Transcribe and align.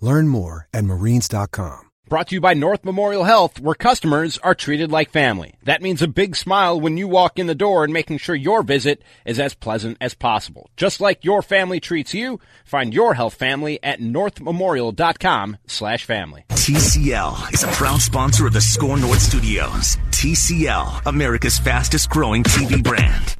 Learn 0.00 0.28
more 0.28 0.66
at 0.72 0.84
marines.com. 0.84 1.90
Brought 2.10 2.26
to 2.30 2.34
you 2.34 2.40
by 2.40 2.54
North 2.54 2.84
Memorial 2.84 3.22
Health, 3.22 3.60
where 3.60 3.76
customers 3.76 4.36
are 4.38 4.56
treated 4.56 4.90
like 4.90 5.10
family. 5.12 5.54
That 5.62 5.80
means 5.80 6.02
a 6.02 6.08
big 6.08 6.34
smile 6.34 6.80
when 6.80 6.96
you 6.96 7.06
walk 7.06 7.38
in 7.38 7.46
the 7.46 7.54
door 7.54 7.84
and 7.84 7.92
making 7.92 8.18
sure 8.18 8.34
your 8.34 8.64
visit 8.64 9.00
is 9.24 9.38
as 9.38 9.54
pleasant 9.54 9.96
as 10.00 10.14
possible. 10.14 10.70
Just 10.76 11.00
like 11.00 11.24
your 11.24 11.40
family 11.40 11.78
treats 11.78 12.12
you, 12.12 12.40
find 12.64 12.92
your 12.92 13.14
health 13.14 13.34
family 13.34 13.78
at 13.84 14.00
northmemorial.com 14.00 15.58
slash 15.68 16.04
family. 16.04 16.46
TCL 16.48 17.54
is 17.54 17.62
a 17.62 17.68
proud 17.68 18.00
sponsor 18.00 18.48
of 18.48 18.54
the 18.54 18.60
Score 18.60 18.98
North 18.98 19.20
Studios. 19.20 19.96
TCL, 20.10 21.06
America's 21.06 21.58
fastest 21.60 22.10
growing 22.10 22.42
TV 22.42 22.82
brand. 22.82 23.36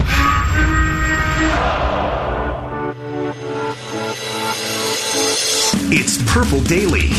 It's 5.92 6.22
Purple 6.22 6.62
Daily. 6.62 7.10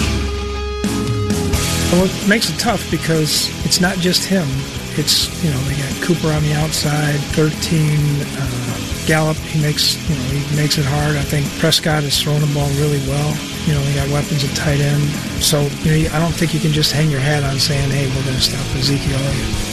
Well, 1.91 2.07
it 2.07 2.27
makes 2.27 2.49
it 2.49 2.57
tough 2.57 2.89
because 2.89 3.51
it's 3.65 3.81
not 3.81 3.97
just 3.97 4.23
him. 4.23 4.47
It's 4.95 5.27
you 5.43 5.51
know 5.51 5.59
they 5.67 5.75
got 5.75 5.91
Cooper 6.01 6.31
on 6.31 6.41
the 6.43 6.53
outside, 6.53 7.19
13 7.35 7.51
uh, 7.51 9.07
Gallup. 9.07 9.35
He 9.51 9.61
makes 9.61 9.99
you 10.07 10.15
know 10.15 10.23
he 10.23 10.55
makes 10.55 10.77
it 10.77 10.85
hard. 10.85 11.17
I 11.17 11.21
think 11.21 11.51
Prescott 11.59 12.03
has 12.03 12.15
thrown 12.15 12.39
the 12.39 12.47
ball 12.55 12.69
really 12.79 13.03
well. 13.11 13.35
You 13.67 13.73
know 13.75 13.83
they 13.83 13.95
got 13.95 14.07
weapons 14.07 14.47
at 14.47 14.55
tight 14.55 14.79
end. 14.79 15.03
So 15.43 15.67
you 15.83 16.07
know 16.07 16.15
I 16.15 16.19
don't 16.23 16.31
think 16.31 16.53
you 16.53 16.61
can 16.61 16.71
just 16.71 16.93
hang 16.93 17.11
your 17.11 17.19
hat 17.19 17.43
on 17.43 17.59
saying, 17.59 17.91
hey, 17.91 18.07
we're 18.07 18.23
going 18.23 18.39
to 18.39 18.41
stop 18.41 18.63
Ezekiel 18.79 19.19
Elliott. 19.19 19.70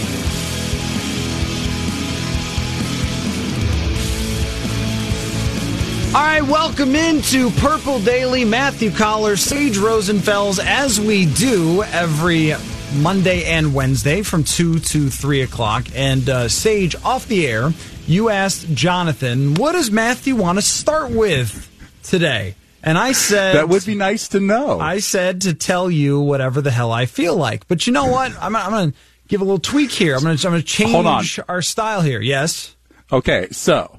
All 6.19 6.25
right, 6.25 6.43
welcome 6.43 6.97
into 6.97 7.49
Purple 7.61 8.01
Daily. 8.01 8.45
Matthew 8.45 8.91
Coller, 8.91 9.37
Sage 9.37 9.77
Rosenfels, 9.77 10.59
as 10.59 11.01
we 11.01 11.27
do 11.27 11.85
every 11.85 12.55
Monday 12.97 13.45
and 13.45 13.73
Wednesday 13.73 14.23
from 14.23 14.43
2 14.43 14.81
to 14.81 15.11
3 15.11 15.43
o'clock. 15.43 15.87
And 15.95 16.29
uh, 16.29 16.49
Sage, 16.49 16.97
off 17.05 17.29
the 17.29 17.47
air, 17.47 17.73
you 18.09 18.31
asked 18.31 18.69
Jonathan, 18.75 19.55
what 19.55 19.73
does 19.73 19.93
Matthew 19.93 20.35
want 20.35 20.59
to 20.59 20.63
start 20.63 21.13
with 21.13 21.71
today? 22.03 22.57
And 22.83 22.99
I 22.99 23.13
said 23.13 23.55
that 23.55 23.69
would 23.69 23.87
be 23.87 23.95
nice 23.95 24.27
to 24.31 24.41
know. 24.41 24.81
I 24.81 24.99
said 24.99 25.43
to 25.43 25.55
tell 25.55 25.89
you 25.89 26.19
whatever 26.19 26.61
the 26.61 26.73
hell 26.73 26.91
I 26.91 27.07
feel 27.07 27.37
like. 27.37 27.69
But 27.69 27.87
you 27.87 27.93
know 27.93 28.07
what? 28.07 28.33
I'm, 28.41 28.57
I'm 28.57 28.73
going 28.73 28.91
to 28.91 28.99
give 29.29 29.41
a 29.41 29.45
little 29.45 29.61
tweak 29.61 29.93
here. 29.93 30.17
I'm 30.17 30.25
going 30.25 30.37
to 30.37 30.63
change 30.63 31.39
our 31.47 31.63
style 31.63 32.01
here. 32.01 32.21
Yes. 32.21 32.75
Okay, 33.13 33.47
so 33.53 33.98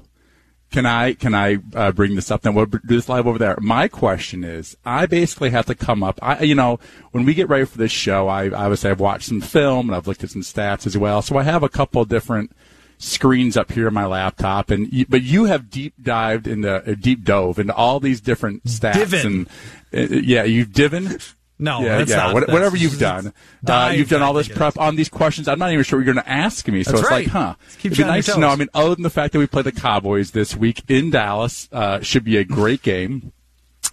can 0.70 0.86
I 0.86 1.14
can 1.14 1.34
I 1.34 1.58
uh, 1.74 1.92
bring 1.92 2.14
this 2.14 2.30
up? 2.30 2.42
Then 2.42 2.54
we'll 2.54 2.66
do 2.66 2.78
this 2.82 3.08
live 3.08 3.26
over 3.26 3.38
there. 3.38 3.56
My 3.60 3.88
question 3.88 4.44
is, 4.44 4.76
I 4.84 5.06
basically 5.06 5.50
have 5.50 5.66
to 5.66 5.74
come 5.74 6.02
up. 6.02 6.18
I, 6.22 6.42
you 6.42 6.54
know, 6.54 6.78
when 7.10 7.24
we 7.24 7.34
get 7.34 7.48
ready 7.48 7.64
for 7.64 7.78
this 7.78 7.92
show, 7.92 8.28
I 8.28 8.50
obviously 8.50 8.90
I've 8.90 9.00
watched 9.00 9.28
some 9.28 9.40
film 9.40 9.88
and 9.88 9.96
I've 9.96 10.06
looked 10.06 10.22
at 10.22 10.30
some 10.30 10.42
stats 10.42 10.86
as 10.86 10.96
well. 10.96 11.22
So 11.22 11.36
I 11.36 11.42
have 11.42 11.62
a 11.62 11.68
couple 11.68 12.04
different 12.04 12.52
screens 12.98 13.56
up 13.56 13.72
here 13.72 13.88
on 13.88 13.94
my 13.94 14.06
laptop, 14.06 14.70
and 14.70 14.88
but 15.08 15.22
you 15.22 15.46
have 15.46 15.70
deep 15.70 15.94
dived 16.00 16.46
into 16.46 16.72
uh, 16.72 16.94
deep 16.94 17.24
dove 17.24 17.58
into 17.58 17.74
all 17.74 17.98
these 17.98 18.20
different 18.20 18.64
stats 18.64 18.94
Divin. 18.94 19.26
and 19.92 20.12
uh, 20.12 20.14
yeah, 20.14 20.44
you've 20.44 20.72
divin. 20.72 21.20
No, 21.60 21.82
yeah, 21.82 21.98
that's 21.98 22.10
yeah. 22.10 22.32
not, 22.32 22.48
whatever 22.48 22.76
you've 22.76 22.98
done, 22.98 23.34
uh, 23.66 23.92
you've 23.94 24.08
done 24.08 24.22
all 24.22 24.32
this 24.32 24.48
prep 24.48 24.78
on 24.78 24.96
these 24.96 25.10
questions. 25.10 25.46
I'm 25.46 25.58
not 25.58 25.70
even 25.72 25.84
sure 25.84 25.98
what 25.98 26.06
you're 26.06 26.14
going 26.14 26.24
to 26.24 26.30
ask 26.30 26.66
me. 26.66 26.82
So 26.82 26.92
That's 26.92 27.02
it's 27.02 27.10
right. 27.10 27.26
like, 27.26 27.32
huh? 27.32 27.54
It'd 27.84 27.98
be 27.98 28.02
nice 28.02 28.26
to 28.26 28.38
know. 28.38 28.48
I 28.48 28.56
mean, 28.56 28.70
other 28.72 28.94
than 28.94 29.02
the 29.02 29.10
fact 29.10 29.34
that 29.34 29.38
we 29.38 29.46
play 29.46 29.62
the 29.62 29.70
Cowboys 29.70 30.30
this 30.30 30.56
week 30.56 30.82
in 30.88 31.10
Dallas, 31.10 31.68
uh, 31.70 32.00
should 32.00 32.24
be 32.24 32.38
a 32.38 32.44
great 32.44 32.82
game. 32.82 33.32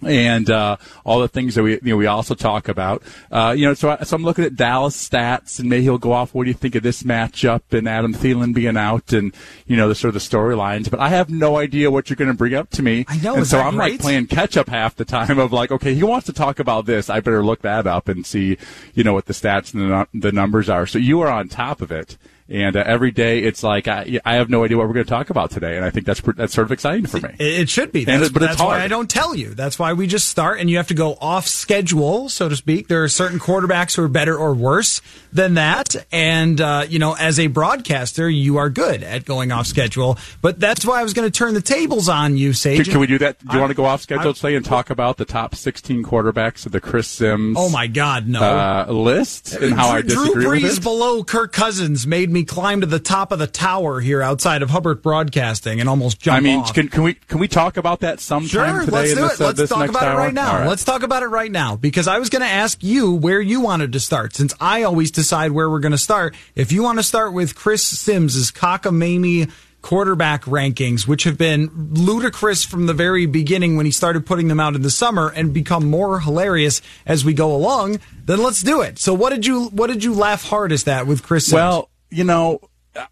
And 0.00 0.48
uh, 0.48 0.76
all 1.04 1.18
the 1.18 1.28
things 1.28 1.56
that 1.56 1.64
we 1.64 1.72
you 1.72 1.80
know 1.82 1.96
we 1.96 2.06
also 2.06 2.36
talk 2.36 2.68
about, 2.68 3.02
uh, 3.32 3.52
you 3.56 3.66
know. 3.66 3.74
So, 3.74 3.90
I, 3.90 4.04
so 4.04 4.14
I'm 4.14 4.22
looking 4.22 4.44
at 4.44 4.54
Dallas 4.54 4.96
stats, 4.96 5.58
and 5.58 5.68
maybe 5.68 5.82
he'll 5.82 5.98
go 5.98 6.12
off. 6.12 6.34
What 6.34 6.44
do 6.44 6.50
you 6.50 6.54
think 6.54 6.76
of 6.76 6.84
this 6.84 7.02
matchup 7.02 7.62
and 7.72 7.88
Adam 7.88 8.14
Thielen 8.14 8.54
being 8.54 8.76
out, 8.76 9.12
and 9.12 9.34
you 9.66 9.76
know 9.76 9.88
the 9.88 9.96
sort 9.96 10.14
of 10.14 10.14
the 10.14 10.20
storylines? 10.20 10.88
But 10.88 11.00
I 11.00 11.08
have 11.08 11.30
no 11.30 11.56
idea 11.56 11.90
what 11.90 12.08
you're 12.08 12.16
going 12.16 12.30
to 12.30 12.36
bring 12.36 12.54
up 12.54 12.70
to 12.70 12.82
me. 12.82 13.06
I 13.08 13.16
know, 13.18 13.34
And 13.34 13.46
so 13.46 13.58
I'm 13.58 13.76
like 13.76 13.98
playing 13.98 14.28
catch 14.28 14.56
up 14.56 14.68
half 14.68 14.94
the 14.94 15.04
time 15.04 15.38
of 15.40 15.52
like, 15.52 15.72
okay, 15.72 15.94
he 15.94 16.04
wants 16.04 16.26
to 16.26 16.32
talk 16.32 16.60
about 16.60 16.86
this. 16.86 17.10
I 17.10 17.18
better 17.18 17.44
look 17.44 17.62
that 17.62 17.88
up 17.88 18.08
and 18.08 18.24
see, 18.24 18.56
you 18.94 19.02
know, 19.02 19.14
what 19.14 19.26
the 19.26 19.32
stats 19.32 19.74
and 19.74 19.90
the, 19.90 20.08
the 20.14 20.32
numbers 20.32 20.68
are. 20.68 20.86
So 20.86 20.98
you 20.98 21.20
are 21.22 21.28
on 21.28 21.48
top 21.48 21.80
of 21.80 21.90
it. 21.90 22.16
And 22.50 22.76
uh, 22.76 22.82
every 22.86 23.10
day 23.10 23.40
it's 23.40 23.62
like 23.62 23.88
I, 23.88 24.20
I 24.24 24.36
have 24.36 24.48
no 24.48 24.64
idea 24.64 24.78
what 24.78 24.86
we're 24.86 24.94
going 24.94 25.04
to 25.04 25.10
talk 25.10 25.28
about 25.28 25.50
today, 25.50 25.76
and 25.76 25.84
I 25.84 25.90
think 25.90 26.06
that's 26.06 26.22
that's 26.22 26.54
sort 26.54 26.66
of 26.66 26.72
exciting 26.72 27.04
for 27.06 27.20
me. 27.20 27.34
It 27.38 27.68
should 27.68 27.92
be. 27.92 28.04
That's, 28.04 28.28
it- 28.28 28.32
but 28.32 28.42
it's 28.42 28.52
that's 28.52 28.62
why. 28.62 28.80
I 28.82 28.88
don't 28.88 29.10
tell 29.10 29.34
you. 29.34 29.52
That's 29.54 29.78
why 29.78 29.92
we 29.92 30.06
just 30.06 30.28
start, 30.28 30.58
and 30.58 30.70
you 30.70 30.78
have 30.78 30.86
to 30.88 30.94
go 30.94 31.18
off 31.20 31.46
schedule, 31.46 32.30
so 32.30 32.48
to 32.48 32.56
speak. 32.56 32.88
There 32.88 33.04
are 33.04 33.08
certain 33.08 33.38
quarterbacks 33.38 33.96
who 33.96 34.02
are 34.04 34.08
better 34.08 34.34
or 34.34 34.54
worse 34.54 35.02
than 35.30 35.54
that, 35.54 35.94
and 36.10 36.58
uh, 36.58 36.86
you 36.88 36.98
know, 36.98 37.14
as 37.20 37.38
a 37.38 37.48
broadcaster, 37.48 38.30
you 38.30 38.56
are 38.56 38.70
good 38.70 39.02
at 39.02 39.26
going 39.26 39.52
off 39.52 39.66
schedule. 39.66 40.16
But 40.40 40.58
that's 40.58 40.86
why 40.86 41.00
I 41.00 41.02
was 41.02 41.12
going 41.12 41.30
to 41.30 41.36
turn 41.36 41.52
the 41.52 41.60
tables 41.60 42.08
on 42.08 42.38
you, 42.38 42.54
Sage. 42.54 42.84
Can, 42.84 42.92
can 42.92 43.00
we 43.00 43.06
do 43.06 43.18
that? 43.18 43.38
Do 43.40 43.52
you 43.52 43.58
I- 43.58 43.60
want 43.60 43.70
to 43.72 43.74
go 43.76 43.84
off 43.84 44.00
schedule 44.00 44.30
I- 44.30 44.32
today 44.32 44.56
and 44.56 44.64
talk 44.64 44.88
about 44.88 45.18
the 45.18 45.26
top 45.26 45.54
16 45.54 46.02
quarterbacks 46.02 46.64
of 46.64 46.72
the 46.72 46.80
Chris 46.80 47.08
Sims 47.08 47.58
Oh 47.60 47.68
my 47.68 47.88
God, 47.88 48.26
no! 48.26 48.40
uh, 48.42 48.86
list 48.88 49.52
and 49.54 49.74
how 49.74 49.88
I 49.90 50.00
Drew 50.00 50.24
disagree 50.24 50.60
Brees 50.60 50.62
with 50.62 50.78
it? 50.78 50.82
below 50.82 51.22
Kirk 51.24 51.52
Cousins 51.52 52.06
made 52.06 52.30
me 52.30 52.37
climb 52.44 52.80
to 52.80 52.86
the 52.86 52.98
top 52.98 53.32
of 53.32 53.38
the 53.38 53.46
tower 53.46 54.00
here 54.00 54.22
outside 54.22 54.62
of 54.62 54.70
Hubbard 54.70 55.02
Broadcasting 55.02 55.80
and 55.80 55.88
almost 55.88 56.20
jump 56.20 56.36
I 56.36 56.40
mean, 56.40 56.60
off. 56.60 56.74
can, 56.74 56.88
can 56.88 57.02
we 57.02 57.14
can 57.14 57.38
we 57.38 57.48
talk 57.48 57.76
about 57.76 58.00
that 58.00 58.20
sometime 58.20 58.48
Sure, 58.48 58.80
today? 58.84 58.92
let's 58.92 59.14
do 59.14 59.20
this, 59.20 59.34
it. 59.34 59.40
uh, 59.40 59.46
Let's 59.56 59.68
talk 59.68 59.88
about 59.88 60.02
hour? 60.02 60.12
it 60.20 60.24
right 60.24 60.34
now. 60.34 60.58
Right. 60.60 60.66
Let's 60.68 60.84
talk 60.84 61.02
about 61.02 61.22
it 61.22 61.28
right 61.28 61.50
now 61.50 61.76
because 61.76 62.08
I 62.08 62.18
was 62.18 62.28
going 62.30 62.42
to 62.42 62.48
ask 62.48 62.82
you 62.82 63.12
where 63.12 63.40
you 63.40 63.60
wanted 63.60 63.92
to 63.92 64.00
start 64.00 64.34
since 64.34 64.54
I 64.60 64.82
always 64.82 65.10
decide 65.10 65.52
where 65.52 65.68
we're 65.70 65.80
going 65.80 65.92
to 65.92 65.98
start. 65.98 66.34
If 66.54 66.72
you 66.72 66.82
want 66.82 66.98
to 66.98 67.02
start 67.04 67.32
with 67.32 67.54
Chris 67.54 67.82
Sims' 67.82 68.50
cockamamie 68.52 69.50
quarterback 69.80 70.42
rankings, 70.42 71.06
which 71.06 71.22
have 71.22 71.38
been 71.38 71.70
ludicrous 71.92 72.64
from 72.64 72.86
the 72.86 72.92
very 72.92 73.26
beginning 73.26 73.76
when 73.76 73.86
he 73.86 73.92
started 73.92 74.26
putting 74.26 74.48
them 74.48 74.58
out 74.58 74.74
in 74.74 74.82
the 74.82 74.90
summer 74.90 75.28
and 75.28 75.54
become 75.54 75.88
more 75.88 76.18
hilarious 76.18 76.82
as 77.06 77.24
we 77.24 77.32
go 77.32 77.54
along, 77.54 78.00
then 78.24 78.42
let's 78.42 78.60
do 78.60 78.80
it. 78.80 78.98
So 78.98 79.14
what 79.14 79.30
did 79.30 79.46
you 79.46 79.66
what 79.68 79.86
did 79.86 80.02
you 80.02 80.14
laugh 80.14 80.42
hardest 80.44 80.88
at 80.88 81.06
with 81.06 81.22
Chris 81.22 81.46
Sims? 81.46 81.54
Well, 81.54 81.90
you 82.10 82.24
know, 82.24 82.60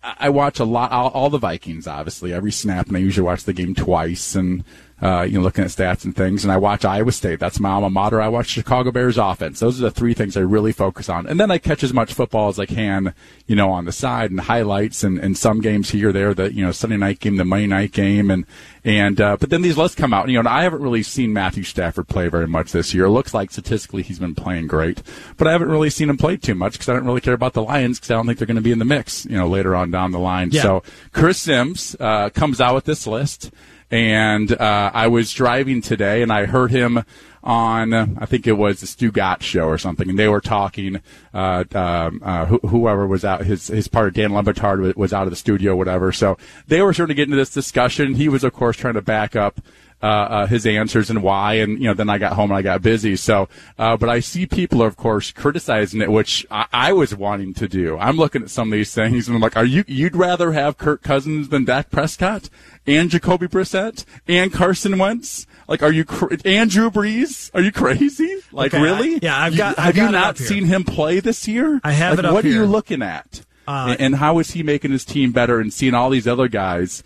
I, 0.03 0.31
watch 0.31 0.59
a 0.59 0.65
lot, 0.65 0.91
all, 0.91 1.11
all 1.11 1.31
the 1.31 1.39
Vikings, 1.39 1.87
obviously, 1.87 2.33
every 2.33 2.53
snap, 2.53 2.89
and 2.89 2.97
I 2.97 3.01
usually 3.01 3.25
watch 3.25 3.45
the 3.45 3.53
game 3.53 3.75
twice 3.75 4.35
and, 4.35 4.65
uh, 5.03 5.23
you 5.23 5.39
know, 5.39 5.43
looking 5.43 5.63
at 5.63 5.71
stats 5.71 6.05
and 6.05 6.17
things. 6.17 6.43
And 6.43 6.51
I 6.51 6.57
watch 6.57 6.85
Iowa 6.85 7.13
State. 7.13 7.39
That's 7.39 7.61
my 7.61 7.71
alma 7.71 7.91
mater. 7.91 8.21
I 8.21 8.29
watch 8.29 8.47
Chicago 8.47 8.91
Bears 8.91 9.19
offense. 9.19 9.61
Those 9.61 9.79
are 9.79 9.85
the 9.85 9.91
three 9.91 10.15
things 10.15 10.37
I 10.37 10.41
really 10.41 10.73
focus 10.73 11.09
on. 11.11 11.27
And 11.27 11.39
then 11.39 11.51
I 11.51 11.59
catch 11.59 11.85
as 11.85 11.93
much 11.93 12.15
football 12.15 12.49
as 12.49 12.59
I 12.59 12.65
can, 12.65 13.15
you 13.47 13.55
know, 13.55 13.71
on 13.71 13.85
the 13.85 13.93
side 13.93 14.31
and 14.31 14.41
highlights 14.41 15.05
and, 15.05 15.19
and 15.19 15.37
some 15.37 15.61
games 15.61 15.91
here 15.91 16.09
or 16.09 16.13
there, 16.13 16.33
the, 16.33 16.53
you 16.53 16.65
know, 16.65 16.73
Sunday 16.73 16.97
night 16.97 17.21
game, 17.21 17.37
the 17.37 17.45
Monday 17.45 17.67
night 17.67 17.93
game. 17.93 18.31
And, 18.31 18.47
and, 18.85 19.21
uh, 19.21 19.37
but 19.39 19.51
then 19.51 19.61
these 19.61 19.77
lists 19.77 19.97
come 19.97 20.15
out. 20.15 20.29
You 20.29 20.35
know, 20.35 20.41
and 20.41 20.49
I 20.49 20.63
haven't 20.63 20.81
really 20.81 21.03
seen 21.03 21.33
Matthew 21.33 21.65
Stafford 21.65 22.09
play 22.09 22.29
very 22.29 22.47
much 22.47 22.73
this 22.73 22.95
year. 22.95 23.05
It 23.05 23.11
looks 23.11 23.35
like 23.35 23.51
statistically 23.51 24.03
he's 24.03 24.19
been 24.19 24.35
playing 24.35 24.67
great, 24.67 25.03
but 25.37 25.47
I 25.47 25.53
haven't 25.53 25.69
really 25.69 25.91
seen 25.91 26.09
him 26.09 26.17
play 26.17 26.39
too 26.39 26.55
much 26.55 26.73
because 26.73 26.89
I 26.89 26.95
don't 26.95 27.05
really 27.05 27.21
care 27.21 27.35
about 27.35 27.53
the 27.53 27.63
Lions 27.63 27.99
because 27.99 28.13
I 28.13 28.15
don't 28.15 28.27
think 28.27 28.39
they're 28.39 28.47
going 28.47 28.57
to 28.57 28.63
be 28.63 28.73
in 28.73 28.79
the 28.79 28.87
mix, 28.87 29.27
you 29.27 29.37
know, 29.37 29.47
later 29.49 29.77
on 29.77 29.91
down 29.91 30.13
the 30.13 30.19
line. 30.19 30.51
Yeah. 30.53 30.63
So 30.63 30.83
Chris 31.13 31.39
Sims, 31.39 31.95
uh, 32.01 32.31
comes 32.31 32.63
out 32.63 32.75
with 32.75 32.85
this 32.85 33.07
list. 33.07 33.51
And 33.91 34.53
uh, 34.53 34.91
I 34.93 35.07
was 35.07 35.33
driving 35.33 35.81
today, 35.81 36.23
and 36.23 36.33
I 36.33 36.47
heard 36.47 36.71
him 36.73 37.05
on, 37.45 37.95
I 37.95 38.27
think 38.27 38.49
it 38.49 38.55
was 38.55 38.81
the 38.81 38.87
Stugotz 38.87 39.43
show 39.43 39.67
or 39.69 39.79
something, 39.79 40.11
and 40.11 40.19
they 40.19 40.27
were 40.27 40.41
talking. 40.41 41.01
Uh, 41.33 41.63
um, 41.75 42.21
uh, 42.25 42.47
wh- 42.47 42.69
whoever 42.69 43.07
was 43.07 43.25
out, 43.25 43.45
his 43.45 43.69
his 43.69 43.87
partner 43.87 44.11
Dan 44.11 44.35
Le 44.35 44.43
Batard 44.43 44.97
was 44.97 45.13
out 45.13 45.25
of 45.25 45.31
the 45.31 45.37
studio, 45.37 45.77
whatever. 45.77 46.11
So 46.11 46.37
they 46.67 46.83
were 46.83 46.93
starting 46.93 47.15
to 47.15 47.17
get 47.17 47.29
into 47.29 47.37
this 47.37 47.51
discussion. 47.51 48.15
He 48.15 48.29
was, 48.29 48.43
of 48.43 48.53
course, 48.53 48.77
trying 48.77 48.95
to 48.95 49.03
back 49.03 49.37
up. 49.37 49.61
Uh, 50.03 50.07
uh, 50.07 50.47
his 50.47 50.67
answers 50.67 51.09
and 51.09 51.23
why, 51.23 51.55
and 51.55 51.79
you 51.81 51.87
know, 51.89 51.95
then 51.95 52.11
I 52.11 52.19
got 52.19 52.35
home 52.35 52.51
and 52.51 52.59
I 52.59 52.61
got 52.61 52.83
busy. 52.83 53.17
So, 53.17 53.49
uh, 53.79 53.97
but 53.97 54.11
I 54.11 54.21
see 54.21 54.45
people, 54.45 54.83
of 54.83 54.95
course, 54.95 55.33
criticizing 55.33 56.03
it, 56.03 56.13
which 56.13 56.45
I, 56.51 56.67
I, 56.71 56.93
was 56.93 57.15
wanting 57.17 57.55
to 57.55 57.67
do. 57.67 57.97
I'm 57.97 58.19
looking 58.19 58.43
at 58.43 58.51
some 58.51 58.69
of 58.71 58.77
these 58.77 58.95
things 58.95 59.27
and 59.27 59.35
I'm 59.35 59.41
like, 59.41 59.57
are 59.57 59.65
you? 59.65 59.85
You'd 59.89 60.15
rather 60.15 60.53
have 60.53 60.77
Kirk 60.77 61.03
Cousins 61.03 61.49
than 61.49 61.65
Dak 61.65 61.91
Prescott 61.91 62.51
and 62.87 63.09
Jacoby 63.09 63.47
Brissett 63.49 64.05
and 64.29 64.53
Carson 64.53 64.99
Wentz? 64.99 65.47
Like, 65.67 65.83
are 65.83 65.93
you 65.93 66.05
cr- 66.05 66.35
and 66.45 66.71
Drew 66.71 66.91
Brees? 66.91 67.51
Are 67.55 67.63
you 67.63 67.73
crazy? 67.73 68.37
Like, 68.53 68.75
Okay, 68.75 68.83
really? 68.83 69.15
I- 69.15 69.19
yeah, 69.23 69.41
I've 69.41 69.57
got- 69.57 69.77
Have 69.79 69.89
I've 69.89 69.97
you 69.97 70.03
got 70.03 70.09
it 70.11 70.13
not 70.13 70.39
here. 70.39 70.47
seen 70.47 70.65
him 70.67 70.85
play 70.85 71.21
this 71.21 71.49
year? 71.49 71.81
I 71.83 71.93
have 71.93 72.13
Like, 72.13 72.19
it 72.19 72.25
up 72.27 72.35
What 72.35 72.45
are 72.45 72.49
you 72.49 72.67
looking 72.67 73.01
at? 73.01 73.41
Uh, 73.69 73.89
and, 73.91 74.01
and 74.01 74.17
how 74.17 74.39
is 74.39 74.51
he 74.53 74.63
making 74.63 74.93
his 74.93 75.05
team 75.05 75.33
better 75.33 75.59
and 75.61 75.73
seeing 75.73 75.95
all 75.95 76.11
these 76.11 76.27
other 76.27 76.49
guys, 76.49 77.03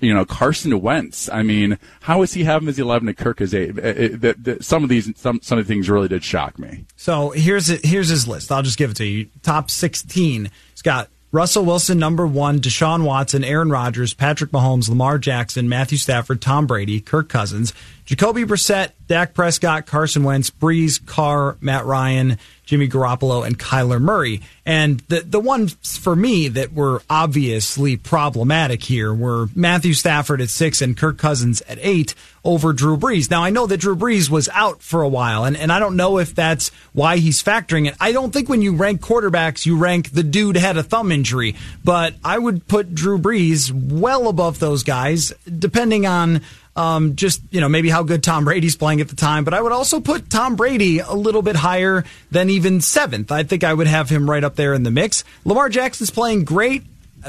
you 0.00 0.12
know, 0.14 0.24
Carson 0.24 0.80
Wentz? 0.80 1.28
I 1.30 1.42
mean, 1.42 1.78
how 2.02 2.22
is 2.22 2.34
he 2.34 2.44
having 2.44 2.66
his 2.68 2.78
11 2.78 3.08
and 3.08 3.16
Kirk 3.16 3.38
his 3.40 3.54
8? 3.54 3.78
It- 3.78 3.78
it- 3.78 4.20
the- 4.20 4.36
the- 4.54 4.62
some 4.62 4.82
of 4.82 4.88
these, 4.88 5.10
some, 5.18 5.40
some 5.42 5.58
of 5.58 5.66
the 5.66 5.72
things 5.72 5.88
really 5.90 6.08
did 6.08 6.22
shock 6.24 6.58
me. 6.58 6.84
So 6.96 7.30
here's 7.30 7.66
here's 7.84 8.08
his 8.08 8.26
list. 8.28 8.50
I'll 8.52 8.62
just 8.62 8.78
give 8.78 8.90
it 8.92 8.96
to 8.98 9.04
you. 9.06 9.26
Top 9.42 9.70
16. 9.70 10.50
He's 10.72 10.82
got 10.82 11.08
Russell 11.32 11.64
Wilson 11.64 11.98
number 11.98 12.26
one, 12.28 12.60
Deshaun 12.60 13.02
Watson, 13.02 13.42
Aaron 13.42 13.68
Rodgers, 13.68 14.14
Patrick 14.14 14.52
Mahomes, 14.52 14.88
Lamar 14.88 15.18
Jackson, 15.18 15.68
Matthew 15.68 15.98
Stafford, 15.98 16.40
Tom 16.40 16.64
Brady, 16.68 17.00
Kirk 17.00 17.28
Cousins, 17.28 17.72
Jacoby 18.04 18.44
Brissett, 18.44 18.90
Dak 19.06 19.34
Prescott, 19.34 19.86
Carson 19.86 20.24
Wentz, 20.24 20.50
Brees, 20.50 21.04
Carr, 21.04 21.56
Matt 21.60 21.84
Ryan, 21.84 22.38
Jimmy 22.64 22.88
Garoppolo, 22.88 23.46
and 23.46 23.58
Kyler 23.58 24.00
Murray. 24.00 24.40
And 24.64 25.00
the 25.08 25.20
the 25.20 25.40
ones 25.40 25.74
for 25.98 26.16
me 26.16 26.48
that 26.48 26.72
were 26.72 27.02
obviously 27.10 27.96
problematic 27.96 28.82
here 28.82 29.12
were 29.12 29.48
Matthew 29.54 29.92
Stafford 29.92 30.40
at 30.40 30.48
six 30.48 30.80
and 30.80 30.96
Kirk 30.96 31.18
Cousins 31.18 31.60
at 31.62 31.78
eight 31.82 32.14
over 32.42 32.72
Drew 32.72 32.96
Brees. 32.96 33.30
Now 33.30 33.42
I 33.44 33.50
know 33.50 33.66
that 33.66 33.80
Drew 33.80 33.96
Brees 33.96 34.30
was 34.30 34.48
out 34.50 34.82
for 34.82 35.02
a 35.02 35.08
while, 35.08 35.44
and, 35.44 35.56
and 35.56 35.70
I 35.70 35.78
don't 35.78 35.96
know 35.96 36.18
if 36.18 36.34
that's 36.34 36.70
why 36.92 37.18
he's 37.18 37.42
factoring 37.42 37.86
it. 37.86 37.94
I 38.00 38.12
don't 38.12 38.32
think 38.32 38.48
when 38.48 38.62
you 38.62 38.74
rank 38.74 39.02
quarterbacks, 39.02 39.66
you 39.66 39.76
rank 39.76 40.12
the 40.12 40.22
dude 40.22 40.56
had 40.56 40.78
a 40.78 40.82
thumb 40.82 41.12
injury, 41.12 41.56
but 41.84 42.14
I 42.24 42.38
would 42.38 42.66
put 42.66 42.94
Drew 42.94 43.18
Brees 43.18 43.70
well 43.70 44.28
above 44.28 44.58
those 44.58 44.82
guys, 44.82 45.34
depending 45.58 46.06
on 46.06 46.40
um, 46.76 47.16
just 47.16 47.40
you 47.50 47.60
know 47.60 47.68
maybe 47.68 47.88
how 47.88 48.02
good 48.02 48.22
Tom 48.22 48.44
Brady's 48.44 48.76
playing 48.76 49.00
at 49.00 49.08
the 49.08 49.16
time. 49.16 49.44
But 49.44 49.54
I 49.54 49.60
would 49.60 49.72
also 49.72 50.00
put 50.00 50.30
Tom 50.30 50.56
Brady 50.56 50.98
a 50.98 51.12
little 51.12 51.42
bit 51.42 51.56
higher 51.56 52.04
than 52.30 52.50
even 52.50 52.80
seventh. 52.80 53.30
I 53.30 53.42
think 53.42 53.64
I 53.64 53.72
would 53.72 53.86
have 53.86 54.08
him 54.08 54.28
right 54.28 54.42
up 54.42 54.56
there 54.56 54.74
in 54.74 54.82
the 54.82 54.90
mix. 54.90 55.24
Lamar 55.44 55.68
Jackson's 55.68 56.10
playing 56.10 56.44
great. 56.44 56.82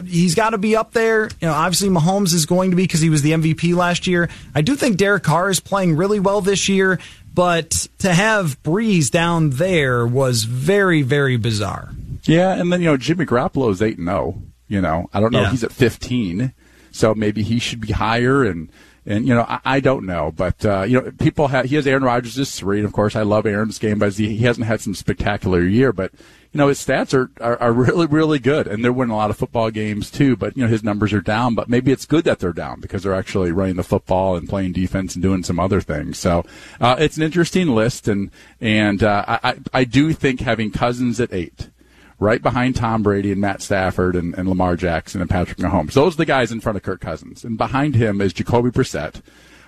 He's 0.05 0.35
got 0.35 0.49
to 0.49 0.57
be 0.57 0.75
up 0.75 0.91
there. 0.91 1.29
You 1.39 1.47
know, 1.47 1.53
obviously 1.53 1.87
Mahomes 1.87 2.33
is 2.33 2.45
going 2.45 2.71
to 2.71 2.75
be 2.75 2.83
because 2.83 2.99
he 2.99 3.09
was 3.09 3.21
the 3.21 3.31
MVP 3.31 3.75
last 3.75 4.07
year. 4.07 4.29
I 4.53 4.61
do 4.61 4.75
think 4.75 4.97
Derek 4.97 5.23
Carr 5.23 5.49
is 5.49 5.61
playing 5.61 5.95
really 5.95 6.19
well 6.19 6.41
this 6.41 6.67
year, 6.67 6.99
but 7.33 7.87
to 7.99 8.13
have 8.13 8.61
Brees 8.61 9.09
down 9.09 9.51
there 9.51 10.05
was 10.05 10.43
very, 10.43 11.01
very 11.01 11.37
bizarre. 11.37 11.91
Yeah, 12.23 12.53
and 12.59 12.73
then 12.73 12.81
you 12.81 12.87
know 12.87 12.97
Jimmy 12.97 13.25
Garoppolo 13.25 13.71
is 13.71 13.81
eight 13.81 13.97
and 13.97 14.07
zero. 14.07 14.41
You 14.67 14.81
know, 14.81 15.09
I 15.13 15.19
don't 15.19 15.31
know. 15.31 15.41
Yeah. 15.41 15.51
He's 15.51 15.63
at 15.63 15.71
fifteen, 15.71 16.53
so 16.91 17.13
maybe 17.13 17.43
he 17.43 17.59
should 17.59 17.81
be 17.81 17.93
higher. 17.93 18.43
And 18.43 18.69
and 19.05 19.27
you 19.27 19.35
know, 19.35 19.45
I, 19.47 19.59
I 19.65 19.79
don't 19.79 20.05
know, 20.05 20.31
but 20.35 20.65
uh, 20.65 20.83
you 20.83 20.99
know, 20.99 21.11
people 21.11 21.47
have 21.47 21.65
he 21.65 21.75
has 21.75 21.85
Aaron 21.85 22.03
Rodgers 22.03 22.39
as 22.39 22.55
three, 22.55 22.77
and 22.77 22.85
of 22.85 22.93
course, 22.93 23.15
I 23.15 23.21
love 23.21 23.45
Aaron's 23.45 23.77
game, 23.77 23.99
but 23.99 24.13
he, 24.13 24.37
hasn't 24.39 24.65
had 24.65 24.81
some 24.81 24.95
spectacular 24.95 25.61
year. 25.61 25.93
But 25.93 26.11
you 26.51 26.57
know, 26.57 26.69
his 26.69 26.83
stats 26.83 27.13
are, 27.13 27.29
are 27.39 27.61
are 27.61 27.73
really 27.73 28.07
really 28.07 28.39
good, 28.39 28.67
and 28.67 28.83
they're 28.83 28.91
winning 28.91 29.13
a 29.13 29.17
lot 29.17 29.29
of 29.29 29.37
football 29.37 29.69
games 29.69 30.09
too. 30.09 30.35
But 30.35 30.57
you 30.57 30.63
know, 30.63 30.69
his 30.69 30.83
numbers 30.83 31.13
are 31.13 31.21
down. 31.21 31.53
But 31.53 31.69
maybe 31.69 31.91
it's 31.91 32.05
good 32.05 32.23
that 32.23 32.39
they're 32.39 32.53
down 32.53 32.79
because 32.79 33.03
they're 33.03 33.13
actually 33.13 33.51
running 33.51 33.75
the 33.75 33.83
football 33.83 34.35
and 34.35 34.49
playing 34.49 34.73
defense 34.73 35.13
and 35.15 35.21
doing 35.21 35.43
some 35.43 35.59
other 35.59 35.81
things. 35.81 36.17
So 36.17 36.43
uh, 36.81 36.95
it's 36.97 37.17
an 37.17 37.23
interesting 37.23 37.67
list, 37.67 38.07
and 38.07 38.31
and 38.59 39.03
uh, 39.03 39.23
I 39.27 39.57
I 39.71 39.83
do 39.83 40.13
think 40.13 40.39
having 40.39 40.71
Cousins 40.71 41.19
at 41.19 41.31
eight 41.31 41.69
right 42.19 42.41
behind 42.41 42.75
Tom 42.75 43.03
Brady 43.03 43.31
and 43.31 43.41
Matt 43.41 43.61
Stafford 43.61 44.15
and, 44.15 44.33
and 44.35 44.47
Lamar 44.47 44.75
Jackson 44.75 45.21
and 45.21 45.29
Patrick 45.29 45.57
Mahomes. 45.57 45.93
Those 45.93 46.15
are 46.15 46.17
the 46.17 46.25
guys 46.25 46.51
in 46.51 46.61
front 46.61 46.77
of 46.77 46.83
Kirk 46.83 47.01
Cousins. 47.01 47.43
And 47.43 47.57
behind 47.57 47.95
him 47.95 48.21
is 48.21 48.33
Jacoby 48.33 48.69
Brissett, 48.69 49.21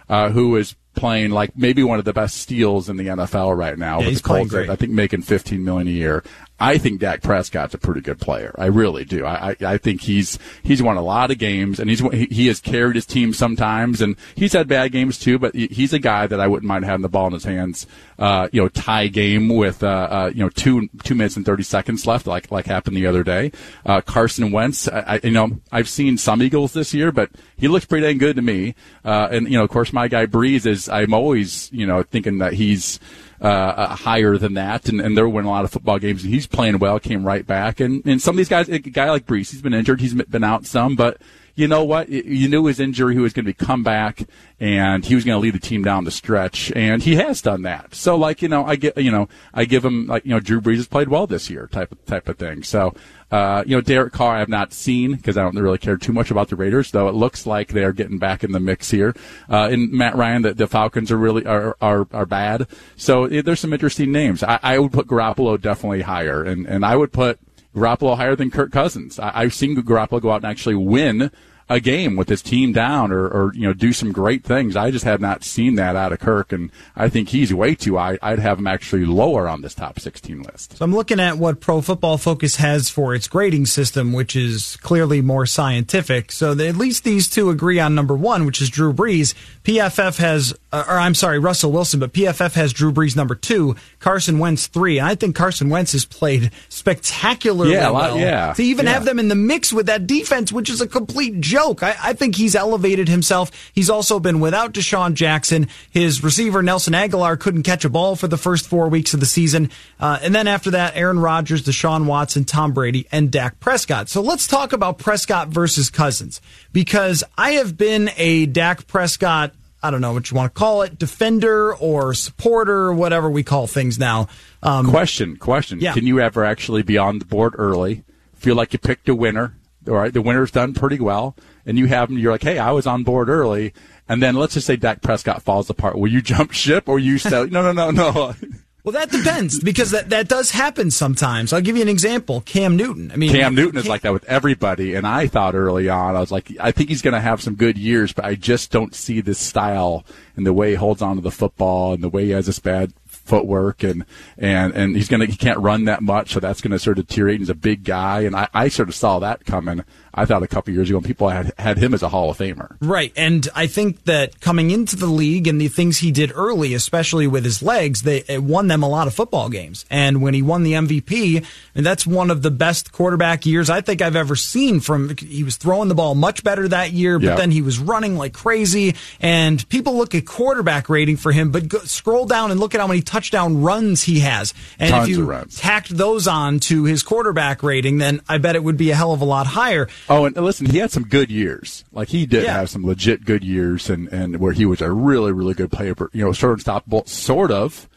uh, 0.10 0.30
who 0.30 0.56
is 0.56 0.76
playing 0.96 1.32
like 1.32 1.56
maybe 1.56 1.84
one 1.84 2.00
of 2.00 2.06
the 2.06 2.14
best 2.14 2.38
steals 2.38 2.90
in 2.90 2.98
the 2.98 3.08
NFL 3.08 3.56
right 3.56 3.78
now. 3.78 4.00
Yeah, 4.00 4.06
with 4.06 4.08
he's 4.08 4.22
the 4.22 4.28
Colts. 4.28 4.54
I 4.54 4.76
think 4.76 4.92
making 4.92 5.22
15 5.22 5.64
million 5.64 5.88
a 5.88 5.92
year. 5.92 6.24
I 6.60 6.80
think 6.80 7.00
Dak 7.00 7.22
Prescott's 7.22 7.76
a 7.76 7.78
pretty 7.78 8.02
good 8.02 8.20
player. 8.20 8.54
I 8.58 8.66
really 8.66 9.06
do. 9.06 9.26
I, 9.26 9.52
I, 9.52 9.56
I 9.74 9.78
think 9.78 10.02
he's 10.02 10.40
he's 10.64 10.82
won 10.82 10.98
a 10.98 11.04
lot 11.04 11.30
of 11.30 11.38
games, 11.38 11.80
and 11.80 11.90
he's 11.90 12.00
he, 12.12 12.48
has 12.48 12.60
carried 12.60 12.96
his 12.96 13.06
team 13.06 13.32
sometimes, 13.32 14.02
and 14.02 14.16
he's 14.34 14.54
had 14.54 14.68
bad 14.68 14.92
games 14.92 15.20
too. 15.20 15.38
But 15.38 15.54
he's 15.54 15.94
a 15.94 16.00
guy 16.00 16.26
that 16.26 16.40
I 16.40 16.48
wouldn't 16.48 16.68
mind 16.68 16.86
having 16.86 17.04
the 17.04 17.10
ball 17.10 17.28
in 17.28 17.34
his 17.34 17.44
hands. 17.44 17.86
Uh, 18.18 18.48
you 18.52 18.62
know, 18.62 18.70
tie 18.70 19.08
game 19.08 19.50
with 19.50 19.84
uh, 19.84 19.88
uh, 20.10 20.32
you 20.34 20.44
know 20.44 20.50
two 20.50 20.90
two 21.04 21.14
minutes 21.14 21.38
and 21.38 21.46
thirty 21.46 21.64
seconds 21.64 22.08
left, 22.08 22.26
like 22.26 22.52
like 22.52 22.66
happened 22.66 22.98
the 22.98 23.06
other 23.06 23.24
day. 23.24 23.52
Uh, 23.86 24.02
Carson 24.02 24.52
Wentz, 24.52 24.88
I, 24.88 25.00
I, 25.00 25.20
you 25.24 25.32
know, 25.32 25.60
I've 25.72 25.90
seen 25.90 26.18
some 26.18 26.42
Eagles 26.42 26.74
this 26.74 26.92
year, 26.92 27.12
but 27.12 27.30
he 27.56 27.68
looks 27.68 27.86
pretty 27.86 28.08
dang 28.08 28.18
good 28.18 28.36
to 28.36 28.42
me. 28.42 28.74
Uh, 29.06 29.28
and 29.30 29.48
you 29.48 29.58
know, 29.60 29.64
of 29.64 29.70
course, 29.70 29.94
my 29.94 30.08
guy 30.08 30.26
Brees 30.26 30.66
is. 30.66 30.90
I'm 30.90 31.14
always 31.14 31.72
you 31.72 31.86
know 31.86 32.02
thinking 32.02 32.40
that 32.40 32.54
he's 32.54 33.00
uh, 33.42 33.46
uh, 33.46 33.96
higher 33.96 34.38
than 34.38 34.56
that, 34.56 34.90
and, 34.90 35.00
and 35.00 35.16
they're 35.16 35.30
winning 35.30 35.50
a 35.50 35.52
lot 35.52 35.64
of 35.64 35.72
football 35.72 36.00
games. 36.00 36.24
And 36.24 36.34
he's 36.34 36.48
playing 36.48 36.80
well, 36.80 37.00
came 37.00 37.24
right 37.24 37.46
back, 37.46 37.80
and 37.80 38.06
and 38.06 38.22
some 38.22 38.34
of 38.34 38.38
these 38.38 38.50
guys, 38.50 38.70
a 38.70 38.80
guy 38.80 39.10
like 39.10 39.26
Brees, 39.26 39.52
he's 39.52 39.62
been 39.62 39.74
injured, 39.74 40.02
he's 40.02 40.14
been 40.14 40.44
out 40.44 40.66
some, 40.66 40.96
but 40.96 41.22
you 41.58 41.68
know 41.68 41.84
what? 41.84 42.08
You 42.10 42.48
knew 42.48 42.66
his 42.68 42.80
injury, 42.80 43.16
he 43.16 43.20
was 43.20 43.34
going 43.34 43.48
to 43.48 43.54
come 43.54 43.82
back, 43.82 44.22
and 44.60 45.04
he 45.04 45.16
was 45.16 45.26
going 45.26 45.36
to 45.36 45.40
lead 45.40 45.56
the 45.56 45.60
team 45.60 45.84
down 45.84 46.04
the 46.04 46.12
stretch, 46.12 46.72
and 46.76 47.02
he 47.02 47.16
has 47.16 47.42
done 47.42 47.64
that. 47.64 47.96
So, 47.96 48.16
like 48.16 48.44
you 48.44 48.48
know, 48.48 48.64
I 48.64 48.76
get 48.76 48.96
you 48.96 49.10
know, 49.10 49.28
I 49.56 49.66
give 49.66 49.84
him 49.84 50.06
like 50.06 50.24
you 50.24 50.30
know, 50.30 50.40
Drew 50.40 50.62
Brees 50.62 50.76
has 50.76 50.88
played 50.88 51.10
well 51.10 51.26
this 51.26 51.50
year, 51.50 51.68
type 51.72 51.92
of 51.92 52.06
type 52.06 52.30
of 52.30 52.38
thing. 52.38 52.62
So, 52.62 52.94
uh, 53.32 53.64
you 53.66 53.76
know, 53.76 53.82
Derek 53.82 54.14
Carr, 54.14 54.36
I 54.36 54.40
have 54.40 54.50
not 54.50 54.72
seen 54.72 55.16
because 55.16 55.36
I 55.36 55.42
don't 55.42 55.56
really 55.56 55.80
care 55.80 55.98
too 55.98 56.14
much 56.14 56.30
about 56.30 56.50
the 56.50 56.56
Raiders, 56.56 56.92
though 56.92 57.08
it 57.08 57.16
looks 57.16 57.48
like 57.48 57.70
they 57.70 57.84
are 57.84 57.92
getting 57.92 58.20
back 58.20 58.44
in 58.44 58.52
the 58.52 58.60
mix 58.60 58.92
here. 58.92 59.16
Uh, 59.50 59.70
and 59.72 59.92
Matt 59.92 60.16
Ryan, 60.16 60.44
the, 60.44 60.54
the 60.54 60.68
Falcons 60.68 61.12
are 61.12 61.18
really 61.18 61.44
are 61.48 61.76
are, 61.82 62.08
are 62.14 62.28
bad. 62.28 62.68
So 62.98 63.28
there's 63.28 63.60
some 63.60 63.74
interesting 63.74 64.12
names. 64.12 64.44
I, 64.44 64.60
I 64.62 64.78
would 64.78 64.92
put 64.92 65.08
Garoppolo 65.08 65.60
definitely 65.60 66.04
higher, 66.04 66.44
and 66.44 66.68
and 66.68 66.86
I 66.86 66.96
would 66.96 67.12
put 67.12 67.40
Garoppolo 67.76 68.18
higher 68.18 68.36
than 68.36 68.52
Kirk 68.52 68.72
Cousins. 68.72 69.20
I, 69.20 69.32
I've 69.34 69.54
seen 69.54 69.76
Garoppolo 69.76 70.22
go 70.22 70.32
out 70.32 70.38
and 70.38 70.46
actually 70.46 70.76
win 70.76 71.32
a 71.70 71.80
game 71.82 72.16
with 72.16 72.30
his 72.30 72.42
team 72.42 72.72
down 72.72 73.12
or, 73.12 73.28
or 73.28 73.52
you 73.54 73.68
know 73.68 73.74
do 73.74 73.92
some 73.92 74.12
great 74.12 74.44
things. 74.44 74.76
I 74.76 74.90
just 74.92 75.04
have 75.06 75.20
not 75.20 75.44
seen 75.44 75.76
that 75.76 75.96
out 75.96 76.14
of 76.14 76.20
Kirk, 76.20 76.52
and 76.54 76.72
I 76.96 77.10
think 77.10 77.30
he's 77.30 77.54
way 77.54 77.76
too 77.76 77.98
high. 77.98 78.18
I'd 78.22 78.40
have 78.40 78.58
him 78.60 78.68
actually 78.68 79.06
lower 79.06 79.48
on 79.50 79.62
this 79.62 79.74
top 79.76 80.00
16 80.00 80.44
list. 80.44 80.78
So 80.78 80.86
I'm 80.86 80.94
looking 80.96 81.20
at 81.20 81.38
what 81.38 81.60
Pro 81.60 81.82
Football 81.82 82.18
Focus 82.18 82.56
has 82.56 82.90
for 82.90 83.14
its 83.14 83.28
grading 83.28 83.66
system, 83.66 84.14
which 84.14 84.36
is 84.36 84.78
clearly 84.78 85.22
more 85.22 85.46
scientific. 85.46 86.32
So 86.32 86.52
at 86.52 86.78
least 86.78 87.04
these 87.04 87.30
two 87.30 87.50
agree 87.50 87.80
on 87.80 87.94
number 87.96 88.16
one, 88.16 88.46
which 88.46 88.62
is 88.62 88.70
Drew 88.70 88.94
Brees. 88.94 89.34
PFF 89.64 90.18
has, 90.20 90.54
uh, 90.72 90.86
or 90.88 90.98
I'm 90.98 91.16
sorry, 91.16 91.38
Russell 91.40 91.74
Wilson, 91.74 92.00
but 92.00 92.14
PFF 92.14 92.54
has 92.54 92.72
Drew 92.72 92.94
Brees 92.94 93.16
number 93.18 93.36
two, 93.36 93.76
Carson 94.00 94.40
Wentz 94.40 94.68
three. 94.68 95.00
And 95.00 95.08
I 95.08 95.16
think 95.16 95.36
Carson 95.36 95.68
Wentz 95.70 95.92
has 95.92 96.06
played 96.06 96.52
spectacularly 96.70 97.74
Yeah, 97.74 97.90
well. 97.90 98.18
yeah, 98.18 98.54
To 98.54 98.64
even 98.64 98.86
yeah. 98.86 98.94
have 98.94 99.04
them 99.06 99.20
in 99.20 99.28
the 99.28 99.36
mix 99.36 99.74
with 99.74 99.88
that 99.88 100.08
defense, 100.08 100.52
which 100.54 100.70
is 100.70 100.80
a 100.80 100.88
complete 100.88 101.42
joke. 101.42 101.57
I, 101.84 101.96
I 102.02 102.14
think 102.14 102.36
he's 102.36 102.56
elevated 102.56 103.08
himself. 103.08 103.52
He's 103.74 103.90
also 103.90 104.20
been 104.20 104.40
without 104.40 104.74
DeSean 104.74 105.14
Jackson. 105.14 105.68
His 105.92 106.24
receiver, 106.24 106.62
Nelson 106.62 106.94
Agholor, 106.94 107.40
couldn't 107.40 107.64
catch 107.64 107.86
a 107.86 107.90
ball 107.90 108.16
for 108.16 108.28
the 108.28 108.38
first 108.38 108.68
four 108.68 108.90
weeks 108.90 109.14
of 109.14 109.20
the 109.20 109.26
season. 109.26 109.70
Uh, 110.00 110.20
and 110.22 110.34
then 110.34 110.48
after 110.48 110.72
that, 110.72 110.96
Aaron 110.96 111.20
Rodgers, 111.20 111.64
Deshaun 111.64 112.06
Watson, 112.06 112.46
Tom 112.46 112.74
Brady, 112.74 113.08
and 113.12 113.32
Dak 113.32 113.60
Prescott. 113.60 114.10
So 114.10 114.22
let's 114.22 114.48
talk 114.48 114.74
about 114.74 114.98
Prescott 114.98 115.50
versus 115.50 115.90
Cousins 115.90 116.42
because 116.72 117.24
I 117.38 117.52
have 117.52 117.78
been 117.78 118.12
a 118.18 118.46
Dak 118.46 118.88
Prescott 118.88 119.54
I 119.82 119.92
don't 119.92 120.02
know 120.02 120.12
what 120.12 120.30
you 120.32 120.36
want 120.36 120.54
to 120.54 120.60
call 120.60 120.82
it, 120.82 120.98
defender 120.98 121.76
or 121.76 122.14
supporter, 122.16 122.92
whatever 122.92 123.30
we 123.30 123.44
call 123.44 123.68
things 123.68 124.00
now. 124.00 124.28
Um, 124.64 124.90
Question, 124.90 125.38
question. 125.38 125.80
Yeah. 125.80 125.94
Can 125.94 126.08
you 126.08 126.20
ever 126.20 126.44
actually 126.44 126.82
be 126.82 126.98
on 126.98 127.20
the 127.20 127.26
board 127.26 127.54
early? 127.58 128.04
Feel 128.36 128.56
like 128.56 128.74
you 128.74 128.80
picked 128.80 129.08
a 129.08 129.16
winner. 129.16 129.56
All 129.88 129.94
right, 129.94 130.12
the 130.12 130.22
winner's 130.22 130.52
done 130.52 130.74
pretty 130.74 131.00
well, 131.00 131.36
and 131.68 131.78
you 131.78 131.86
have 131.86 132.10
them. 132.10 132.18
You're 132.18 132.32
like, 132.32 132.42
hey, 132.42 132.58
I 132.58 132.72
was 132.72 132.88
on 132.88 133.04
board 133.04 133.30
early, 133.30 133.74
and 134.10 134.24
then 134.24 134.36
let's 134.36 134.56
just 134.56 134.66
say 134.66 134.78
Dak 134.78 135.04
Prescott 135.04 135.44
falls 135.44 135.70
apart. 135.70 136.00
Will 136.00 136.12
you 136.12 136.22
jump 136.24 136.54
ship 136.54 136.90
or 136.90 136.98
you 136.98 137.20
say, 137.20 137.46
no, 137.46 137.62
no, 137.62 137.72
no, 137.72 137.92
no? 137.92 138.34
Well, 138.88 138.94
that 138.94 139.12
depends 139.12 139.60
because 139.60 139.92
that, 139.92 140.12
that 140.12 140.30
does 140.30 140.52
happen 140.52 140.92
sometimes. 140.92 141.52
I'll 141.52 141.60
give 141.60 141.76
you 141.76 141.82
an 141.82 141.90
example. 141.90 142.40
Cam 142.40 142.78
Newton. 142.78 143.12
I 143.12 143.18
mean, 143.18 143.34
Cam 143.34 143.54
Newton 143.54 143.78
is 143.78 143.86
like 143.86 144.04
that 144.04 144.14
with 144.14 144.24
everybody, 144.30 144.96
and 144.96 145.06
I 145.06 145.28
thought 145.28 145.56
early 145.56 145.90
on, 145.90 146.16
I 146.16 146.22
was 146.22 146.32
like, 146.32 146.54
I 146.58 146.72
think 146.72 146.88
he's 146.88 147.02
going 147.02 147.14
to 147.14 147.20
have 147.20 147.42
some 147.42 147.56
good 147.56 147.78
years, 147.78 148.14
but 148.14 148.24
I 148.24 148.36
just 148.36 148.72
don't 148.72 148.96
see 148.96 149.20
this 149.20 149.40
style 149.40 150.06
and 150.38 150.46
the 150.46 150.54
way 150.54 150.70
he 150.70 150.76
holds 150.76 151.02
on 151.02 151.18
to 151.18 151.22
the 151.22 151.32
football 151.32 151.92
and 151.92 152.02
the 152.02 152.08
way 152.08 152.24
he 152.24 152.32
has 152.32 152.46
this 152.46 152.60
bad 152.60 152.94
footwork 153.28 153.84
and 153.84 154.06
and 154.38 154.74
and 154.74 154.96
he's 154.96 155.10
gonna 155.10 155.26
he 155.26 155.36
can't 155.36 155.60
run 155.60 155.84
that 155.84 156.02
much, 156.02 156.32
so 156.32 156.40
that's 156.40 156.62
gonna 156.62 156.80
sort 156.80 156.98
of 156.98 157.08
deteriorate. 157.08 157.36
And 157.36 157.42
he's 157.42 157.50
a 157.50 157.56
big 157.56 157.84
guy, 157.84 158.22
and 158.22 158.38
I, 158.38 158.48
I 158.54 158.70
sort 158.70 158.88
of 158.88 158.96
saw 158.96 159.20
that 159.20 159.46
coming. 159.46 159.84
I 160.18 160.26
thought 160.26 160.44
a 160.44 160.48
couple 160.48 160.74
years 160.74 160.90
ago, 160.90 161.00
people 161.00 161.30
had 161.30 161.54
had 161.58 161.78
him 161.78 161.94
as 161.94 162.02
a 162.04 162.10
Hall 162.10 162.30
of 162.32 162.38
Famer. 162.38 162.76
Right, 162.82 163.14
and 163.16 163.48
I 163.56 163.68
think 163.68 164.04
that 164.06 164.42
coming 164.42 164.72
into 164.72 164.96
the 164.96 165.06
league 165.06 165.48
and 165.48 165.62
the 165.62 165.68
things 165.68 166.00
he 166.00 166.12
did 166.12 166.32
early, 166.36 166.74
especially 166.74 167.28
with 167.28 167.46
his 167.46 167.62
legs, 167.62 168.02
they 168.02 168.24
it 168.28 168.44
won 168.44 168.68
them 168.68 168.82
a 168.84 168.90
lot 168.90 169.08
of 169.08 169.14
football 169.14 169.48
games. 169.50 169.86
And 169.90 170.22
when 170.22 170.34
he 170.34 170.42
won 170.42 170.64
the 170.64 170.74
MVP, 170.74 171.46
and 171.76 171.86
that's 171.86 172.06
one 172.08 172.32
of 172.32 172.42
the 172.42 172.50
best 172.52 172.92
quarterback 172.92 173.46
years 173.46 173.70
I 173.70 173.82
think 173.82 174.02
I've 174.02 174.16
ever 174.16 174.36
seen. 174.36 174.80
From 174.80 175.16
he 175.18 175.44
was 175.44 175.56
throwing 175.58 175.88
the 175.88 175.96
ball 175.96 176.16
much 176.16 176.44
better 176.44 176.68
that 176.68 176.92
year, 176.92 177.20
but 177.20 177.28
Yep. 177.28 177.38
then 177.38 177.52
he 177.52 177.62
was 177.62 177.78
running 177.78 178.18
like 178.18 178.34
crazy. 178.34 178.96
And 179.22 179.68
people 179.70 179.98
look 179.98 180.16
at 180.16 180.26
quarterback 180.26 180.90
rating 180.90 181.18
for 181.18 181.32
him, 181.32 181.52
but 181.52 181.68
go, 181.68 181.78
scroll 181.80 182.26
down 182.26 182.50
and 182.52 182.60
look 182.60 182.74
at 182.74 182.82
how 182.82 182.88
many 182.88 183.02
touchdown 183.02 183.62
runs 183.62 184.04
he 184.04 184.22
has. 184.22 184.54
And 184.80 184.92
Tons 184.92 185.10
if 185.10 185.18
you 185.18 185.46
tacked 185.56 185.96
those 185.96 186.28
on 186.28 186.60
to 186.62 186.86
his 186.86 187.04
quarterback 187.04 187.62
rating, 187.62 188.00
then 188.00 188.22
I 188.28 188.40
bet 188.40 188.56
it 188.56 188.64
would 188.64 188.78
be 188.78 188.90
a 188.92 188.96
hell 188.96 189.14
of 189.14 189.22
a 189.22 189.26
lot 189.26 189.46
higher. 189.46 189.88
Oh, 190.10 190.26
and 190.26 190.36
listen, 190.38 190.68
he 190.68 190.78
had 190.78 190.92
some 190.92 191.04
good 191.04 191.30
years. 191.30 191.84
Like 191.92 192.10
he 192.10 192.26
did 192.26 192.44
Yeah. 192.44 192.54
have 192.60 192.70
some 192.70 192.86
legit 192.86 193.26
good 193.26 193.44
years, 193.44 193.90
and 193.90 194.08
and 194.10 194.38
where 194.38 194.54
he 194.54 194.66
was 194.66 194.82
a 194.82 194.92
really 194.92 195.32
really 195.32 195.54
good 195.54 195.72
player. 195.72 195.96
For, 195.96 196.10
You 196.14 196.26
know, 196.26 196.32
sort 196.34 196.54
of 196.54 196.60
unstoppable, 196.60 197.06
sort 197.06 197.52
of 197.52 197.90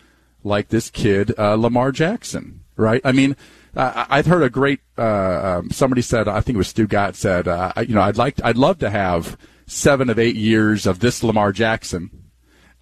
like 0.43 0.69
this 0.69 0.91
kid 0.91 1.33
uh, 1.39 1.55
Lamar 1.55 1.93
Jackson, 1.93 2.61
right? 2.77 3.01
I 3.05 3.13
mean. 3.13 3.37
Uh, 3.77 4.05
I've 4.11 4.27
heard 4.27 4.43
a 4.43 4.51
great. 4.51 4.81
Uh, 4.99 5.59
um, 5.61 5.71
somebody 5.71 6.03
said, 6.03 6.27
I 6.27 6.41
think 6.41 6.57
it 6.57 6.59
was 6.59 6.73
Stugotz 6.73 7.15
said, 7.15 7.47
uh, 7.47 7.73
I- 7.77 7.83
you 7.83 7.95
know, 7.95 8.01
I'd 8.01 8.17
like, 8.17 8.35
I'd 8.43 8.57
love 8.57 8.81
to 8.81 8.91
have 8.91 9.39
seven 9.69 10.11
of 10.11 10.19
eight 10.19 10.35
years 10.35 10.87
of 10.87 10.99
this 10.99 11.23
Lamar 11.23 11.53
Jackson, 11.53 12.11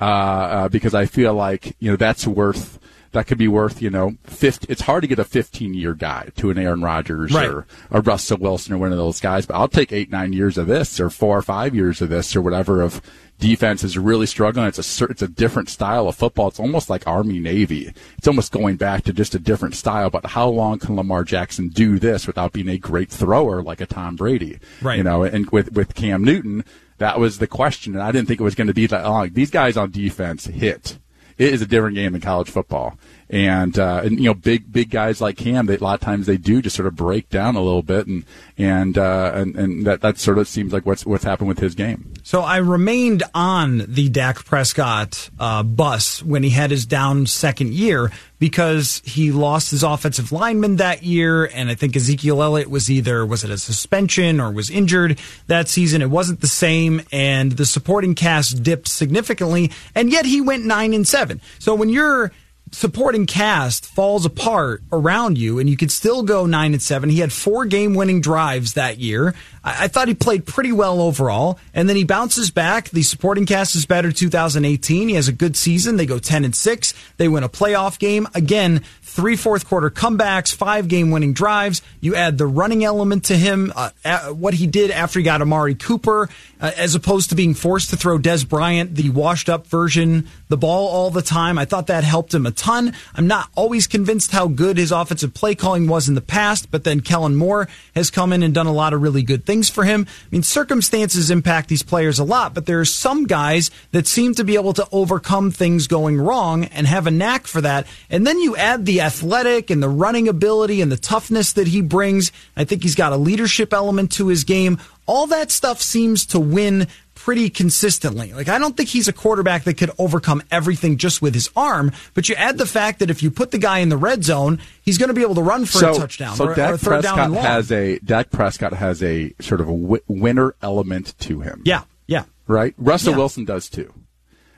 uh, 0.00 0.04
uh, 0.04 0.68
because 0.70 0.94
I 0.94 1.04
feel 1.04 1.34
like 1.34 1.76
you 1.78 1.90
know 1.90 1.96
that's 1.98 2.26
worth 2.26 2.78
that 3.18 3.26
could 3.26 3.36
be 3.38 3.48
worth 3.48 3.82
you 3.82 3.90
know 3.90 4.14
50, 4.24 4.66
it's 4.70 4.82
hard 4.82 5.02
to 5.02 5.08
get 5.08 5.18
a 5.18 5.24
15 5.24 5.74
year 5.74 5.92
guy 5.94 6.28
to 6.36 6.50
an 6.50 6.58
Aaron 6.58 6.80
Rodgers 6.82 7.32
Right. 7.34 7.48
or 7.48 7.66
a 7.90 8.00
Russell 8.00 8.38
Wilson 8.38 8.72
or 8.74 8.78
one 8.78 8.92
of 8.92 8.98
those 8.98 9.20
guys 9.20 9.44
but 9.46 9.54
I'll 9.56 9.68
take 9.68 9.92
8 9.92 10.10
9 10.10 10.32
years 10.32 10.56
of 10.56 10.66
this 10.68 11.00
or 11.00 11.10
4 11.10 11.38
or 11.38 11.42
5 11.42 11.74
years 11.74 12.00
of 12.00 12.08
this 12.08 12.34
or 12.36 12.40
whatever 12.42 12.80
of 12.80 13.02
defense 13.38 13.84
is 13.84 13.96
really 13.98 14.26
struggling 14.26 14.66
it's 14.66 14.78
a 15.00 15.04
it's 15.06 15.22
a 15.22 15.28
different 15.28 15.68
style 15.68 16.08
of 16.08 16.16
football 16.16 16.48
it's 16.48 16.58
almost 16.60 16.88
like 16.90 17.06
Army 17.06 17.38
Navy 17.38 17.92
it's 18.16 18.26
almost 18.28 18.50
going 18.52 18.76
back 18.76 19.02
to 19.04 19.12
just 19.12 19.34
a 19.34 19.38
different 19.38 19.74
style 19.74 20.10
but 20.10 20.26
how 20.26 20.48
long 20.48 20.78
can 20.78 20.96
Lamar 20.96 21.24
Jackson 21.24 21.68
do 21.68 21.98
this 21.98 22.26
without 22.26 22.52
being 22.52 22.68
a 22.68 22.78
great 22.78 23.10
thrower 23.10 23.62
like 23.62 23.80
a 23.80 23.86
Tom 23.86 24.16
Brady 24.16 24.58
Right. 24.82 24.98
you 24.98 25.04
know 25.04 25.22
and 25.22 25.48
with 25.50 25.72
with 25.72 25.94
Cam 25.94 26.24
Newton 26.24 26.64
that 26.98 27.20
was 27.20 27.38
the 27.38 27.46
question, 27.46 27.94
and 27.94 28.02
I 28.02 28.10
didn't 28.10 28.26
think 28.26 28.40
it 28.40 28.42
was 28.42 28.56
going 28.56 28.66
to 28.66 28.74
be 28.74 28.86
that 28.88 29.04
long. 29.06 29.30
These 29.32 29.52
guys 29.52 29.76
on 29.76 29.92
defense 29.92 30.46
hit. 30.46 30.98
It 31.38 31.54
is 31.54 31.62
a 31.62 31.66
different 31.66 31.94
game 31.94 32.16
in 32.16 32.20
college 32.20 32.50
football, 32.50 32.98
and 33.30 33.78
uh, 33.78 34.00
and 34.04 34.18
you 34.18 34.24
know, 34.24 34.34
big 34.34 34.72
big 34.72 34.90
guys 34.90 35.20
like 35.20 35.36
Cam, 35.36 35.66
they, 35.66 35.76
a 35.76 35.80
lot 35.80 35.94
of 35.94 36.00
times 36.00 36.26
they 36.26 36.38
do 36.38 36.62
just 36.62 36.74
sort 36.74 36.86
of 36.86 36.96
break 36.96 37.28
down 37.28 37.56
a 37.56 37.60
little 37.60 37.82
bit, 37.82 38.06
and 38.06 38.24
and 38.56 38.96
uh, 38.96 39.32
and 39.34 39.54
and 39.56 39.86
that 39.86 40.00
that 40.00 40.18
sort 40.18 40.38
of 40.38 40.48
seems 40.48 40.72
like 40.72 40.86
what's 40.86 41.04
what's 41.04 41.24
happened 41.24 41.48
with 41.48 41.58
his 41.58 41.74
game. 41.74 42.14
So 42.22 42.40
I 42.40 42.56
remained 42.58 43.22
on 43.34 43.84
the 43.86 44.08
Dak 44.08 44.44
Prescott 44.44 45.28
uh, 45.38 45.62
bus 45.62 46.22
when 46.22 46.42
he 46.42 46.50
had 46.50 46.70
his 46.70 46.86
down 46.86 47.26
second 47.26 47.74
year 47.74 48.10
because 48.38 49.02
he 49.04 49.32
lost 49.32 49.72
his 49.72 49.82
offensive 49.82 50.32
lineman 50.32 50.76
that 50.76 51.02
year, 51.02 51.44
and 51.44 51.68
I 51.68 51.74
think 51.74 51.96
Ezekiel 51.96 52.42
Elliott 52.42 52.70
was 52.70 52.90
either 52.90 53.26
was 53.26 53.44
it 53.44 53.50
a 53.50 53.58
suspension 53.58 54.40
or 54.40 54.50
was 54.50 54.70
injured 54.70 55.18
that 55.48 55.68
season. 55.68 56.00
It 56.00 56.10
wasn't 56.10 56.40
the 56.40 56.46
same, 56.46 57.02
and 57.12 57.52
the 57.52 57.66
supporting 57.66 58.14
cast 58.14 58.62
dipped 58.62 58.88
significantly, 58.88 59.70
and 59.94 60.10
yet 60.10 60.24
he 60.24 60.40
went 60.40 60.64
nine 60.64 60.94
and 60.94 61.06
seven. 61.06 61.42
So 61.58 61.74
when 61.74 61.90
you're 61.90 62.32
supporting 62.72 63.26
cast 63.26 63.86
falls 63.86 64.24
apart 64.24 64.82
around 64.92 65.38
you 65.38 65.58
and 65.58 65.68
you 65.68 65.76
could 65.76 65.90
still 65.90 66.22
go 66.22 66.46
nine 66.46 66.72
and 66.72 66.82
seven. 66.82 67.10
He 67.10 67.20
had 67.20 67.32
four 67.32 67.66
game 67.66 67.94
winning 67.94 68.20
drives 68.20 68.74
that 68.74 68.98
year. 68.98 69.34
I, 69.68 69.84
I 69.84 69.88
thought 69.88 70.08
he 70.08 70.14
played 70.14 70.46
pretty 70.46 70.72
well 70.72 71.00
overall. 71.00 71.58
And 71.74 71.88
then 71.88 71.96
he 71.96 72.04
bounces 72.04 72.50
back. 72.50 72.90
The 72.90 73.02
supporting 73.02 73.46
cast 73.46 73.76
is 73.76 73.86
better 73.86 74.10
2018. 74.10 75.08
He 75.08 75.14
has 75.14 75.28
a 75.28 75.32
good 75.32 75.56
season. 75.56 75.96
They 75.96 76.06
go 76.06 76.18
10 76.18 76.44
and 76.44 76.54
six. 76.54 76.94
They 77.18 77.28
win 77.28 77.44
a 77.44 77.48
playoff 77.48 77.98
game. 77.98 78.26
Again, 78.34 78.82
three 79.02 79.36
fourth 79.36 79.66
quarter 79.66 79.90
comebacks, 79.90 80.54
five 80.54 80.88
game 80.88 81.10
winning 81.10 81.32
drives. 81.32 81.82
You 82.00 82.14
add 82.14 82.38
the 82.38 82.46
running 82.46 82.84
element 82.84 83.24
to 83.24 83.36
him, 83.36 83.72
uh, 83.74 83.90
what 84.28 84.54
he 84.54 84.66
did 84.66 84.90
after 84.90 85.18
he 85.18 85.24
got 85.24 85.42
Amari 85.42 85.74
Cooper, 85.74 86.28
uh, 86.60 86.70
as 86.76 86.94
opposed 86.94 87.30
to 87.30 87.34
being 87.34 87.54
forced 87.54 87.90
to 87.90 87.96
throw 87.96 88.18
Dez 88.18 88.48
Bryant, 88.48 88.94
the 88.94 89.10
washed 89.10 89.48
up 89.48 89.66
version, 89.66 90.28
the 90.48 90.56
ball 90.56 90.88
all 90.88 91.10
the 91.10 91.22
time. 91.22 91.58
I 91.58 91.64
thought 91.64 91.88
that 91.88 92.04
helped 92.04 92.32
him 92.32 92.46
a 92.46 92.50
ton. 92.52 92.94
I'm 93.14 93.26
not 93.26 93.50
always 93.56 93.86
convinced 93.86 94.30
how 94.30 94.46
good 94.46 94.78
his 94.78 94.92
offensive 94.92 95.34
play 95.34 95.54
calling 95.54 95.88
was 95.88 96.08
in 96.08 96.14
the 96.14 96.20
past, 96.20 96.70
but 96.70 96.84
then 96.84 97.00
Kellen 97.00 97.34
Moore 97.34 97.68
has 97.94 98.10
come 98.10 98.32
in 98.32 98.42
and 98.42 98.54
done 98.54 98.66
a 98.66 98.72
lot 98.72 98.92
of 98.92 99.02
really 99.02 99.22
good 99.22 99.44
things 99.44 99.57
for 99.66 99.84
him. 99.84 100.06
I 100.08 100.28
mean, 100.30 100.42
circumstances 100.42 101.30
impact 101.30 101.70
these 101.70 101.82
players 101.82 102.18
a 102.18 102.24
lot, 102.24 102.52
but 102.52 102.66
there 102.66 102.78
are 102.80 102.84
some 102.84 103.26
guys 103.26 103.70
that 103.92 104.06
seem 104.06 104.34
to 104.34 104.44
be 104.44 104.56
able 104.56 104.74
to 104.74 104.86
overcome 104.92 105.50
things 105.50 105.86
going 105.86 106.20
wrong 106.20 106.64
and 106.66 106.86
have 106.86 107.06
a 107.06 107.10
knack 107.10 107.46
for 107.46 107.62
that. 107.62 107.86
And 108.10 108.26
then 108.26 108.38
you 108.38 108.54
add 108.56 108.84
the 108.84 109.00
athletic 109.00 109.70
and 109.70 109.82
the 109.82 109.88
running 109.88 110.28
ability 110.28 110.82
and 110.82 110.92
the 110.92 110.98
toughness 110.98 111.54
that 111.54 111.68
he 111.68 111.80
brings. 111.80 112.30
I 112.54 112.64
think 112.64 112.82
he's 112.82 112.94
got 112.94 113.14
a 113.14 113.16
leadership 113.16 113.72
element 113.72 114.12
to 114.12 114.28
his 114.28 114.44
game. 114.44 114.78
All 115.06 115.26
that 115.28 115.50
stuff 115.50 115.80
seems 115.80 116.26
to 116.26 116.38
win 116.38 116.86
pretty 117.28 117.50
consistently. 117.50 118.32
Like 118.32 118.48
I 118.48 118.58
don't 118.58 118.74
think 118.74 118.88
he's 118.88 119.06
a 119.06 119.12
quarterback 119.12 119.64
that 119.64 119.74
could 119.74 119.90
overcome 119.98 120.42
everything 120.50 120.96
just 120.96 121.20
with 121.20 121.34
his 121.34 121.50
arm, 121.54 121.92
but 122.14 122.30
you 122.30 122.34
add 122.36 122.56
the 122.56 122.64
fact 122.64 123.00
that 123.00 123.10
if 123.10 123.22
you 123.22 123.30
put 123.30 123.50
the 123.50 123.58
guy 123.58 123.80
in 123.80 123.90
the 123.90 123.98
red 123.98 124.24
zone, 124.24 124.60
he's 124.80 124.96
going 124.96 125.08
to 125.08 125.14
be 125.14 125.20
able 125.20 125.34
to 125.34 125.42
run 125.42 125.66
for 125.66 125.90
a 125.90 125.94
touchdown 125.94 126.36
so 126.36 126.46
or, 126.48 126.54
Dak 126.54 126.70
or 126.70 126.74
a 126.74 126.78
third 126.78 127.02
down 127.02 127.16
Prescott 127.16 127.24
and 127.26 127.34
long. 127.34 127.44
has 127.44 127.70
a 127.70 127.98
Dak 127.98 128.30
Prescott 128.30 128.72
has 128.72 129.02
a 129.02 129.34
sort 129.42 129.60
of 129.60 129.68
a 129.68 130.00
winner 130.08 130.54
element 130.62 131.18
to 131.18 131.40
him. 131.40 131.60
yeah, 131.66 131.82
yeah. 132.06 132.24
right? 132.46 132.72
Russell 132.78 133.12
Yeah. 133.12 133.18
Wilson 133.18 133.44
does 133.44 133.68
too. 133.68 133.92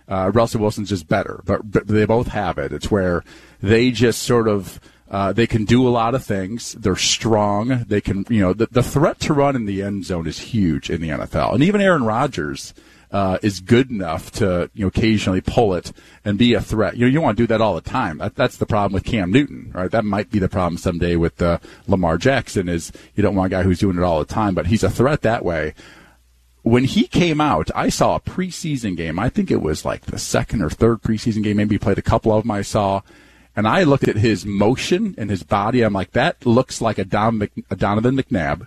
Uh, 0.07 0.31
Russell 0.33 0.61
Wilson's 0.61 0.91
just 0.91 1.09
better, 1.09 1.43
but, 1.45 1.69
but 1.69 1.89
they 1.89 2.05
both 2.05 2.29
have 2.29 2.57
it. 2.57 2.73
It's 2.73 2.89
where 2.89 3.25
they 3.61 3.91
just 3.91 4.23
sort 4.23 4.47
of 4.47 4.79
uh, 5.11 5.33
they 5.33 5.47
can 5.47 5.64
do 5.64 5.87
a 5.87 5.90
lot 5.90 6.14
of 6.14 6.25
things. 6.25 6.73
They're 6.73 6.97
strong. 6.97 7.85
They 7.88 8.00
can, 8.00 8.25
you 8.29 8.40
know, 8.40 8.52
the, 8.52 8.69
the 8.71 8.83
threat 8.83 9.19
to 9.21 9.35
run 9.35 9.57
in 9.57 9.67
the 9.67 9.83
end 9.83 10.05
zone 10.05 10.26
is 10.26 10.38
huge 10.38 10.88
in 10.88 11.00
the 11.00 11.09
NFL, 11.09 11.55
and 11.55 11.62
even 11.62 11.81
Aaron 11.81 12.05
Rodgers. 12.05 12.75
Uh, 13.12 13.38
is 13.43 13.59
good 13.59 13.90
enough 13.90 14.31
to 14.31 14.71
you 14.73 14.83
know 14.83 14.87
occasionally 14.87 15.40
pull 15.40 15.75
it 15.75 15.90
and 16.25 16.38
be 16.38 16.55
a 16.55 16.61
threat. 16.61 16.97
You 16.97 17.07
know 17.07 17.11
you 17.11 17.21
want 17.21 17.37
to 17.37 17.43
do 17.43 17.47
that 17.49 17.61
all 17.61 17.75
the 17.75 17.81
time. 17.81 18.19
That, 18.19 18.37
that's 18.37 18.59
the 18.59 18.67
problem 18.67 18.93
with 18.93 19.02
Cam 19.02 19.33
Newton, 19.33 19.73
right? 19.75 19.90
That 19.90 20.05
might 20.05 20.31
be 20.31 20.38
the 20.38 20.49
problem 20.49 20.79
someday 20.79 21.17
with 21.17 21.43
uh, 21.43 21.59
Lamar 21.88 22.19
Jackson. 22.19 22.69
Is 22.69 22.93
you 23.17 23.25
don't 23.25 23.35
want 23.35 23.52
a 23.52 23.57
guy 23.57 23.64
who's 23.64 23.81
doing 23.81 23.97
it 23.99 24.05
all 24.05 24.21
the 24.21 24.33
time, 24.33 24.55
but 24.55 24.69
he's 24.69 24.85
a 24.85 24.90
threat 24.90 25.23
that 25.23 25.45
way 25.45 25.75
when 26.62 26.85
he 26.85 27.07
came 27.07 27.40
out, 27.40 27.71
I 27.75 27.88
saw 27.88 28.17
a 28.17 28.21
preseason 28.21 28.97
game. 28.97 29.19
I 29.19 29.29
think 29.29 29.50
it 29.50 29.62
was 29.62 29.85
like 29.85 30.02
the 30.02 30.19
second 30.19 30.62
or 30.62 30.71
third 30.71 31.02
preseason 31.02 31.43
game. 31.43 31.57
Maybe 31.57 31.76
he 31.76 31.79
played 31.79 31.99
a 31.99 32.02
couple 32.02 32.33
of 32.33 32.45
them 32.45 32.50
I 32.50 32.62
saw. 32.62 33.00
And 33.57 33.66
I 33.66 33.83
looked 33.83 34.09
at 34.09 34.16
his 34.16 34.47
motion 34.47 35.14
and 35.19 35.28
his 35.28 35.42
body. 35.42 35.83
I'm 35.83 35.92
like, 35.92 36.12
that 36.12 36.47
looks 36.47 36.80
like 36.80 36.99
a, 36.99 37.04
Don 37.04 37.38
Mc, 37.38 37.52
a 37.71 37.76
Donovan 37.76 38.16
McNabb 38.16 38.66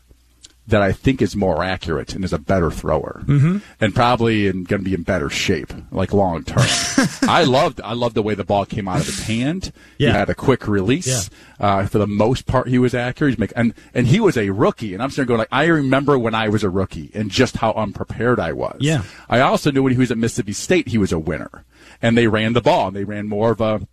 that 0.67 0.81
I 0.81 0.93
think 0.93 1.21
is 1.21 1.35
more 1.35 1.61
accurate 1.61 2.15
and 2.15 2.23
is 2.23 2.31
a 2.31 2.39
better 2.39 2.71
thrower, 2.71 3.23
mm-hmm. 3.25 3.57
and 3.81 3.93
probably 3.93 4.45
going 4.49 4.65
to 4.65 4.79
be 4.79 4.93
in 4.93 5.03
better 5.03 5.29
shape, 5.29 5.73
like 5.91 6.13
long 6.13 6.43
term. 6.43 6.63
I 7.23 7.43
loved, 7.43 7.81
I 7.81 7.93
loved 7.93 8.15
the 8.15 8.21
way 8.21 8.33
the 8.33 8.45
ball 8.45 8.65
came 8.65 8.87
out 8.87 9.01
of 9.01 9.05
his 9.05 9.23
hand. 9.23 9.73
Yeah. 9.97 10.11
He 10.11 10.17
had 10.17 10.29
a 10.29 10.35
quick 10.35 10.67
release. 10.67 11.29
Uh, 11.59 11.85
for 11.85 11.97
the 11.97 12.07
most 12.07 12.45
part, 12.45 12.69
he 12.69 12.79
was 12.79 12.95
accurate. 12.95 13.31
He's 13.31 13.39
make, 13.39 13.53
and 13.55 13.73
and 13.93 14.07
he 14.07 14.19
was 14.21 14.37
a 14.37 14.51
rookie, 14.51 14.93
and 14.93 15.03
I'm 15.03 15.09
sitting 15.09 15.27
there 15.27 15.37
going 15.37 15.39
like, 15.39 15.47
I 15.51 15.65
remember 15.65 16.17
when 16.17 16.33
I 16.33 16.47
was 16.47 16.63
a 16.63 16.69
rookie 16.69 17.11
and 17.13 17.29
just 17.29 17.57
how 17.57 17.73
unprepared 17.73 18.39
I 18.39 18.53
was. 18.53 18.77
Yeah. 18.79 19.03
I 19.29 19.41
also 19.41 19.69
knew 19.69 19.83
when 19.83 19.93
he 19.93 19.99
was 19.99 20.11
at 20.11 20.17
Mississippi 20.17 20.53
State, 20.53 20.87
he 20.87 20.97
was 20.97 21.11
a 21.11 21.19
winner, 21.19 21.65
and 22.01 22.17
they 22.17 22.27
ran 22.27 22.53
the 22.53 22.61
ball, 22.61 22.87
and 22.87 22.95
they 22.95 23.03
ran 23.03 23.27
more 23.27 23.51
of 23.51 23.59
a 23.59 23.85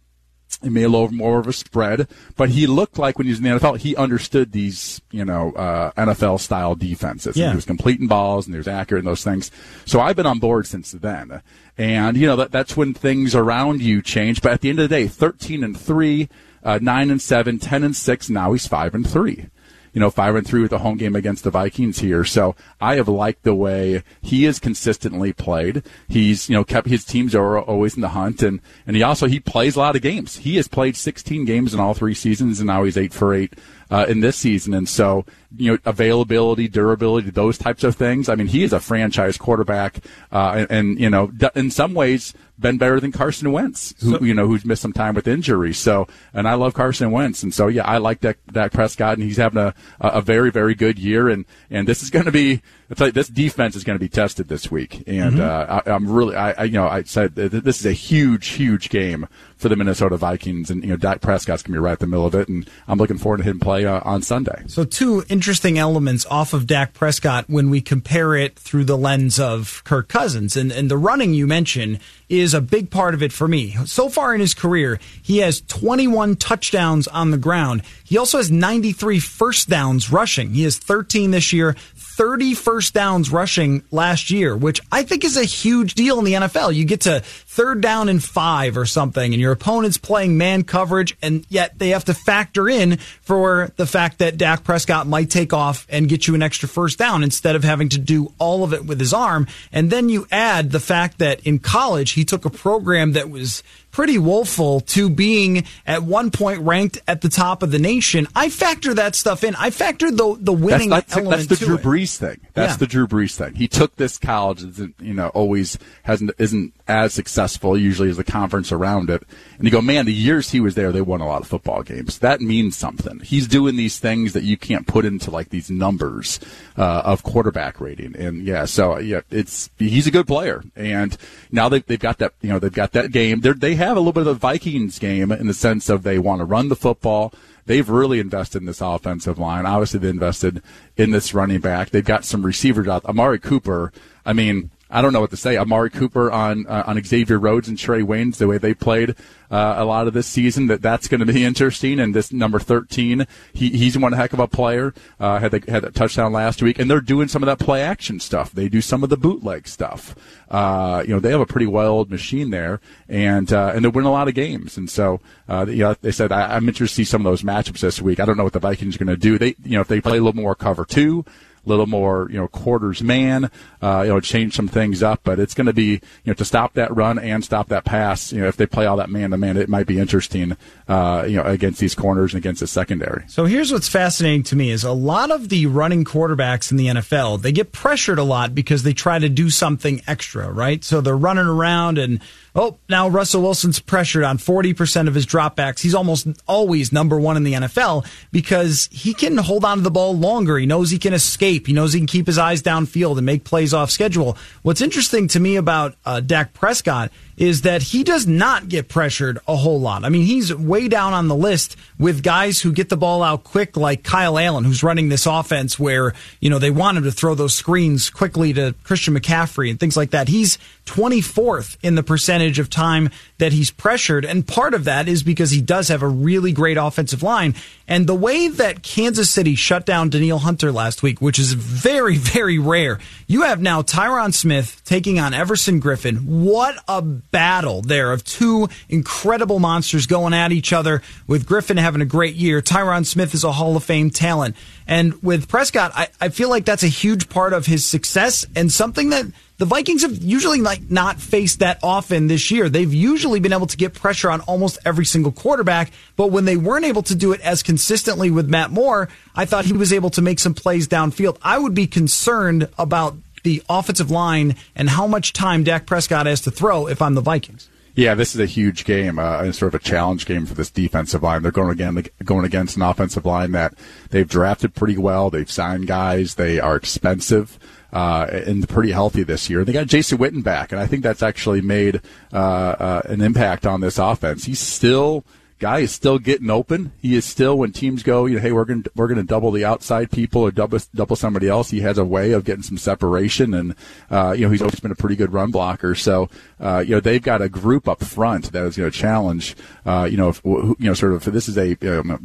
made 0.68 0.82
a 0.82 0.88
little 0.88 1.10
more 1.10 1.38
of 1.38 1.46
a 1.48 1.52
spread, 1.52 2.06
but 2.36 2.50
he 2.50 2.66
looked 2.66 2.98
like 2.98 3.16
when 3.16 3.26
he 3.26 3.30
was 3.30 3.38
in 3.38 3.44
the 3.44 3.50
NFL, 3.50 3.78
he 3.78 3.96
understood 3.96 4.52
these, 4.52 5.00
you 5.10 5.24
know, 5.24 5.52
uh, 5.52 5.90
NFL 5.92 6.38
style 6.40 6.74
defenses. 6.74 7.36
And 7.36 7.42
Yeah. 7.44 7.50
he 7.50 7.56
was 7.56 7.64
completing 7.64 8.06
balls 8.08 8.46
and 8.46 8.54
he 8.54 8.58
was 8.58 8.68
accurate 8.68 9.00
in 9.02 9.06
those 9.06 9.24
things. 9.24 9.50
So 9.86 10.00
I've 10.00 10.16
been 10.16 10.26
on 10.26 10.38
board 10.38 10.66
since 10.66 10.92
then. 10.92 11.40
And, 11.78 12.16
you 12.16 12.26
know, 12.26 12.36
that, 12.36 12.50
that's 12.52 12.76
when 12.76 12.92
things 12.92 13.34
around 13.34 13.80
you 13.80 14.02
change. 14.02 14.42
But 14.42 14.52
at 14.52 14.60
the 14.60 14.68
end 14.68 14.80
of 14.80 14.88
the 14.88 14.94
day, 14.94 15.06
13 15.08 15.64
and 15.64 15.78
3, 15.78 16.28
uh, 16.62 16.78
9 16.82 17.10
and 17.10 17.22
7, 17.22 17.58
10 17.58 17.82
and 17.84 17.96
6, 17.96 18.28
now 18.28 18.52
he's 18.52 18.66
5 18.66 18.94
and 18.94 19.08
3. 19.08 19.46
You 19.92 20.00
know, 20.00 20.10
five 20.10 20.34
and 20.34 20.46
three 20.46 20.62
with 20.62 20.72
a 20.72 20.78
home 20.78 20.96
game 20.96 21.16
against 21.16 21.44
the 21.44 21.50
Vikings 21.50 21.98
here. 21.98 22.24
So 22.24 22.54
I 22.80 22.96
have 22.96 23.08
liked 23.08 23.42
the 23.42 23.54
way 23.54 24.02
he 24.20 24.44
has 24.44 24.58
consistently 24.58 25.32
played. 25.32 25.82
He's, 26.08 26.48
you 26.48 26.56
know, 26.56 26.64
kept 26.64 26.88
his 26.88 27.04
teams 27.04 27.34
are 27.34 27.60
always 27.60 27.94
in 27.94 28.00
the 28.00 28.10
hunt 28.10 28.42
and, 28.42 28.60
and 28.86 28.96
he 28.96 29.02
also, 29.02 29.26
he 29.26 29.40
plays 29.40 29.76
a 29.76 29.80
lot 29.80 29.96
of 29.96 30.02
games. 30.02 30.38
He 30.38 30.56
has 30.56 30.68
played 30.68 30.96
16 30.96 31.44
games 31.44 31.74
in 31.74 31.80
all 31.80 31.94
three 31.94 32.14
seasons 32.14 32.60
and 32.60 32.66
now 32.66 32.84
he's 32.84 32.96
eight 32.96 33.12
for 33.12 33.34
eight 33.34 33.54
uh, 33.90 34.06
in 34.08 34.20
this 34.20 34.36
season. 34.36 34.72
And 34.72 34.88
so, 34.88 35.24
you 35.56 35.72
know, 35.72 35.78
availability, 35.84 36.68
durability, 36.68 37.30
those 37.30 37.58
types 37.58 37.84
of 37.84 37.96
things. 37.96 38.28
I 38.28 38.36
mean, 38.36 38.46
he 38.46 38.62
is 38.62 38.72
a 38.72 38.80
franchise 38.80 39.36
quarterback, 39.36 40.04
uh, 40.30 40.52
and, 40.56 40.70
and, 40.70 41.00
you 41.00 41.10
know, 41.10 41.32
in 41.54 41.70
some 41.70 41.94
ways, 41.94 42.32
been 42.60 42.78
better 42.78 43.00
than 43.00 43.12
Carson 43.12 43.52
Wentz, 43.52 43.94
who 44.00 44.18
so, 44.18 44.24
you 44.24 44.34
know 44.34 44.46
who's 44.46 44.64
missed 44.64 44.82
some 44.82 44.92
time 44.92 45.14
with 45.14 45.26
injury. 45.26 45.72
So, 45.72 46.06
and 46.32 46.46
I 46.46 46.54
love 46.54 46.74
Carson 46.74 47.10
Wentz, 47.10 47.42
and 47.42 47.52
so 47.52 47.68
yeah, 47.68 47.84
I 47.84 47.98
like 47.98 48.20
Dak, 48.20 48.38
Dak 48.52 48.72
Prescott, 48.72 49.14
and 49.14 49.22
he's 49.22 49.36
having 49.36 49.58
a 49.58 49.74
a 50.00 50.20
very 50.20 50.50
very 50.50 50.74
good 50.74 50.98
year, 50.98 51.28
and 51.28 51.44
and 51.70 51.88
this 51.88 52.02
is 52.02 52.10
going 52.10 52.26
to 52.26 52.32
be 52.32 52.62
you, 52.98 53.12
this 53.12 53.28
defense 53.28 53.76
is 53.76 53.84
going 53.84 53.98
to 53.98 54.04
be 54.04 54.08
tested 54.08 54.48
this 54.48 54.70
week, 54.70 55.04
and 55.06 55.36
mm-hmm. 55.36 55.40
uh, 55.40 55.80
I, 55.86 55.94
am 55.94 56.10
really 56.10 56.36
I, 56.36 56.52
I, 56.52 56.64
you 56.64 56.72
know 56.72 56.88
I 56.88 57.02
said 57.04 57.34
this 57.34 57.80
is 57.80 57.86
a 57.86 57.92
huge 57.92 58.48
huge 58.48 58.90
game 58.90 59.28
for 59.56 59.68
the 59.68 59.76
Minnesota 59.76 60.16
Vikings, 60.16 60.70
and 60.70 60.82
you 60.82 60.90
know 60.90 60.96
Dak 60.96 61.20
Prescott's 61.20 61.62
going 61.62 61.74
to 61.74 61.80
be 61.80 61.84
right 61.84 61.92
in 61.92 61.98
the 61.98 62.06
middle 62.06 62.26
of 62.26 62.34
it, 62.34 62.48
and 62.48 62.68
I'm 62.88 62.98
looking 62.98 63.18
forward 63.18 63.38
to 63.38 63.44
him 63.44 63.60
play 63.60 63.86
uh, 63.86 64.00
on 64.04 64.22
Sunday. 64.22 64.64
So 64.66 64.84
two 64.84 65.24
interesting 65.28 65.78
elements 65.78 66.26
off 66.26 66.52
of 66.52 66.66
Dak 66.66 66.92
Prescott 66.92 67.44
when 67.48 67.70
we 67.70 67.80
compare 67.80 68.34
it 68.34 68.58
through 68.58 68.84
the 68.84 68.98
lens 68.98 69.38
of 69.38 69.82
Kirk 69.84 70.08
Cousins, 70.08 70.56
and 70.56 70.72
and 70.72 70.90
the 70.90 70.98
running 70.98 71.34
you 71.34 71.46
mentioned 71.46 72.00
is 72.30 72.54
a 72.54 72.60
big 72.60 72.90
part 72.90 73.12
of 73.12 73.22
it 73.22 73.32
for 73.32 73.48
me. 73.48 73.76
So 73.84 74.08
far 74.08 74.32
in 74.34 74.40
his 74.40 74.54
career, 74.54 75.00
he 75.20 75.38
has 75.38 75.60
21 75.62 76.36
touchdowns 76.36 77.08
on 77.08 77.32
the 77.32 77.36
ground. 77.38 77.82
He 78.04 78.16
also 78.16 78.38
has 78.38 78.50
93 78.50 79.18
first 79.18 79.68
downs 79.68 80.12
rushing. 80.12 80.54
He 80.54 80.62
has 80.62 80.78
13 80.78 81.32
this 81.32 81.52
year, 81.52 81.74
30 82.16 82.54
first 82.54 82.92
downs 82.92 83.30
rushing 83.30 83.82
last 83.90 84.30
year, 84.30 84.56
which 84.56 84.80
I 84.90 85.04
think 85.04 85.24
is 85.24 85.36
a 85.36 85.44
huge 85.44 85.94
deal 85.94 86.18
in 86.18 86.24
the 86.24 86.34
NFL. 86.34 86.74
You 86.74 86.84
get 86.84 87.02
to 87.02 87.20
third 87.20 87.80
down 87.80 88.08
and 88.08 88.22
five 88.22 88.76
or 88.76 88.84
something, 88.84 89.32
and 89.32 89.40
your 89.40 89.52
opponent's 89.52 89.96
playing 89.96 90.36
man 90.36 90.64
coverage, 90.64 91.16
and 91.22 91.46
yet 91.48 91.78
they 91.78 91.90
have 91.90 92.04
to 92.06 92.14
factor 92.14 92.68
in 92.68 92.98
for 93.22 93.72
the 93.76 93.86
fact 93.86 94.18
that 94.18 94.36
Dak 94.36 94.64
Prescott 94.64 95.06
might 95.06 95.30
take 95.30 95.52
off 95.52 95.86
and 95.88 96.08
get 96.08 96.26
you 96.26 96.34
an 96.34 96.42
extra 96.42 96.68
first 96.68 96.98
down 96.98 97.22
instead 97.22 97.56
of 97.56 97.64
having 97.64 97.88
to 97.90 97.98
do 97.98 98.32
all 98.38 98.64
of 98.64 98.74
it 98.74 98.84
with 98.84 98.98
his 98.98 99.14
arm. 99.14 99.46
And 99.72 99.90
then 99.90 100.08
you 100.08 100.26
add 100.30 100.72
the 100.72 100.80
fact 100.80 101.18
that 101.18 101.46
in 101.46 101.58
college, 101.58 102.12
he 102.12 102.24
took 102.24 102.44
a 102.44 102.50
program 102.50 103.12
that 103.12 103.30
was 103.30 103.62
pretty 103.90 104.18
woeful 104.18 104.80
to 104.80 105.10
being 105.10 105.66
at 105.86 106.02
one 106.02 106.30
point 106.30 106.60
ranked 106.60 107.00
at 107.08 107.20
the 107.20 107.28
top 107.28 107.62
of 107.62 107.70
the 107.70 107.78
nation. 107.78 108.26
I 108.34 108.50
factor 108.50 108.94
that 108.94 109.14
stuff 109.14 109.44
in. 109.44 109.54
I 109.56 109.70
factor 109.70 110.10
the 110.10 110.36
the 110.38 110.52
winning 110.52 110.90
that's, 110.90 111.06
that's, 111.06 111.16
element. 111.16 111.48
That's 111.48 111.60
the 111.60 111.66
Drew 111.66 111.76
it. 111.76 111.82
Brees 111.82 112.16
thing. 112.16 112.40
That's 112.54 112.74
yeah. 112.74 112.76
the 112.76 112.86
Drew 112.86 113.06
Brees 113.06 113.36
thing. 113.36 113.54
He 113.54 113.68
took 113.68 113.96
this 113.96 114.18
college 114.18 114.62
you 114.98 115.14
know 115.14 115.28
always 115.28 115.78
hasn't 116.02 116.30
isn't 116.38 116.74
as 116.90 117.14
successful 117.14 117.78
usually 117.78 118.10
as 118.10 118.16
the 118.16 118.24
conference 118.24 118.72
around 118.72 119.08
it. 119.08 119.22
And 119.56 119.64
you 119.64 119.70
go, 119.70 119.80
man, 119.80 120.06
the 120.06 120.12
years 120.12 120.50
he 120.50 120.58
was 120.58 120.74
there, 120.74 120.90
they 120.90 121.00
won 121.00 121.20
a 121.20 121.26
lot 121.26 121.40
of 121.40 121.46
football 121.46 121.82
games. 121.82 122.18
That 122.18 122.40
means 122.40 122.76
something. 122.76 123.20
He's 123.20 123.46
doing 123.46 123.76
these 123.76 123.98
things 123.98 124.32
that 124.32 124.42
you 124.42 124.56
can't 124.56 124.86
put 124.86 125.04
into 125.04 125.30
like 125.30 125.50
these 125.50 125.70
numbers 125.70 126.40
uh, 126.76 127.02
of 127.04 127.22
quarterback 127.22 127.80
rating. 127.80 128.16
And 128.16 128.44
yeah, 128.44 128.64
so 128.64 128.98
yeah, 128.98 129.20
it's 129.30 129.70
he's 129.78 130.08
a 130.08 130.10
good 130.10 130.26
player. 130.26 130.62
And 130.74 131.16
now 131.52 131.68
they, 131.68 131.78
they've 131.78 131.98
got 131.98 132.18
that 132.18 132.34
you 132.40 132.50
know 132.50 132.58
they've 132.58 132.72
got 132.72 132.92
that 132.92 133.12
game. 133.12 133.40
They're, 133.40 133.54
they 133.54 133.76
have 133.76 133.96
a 133.96 134.00
little 134.00 134.12
bit 134.12 134.26
of 134.26 134.26
the 134.26 134.34
Vikings 134.34 134.98
game 134.98 135.30
in 135.30 135.46
the 135.46 135.54
sense 135.54 135.88
of 135.88 136.02
they 136.02 136.18
want 136.18 136.40
to 136.40 136.44
run 136.44 136.68
the 136.68 136.76
football 136.76 137.32
they've 137.66 137.88
really 137.88 138.18
invested 138.18 138.58
in 138.58 138.66
this 138.66 138.80
offensive 138.80 139.38
line. 139.38 139.64
Obviously, 139.64 140.00
they 140.00 140.08
invested 140.08 140.60
in 140.96 141.12
this 141.12 141.32
running 141.32 141.60
back. 141.60 141.90
They've 141.90 142.04
got 142.04 142.24
some 142.24 142.44
receivers 142.44 142.88
out. 142.88 143.04
Amari 143.04 143.38
Cooper. 143.38 143.92
I 144.26 144.32
mean, 144.32 144.70
I 144.90 145.02
don't 145.02 145.12
know 145.12 145.20
what 145.20 145.30
to 145.30 145.36
say. 145.36 145.56
Amari 145.56 145.90
Cooper 145.90 146.30
on 146.30 146.66
uh, 146.66 146.84
on 146.86 147.02
Xavier 147.02 147.38
Rhodes 147.38 147.68
and 147.68 147.78
Trae 147.78 148.02
Waynes, 148.02 148.36
the 148.36 148.48
way 148.48 148.58
they 148.58 148.74
played 148.74 149.10
uh, 149.50 149.74
a 149.78 149.84
lot 149.84 150.08
of 150.08 150.14
this 150.14 150.26
season, 150.26 150.66
that 150.66 150.82
that's 150.82 151.06
going 151.06 151.20
to 151.20 151.32
be 151.32 151.44
interesting. 151.50 152.00
And 152.00 152.14
this 152.14 152.32
number 152.32 152.58
thirteen, 152.58 153.26
he, 153.52 153.70
he's 153.70 153.96
one 153.96 154.12
heck 154.12 154.32
of 154.32 154.40
a 154.40 154.48
player. 154.48 154.92
Uh, 155.20 155.38
had 155.38 155.52
the, 155.52 155.70
had 155.70 155.84
a 155.84 155.90
touchdown 155.90 156.32
last 156.32 156.62
week, 156.62 156.78
and 156.78 156.90
they're 156.90 157.00
doing 157.00 157.28
some 157.28 157.42
of 157.42 157.46
that 157.46 157.64
play 157.64 157.82
action 157.82 158.18
stuff. 158.18 158.52
They 158.52 158.68
do 158.68 158.80
some 158.80 159.04
of 159.04 159.10
the 159.10 159.16
bootleg 159.16 159.68
stuff. 159.68 160.16
Uh, 160.50 161.04
you 161.06 161.14
know, 161.14 161.20
they 161.20 161.30
have 161.30 161.40
a 161.40 161.46
pretty 161.46 161.66
well 161.66 162.04
machine 162.06 162.50
there, 162.50 162.80
and 163.08 163.52
uh, 163.52 163.72
and 163.74 163.84
they 163.84 163.88
win 163.88 164.06
a 164.06 164.12
lot 164.12 164.26
of 164.26 164.34
games. 164.34 164.76
And 164.76 164.90
so, 164.90 165.20
uh, 165.48 165.66
you 165.68 165.84
know, 165.84 165.94
they 166.00 166.12
said 166.12 166.32
I, 166.32 166.56
I'm 166.56 166.68
interested 166.68 166.96
to 166.96 167.04
see 167.04 167.10
some 167.10 167.24
of 167.24 167.30
those 167.30 167.42
matchups 167.42 167.80
this 167.80 168.02
week. 168.02 168.18
I 168.18 168.24
don't 168.24 168.36
know 168.36 168.44
what 168.44 168.54
the 168.54 168.58
Vikings 168.58 168.96
are 168.96 169.04
going 169.04 169.08
to 169.08 169.16
do. 169.16 169.38
They, 169.38 169.54
you 169.64 169.76
know, 169.76 169.82
if 169.82 169.88
they 169.88 170.00
play 170.00 170.18
a 170.18 170.22
little 170.22 170.40
more 170.40 170.56
cover 170.56 170.84
two 170.84 171.24
little 171.64 171.86
more, 171.86 172.28
you 172.30 172.38
know, 172.38 172.48
quarters 172.48 173.02
man, 173.02 173.50
uh, 173.82 174.02
you 174.02 174.08
know, 174.08 174.20
change 174.20 174.54
some 174.54 174.68
things 174.68 175.02
up. 175.02 175.20
But 175.24 175.38
it's 175.38 175.54
going 175.54 175.66
to 175.66 175.72
be, 175.72 175.92
you 175.92 176.00
know, 176.26 176.34
to 176.34 176.44
stop 176.44 176.74
that 176.74 176.94
run 176.94 177.18
and 177.18 177.44
stop 177.44 177.68
that 177.68 177.84
pass. 177.84 178.32
You 178.32 178.42
know, 178.42 178.48
if 178.48 178.56
they 178.56 178.66
play 178.66 178.86
all 178.86 178.96
that 178.96 179.10
man 179.10 179.30
to 179.30 179.36
man, 179.36 179.56
it 179.56 179.68
might 179.68 179.86
be 179.86 179.98
interesting, 179.98 180.56
uh, 180.88 181.24
you 181.26 181.36
know, 181.36 181.44
against 181.44 181.80
these 181.80 181.94
corners 181.94 182.34
and 182.34 182.42
against 182.42 182.60
the 182.60 182.66
secondary. 182.66 183.24
So 183.28 183.44
here's 183.44 183.72
what's 183.72 183.88
fascinating 183.88 184.42
to 184.44 184.56
me 184.56 184.70
is 184.70 184.84
a 184.84 184.92
lot 184.92 185.30
of 185.30 185.48
the 185.48 185.66
running 185.66 186.04
quarterbacks 186.04 186.70
in 186.70 186.76
the 186.76 186.86
NFL, 186.86 187.42
they 187.42 187.52
get 187.52 187.72
pressured 187.72 188.18
a 188.18 188.24
lot 188.24 188.54
because 188.54 188.82
they 188.82 188.92
try 188.92 189.18
to 189.18 189.28
do 189.28 189.50
something 189.50 190.00
extra, 190.06 190.50
right? 190.50 190.82
So 190.84 191.00
they're 191.00 191.16
running 191.16 191.46
around 191.46 191.98
and 191.98 192.20
Oh, 192.54 192.78
now 192.88 193.08
Russell 193.08 193.42
Wilson's 193.42 193.78
pressured 193.78 194.24
on 194.24 194.38
40% 194.38 195.06
of 195.06 195.14
his 195.14 195.24
dropbacks. 195.26 195.80
He's 195.80 195.94
almost 195.94 196.26
always 196.48 196.92
number 196.92 197.18
one 197.18 197.36
in 197.36 197.44
the 197.44 197.52
NFL 197.52 198.06
because 198.32 198.88
he 198.90 199.14
can 199.14 199.36
hold 199.36 199.64
on 199.64 199.78
to 199.78 199.82
the 199.82 199.90
ball 199.90 200.16
longer. 200.16 200.58
He 200.58 200.66
knows 200.66 200.90
he 200.90 200.98
can 200.98 201.14
escape. 201.14 201.66
He 201.68 201.72
knows 201.72 201.92
he 201.92 202.00
can 202.00 202.06
keep 202.06 202.26
his 202.26 202.38
eyes 202.38 202.62
downfield 202.62 203.18
and 203.18 203.26
make 203.26 203.44
plays 203.44 203.72
off 203.72 203.90
schedule. 203.90 204.36
What's 204.62 204.80
interesting 204.80 205.28
to 205.28 205.40
me 205.40 205.56
about 205.56 205.94
uh, 206.04 206.20
Dak 206.20 206.52
Prescott 206.52 207.12
is 207.40 207.62
that 207.62 207.80
he 207.80 208.04
does 208.04 208.26
not 208.26 208.68
get 208.68 208.86
pressured 208.86 209.38
a 209.48 209.56
whole 209.56 209.80
lot. 209.80 210.04
I 210.04 210.10
mean, 210.10 210.26
he's 210.26 210.54
way 210.54 210.88
down 210.88 211.14
on 211.14 211.26
the 211.26 211.34
list 211.34 211.74
with 211.98 212.22
guys 212.22 212.60
who 212.60 212.70
get 212.70 212.90
the 212.90 212.98
ball 212.98 213.22
out 213.22 213.44
quick, 213.44 213.78
like 213.78 214.04
Kyle 214.04 214.38
Allen, 214.38 214.62
who's 214.62 214.82
running 214.82 215.08
this 215.08 215.24
offense 215.24 215.78
where, 215.78 216.12
you 216.40 216.50
know, 216.50 216.58
they 216.58 216.70
want 216.70 216.98
him 216.98 217.04
to 217.04 217.10
throw 217.10 217.34
those 217.34 217.54
screens 217.54 218.10
quickly 218.10 218.52
to 218.52 218.74
Christian 218.84 219.18
McCaffrey 219.18 219.70
and 219.70 219.80
things 219.80 219.96
like 219.96 220.10
that. 220.10 220.28
He's 220.28 220.58
24th 220.84 221.78
in 221.82 221.94
the 221.94 222.02
percentage 222.02 222.58
of 222.58 222.68
time 222.68 223.08
that 223.38 223.54
he's 223.54 223.70
pressured. 223.70 224.26
And 224.26 224.46
part 224.46 224.74
of 224.74 224.84
that 224.84 225.08
is 225.08 225.22
because 225.22 225.50
he 225.50 225.62
does 225.62 225.88
have 225.88 226.02
a 226.02 226.08
really 226.08 226.52
great 226.52 226.76
offensive 226.76 227.22
line. 227.22 227.54
And 227.88 228.06
the 228.06 228.14
way 228.14 228.48
that 228.48 228.82
Kansas 228.82 229.30
City 229.30 229.54
shut 229.54 229.86
down 229.86 230.10
Danielle 230.10 230.38
Hunter 230.38 230.70
last 230.72 231.02
week, 231.02 231.22
which 231.22 231.38
is 231.38 231.54
very, 231.54 232.16
very 232.16 232.58
rare, 232.58 232.98
you 233.26 233.42
have 233.42 233.62
now 233.62 233.80
Tyron 233.80 234.34
Smith 234.34 234.82
taking 234.84 235.18
on 235.18 235.32
Everson 235.32 235.80
Griffen. 235.80 236.26
What 236.26 236.76
a 236.86 237.00
battle 237.30 237.82
there 237.82 238.12
of 238.12 238.24
two 238.24 238.68
incredible 238.88 239.58
monsters 239.58 240.06
going 240.06 240.34
at 240.34 240.52
each 240.52 240.72
other 240.72 241.02
with 241.26 241.46
Griffen 241.46 241.78
having 241.78 242.00
a 242.00 242.06
great 242.06 242.34
year. 242.34 242.60
Tyron 242.60 243.06
Smith 243.06 243.34
is 243.34 243.44
a 243.44 243.52
Hall 243.52 243.76
of 243.76 243.84
Fame 243.84 244.10
talent. 244.10 244.56
And 244.86 245.22
with 245.22 245.48
Prescott, 245.48 245.92
I, 245.94 246.08
I 246.20 246.30
feel 246.30 246.48
like 246.48 246.64
that's 246.64 246.82
a 246.82 246.88
huge 246.88 247.28
part 247.28 247.52
of 247.52 247.66
his 247.66 247.84
success 247.84 248.44
and 248.56 248.72
something 248.72 249.10
that 249.10 249.26
the 249.58 249.66
Vikings 249.66 250.02
have 250.02 250.16
usually 250.16 250.62
like 250.62 250.90
not 250.90 251.20
faced 251.20 251.58
that 251.58 251.78
often 251.82 252.28
this 252.28 252.50
year. 252.50 252.70
They've 252.70 252.92
usually 252.92 253.40
been 253.40 253.52
able 253.52 253.66
to 253.66 253.76
get 253.76 253.92
pressure 253.92 254.30
on 254.30 254.40
almost 254.40 254.78
every 254.86 255.04
single 255.04 255.32
quarterback, 255.32 255.92
but 256.16 256.28
when 256.28 256.46
they 256.46 256.56
weren't 256.56 256.86
able 256.86 257.02
to 257.02 257.14
do 257.14 257.32
it 257.32 257.42
as 257.42 257.62
consistently 257.62 258.30
with 258.30 258.48
Matt 258.48 258.70
Moore, 258.70 259.10
I 259.34 259.44
thought 259.44 259.66
he 259.66 259.74
was 259.74 259.92
able 259.92 260.08
to 260.10 260.22
make 260.22 260.40
some 260.40 260.54
plays 260.54 260.88
downfield. 260.88 261.36
I 261.42 261.58
would 261.58 261.74
be 261.74 261.86
concerned 261.86 262.70
about 262.78 263.16
the 263.42 263.62
offensive 263.68 264.10
line 264.10 264.56
and 264.74 264.90
how 264.90 265.06
much 265.06 265.32
time 265.32 265.64
Dak 265.64 265.86
Prescott 265.86 266.26
has 266.26 266.40
to 266.42 266.50
throw 266.50 266.86
if 266.86 267.00
I'm 267.02 267.14
the 267.14 267.20
Vikings. 267.20 267.68
Yeah, 267.96 268.14
this 268.14 268.34
is 268.34 268.40
a 268.40 268.46
huge 268.46 268.84
game, 268.84 269.18
uh, 269.18 269.50
sort 269.52 269.74
of 269.74 269.80
a 269.80 269.84
challenge 269.84 270.24
game 270.24 270.46
for 270.46 270.54
this 270.54 270.70
defensive 270.70 271.22
line. 271.22 271.42
They're 271.42 271.50
going 271.50 271.70
again 271.70 272.02
going 272.24 272.44
against 272.44 272.76
an 272.76 272.82
offensive 272.82 273.26
line 273.26 273.52
that 273.52 273.74
they've 274.10 274.28
drafted 274.28 274.74
pretty 274.74 274.96
well. 274.96 275.28
They've 275.28 275.50
signed 275.50 275.86
guys. 275.86 276.36
They 276.36 276.60
are 276.60 276.76
expensive 276.76 277.58
uh, 277.92 278.26
and 278.30 278.68
pretty 278.68 278.92
healthy 278.92 279.22
this 279.24 279.50
year. 279.50 279.64
They 279.64 279.72
got 279.72 279.88
Jason 279.88 280.18
Witten 280.18 280.42
back, 280.42 280.72
and 280.72 280.80
I 280.80 280.86
think 280.86 281.02
that's 281.02 281.22
actually 281.22 281.60
made 281.60 282.00
uh, 282.32 282.36
uh, 282.36 283.02
an 283.06 283.20
impact 283.20 283.66
on 283.66 283.80
this 283.80 283.98
offense. 283.98 284.44
He's 284.44 284.60
still 284.60 285.24
guy 285.60 285.80
is 285.80 285.92
still 285.92 286.18
getting 286.18 286.50
open. 286.50 286.92
He 287.00 287.14
is 287.14 287.24
still 287.24 287.56
when 287.56 287.72
teams 287.72 288.02
go, 288.02 288.26
you 288.26 288.36
know, 288.36 288.40
hey, 288.40 288.50
we're 288.50 288.64
going 288.64 288.82
to, 288.82 288.90
we're 288.96 289.06
going 289.06 289.20
to 289.20 289.26
double 289.26 289.50
the 289.50 289.64
outside 289.64 290.10
people 290.10 290.42
or 290.42 290.50
double 290.50 290.78
double 290.94 291.14
somebody 291.14 291.48
else. 291.48 291.70
He 291.70 291.82
has 291.82 291.98
a 291.98 292.04
way 292.04 292.32
of 292.32 292.44
getting 292.44 292.62
some 292.62 292.78
separation, 292.78 293.54
and 293.54 293.76
uh, 294.10 294.32
you 294.32 294.44
know 294.44 294.50
he's 294.50 294.62
always 294.62 294.80
been 294.80 294.90
a 294.90 294.96
pretty 294.96 295.16
good 295.16 295.32
run 295.32 295.50
blocker. 295.50 295.94
So 295.94 296.28
uh, 296.58 296.82
you 296.84 296.96
know 296.96 297.00
they've 297.00 297.22
got 297.22 297.42
a 297.42 297.48
group 297.48 297.86
up 297.86 298.02
front 298.02 298.50
that 298.52 298.64
is 298.64 298.76
going 298.76 298.90
to 298.90 298.98
challenge. 298.98 299.54
Uh, 299.84 300.08
you 300.10 300.16
know, 300.16 300.30
if, 300.30 300.40
you 300.44 300.76
know, 300.78 300.94
sort 300.94 301.12
of 301.12 301.24
this 301.24 301.48
is 301.48 301.58
a 301.58 301.74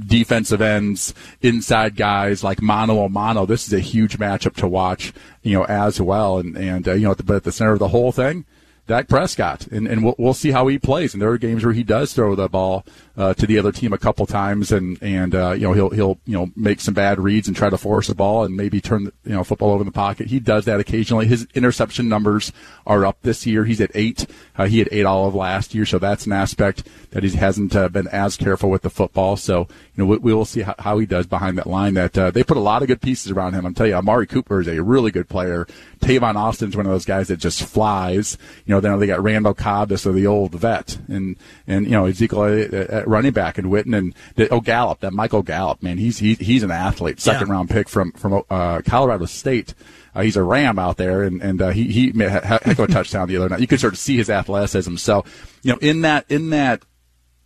defensive 0.08 0.62
ends, 0.62 1.14
inside 1.42 1.96
guys 1.96 2.44
like 2.44 2.62
mano 2.62 3.02
a 3.02 3.10
mano. 3.10 3.46
This 3.46 3.68
is 3.68 3.74
a 3.74 3.80
huge 3.80 4.18
matchup 4.18 4.56
to 4.56 4.68
watch. 4.68 5.14
You 5.44 5.60
know, 5.60 5.66
as 5.66 6.02
well, 6.02 6.40
and 6.40 6.58
and 6.58 6.88
uh, 6.88 6.94
you 6.94 7.08
know, 7.08 7.16
but 7.16 7.36
at 7.36 7.44
the 7.44 7.52
center 7.52 7.74
of 7.74 7.80
the 7.80 7.90
whole 7.90 8.12
thing 8.12 8.46
Dak 8.88 9.08
Prescott, 9.08 9.66
and, 9.68 9.88
and 9.88 10.04
we'll, 10.04 10.16
we'll 10.18 10.34
see 10.34 10.52
how 10.52 10.68
he 10.68 10.78
plays. 10.78 11.14
And 11.14 11.22
there 11.22 11.30
are 11.30 11.38
games 11.38 11.64
where 11.64 11.74
he 11.74 11.84
does 11.84 12.14
throw 12.14 12.36
the 12.36 12.48
ball 12.48 12.86
uh, 13.18 13.34
to 13.34 13.48
the 13.48 13.58
other 13.58 13.72
team 13.72 13.94
a 13.94 13.98
couple 13.98 14.26
times, 14.26 14.72
and 14.72 15.02
and 15.02 15.34
uh, 15.34 15.52
you 15.52 15.62
know 15.62 15.74
he'll 15.74 15.90
he'll 15.90 16.18
you 16.26 16.34
know 16.34 16.52
make 16.56 16.82
some 16.82 16.94
bad 16.94 17.20
reads 17.20 17.48
and 17.48 17.56
try 17.56 17.70
to 17.70 17.78
force 17.78 18.08
the 18.08 18.16
ball 18.16 18.44
and 18.44 18.56
maybe 18.56 18.82
turn 18.82 19.06
the, 19.06 19.14
you 19.24 19.36
know 19.36 19.44
football 19.44 19.72
over 19.72 19.82
in 19.82 19.86
the 19.86 19.92
pocket. 19.92 20.28
He 20.28 20.40
does 20.40 20.66
that 20.66 20.80
occasionally. 20.80 21.28
His 21.28 21.48
interception 21.54 22.10
numbers 22.10 22.52
are 22.86 23.06
up 23.06 23.22
this 23.22 23.46
year. 23.46 23.66
He's 23.66 23.82
at 23.82 23.92
eight. 23.94 24.26
Uh, 24.58 24.66
he 24.66 24.80
had 24.80 24.90
eight 24.92 25.06
all 25.06 25.28
of 25.28 25.36
last 25.36 25.74
year, 25.74 25.86
so 25.86 26.00
that's 26.00 26.26
an 26.26 26.34
aspect 26.34 26.88
that 27.12 27.24
he 27.24 27.30
hasn't 27.32 27.76
uh, 27.76 27.90
been 27.90 28.08
as 28.10 28.36
careful 28.36 28.70
with 28.70 28.82
the 28.82 28.90
football. 28.90 29.38
So 29.38 29.68
you 29.96 30.04
know 30.04 30.06
we, 30.06 30.18
we 30.18 30.34
will 30.34 30.46
see 30.46 30.62
how, 30.62 30.76
how, 30.80 30.98
he 30.98 31.06
does 31.06 31.28
behind 31.28 31.58
that 31.58 31.68
line. 31.68 31.94
That 31.94 32.18
uh, 32.18 32.32
they 32.32 32.44
put 32.44 32.58
a 32.58 32.62
lot 32.62 32.82
of 32.82 32.88
good 32.88 33.02
pieces 33.02 33.32
around 33.32 33.54
him. 33.54 33.66
I'm 33.66 33.74
telling 33.74 33.92
you, 33.92 33.98
Amari 33.98 34.28
Cooper 34.28 34.60
is 34.60 34.68
a 34.68 34.82
really 34.82 35.12
good 35.12 35.30
player. 35.30 35.68
Tavon 36.00 36.36
Austin's 36.36 36.76
one 36.76 36.86
of 36.86 36.92
those 36.92 37.06
guys 37.06 37.30
that 37.30 37.38
just 37.38 37.64
flies. 37.64 38.38
You 38.66 38.74
know, 38.76 38.82
then 38.82 39.00
they 39.00 39.08
got 39.08 39.24
Randall 39.24 39.54
Cobb, 39.54 39.90
this 39.90 40.04
the 40.04 40.28
old 40.28 40.52
vet, 40.52 40.98
and 41.08 41.38
and 41.66 41.86
you 41.86 41.92
know 41.92 42.06
Ezekiel 42.06 42.44
at 42.44 43.05
running 43.08 43.32
back 43.32 43.58
and 43.58 43.68
Witten 43.68 43.98
and 43.98 44.14
oh 44.52 44.62
Gallup, 44.62 45.00
that 45.02 45.14
Michael 45.14 45.44
Gallup, 45.44 45.82
man, 45.84 45.98
he's 45.98 46.20
he, 46.20 46.36
he's 46.36 46.64
an 46.64 46.72
athlete, 46.72 47.20
second 47.20 47.48
yeah. 47.48 47.54
round 47.54 47.70
pick 47.70 47.90
from 47.90 48.12
from 48.14 48.44
uh, 48.50 48.82
Colorado 48.86 49.26
State. 49.26 49.74
Uh, 50.14 50.22
he's 50.22 50.38
a 50.38 50.44
ram 50.44 50.80
out 50.80 50.98
there, 50.98 51.24
and 51.24 51.42
and 51.42 51.62
uh, 51.62 51.70
he 51.70 51.86
he 51.86 52.12
made 52.12 52.28
a 52.28 52.46
heck 52.46 52.66
of 52.66 52.80
a 52.80 52.88
touchdown 52.88 53.28
the 53.28 53.38
other 53.38 53.50
night. 53.50 53.60
You 53.60 53.68
could 53.68 53.80
sort 53.80 53.94
of 53.94 54.00
see 54.00 54.18
his 54.18 54.30
athleticism. 54.30 54.96
So, 54.98 55.26
you 55.62 55.72
know, 55.72 55.80
in 55.80 56.02
that 56.02 56.26
in 56.30 56.50
that 56.52 56.84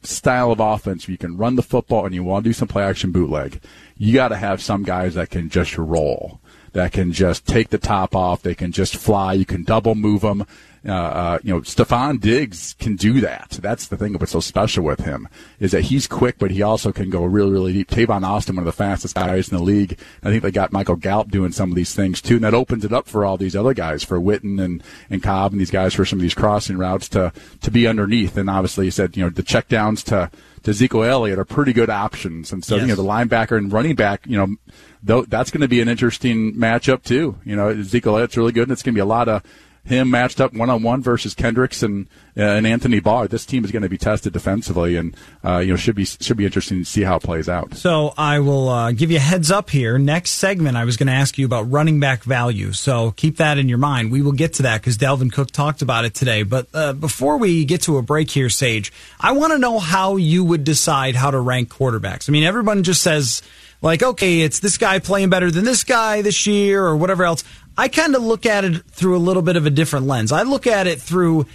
style 0.03 0.51
of 0.51 0.59
offense, 0.59 1.07
you 1.07 1.17
can 1.17 1.37
run 1.37 1.55
the 1.55 1.63
football 1.63 2.05
and 2.05 2.15
you 2.15 2.23
want 2.23 2.43
to 2.43 2.49
do 2.49 2.53
some 2.53 2.67
play 2.67 2.83
action 2.83 3.11
bootleg. 3.11 3.61
You 3.97 4.13
got 4.13 4.29
to 4.29 4.37
have 4.37 4.61
some 4.61 4.83
guys 4.83 5.15
that 5.15 5.29
can 5.29 5.49
just 5.49 5.77
roll 5.77 6.39
that 6.73 6.91
can 6.91 7.11
just 7.11 7.47
take 7.47 7.69
the 7.69 7.77
top 7.77 8.15
off. 8.15 8.41
They 8.41 8.55
can 8.55 8.71
just 8.71 8.95
fly. 8.95 9.33
You 9.33 9.45
can 9.45 9.63
double 9.63 9.95
move 9.95 10.21
them. 10.21 10.45
Uh, 10.85 10.91
uh, 10.91 11.39
you 11.43 11.53
know, 11.53 11.61
Stefon 11.61 12.19
Diggs 12.19 12.73
can 12.79 12.95
do 12.95 13.19
that. 13.21 13.49
That's 13.61 13.87
the 13.87 13.97
thing 13.97 14.13
what's 14.13 14.31
so 14.31 14.39
special 14.39 14.83
with 14.83 15.01
him 15.01 15.27
is 15.59 15.71
that 15.71 15.81
he's 15.81 16.07
quick, 16.07 16.37
but 16.37 16.51
he 16.51 16.61
also 16.61 16.91
can 16.91 17.09
go 17.09 17.23
really, 17.25 17.51
really 17.51 17.73
deep. 17.73 17.89
Tavon 17.89 18.23
Austin, 18.23 18.55
one 18.55 18.63
of 18.63 18.65
the 18.65 18.71
fastest 18.71 19.15
guys 19.15 19.49
in 19.49 19.57
the 19.57 19.63
league. 19.63 19.99
I 20.23 20.29
think 20.29 20.43
they 20.43 20.51
got 20.51 20.71
Michael 20.71 20.95
Gallup 20.95 21.31
doing 21.31 21.51
some 21.51 21.69
of 21.69 21.75
these 21.75 21.93
things 21.93 22.21
too, 22.21 22.35
and 22.35 22.43
that 22.43 22.53
opens 22.53 22.85
it 22.85 22.93
up 22.93 23.07
for 23.07 23.25
all 23.25 23.37
these 23.37 23.55
other 23.55 23.73
guys, 23.73 24.03
for 24.03 24.19
Witten 24.19 24.63
and, 24.63 24.81
and 25.09 25.21
Cobb 25.21 25.51
and 25.51 25.59
these 25.59 25.71
guys 25.71 25.93
for 25.93 26.05
some 26.05 26.19
of 26.19 26.21
these 26.21 26.33
crossing 26.33 26.77
routes 26.77 27.09
to, 27.09 27.33
to 27.61 27.71
be 27.71 27.87
underneath. 27.87 28.37
And 28.37 28.49
obviously, 28.49 28.85
he 28.85 28.91
said, 28.91 29.17
you 29.17 29.23
know, 29.23 29.29
the 29.29 29.43
checkdowns 29.43 30.03
to, 30.05 30.31
to 30.63 30.71
Ezekiel 30.71 31.03
Elliott 31.03 31.39
are 31.39 31.45
pretty 31.45 31.73
good 31.73 31.89
options. 31.89 32.53
And 32.53 32.63
so, 32.63 32.75
yes. 32.75 32.83
you 32.83 32.87
know, 32.87 32.95
the 32.95 33.07
linebacker 33.07 33.57
and 33.57 33.71
running 33.71 33.95
back, 33.95 34.25
you 34.25 34.37
know, 34.37 34.55
though 35.03 35.23
that's 35.23 35.51
going 35.51 35.61
to 35.61 35.67
be 35.67 35.81
an 35.81 35.89
interesting 35.89 36.53
matchup 36.53 37.03
too. 37.03 37.37
You 37.43 37.55
know, 37.55 37.69
Ezekiel 37.69 38.15
Elliott's 38.15 38.37
really 38.37 38.51
good, 38.51 38.63
and 38.63 38.71
it's 38.71 38.83
going 38.83 38.93
to 38.93 38.97
be 38.97 39.01
a 39.01 39.05
lot 39.05 39.27
of 39.27 39.43
him 39.89 40.09
matched 40.09 40.39
up 40.39 40.53
one 40.53 40.69
on 40.69 40.83
one 40.83 41.01
versus 41.01 41.33
Kendricks 41.33 41.83
and 41.83 42.07
uh, 42.37 42.41
and 42.41 42.65
Anthony 42.65 42.99
Barr. 42.99 43.27
This 43.27 43.45
team 43.45 43.65
is 43.65 43.71
going 43.71 43.81
to 43.83 43.89
be 43.89 43.97
tested 43.97 44.31
defensively, 44.31 44.95
and 44.95 45.15
uh, 45.43 45.57
you 45.57 45.71
know 45.71 45.75
should 45.75 45.95
be 45.95 46.05
should 46.05 46.37
be 46.37 46.45
interesting 46.45 46.79
to 46.79 46.85
see 46.85 47.01
how 47.01 47.17
it 47.17 47.23
plays 47.23 47.49
out. 47.49 47.73
So 47.73 48.13
I 48.17 48.39
will 48.39 48.69
uh, 48.69 48.91
give 48.91 49.11
you 49.11 49.17
a 49.17 49.21
heads 49.21 49.51
up 49.51 49.69
here. 49.69 49.97
Next 49.97 50.31
segment, 50.31 50.77
I 50.77 50.85
was 50.85 50.95
going 50.95 51.07
to 51.07 51.13
ask 51.13 51.37
you 51.37 51.45
about 51.45 51.69
running 51.69 51.99
back 51.99 52.23
value. 52.23 52.71
So 52.71 53.11
keep 53.11 53.37
that 53.37 53.57
in 53.57 53.67
your 53.67 53.77
mind. 53.77 54.11
We 54.11 54.21
will 54.21 54.31
get 54.31 54.53
to 54.55 54.63
that 54.63 54.81
because 54.81 54.97
Dalvin 54.97 55.31
Cook 55.31 55.51
talked 55.51 55.81
about 55.81 56.05
it 56.05 56.13
today. 56.13 56.43
But 56.43 56.67
uh, 56.73 56.93
before 56.93 57.37
we 57.37 57.65
get 57.65 57.81
to 57.83 57.97
a 57.97 58.01
break 58.01 58.29
here, 58.29 58.49
Sage, 58.49 58.93
I 59.19 59.33
want 59.33 59.51
to 59.53 59.57
know 59.57 59.79
how 59.79 60.15
you 60.15 60.45
would 60.45 60.63
decide 60.63 61.15
how 61.15 61.31
to 61.31 61.39
rank 61.39 61.69
quarterbacks. 61.69 62.29
I 62.29 62.31
mean, 62.31 62.43
everyone 62.43 62.83
just 62.83 63.01
says 63.01 63.41
like, 63.81 64.03
okay, 64.03 64.41
it's 64.41 64.59
this 64.59 64.77
guy 64.77 64.99
playing 64.99 65.29
better 65.29 65.51
than 65.51 65.65
this 65.65 65.83
guy 65.83 66.21
this 66.21 66.45
year 66.45 66.85
or 66.85 66.95
whatever 66.95 67.23
else. 67.23 67.43
I 67.79 67.87
kind 67.87 68.13
of 68.13 68.21
look 68.21 68.45
at 68.45 68.65
it 68.65 68.83
through 68.87 69.15
a 69.15 69.19
little 69.19 69.41
bit 69.41 69.55
of 69.55 69.65
a 69.65 69.69
different 69.69 70.05
lens. 70.05 70.33
I 70.33 70.43
look 70.43 70.67
at 70.67 70.85
it 70.85 71.01
through 71.01 71.45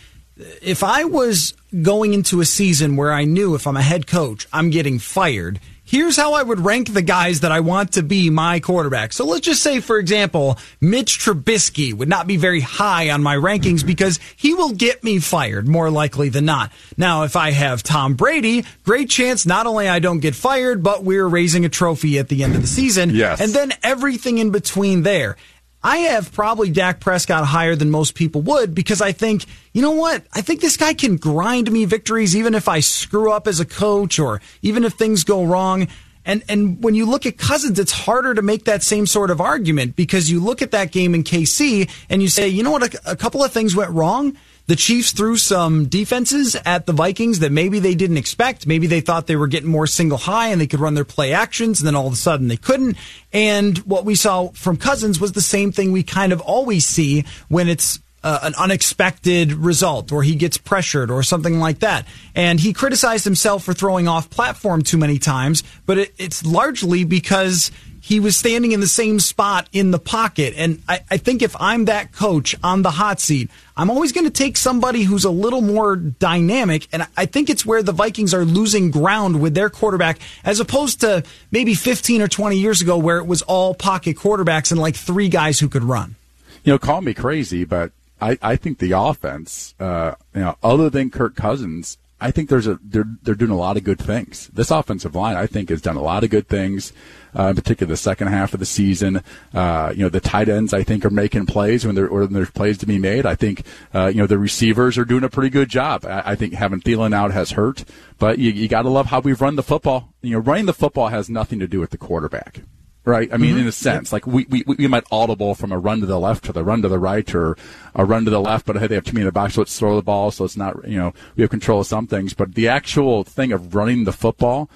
if 0.63 0.83
I 0.83 1.05
was 1.05 1.53
going 1.83 2.15
into 2.15 2.41
a 2.41 2.47
season 2.47 2.97
where 2.97 3.13
I 3.13 3.25
knew 3.25 3.55
if 3.55 3.67
I'm 3.67 3.77
a 3.77 3.83
head 3.83 4.07
coach, 4.07 4.49
I'm 4.51 4.71
getting 4.71 4.99
fired 4.99 5.61
here's 5.85 6.17
how 6.17 6.33
I 6.33 6.43
would 6.43 6.61
rank 6.61 6.93
the 6.93 7.03
guys 7.03 7.41
that 7.41 7.53
I 7.53 7.61
want 7.61 7.93
to 7.93 8.03
be 8.03 8.31
my 8.31 8.59
quarterback. 8.61 9.13
So 9.13 9.25
let's 9.25 9.47
just 9.47 9.63
say, 9.63 9.81
for 9.81 9.99
example, 9.99 10.59
Mitch 10.81 11.19
Trubisky 11.19 11.93
would 11.93 12.09
not 12.09 12.27
be 12.27 12.37
very 12.37 12.61
high 12.61 13.11
on 13.11 13.23
my 13.23 13.37
rankings 13.37 13.87
because 13.87 14.19
he 14.37 14.55
will 14.55 14.73
get 14.73 15.05
me 15.05 15.19
fired 15.21 15.69
more 15.69 15.91
likely 15.91 16.31
than 16.31 16.47
not. 16.47 16.73
Now, 16.97 17.23
if 17.23 17.37
I 17.37 17.51
have 17.53 17.83
Tom 17.83 18.15
Brady, 18.15 18.65
great 18.85 19.11
chance 19.11 19.47
not 19.47 19.67
only 19.67 19.89
I 19.89 19.99
don't 19.99 20.21
get 20.21 20.35
fired, 20.35 20.83
but 20.83 21.05
we're 21.05 21.29
raising 21.29 21.65
a 21.65 21.69
trophy 21.69 22.19
at 22.19 22.29
the 22.29 22.43
end 22.43 22.57
of 22.57 22.63
the 22.63 22.69
season. 22.69 23.11
Yes. 23.11 23.41
And 23.41 23.53
then 23.53 23.73
everything 23.83 24.39
in 24.39 24.51
between 24.51 25.03
there. 25.03 25.37
I 25.85 25.99
have 25.99 26.33
probably 26.33 26.71
Dak 26.71 26.99
Prescott 26.99 27.45
higher 27.45 27.77
than 27.77 27.91
most 27.91 28.15
people 28.15 28.41
would 28.41 28.75
because 28.75 29.03
I 29.03 29.13
think, 29.13 29.45
you 29.75 29.83
know 29.83 29.91
what? 29.91 30.25
I 30.33 30.41
think 30.41 30.63
this 30.63 30.79
guy 30.79 30.95
can 30.95 31.19
grind 31.19 31.71
me 31.71 31.85
victories 31.85 32.35
even 32.35 32.55
if 32.55 32.69
I 32.69 32.81
screw 32.81 33.31
up 33.31 33.47
as 33.47 33.61
a 33.61 33.67
coach 33.67 34.19
or 34.19 34.41
even 34.63 34.85
if 34.85 34.95
things 34.95 35.25
go 35.25 35.45
wrong. 35.45 35.89
And 36.25 36.43
and 36.49 36.83
when 36.83 36.95
you 36.95 37.05
look 37.05 37.27
at 37.27 37.37
Cousins, 37.37 37.79
it's 37.79 37.93
harder 37.93 38.33
to 38.33 38.41
make 38.41 38.65
that 38.65 38.83
same 38.83 39.07
sort 39.07 39.31
of 39.31 39.43
argument 39.43 39.95
because 39.95 40.31
you 40.31 40.41
look 40.41 40.63
at 40.63 40.71
that 40.71 40.91
game 40.91 41.15
in 41.15 41.23
KC 41.23 41.91
and 42.09 42.23
you 42.23 42.29
say, 42.29 42.49
you 42.49 42.63
know 42.63 42.71
what? 42.71 42.95
A, 42.95 43.11
a 43.11 43.17
couple 43.17 43.45
of 43.45 43.53
things 43.53 43.77
went 43.77 43.91
wrong 43.91 44.39
the 44.67 44.77
Chiefs 44.77 45.13
threw 45.13 45.37
some 45.37 45.87
defenses 45.87 46.57
at 46.65 46.87
the 46.87 46.93
Vikings 46.93 47.41
that 47.41 47.53
maybe 47.53 47.79
they 47.79 47.95
didn't 47.95 48.17
expect. 48.17 48.67
Maybe 48.67 48.87
they 48.87 49.01
thought 49.01 49.27
they 49.27 49.37
were 49.37 49.47
getting 49.47 49.69
more 49.69 49.87
single 49.87 50.19
high 50.19 50.49
and 50.49 50.61
they 50.61 50.67
could 50.67 50.81
run 50.81 50.95
their 50.95 51.05
play 51.05 51.33
actions, 51.33 51.81
and 51.81 51.87
then 51.87 51.95
all 51.95 52.07
of 52.07 52.13
a 52.13 52.17
sudden 52.17 52.49
they 52.49 52.57
couldn't. 52.57 52.97
And 53.33 53.79
what 53.79 54.05
we 54.05 54.15
saw 54.15 54.49
from 54.53 54.77
Cousins 54.77 55.21
was 55.21 55.33
the 55.33 55.43
same 55.43 55.73
thing 55.73 55.93
we 55.93 56.03
kind 56.03 56.33
of 56.33 56.41
always 56.41 56.87
see 56.87 57.25
when 57.49 57.69
it's 57.69 58.01
uh, 58.25 58.41
an 58.43 58.55
unexpected 58.59 59.53
result 59.53 60.11
or 60.11 60.23
he 60.23 60.35
gets 60.35 60.57
pressured 60.57 61.11
or 61.11 61.23
something 61.23 61.61
like 61.61 61.81
that. 61.81 62.07
And 62.35 62.59
he 62.59 62.73
criticized 62.73 63.25
himself 63.25 63.63
for 63.63 63.75
throwing 63.75 64.09
off 64.09 64.31
platform 64.31 64.83
too 64.83 64.97
many 64.97 65.19
times, 65.19 65.63
but 65.85 65.99
it, 65.99 66.15
it's 66.17 66.45
largely 66.45 67.05
because 67.05 67.71
he 68.01 68.21
was 68.21 68.37
standing 68.37 68.73
in 68.73 68.81
the 68.81 68.89
same 68.89 69.21
spot 69.21 69.69
in 69.73 69.91
the 69.91 69.99
pocket. 69.99 70.55
And 70.57 70.83
I, 70.89 71.01
I 71.11 71.17
think 71.19 71.43
if 71.43 71.55
I'm 71.59 71.87
that 71.87 72.13
coach 72.13 72.55
on 72.63 72.83
the 72.83 72.91
hot 72.91 73.21
seat, 73.21 73.51
I'm 73.77 73.91
always 73.91 74.13
going 74.13 74.27
to 74.27 74.31
take 74.31 74.57
somebody 74.57 75.03
who's 75.03 75.25
a 75.25 75.31
little 75.31 75.63
more 75.63 75.97
dynamic. 75.97 76.87
And 76.93 77.07
I 77.17 77.27
think 77.27 77.49
it's 77.49 77.65
where 77.65 77.83
the 77.83 77.93
Vikings 77.93 78.35
are 78.35 78.45
losing 78.45 78.91
ground 78.91 79.41
with 79.41 79.55
their 79.55 79.71
quarterback 79.71 80.19
as 80.45 80.61
opposed 80.61 81.01
to 81.01 81.25
maybe 81.51 81.75
15 81.75 82.21
or 82.23 82.29
20 82.29 82.57
years 82.57 82.83
ago 82.83 82.97
where 82.99 83.19
it 83.19 83.27
was 83.27 83.43
all 83.43 83.75
pocket 83.75 84.17
quarterbacks 84.17 84.71
and 84.71 84.79
like 84.81 84.97
three 84.97 85.29
guys 85.29 85.59
who 85.59 85.69
could 85.69 85.85
run. 85.85 86.15
You 86.63 86.73
know, 86.73 86.79
call 86.79 87.01
me 87.01 87.13
crazy, 87.13 87.65
but 87.65 87.93
I, 88.25 88.39
I 88.41 88.57
think 88.57 88.79
the 88.79 88.93
offense, 88.93 89.75
uh, 89.79 90.15
you 90.35 90.41
know, 90.41 90.57
other 90.63 90.89
than 90.89 91.11
Kirk 91.11 91.37
Cousins, 91.37 91.99
I 92.23 92.31
think 92.31 92.49
there's 92.49 92.67
a 92.67 92.79
they're 92.83 93.05
they're 93.23 93.35
doing 93.35 93.51
a 93.51 93.57
lot 93.57 93.77
of 93.77 93.85
good 93.85 93.99
things. 93.99 94.49
This 94.49 94.71
offensive 94.71 95.15
line, 95.15 95.37
I 95.37 95.47
think, 95.47 95.69
has 95.69 95.83
done 95.83 95.97
a 95.97 96.03
lot 96.03 96.25
of 96.25 96.31
good 96.31 96.49
things. 96.49 96.95
Uh, 97.39 97.49
in 97.49 97.57
particular, 97.57 97.91
the 97.91 97.99
second 97.99 98.29
half 98.29 98.55
of 98.55 98.61
the 98.61 98.67
season. 98.67 99.23
Uh, 99.53 99.93
you 99.95 100.05
know, 100.05 100.09
the 100.09 100.21
tight 100.21 100.49
ends, 100.49 100.73
I 100.73 100.85
think, 100.85 101.05
are 101.05 101.11
making 101.11 101.45
plays 101.45 101.85
when, 101.85 101.97
when 101.97 102.33
there's 102.33 102.51
plays 102.51 102.79
to 102.79 102.87
be 102.87 102.99
made. 102.99 103.27
I 103.27 103.35
think, 103.35 103.67
uh, 103.93 104.07
you 104.07 104.19
know, 104.23 104.27
the 104.27 104.39
receivers 104.39 104.97
are 104.97 105.05
doing 105.05 105.25
a 105.25 105.29
pretty 105.29 105.51
good 105.51 105.69
job. 105.69 106.07
I, 106.07 106.23
I 106.33 106.35
think 106.35 106.55
having 106.55 106.81
Thielen 106.81 107.13
out 107.13 107.33
has 107.33 107.51
hurt, 107.51 107.85
but 108.19 108.39
you, 108.39 108.53
you 108.53 108.69
got 108.69 108.83
to 108.83 108.89
love 108.89 109.07
how 109.07 109.21
we've 109.21 109.43
run 109.43 109.57
the 109.57 109.63
football. 109.63 110.15
You 110.23 110.35
know, 110.35 110.39
running 110.39 110.65
the 110.65 110.73
football 110.73 111.09
has 111.09 111.29
nothing 111.29 111.59
to 111.59 111.67
do 111.67 111.81
with 111.81 111.91
the 111.91 111.99
quarterback 111.99 112.63
right? 113.05 113.33
I 113.33 113.37
mean, 113.37 113.53
mm-hmm. 113.53 113.61
in 113.61 113.67
a 113.67 113.73
sense, 113.73 114.13
like 114.13 114.27
we, 114.27 114.47
we 114.49 114.65
we 114.67 114.87
might 114.87 115.05
audible 115.11 115.55
from 115.55 115.73
a 115.73 115.79
run 115.79 116.01
to 116.01 116.07
the 116.07 116.19
left 116.19 116.45
to 116.45 116.53
the 116.53 116.65
run 116.65 116.83
to 116.83 116.89
the 116.89 116.99
right, 116.99 117.35
or 117.35 117.57
a 117.95 118.05
run 118.05 118.25
to 118.25 118.31
the 118.31 118.41
left, 118.41 118.67
but 118.67 118.77
hey, 118.77 118.87
they 118.87 118.95
have 118.95 119.05
too 119.05 119.13
many 119.13 119.23
in 119.23 119.27
the 119.27 119.33
box, 119.33 119.55
so 119.55 119.61
let's 119.61 119.79
throw 119.79 119.97
the 119.97 120.03
ball, 120.03 120.31
so 120.31 120.45
it's 120.45 120.57
not, 120.57 120.89
you 120.89 120.99
know, 120.99 121.13
we 121.37 121.43
have 121.43 121.51
control 121.51 121.81
of 121.81 121.87
some 121.87 122.07
things. 122.07 122.35
But 122.35 122.55
the 122.55 122.69
actual 122.69 123.25
thing 123.25 123.53
of 123.53 123.75
running 123.75 124.05
the 124.05 124.13
football, 124.13 124.71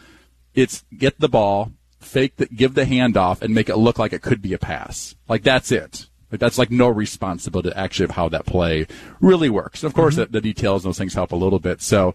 it's 0.54 0.84
get 0.96 1.20
the 1.20 1.28
ball, 1.28 1.72
fake 2.00 2.36
that, 2.36 2.54
give 2.54 2.74
the 2.74 2.84
handoff, 2.84 3.42
and 3.42 3.54
make 3.54 3.68
it 3.68 3.76
look 3.76 3.98
like 3.98 4.12
it 4.12 4.22
could 4.22 4.42
be 4.42 4.52
a 4.52 4.58
pass. 4.58 5.14
Like 5.28 5.42
that's 5.42 5.72
it. 5.72 6.08
Like 6.30 6.40
that's 6.40 6.58
like 6.58 6.70
no 6.70 6.88
responsibility 6.88 7.72
actually 7.74 8.04
of 8.04 8.10
how 8.12 8.28
that 8.28 8.44
play 8.44 8.86
really 9.20 9.48
works. 9.48 9.82
Of 9.82 9.94
course, 9.94 10.14
mm-hmm. 10.14 10.32
the, 10.32 10.40
the 10.40 10.40
details, 10.40 10.84
and 10.84 10.90
those 10.90 10.98
things 10.98 11.14
help 11.14 11.32
a 11.32 11.36
little 11.36 11.58
bit. 11.58 11.80
So, 11.80 12.14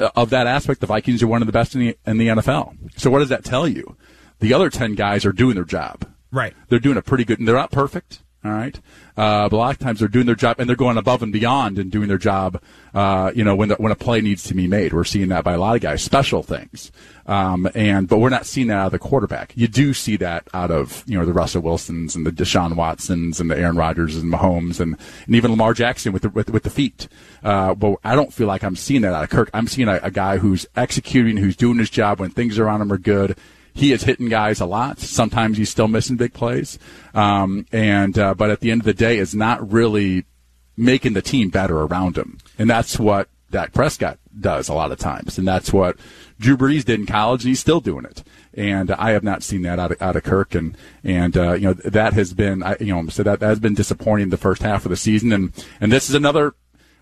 uh, 0.00 0.10
of 0.16 0.30
that 0.30 0.48
aspect, 0.48 0.80
the 0.80 0.86
Vikings 0.86 1.22
are 1.22 1.28
one 1.28 1.42
of 1.42 1.46
the 1.46 1.52
best 1.52 1.74
in 1.74 1.80
the 1.80 1.98
in 2.04 2.18
the 2.18 2.28
NFL. 2.28 2.98
So, 2.98 3.10
what 3.10 3.20
does 3.20 3.28
that 3.28 3.44
tell 3.44 3.68
you? 3.68 3.96
The 4.42 4.54
other 4.54 4.70
10 4.70 4.96
guys 4.96 5.24
are 5.24 5.32
doing 5.32 5.54
their 5.54 5.64
job. 5.64 6.04
Right. 6.32 6.52
They're 6.68 6.80
doing 6.80 6.96
a 6.96 7.02
pretty 7.02 7.24
good, 7.24 7.38
they're 7.46 7.54
not 7.54 7.70
perfect. 7.70 8.22
All 8.44 8.50
right. 8.50 8.76
Uh, 9.16 9.48
but 9.48 9.52
a 9.52 9.56
lot 9.56 9.74
of 9.74 9.78
times 9.78 10.00
they're 10.00 10.08
doing 10.08 10.26
their 10.26 10.34
job 10.34 10.58
and 10.58 10.68
they're 10.68 10.74
going 10.74 10.96
above 10.96 11.22
and 11.22 11.32
beyond 11.32 11.78
and 11.78 11.92
doing 11.92 12.08
their 12.08 12.18
job, 12.18 12.60
uh, 12.92 13.30
you 13.36 13.44
know, 13.44 13.54
when 13.54 13.68
the, 13.68 13.76
when 13.76 13.92
a 13.92 13.94
play 13.94 14.20
needs 14.20 14.42
to 14.44 14.54
be 14.54 14.66
made. 14.66 14.92
We're 14.92 15.04
seeing 15.04 15.28
that 15.28 15.44
by 15.44 15.52
a 15.52 15.58
lot 15.58 15.76
of 15.76 15.80
guys, 15.80 16.02
special 16.02 16.42
things. 16.42 16.90
Um, 17.24 17.70
and, 17.76 18.08
but 18.08 18.18
we're 18.18 18.30
not 18.30 18.44
seeing 18.46 18.66
that 18.66 18.78
out 18.78 18.86
of 18.86 18.92
the 18.92 18.98
quarterback. 18.98 19.52
You 19.54 19.68
do 19.68 19.94
see 19.94 20.16
that 20.16 20.48
out 20.52 20.72
of, 20.72 21.04
you 21.06 21.16
know, 21.16 21.24
the 21.24 21.32
Russell 21.32 21.62
Wilsons 21.62 22.16
and 22.16 22.26
the 22.26 22.32
Deshaun 22.32 22.74
Watsons 22.74 23.38
and 23.38 23.48
the 23.48 23.56
Aaron 23.56 23.76
Rodgers 23.76 24.16
and 24.16 24.32
Mahomes 24.32 24.80
and, 24.80 24.96
and 25.24 25.36
even 25.36 25.52
Lamar 25.52 25.72
Jackson 25.72 26.12
with 26.12 26.22
the, 26.22 26.30
with, 26.30 26.50
with 26.50 26.64
the 26.64 26.70
feet. 26.70 27.06
Uh, 27.44 27.76
but 27.76 27.98
I 28.02 28.16
don't 28.16 28.34
feel 28.34 28.48
like 28.48 28.64
I'm 28.64 28.74
seeing 28.74 29.02
that 29.02 29.14
out 29.14 29.22
of 29.22 29.30
Kirk. 29.30 29.50
I'm 29.54 29.68
seeing 29.68 29.86
a, 29.86 30.00
a 30.02 30.10
guy 30.10 30.38
who's 30.38 30.66
executing, 30.74 31.36
who's 31.36 31.54
doing 31.54 31.78
his 31.78 31.90
job 31.90 32.18
when 32.18 32.30
things 32.30 32.58
around 32.58 32.82
him 32.82 32.92
are 32.92 32.98
good 32.98 33.36
he 33.74 33.92
is 33.92 34.02
hitting 34.02 34.28
guys 34.28 34.60
a 34.60 34.66
lot. 34.66 34.98
Sometimes 34.98 35.56
he's 35.56 35.70
still 35.70 35.88
missing 35.88 36.16
big 36.16 36.34
plays. 36.34 36.78
Um, 37.14 37.66
and 37.72 38.18
uh, 38.18 38.34
but 38.34 38.50
at 38.50 38.60
the 38.60 38.70
end 38.70 38.82
of 38.82 38.84
the 38.86 38.94
day, 38.94 39.18
is 39.18 39.34
not 39.34 39.72
really 39.72 40.24
making 40.76 41.12
the 41.12 41.22
team 41.22 41.50
better 41.50 41.80
around 41.80 42.16
him, 42.16 42.38
and 42.58 42.68
that's 42.68 42.98
what 42.98 43.28
Dak 43.50 43.72
Prescott 43.72 44.18
does 44.38 44.68
a 44.68 44.74
lot 44.74 44.92
of 44.92 44.98
times, 44.98 45.38
and 45.38 45.46
that's 45.46 45.72
what 45.72 45.96
Drew 46.40 46.56
Brees 46.56 46.84
did 46.84 46.98
in 46.98 47.06
college, 47.06 47.44
and 47.44 47.50
he's 47.50 47.60
still 47.60 47.80
doing 47.80 48.04
it. 48.04 48.24
And 48.54 48.90
I 48.90 49.10
have 49.10 49.22
not 49.22 49.42
seen 49.42 49.62
that 49.62 49.78
out 49.78 49.92
of, 49.92 50.02
out 50.02 50.16
of 50.16 50.24
Kirk, 50.24 50.54
and 50.54 50.76
and 51.04 51.36
uh, 51.36 51.52
you 51.52 51.68
know 51.68 51.74
that 51.74 52.14
has 52.14 52.34
been 52.34 52.62
I, 52.62 52.76
you 52.80 52.94
know 52.94 53.08
so 53.08 53.22
that, 53.22 53.40
that 53.40 53.48
has 53.48 53.60
been 53.60 53.74
disappointing 53.74 54.30
the 54.30 54.36
first 54.36 54.62
half 54.62 54.84
of 54.84 54.90
the 54.90 54.96
season, 54.96 55.32
and 55.32 55.66
and 55.80 55.92
this 55.92 56.08
is 56.08 56.14
another 56.14 56.54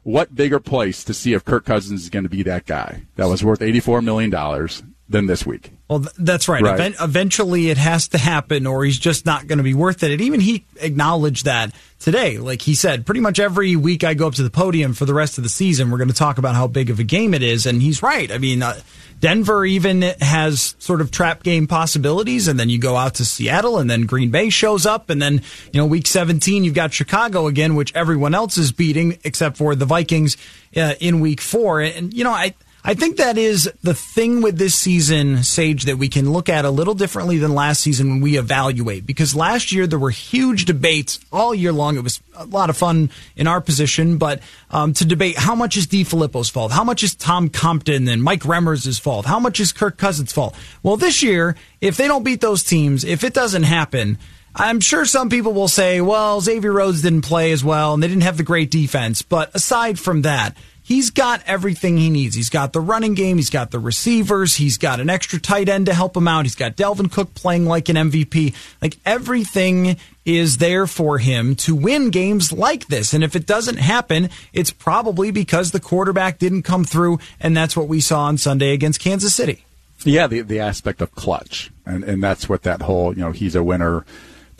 what 0.02 0.34
bigger 0.34 0.60
place 0.60 1.04
to 1.04 1.14
see 1.14 1.32
if 1.32 1.44
Kirk 1.44 1.64
Cousins 1.64 2.02
is 2.02 2.10
going 2.10 2.22
to 2.22 2.30
be 2.30 2.42
that 2.42 2.66
guy 2.66 3.02
that 3.16 3.28
was 3.28 3.44
worth 3.44 3.62
eighty 3.62 3.80
four 3.80 4.02
million 4.02 4.30
dollars 4.30 4.82
than 5.10 5.26
this 5.26 5.44
week. 5.44 5.72
Well, 5.88 6.06
that's 6.18 6.48
right. 6.48 6.62
Right. 6.62 6.78
Even- 6.78 6.94
eventually, 7.00 7.68
it 7.68 7.76
has 7.76 8.08
to 8.08 8.18
happen, 8.18 8.66
or 8.66 8.84
he's 8.84 8.98
just 8.98 9.26
not 9.26 9.48
going 9.48 9.58
to 9.58 9.64
be 9.64 9.74
worth 9.74 10.02
it. 10.02 10.12
And 10.12 10.20
even 10.20 10.40
he 10.40 10.64
acknowledged 10.76 11.44
that 11.46 11.72
today. 11.98 12.38
Like 12.38 12.62
he 12.62 12.74
said, 12.74 13.04
pretty 13.04 13.20
much 13.20 13.40
every 13.40 13.74
week 13.76 14.04
I 14.04 14.14
go 14.14 14.28
up 14.28 14.34
to 14.34 14.42
the 14.42 14.50
podium 14.50 14.94
for 14.94 15.04
the 15.04 15.12
rest 15.12 15.36
of 15.36 15.44
the 15.44 15.50
season, 15.50 15.90
we're 15.90 15.98
going 15.98 16.08
to 16.08 16.14
talk 16.14 16.38
about 16.38 16.54
how 16.54 16.68
big 16.68 16.90
of 16.90 17.00
a 17.00 17.04
game 17.04 17.34
it 17.34 17.42
is. 17.42 17.66
And 17.66 17.82
he's 17.82 18.02
right. 18.02 18.30
I 18.30 18.38
mean, 18.38 18.62
uh, 18.62 18.78
Denver 19.18 19.66
even 19.66 20.02
has 20.20 20.76
sort 20.78 21.00
of 21.00 21.10
trap 21.10 21.42
game 21.42 21.66
possibilities, 21.66 22.48
and 22.48 22.58
then 22.58 22.70
you 22.70 22.78
go 22.78 22.96
out 22.96 23.16
to 23.16 23.24
Seattle, 23.24 23.78
and 23.78 23.90
then 23.90 24.06
Green 24.06 24.30
Bay 24.30 24.48
shows 24.48 24.86
up, 24.86 25.10
and 25.10 25.20
then 25.20 25.42
you 25.72 25.80
know 25.80 25.86
week 25.86 26.06
17 26.06 26.64
you've 26.64 26.74
got 26.74 26.94
Chicago 26.94 27.46
again, 27.46 27.74
which 27.74 27.94
everyone 27.94 28.34
else 28.34 28.56
is 28.56 28.72
beating 28.72 29.18
except 29.24 29.58
for 29.58 29.74
the 29.74 29.84
Vikings 29.84 30.36
uh, 30.76 30.94
in 31.00 31.20
week 31.20 31.40
four. 31.40 31.80
And 31.80 32.14
you 32.14 32.24
know 32.24 32.32
I. 32.32 32.54
I 32.82 32.94
think 32.94 33.18
that 33.18 33.36
is 33.36 33.70
the 33.82 33.94
thing 33.94 34.40
with 34.40 34.56
this 34.56 34.74
season, 34.74 35.42
Sage, 35.42 35.84
that 35.84 35.98
we 35.98 36.08
can 36.08 36.32
look 36.32 36.48
at 36.48 36.64
a 36.64 36.70
little 36.70 36.94
differently 36.94 37.36
than 37.36 37.54
last 37.54 37.82
season 37.82 38.08
when 38.08 38.20
we 38.22 38.38
evaluate. 38.38 39.04
Because 39.04 39.34
last 39.34 39.70
year 39.70 39.86
there 39.86 39.98
were 39.98 40.10
huge 40.10 40.64
debates 40.64 41.20
all 41.30 41.54
year 41.54 41.72
long. 41.72 41.96
It 41.96 42.04
was 42.04 42.20
a 42.36 42.46
lot 42.46 42.70
of 42.70 42.76
fun 42.76 43.10
in 43.36 43.46
our 43.46 43.60
position, 43.60 44.16
but 44.16 44.40
um, 44.70 44.94
to 44.94 45.04
debate 45.04 45.36
how 45.36 45.54
much 45.54 45.76
is 45.76 45.86
DeFilippo's 45.86 46.48
fault, 46.48 46.72
how 46.72 46.84
much 46.84 47.02
is 47.02 47.14
Tom 47.14 47.50
Compton 47.50 48.08
and 48.08 48.22
Mike 48.22 48.42
Remmers' 48.42 48.98
fault, 48.98 49.26
how 49.26 49.38
much 49.38 49.60
is 49.60 49.72
Kirk 49.72 49.98
Cousins' 49.98 50.32
fault. 50.32 50.54
Well, 50.82 50.96
this 50.96 51.22
year, 51.22 51.56
if 51.82 51.98
they 51.98 52.08
don't 52.08 52.24
beat 52.24 52.40
those 52.40 52.64
teams, 52.64 53.04
if 53.04 53.24
it 53.24 53.34
doesn't 53.34 53.64
happen, 53.64 54.16
I'm 54.54 54.80
sure 54.80 55.04
some 55.04 55.28
people 55.28 55.52
will 55.52 55.68
say, 55.68 56.00
well, 56.00 56.40
Xavier 56.40 56.72
Rhodes 56.72 57.02
didn't 57.02 57.22
play 57.22 57.52
as 57.52 57.62
well 57.62 57.94
and 57.94 58.02
they 58.02 58.08
didn't 58.08 58.22
have 58.22 58.36
the 58.36 58.42
great 58.42 58.70
defense. 58.70 59.22
But 59.22 59.54
aside 59.54 59.98
from 59.98 60.22
that, 60.22 60.56
he's 60.90 61.10
got 61.10 61.40
everything 61.46 61.96
he 61.96 62.10
needs. 62.10 62.34
He's 62.34 62.50
got 62.50 62.72
the 62.72 62.80
running 62.80 63.14
game, 63.14 63.36
he's 63.36 63.48
got 63.48 63.70
the 63.70 63.78
receivers, 63.78 64.56
he's 64.56 64.76
got 64.76 64.98
an 64.98 65.08
extra 65.08 65.40
tight 65.40 65.68
end 65.68 65.86
to 65.86 65.94
help 65.94 66.16
him 66.16 66.26
out. 66.26 66.44
He's 66.44 66.56
got 66.56 66.76
Dalvin 66.76 67.10
Cook 67.10 67.32
playing 67.34 67.66
like 67.66 67.88
an 67.88 67.94
MVP. 67.94 68.54
Like 68.82 68.98
everything 69.06 69.96
is 70.24 70.58
there 70.58 70.88
for 70.88 71.18
him 71.18 71.54
to 71.54 71.76
win 71.76 72.10
games 72.10 72.52
like 72.52 72.88
this. 72.88 73.14
And 73.14 73.22
if 73.22 73.36
it 73.36 73.46
doesn't 73.46 73.78
happen, 73.78 74.30
it's 74.52 74.72
probably 74.72 75.30
because 75.30 75.70
the 75.70 75.80
quarterback 75.80 76.38
didn't 76.38 76.64
come 76.64 76.84
through 76.84 77.20
and 77.38 77.56
that's 77.56 77.76
what 77.76 77.86
we 77.86 78.00
saw 78.00 78.24
on 78.24 78.36
Sunday 78.36 78.72
against 78.72 78.98
Kansas 78.98 79.34
City. 79.34 79.64
Yeah, 80.02 80.26
the 80.26 80.40
the 80.40 80.60
aspect 80.60 81.02
of 81.02 81.14
clutch, 81.14 81.70
and 81.84 82.02
and 82.04 82.22
that's 82.22 82.48
what 82.48 82.62
that 82.62 82.80
whole 82.80 83.14
you 83.14 83.20
know 83.20 83.32
he's 83.32 83.54
a 83.54 83.62
winner 83.62 84.06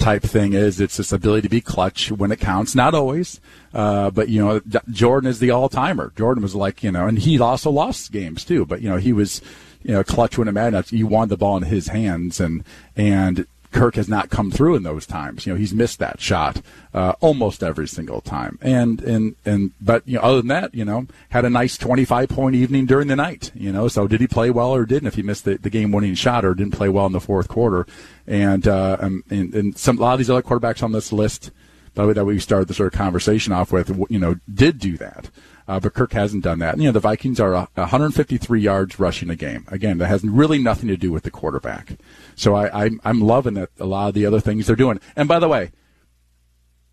type 0.00 0.22
thing 0.22 0.52
is. 0.54 0.80
It's 0.80 0.96
this 0.96 1.12
ability 1.12 1.42
to 1.42 1.48
be 1.48 1.60
clutch 1.60 2.10
when 2.10 2.32
it 2.32 2.40
counts. 2.40 2.74
Not 2.74 2.94
always, 2.94 3.40
uh, 3.72 4.10
but 4.10 4.28
you 4.28 4.44
know 4.44 4.60
Jordan 4.90 5.30
is 5.30 5.38
the 5.38 5.50
all 5.50 5.68
timer. 5.68 6.12
Jordan 6.16 6.42
was 6.42 6.54
like 6.54 6.82
you 6.82 6.90
know, 6.90 7.06
and 7.06 7.18
he 7.18 7.38
also 7.38 7.70
lost 7.70 8.10
games 8.10 8.44
too. 8.44 8.66
But 8.66 8.80
you 8.80 8.88
know 8.88 8.96
he 8.96 9.12
was 9.12 9.40
you 9.82 9.92
know 9.92 10.02
clutch 10.02 10.36
when 10.36 10.48
it 10.48 10.52
mattered. 10.52 10.90
You 10.90 11.06
wanted 11.06 11.30
the 11.30 11.36
ball 11.36 11.56
in 11.58 11.64
his 11.64 11.88
hands, 11.88 12.40
and 12.40 12.64
and 12.96 13.46
Kirk 13.70 13.94
has 13.94 14.08
not 14.08 14.30
come 14.30 14.50
through 14.50 14.74
in 14.74 14.82
those 14.82 15.06
times. 15.06 15.46
You 15.46 15.52
know, 15.52 15.58
he's 15.58 15.72
missed 15.72 15.98
that 16.00 16.20
shot 16.20 16.60
uh, 16.92 17.14
almost 17.20 17.62
every 17.62 17.86
single 17.86 18.20
time. 18.20 18.58
And 18.60 19.00
and 19.02 19.36
and 19.44 19.72
but 19.80 20.06
you 20.06 20.16
know, 20.16 20.22
other 20.22 20.38
than 20.38 20.48
that, 20.48 20.74
you 20.74 20.84
know, 20.84 21.06
had 21.30 21.44
a 21.44 21.50
nice 21.50 21.76
25 21.76 22.28
point 22.28 22.56
evening 22.56 22.86
during 22.86 23.08
the 23.08 23.16
night. 23.16 23.52
You 23.54 23.72
know, 23.72 23.88
so 23.88 24.08
did 24.08 24.20
he 24.20 24.26
play 24.26 24.50
well 24.50 24.74
or 24.74 24.84
didn't? 24.84 25.08
If 25.08 25.14
he 25.14 25.22
missed 25.22 25.44
the, 25.44 25.56
the 25.56 25.70
game 25.70 25.92
winning 25.92 26.14
shot 26.14 26.44
or 26.44 26.54
didn't 26.54 26.74
play 26.74 26.88
well 26.88 27.06
in 27.06 27.12
the 27.12 27.20
fourth 27.20 27.48
quarter, 27.48 27.86
and 28.26 28.66
uh, 28.66 28.96
um, 29.00 29.24
and, 29.30 29.54
and 29.54 29.78
some 29.78 29.98
a 29.98 30.00
lot 30.00 30.12
of 30.14 30.18
these 30.18 30.30
other 30.30 30.42
quarterbacks 30.42 30.82
on 30.82 30.92
this 30.92 31.12
list, 31.12 31.50
by 31.94 32.02
the 32.02 32.08
way, 32.08 32.14
that 32.14 32.24
we 32.24 32.38
started 32.38 32.68
the 32.68 32.74
sort 32.74 32.92
of 32.92 32.98
conversation 32.98 33.52
off 33.52 33.72
with, 33.72 33.96
you 34.08 34.18
know, 34.18 34.36
did 34.52 34.78
do 34.78 34.96
that. 34.98 35.30
Uh, 35.70 35.78
but 35.78 35.94
Kirk 35.94 36.12
hasn't 36.12 36.42
done 36.42 36.58
that. 36.58 36.74
And, 36.74 36.82
you 36.82 36.88
know, 36.88 36.92
the 36.92 36.98
Vikings 36.98 37.38
are 37.38 37.54
uh, 37.54 37.66
153 37.74 38.60
yards 38.60 38.98
rushing 38.98 39.30
a 39.30 39.36
game. 39.36 39.64
Again, 39.68 39.98
that 39.98 40.08
has 40.08 40.24
really 40.24 40.58
nothing 40.58 40.88
to 40.88 40.96
do 40.96 41.12
with 41.12 41.22
the 41.22 41.30
quarterback. 41.30 41.92
So 42.34 42.56
I, 42.56 42.86
I'm, 42.86 43.00
I'm 43.04 43.20
loving 43.20 43.54
that 43.54 43.70
a 43.78 43.86
lot 43.86 44.08
of 44.08 44.14
the 44.14 44.26
other 44.26 44.40
things 44.40 44.66
they're 44.66 44.74
doing. 44.74 44.98
And 45.14 45.28
by 45.28 45.38
the 45.38 45.46
way, 45.46 45.70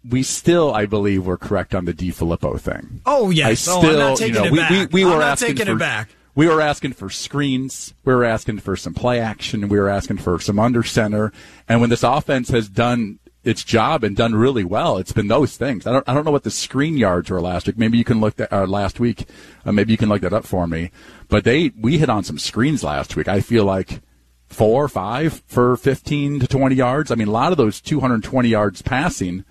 we 0.07 0.21
still, 0.21 0.75
I 0.75 0.85
believe, 0.85 1.25
were 1.25 1.39
correct 1.39 1.73
on 1.73 1.85
the 1.85 1.93
DeFilippo 1.93 2.59
thing. 2.59 3.01
Oh, 3.07 3.31
yes. 3.31 3.67
I 3.67 3.71
Oh, 3.73 3.79
still, 3.79 3.91
I'm 3.93 3.97
not 3.97 4.17
taking 4.19 4.35
you 4.35 4.41
know, 4.41 4.45
it 4.45 4.51
we, 4.51 4.57
back. 4.59 4.71
we, 4.71 4.85
we 4.85 5.09
I'm 5.11 5.17
were 5.17 5.23
asking 5.23 5.47
taking 5.55 5.65
for, 5.65 5.71
it 5.71 5.79
back. 5.79 6.09
We 6.35 6.47
were 6.47 6.61
asking 6.61 6.93
for 6.93 7.09
screens. 7.09 7.95
We 8.05 8.13
were 8.13 8.25
asking 8.25 8.59
for 8.59 8.75
some 8.75 8.93
play 8.93 9.19
action. 9.19 9.69
We 9.69 9.79
were 9.79 9.89
asking 9.89 10.17
for 10.17 10.39
some 10.39 10.59
under 10.59 10.83
center. 10.83 11.33
And 11.67 11.81
when 11.81 11.89
this 11.89 12.03
offense 12.03 12.49
has 12.49 12.69
done 12.69 13.17
its 13.47 13.63
job 13.63 14.03
and 14.03 14.15
done 14.15 14.35
really 14.35 14.63
well, 14.63 14.97
it's 14.97 15.13
been 15.13 15.27
those 15.27 15.57
things. 15.57 15.87
I 15.87 15.93
don't, 15.93 16.07
I 16.07 16.13
don't 16.13 16.25
know 16.25 16.31
what 16.31 16.43
the 16.43 16.51
screen 16.51 16.97
yards 16.97 17.29
were 17.29 17.41
last 17.41 17.67
week. 17.67 17.77
Maybe 17.77 17.97
you 17.97 18.03
can 18.03 18.19
look 18.19 18.35
that 18.35 18.51
uh, 18.51 18.67
last 18.67 18.99
week. 18.99 19.25
Uh, 19.65 19.71
maybe 19.71 19.91
you 19.91 19.97
can 19.97 20.09
look 20.09 20.21
that 20.21 20.33
up 20.33 20.45
for 20.45 20.67
me. 20.67 20.91
But 21.29 21.43
they, 21.43 21.71
we 21.79 21.97
hit 21.97 22.09
on 22.09 22.23
some 22.23 22.37
screens 22.37 22.83
last 22.83 23.15
week. 23.15 23.27
I 23.27 23.41
feel 23.41 23.65
like 23.65 24.01
four, 24.47 24.83
or 24.83 24.89
five 24.89 25.43
for 25.47 25.77
15 25.77 26.39
to 26.41 26.47
20 26.47 26.75
yards. 26.75 27.11
I 27.11 27.15
mean, 27.15 27.27
a 27.27 27.31
lot 27.31 27.51
of 27.51 27.57
those 27.57 27.81
220 27.81 28.49
yards 28.49 28.81
passing 28.81 29.45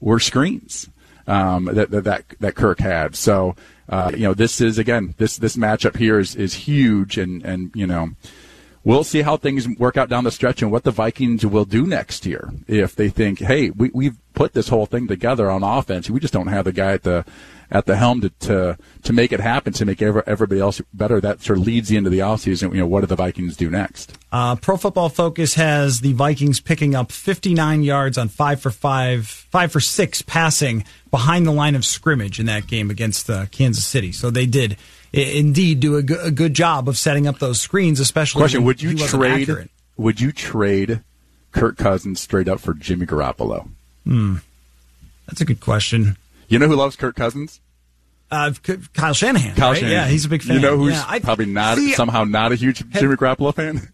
were 0.00 0.20
screens 0.20 0.88
um, 1.26 1.66
that, 1.66 1.90
that 1.90 2.24
that 2.40 2.54
Kirk 2.54 2.78
had. 2.78 3.16
So 3.16 3.56
uh, 3.88 4.10
you 4.12 4.22
know, 4.22 4.34
this 4.34 4.60
is 4.60 4.78
again 4.78 5.14
this 5.18 5.36
this 5.36 5.56
matchup 5.56 5.96
here 5.96 6.18
is 6.18 6.34
is 6.34 6.54
huge, 6.54 7.18
and 7.18 7.44
and 7.44 7.70
you 7.74 7.86
know. 7.86 8.10
We'll 8.86 9.02
see 9.02 9.22
how 9.22 9.36
things 9.36 9.66
work 9.80 9.96
out 9.96 10.08
down 10.08 10.22
the 10.22 10.30
stretch 10.30 10.62
and 10.62 10.70
what 10.70 10.84
the 10.84 10.92
Vikings 10.92 11.44
will 11.44 11.64
do 11.64 11.88
next 11.88 12.24
year. 12.24 12.52
If 12.68 12.94
they 12.94 13.08
think, 13.08 13.40
hey, 13.40 13.70
we, 13.70 13.90
we've 13.92 14.16
put 14.34 14.52
this 14.52 14.68
whole 14.68 14.86
thing 14.86 15.08
together 15.08 15.50
on 15.50 15.64
offense, 15.64 16.08
we 16.08 16.20
just 16.20 16.32
don't 16.32 16.46
have 16.46 16.66
the 16.66 16.72
guy 16.72 16.92
at 16.92 17.02
the 17.02 17.24
at 17.68 17.86
the 17.86 17.96
helm 17.96 18.20
to 18.20 18.28
to, 18.28 18.78
to 19.02 19.12
make 19.12 19.32
it 19.32 19.40
happen, 19.40 19.72
to 19.72 19.84
make 19.84 20.00
every, 20.00 20.22
everybody 20.28 20.60
else 20.60 20.80
better. 20.94 21.20
That 21.20 21.42
sort 21.42 21.58
of 21.58 21.66
leads 21.66 21.90
you 21.90 21.98
into 21.98 22.10
the 22.10 22.20
offseason. 22.20 22.72
You 22.74 22.78
know, 22.78 22.86
what 22.86 23.00
do 23.00 23.08
the 23.08 23.16
Vikings 23.16 23.56
do 23.56 23.68
next? 23.68 24.16
Uh, 24.30 24.54
Pro 24.54 24.76
Football 24.76 25.08
Focus 25.08 25.54
has 25.54 26.00
the 26.00 26.12
Vikings 26.12 26.60
picking 26.60 26.94
up 26.94 27.10
59 27.10 27.82
yards 27.82 28.16
on 28.16 28.28
five 28.28 28.60
for 28.60 28.70
five, 28.70 29.26
five 29.26 29.72
for 29.72 29.80
six 29.80 30.22
passing 30.22 30.84
behind 31.10 31.44
the 31.44 31.52
line 31.52 31.74
of 31.74 31.84
scrimmage 31.84 32.38
in 32.38 32.46
that 32.46 32.68
game 32.68 32.90
against 32.90 33.28
uh, 33.28 33.46
Kansas 33.46 33.84
City. 33.84 34.12
So 34.12 34.30
they 34.30 34.46
did 34.46 34.76
indeed 35.16 35.80
do 35.80 35.96
a 35.96 36.02
good 36.02 36.54
job 36.54 36.88
of 36.88 36.96
setting 36.98 37.26
up 37.26 37.38
those 37.38 37.60
screens, 37.60 38.00
especially. 38.00 38.40
Question: 38.40 38.64
Would 38.64 38.82
you 38.82 38.96
trade? 38.96 39.42
accurate. 39.42 39.70
Would 39.96 40.20
you 40.20 40.30
trade 40.32 41.02
Kirk 41.52 41.76
Cousins 41.78 42.20
straight 42.20 42.48
up 42.48 42.60
for 42.60 42.74
Jimmy 42.74 43.06
Garoppolo? 43.06 43.68
That's 45.26 45.40
a 45.40 45.44
good 45.44 45.60
question. 45.60 46.16
You 46.48 46.58
know 46.58 46.68
who 46.68 46.76
loves 46.76 46.96
Kirk 46.96 47.16
Cousins? 47.16 47.60
Uh, 48.30 48.52
Kyle 48.94 49.12
Shanahan. 49.14 49.54
Kyle 49.56 49.70
right? 49.70 49.78
Shanahan. 49.78 50.04
Yeah, 50.06 50.08
he's 50.10 50.24
a 50.24 50.28
big 50.28 50.42
fan. 50.42 50.56
You 50.56 50.60
know 50.62 50.76
who's 50.76 50.92
Yeah, 50.94 51.04
I- 51.06 51.18
probably 51.20 51.46
not 51.46 51.78
see, 51.78 51.92
somehow 51.92 52.24
not 52.24 52.52
a 52.52 52.56
huge 52.56 52.88
Jimmy 52.90 53.16
Garoppolo 53.16 53.54
fan? 53.54 53.88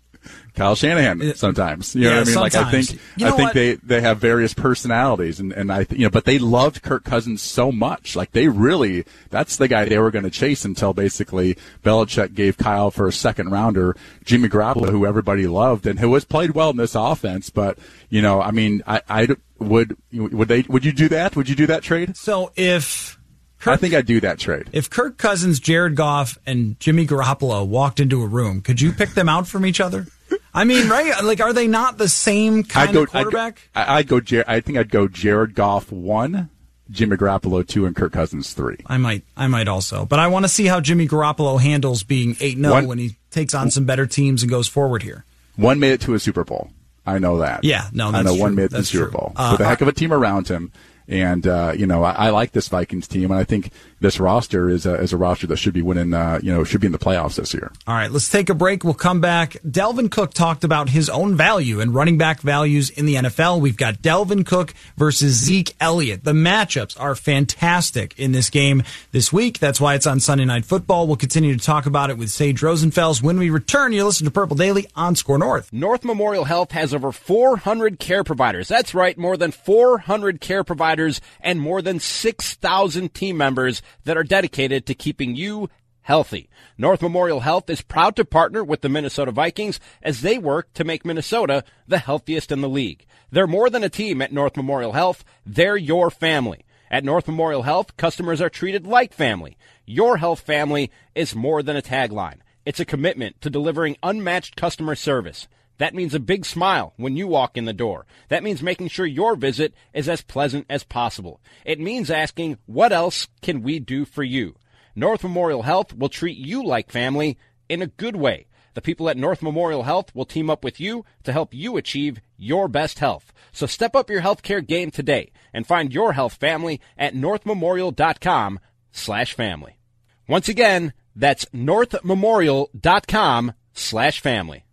Kyle 0.54 0.74
Shanahan 0.74 1.34
sometimes. 1.34 1.94
You 1.94 2.02
know 2.02 2.08
Yeah, 2.10 2.18
what 2.18 2.22
I 2.22 2.30
mean? 2.30 2.40
Like 2.40 2.54
I 2.54 2.70
think 2.70 2.92
You 3.16 3.26
I 3.26 3.30
think 3.30 3.40
what? 3.48 3.54
they 3.54 3.74
they 3.76 4.00
have 4.02 4.18
various 4.18 4.52
personalities 4.54 5.40
and 5.40 5.52
and 5.52 5.72
I 5.72 5.84
th- 5.84 5.98
you 5.98 6.06
know 6.06 6.10
but 6.10 6.24
they 6.26 6.38
loved 6.38 6.82
Kirk 6.82 7.04
Cousins 7.04 7.40
so 7.40 7.72
much. 7.72 8.16
Like 8.16 8.32
they 8.32 8.48
really 8.48 9.04
that's 9.30 9.56
the 9.56 9.68
guy 9.68 9.84
they 9.86 9.98
were 9.98 10.10
going 10.10 10.24
to 10.24 10.30
chase 10.30 10.64
until 10.64 10.92
basically 10.92 11.56
Belichick 11.82 12.34
gave 12.34 12.58
Kyle 12.58 12.90
for 12.90 13.08
a 13.08 13.12
second 13.12 13.50
rounder 13.50 13.96
Jimmy 14.24 14.48
Garoppolo 14.48 14.90
who 14.90 15.06
everybody 15.06 15.46
loved 15.46 15.86
and 15.86 15.98
who 16.00 16.12
has 16.14 16.24
played 16.24 16.50
well 16.52 16.70
in 16.70 16.76
this 16.76 16.94
offense, 16.94 17.48
but 17.50 17.78
you 18.10 18.20
know, 18.20 18.42
I 18.42 18.50
mean, 18.50 18.82
I 18.86 19.00
I 19.08 19.28
would 19.58 19.96
would 20.12 20.48
they 20.48 20.62
would 20.68 20.84
you 20.84 20.92
do 20.92 21.08
that? 21.08 21.34
Would 21.36 21.48
you 21.48 21.54
do 21.54 21.66
that 21.68 21.82
trade? 21.82 22.16
So 22.16 22.52
if 22.56 23.18
I 23.64 23.76
think 23.76 23.94
I'd 23.94 24.06
do 24.06 24.20
that 24.20 24.40
trade. 24.40 24.68
if 24.72 24.90
Kirk 24.90 25.16
Cousins, 25.18 25.60
Jared 25.60 25.94
Goff, 25.94 26.36
and 26.44 26.78
Jimmy 26.80 27.06
Garoppolo 27.06 27.64
walked 27.64 28.00
into 28.00 28.20
a 28.20 28.26
room, 28.26 28.60
could 28.60 28.80
you 28.80 28.90
pick 28.92 29.10
them 29.10 29.28
out 29.28 29.46
from 29.46 29.64
each 29.64 29.80
other? 29.80 30.08
I 30.54 30.64
mean, 30.64 30.88
right? 30.88 31.22
Like, 31.24 31.40
are 31.40 31.52
they 31.52 31.66
not 31.66 31.98
the 31.98 32.08
same 32.08 32.62
kind 32.64 32.90
I'd 32.90 32.94
go, 32.94 33.02
of 33.04 33.10
quarterback? 33.10 33.68
I'd 33.74 33.86
go, 33.86 33.92
I'd 33.92 34.08
go. 34.08 34.20
Jar- 34.20 34.44
I 34.46 34.60
think 34.60 34.78
I'd 34.78 34.90
go 34.90 35.08
Jared 35.08 35.54
Goff 35.54 35.90
one, 35.90 36.50
Jimmy 36.90 37.16
Garoppolo 37.16 37.66
two, 37.66 37.86
and 37.86 37.96
Kirk 37.96 38.12
Cousins 38.12 38.52
three. 38.52 38.76
I 38.86 38.98
might, 38.98 39.24
I 39.36 39.46
might 39.46 39.68
also, 39.68 40.04
but 40.04 40.18
I 40.18 40.26
want 40.28 40.44
to 40.44 40.48
see 40.48 40.66
how 40.66 40.80
Jimmy 40.80 41.08
Garoppolo 41.08 41.60
handles 41.60 42.02
being 42.02 42.36
eight 42.40 42.58
0 42.58 42.84
when 42.86 42.98
he 42.98 43.16
takes 43.30 43.54
on 43.54 43.70
some 43.70 43.84
better 43.86 44.06
teams 44.06 44.42
and 44.42 44.50
goes 44.50 44.68
forward 44.68 45.02
here. 45.02 45.24
One 45.56 45.78
made 45.80 45.92
it 45.92 46.00
to 46.02 46.14
a 46.14 46.18
Super 46.18 46.44
Bowl. 46.44 46.70
I 47.04 47.18
know 47.18 47.38
that. 47.38 47.64
Yeah, 47.64 47.88
no, 47.92 48.10
I 48.10 48.22
know 48.22 48.34
one 48.34 48.50
true. 48.50 48.56
made 48.56 48.64
it 48.64 48.68
to 48.70 48.76
the 48.76 48.84
Super 48.84 49.04
true. 49.06 49.12
Bowl 49.12 49.32
Uh, 49.36 49.50
with 49.52 49.60
a 49.60 49.64
heck 49.68 49.80
of 49.80 49.88
a 49.88 49.92
team 49.92 50.12
around 50.12 50.48
him. 50.48 50.70
And 51.12 51.46
uh, 51.46 51.74
you 51.76 51.86
know, 51.86 52.02
I, 52.02 52.12
I, 52.12 52.30
like 52.30 52.52
this 52.52 52.68
Vikings 52.68 53.06
team, 53.06 53.30
and 53.30 53.38
I 53.38 53.44
think 53.44 53.70
this 54.00 54.18
roster 54.18 54.70
is 54.70 54.86
a, 54.86 54.94
is 54.94 55.12
a 55.12 55.18
roster 55.18 55.46
that 55.48 55.58
should 55.58 55.74
be 55.74 55.82
winning. 55.82 56.14
Uh, 56.14 56.40
you 56.42 56.50
know, 56.50 56.64
should 56.64 56.80
be 56.80 56.86
in 56.86 56.92
the 56.92 56.98
playoffs 56.98 57.36
this 57.36 57.52
year. 57.52 57.70
All 57.86 57.94
right, 57.94 58.10
let's 58.10 58.30
take 58.30 58.48
a 58.48 58.54
break. 58.54 58.82
We'll 58.82 58.94
come 58.94 59.20
back. 59.20 59.58
Dalvin 59.66 60.10
Cook 60.10 60.32
talked 60.32 60.64
about 60.64 60.88
his 60.88 61.10
own 61.10 61.36
value 61.36 61.80
and 61.80 61.94
running 61.94 62.16
back 62.16 62.40
values 62.40 62.88
in 62.88 63.04
the 63.04 63.16
NFL. 63.16 63.60
We've 63.60 63.76
got 63.76 63.96
Dalvin 63.96 64.46
Cook 64.46 64.72
versus 64.96 65.34
Zeke 65.34 65.74
Elliott. 65.80 66.24
The 66.24 66.32
matchups 66.32 66.98
are 66.98 67.14
fantastic 67.14 68.18
in 68.18 68.32
this 68.32 68.48
game 68.48 68.82
this 69.10 69.30
week. 69.34 69.58
That's 69.58 69.82
why 69.82 69.94
it's 69.94 70.06
on 70.06 70.18
Sunday 70.18 70.46
Night 70.46 70.64
Football. 70.64 71.06
We'll 71.06 71.16
continue 71.16 71.54
to 71.54 71.62
talk 71.62 71.84
about 71.84 72.08
it 72.08 72.16
with 72.16 72.30
Sage 72.30 72.62
Rosenfels 72.62 73.22
when 73.22 73.38
we 73.38 73.50
return. 73.50 73.92
You 73.92 74.06
listen 74.06 74.24
to 74.24 74.30
Purple 74.30 74.56
Daily 74.56 74.86
on 74.96 75.14
Score 75.14 75.36
North. 75.36 75.70
North 75.74 76.06
Memorial 76.06 76.44
Health 76.44 76.72
has 76.72 76.94
over 76.94 77.12
400 77.12 77.98
care 77.98 78.24
providers. 78.24 78.68
That's 78.68 78.94
right, 78.94 79.18
more 79.18 79.36
than 79.36 79.50
400 79.50 80.40
care 80.40 80.64
providers 80.64 81.01
and 81.40 81.60
more 81.60 81.82
than 81.82 81.98
6,000 81.98 83.14
team 83.14 83.36
members 83.36 83.82
that 84.04 84.16
are 84.16 84.22
dedicated 84.22 84.86
to 84.86 84.94
keeping 84.94 85.34
you 85.34 85.68
healthy. 86.02 86.48
North 86.76 87.02
Memorial 87.02 87.40
Health 87.40 87.70
is 87.70 87.80
proud 87.80 88.16
to 88.16 88.24
partner 88.24 88.62
with 88.62 88.80
the 88.80 88.88
Minnesota 88.88 89.30
Vikings 89.30 89.80
as 90.02 90.20
they 90.20 90.38
work 90.38 90.72
to 90.74 90.84
make 90.84 91.04
Minnesota 91.04 91.64
the 91.86 91.98
healthiest 91.98 92.52
in 92.52 92.60
the 92.60 92.68
league. 92.68 93.06
They're 93.30 93.46
more 93.46 93.70
than 93.70 93.84
a 93.84 93.88
team 93.88 94.20
at 94.20 94.32
North 94.32 94.56
Memorial 94.56 94.92
Health. 94.92 95.24
They're 95.46 95.76
your 95.76 96.10
family. 96.10 96.64
At 96.90 97.04
North 97.04 97.26
Memorial 97.26 97.62
Health, 97.62 97.96
customers 97.96 98.42
are 98.42 98.50
treated 98.50 98.86
like 98.86 99.14
family. 99.14 99.56
Your 99.86 100.18
health 100.18 100.40
family 100.40 100.90
is 101.14 101.34
more 101.34 101.62
than 101.62 101.76
a 101.76 101.82
tagline. 101.82 102.40
It's 102.66 102.80
a 102.80 102.84
commitment 102.84 103.40
to 103.40 103.50
delivering 103.50 103.96
unmatched 104.02 104.56
customer 104.56 104.94
service. 104.94 105.48
That 105.78 105.94
means 105.94 106.14
a 106.14 106.20
big 106.20 106.44
smile 106.44 106.92
when 106.96 107.16
you 107.16 107.26
walk 107.26 107.56
in 107.56 107.64
the 107.64 107.72
door. 107.72 108.06
That 108.28 108.42
means 108.42 108.62
making 108.62 108.88
sure 108.88 109.06
your 109.06 109.36
visit 109.36 109.74
is 109.92 110.08
as 110.08 110.22
pleasant 110.22 110.66
as 110.68 110.84
possible. 110.84 111.40
It 111.64 111.80
means 111.80 112.10
asking, 112.10 112.58
what 112.66 112.92
else 112.92 113.28
can 113.40 113.62
we 113.62 113.78
do 113.78 114.04
for 114.04 114.22
you? 114.22 114.56
North 114.94 115.22
Memorial 115.22 115.62
Health 115.62 115.94
will 115.94 116.08
treat 116.08 116.36
you 116.36 116.64
like 116.64 116.90
family 116.90 117.38
in 117.68 117.82
a 117.82 117.86
good 117.86 118.16
way. 118.16 118.46
The 118.74 118.82
people 118.82 119.08
at 119.08 119.16
North 119.16 119.42
Memorial 119.42 119.82
Health 119.82 120.14
will 120.14 120.24
team 120.24 120.48
up 120.48 120.64
with 120.64 120.80
you 120.80 121.04
to 121.24 121.32
help 121.32 121.52
you 121.52 121.76
achieve 121.76 122.20
your 122.36 122.68
best 122.68 123.00
health. 123.00 123.32
So 123.52 123.66
step 123.66 123.94
up 123.94 124.08
your 124.08 124.22
healthcare 124.22 124.66
game 124.66 124.90
today 124.90 125.30
and 125.52 125.66
find 125.66 125.92
your 125.92 126.14
health 126.14 126.34
family 126.34 126.80
at 126.96 127.14
northmemorial.com 127.14 128.60
slash 128.90 129.34
family. 129.34 129.78
Once 130.26 130.48
again, 130.48 130.94
that's 131.14 131.44
northmemorial.com 131.46 133.52
slash 133.74 134.20
family. 134.20 134.64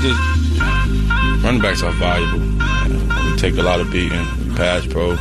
Just, 0.00 0.20
running 1.44 1.60
backs 1.60 1.82
are 1.82 1.92
valuable. 1.92 2.40
We 3.30 3.36
take 3.36 3.56
a 3.56 3.62
lot 3.62 3.80
of 3.80 3.90
beating, 3.90 4.24
pass 4.56 4.86
pro. 4.86 5.12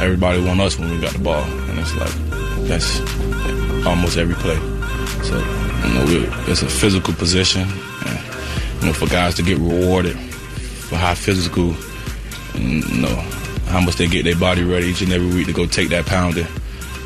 Everybody 0.00 0.44
want 0.44 0.60
us 0.60 0.78
when 0.78 0.90
we 0.90 1.00
got 1.00 1.12
the 1.12 1.18
ball, 1.18 1.42
and 1.42 1.78
it's 1.78 1.94
like 1.96 2.12
that's 2.68 3.00
almost 3.86 4.16
every 4.16 4.34
play. 4.36 4.56
So 5.22 5.38
you 5.38 5.94
know, 5.94 6.04
it's 6.46 6.62
a 6.62 6.68
physical 6.68 7.14
position. 7.14 7.62
And, 7.62 8.80
you 8.80 8.86
know, 8.86 8.92
for 8.92 9.06
guys 9.06 9.34
to 9.36 9.42
get 9.42 9.58
rewarded 9.58 10.16
for 10.16 10.96
how 10.96 11.14
physical, 11.14 11.74
and, 12.54 12.84
you 12.84 13.02
know, 13.02 13.16
how 13.66 13.80
much 13.80 13.96
they 13.96 14.06
get 14.06 14.24
their 14.24 14.36
body 14.36 14.62
ready 14.62 14.86
each 14.86 15.02
and 15.02 15.12
every 15.12 15.34
week 15.34 15.46
to 15.46 15.52
go 15.52 15.66
take 15.66 15.88
that 15.88 16.06
pounding. 16.06 16.46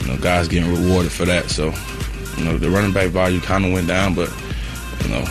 You 0.00 0.08
know, 0.08 0.16
guys 0.18 0.48
getting 0.48 0.70
rewarded 0.70 1.12
for 1.12 1.24
that. 1.24 1.50
So, 1.50 1.72
you 2.36 2.44
know, 2.44 2.58
the 2.58 2.68
running 2.68 2.92
back 2.92 3.10
value 3.10 3.40
kind 3.40 3.64
of 3.64 3.72
went 3.72 3.88
down, 3.88 4.14
but 4.14 4.28
you 5.04 5.10
know, 5.10 5.24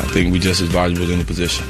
I 0.00 0.06
think 0.06 0.32
we 0.32 0.38
just 0.38 0.60
as 0.60 0.68
valuable 0.68 1.10
in 1.10 1.18
the 1.18 1.24
position. 1.24 1.68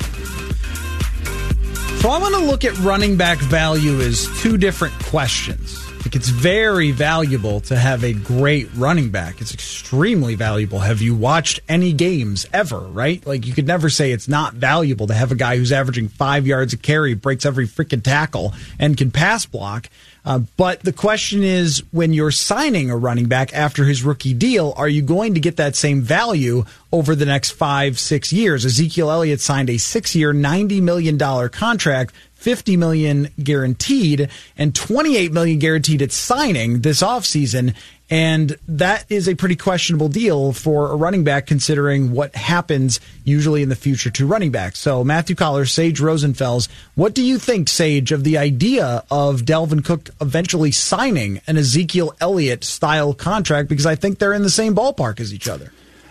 So 2.00 2.10
I 2.10 2.18
want 2.18 2.34
to 2.36 2.40
look 2.40 2.64
at 2.64 2.78
running 2.78 3.16
back 3.16 3.38
value 3.38 4.00
as 4.00 4.28
two 4.40 4.56
different 4.56 4.94
questions. 5.04 5.84
Like 6.04 6.14
it's 6.14 6.28
very 6.28 6.92
valuable 6.92 7.60
to 7.62 7.76
have 7.76 8.04
a 8.04 8.12
great 8.12 8.68
running 8.76 9.10
back. 9.10 9.40
It's 9.40 9.52
extremely 9.52 10.36
valuable. 10.36 10.78
Have 10.78 11.02
you 11.02 11.14
watched 11.14 11.60
any 11.68 11.92
games 11.92 12.46
ever, 12.52 12.78
right? 12.78 13.26
Like 13.26 13.46
you 13.46 13.52
could 13.52 13.66
never 13.66 13.90
say 13.90 14.12
it's 14.12 14.28
not 14.28 14.54
valuable 14.54 15.08
to 15.08 15.14
have 15.14 15.32
a 15.32 15.34
guy 15.34 15.56
who's 15.56 15.72
averaging 15.72 16.08
five 16.08 16.46
yards 16.46 16.72
a 16.72 16.76
carry, 16.76 17.14
breaks 17.14 17.44
every 17.44 17.66
freaking 17.66 18.02
tackle, 18.02 18.54
and 18.78 18.96
can 18.96 19.10
pass 19.10 19.44
block. 19.44 19.90
Uh, 20.28 20.40
but 20.58 20.80
the 20.80 20.92
question 20.92 21.42
is 21.42 21.82
when 21.90 22.12
you're 22.12 22.30
signing 22.30 22.90
a 22.90 22.96
running 22.96 23.28
back 23.28 23.50
after 23.54 23.86
his 23.86 24.02
rookie 24.02 24.34
deal, 24.34 24.74
are 24.76 24.86
you 24.88 25.00
going 25.00 25.32
to 25.32 25.40
get 25.40 25.56
that 25.56 25.74
same 25.74 26.02
value 26.02 26.66
over 26.92 27.14
the 27.14 27.24
next 27.24 27.52
five, 27.52 27.98
six 27.98 28.30
years? 28.30 28.66
Ezekiel 28.66 29.10
Elliott 29.10 29.40
signed 29.40 29.70
a 29.70 29.78
six 29.78 30.14
year, 30.14 30.34
$90 30.34 30.82
million 30.82 31.18
contract 31.48 32.14
50 32.34 32.76
million 32.76 33.30
guaranteed 33.42 34.28
and 34.58 34.74
28 34.74 35.32
million 35.32 35.58
guaranteed 35.58 36.02
at 36.02 36.12
signing 36.12 36.82
this 36.82 37.00
offseason. 37.00 37.74
And 38.10 38.56
that 38.66 39.04
is 39.10 39.28
a 39.28 39.34
pretty 39.34 39.56
questionable 39.56 40.08
deal 40.08 40.52
for 40.52 40.90
a 40.90 40.96
running 40.96 41.24
back 41.24 41.46
considering 41.46 42.12
what 42.12 42.34
happens 42.34 43.00
usually 43.24 43.62
in 43.62 43.68
the 43.68 43.76
future 43.76 44.10
to 44.10 44.26
running 44.26 44.50
backs. 44.50 44.78
So 44.78 45.04
Matthew 45.04 45.36
Coller, 45.36 45.66
Sage 45.66 46.00
Rosenfels, 46.00 46.68
what 46.94 47.14
do 47.14 47.22
you 47.22 47.38
think, 47.38 47.68
Sage, 47.68 48.10
of 48.10 48.24
the 48.24 48.38
idea 48.38 49.04
of 49.10 49.42
Dalvin 49.42 49.84
Cook 49.84 50.08
eventually 50.20 50.70
signing 50.70 51.42
an 51.46 51.58
Ezekiel 51.58 52.16
Elliott 52.20 52.64
style 52.64 53.12
contract? 53.12 53.68
Because 53.68 53.86
I 53.86 53.94
think 53.94 54.18
they're 54.18 54.32
in 54.32 54.42
the 54.42 54.50
same 54.50 54.74
ballpark 54.74 55.20
as 55.20 55.34
each 55.34 55.48
other. 55.48 55.70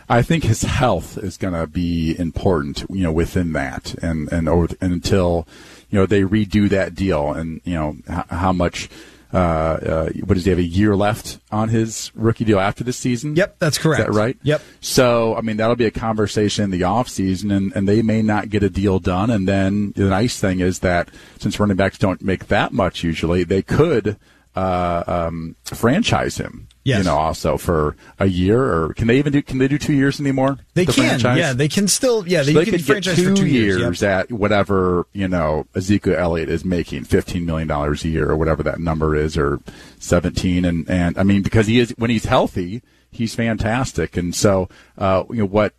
I 0.10 0.22
think 0.22 0.44
his 0.44 0.62
health 0.62 1.18
is 1.18 1.36
going 1.36 1.54
to 1.54 1.68
be 1.68 2.18
important, 2.18 2.86
you 2.90 3.04
know, 3.04 3.12
within 3.12 3.52
that, 3.54 3.94
and 3.96 4.32
and, 4.32 4.48
over, 4.48 4.74
and 4.80 4.94
until 4.94 5.46
you 5.90 6.00
know 6.00 6.06
they 6.06 6.22
redo 6.22 6.70
that 6.70 6.96
deal, 6.96 7.34
and 7.34 7.60
you 7.66 7.74
know 7.74 7.98
how 8.30 8.54
much. 8.54 8.90
Uh, 9.34 9.38
uh, 9.38 10.10
what 10.24 10.36
does 10.36 10.46
he 10.46 10.50
have 10.50 10.60
a 10.60 10.64
year 10.64 10.96
left 10.96 11.40
on 11.52 11.70
his 11.70 12.12
rookie 12.16 12.46
deal 12.46 12.60
after 12.60 12.84
this 12.84 12.98
season? 12.98 13.36
Yep, 13.36 13.58
that's 13.60 13.78
correct. 13.78 14.02
Is 14.02 14.06
that 14.08 14.14
right? 14.14 14.38
Yep. 14.44 14.62
So, 14.80 15.36
I 15.36 15.42
mean, 15.42 15.58
that'll 15.58 15.76
be 15.76 15.86
a 15.86 15.92
conversation 15.92 16.64
in 16.64 16.72
the 16.72 16.84
off 16.84 17.10
season, 17.10 17.52
and, 17.52 17.76
and 17.76 17.88
they 17.88 18.02
may 18.02 18.22
not 18.22 18.50
get 18.50 18.64
a 18.64 18.70
deal 18.70 19.00
done. 19.00 19.30
And 19.30 19.48
then 19.48 19.92
the 19.96 20.06
nice 20.06 20.40
thing 20.40 20.62
is 20.62 20.80
that 20.80 21.10
since 21.40 21.60
running 21.60 21.76
backs 21.76 21.98
don't 21.98 22.22
make 22.22 22.48
that 22.48 22.72
much 22.72 23.04
usually, 23.04 23.44
they 23.44 23.62
could 23.62 24.18
uh, 24.58 25.04
um, 25.08 25.56
franchise 25.66 26.38
him 26.38 26.68
Yes. 26.88 27.00
You 27.00 27.04
know, 27.04 27.18
also 27.18 27.58
for 27.58 27.98
a 28.18 28.28
year, 28.28 28.64
or 28.64 28.94
can 28.94 29.08
they 29.08 29.18
even 29.18 29.34
do? 29.34 29.42
Can 29.42 29.58
they 29.58 29.68
do 29.68 29.78
two 29.78 29.92
years 29.92 30.22
anymore? 30.22 30.58
They 30.74 30.86
the 30.86 30.94
can. 30.94 31.04
Franchise? 31.20 31.38
Yeah, 31.38 31.52
they 31.52 31.68
can 31.68 31.86
still. 31.90 32.26
Yeah, 32.26 32.44
so 32.44 32.46
they, 32.46 32.54
they 32.54 32.72
can 32.72 32.80
franchise 32.80 33.18
two, 33.18 33.32
for 33.32 33.36
two 33.36 33.46
years, 33.46 33.82
years 33.82 34.02
at 34.02 34.32
whatever 34.32 35.06
you 35.12 35.28
know 35.28 35.68
Ezekiel 35.76 36.16
Elliott 36.18 36.48
is 36.48 36.64
making, 36.64 37.04
fifteen 37.04 37.46
million 37.46 37.68
dollars 37.68 38.06
a 38.06 38.08
year, 38.08 38.32
or 38.32 38.38
whatever 38.38 38.64
that 38.64 38.80
number 38.80 39.18
is, 39.18 39.38
or 39.38 39.60
seventeen. 40.00 40.64
And 40.64 40.90
and 40.90 41.18
I 41.18 41.24
mean, 41.24 41.42
because 41.42 41.68
he 41.68 41.78
is 41.82 41.94
when 41.98 42.10
he's 42.10 42.24
healthy, 42.24 42.82
he's 43.12 43.36
fantastic. 43.36 44.16
And 44.16 44.34
so, 44.34 44.70
uh, 44.98 45.26
you 45.30 45.40
know 45.40 45.46
what 45.46 45.74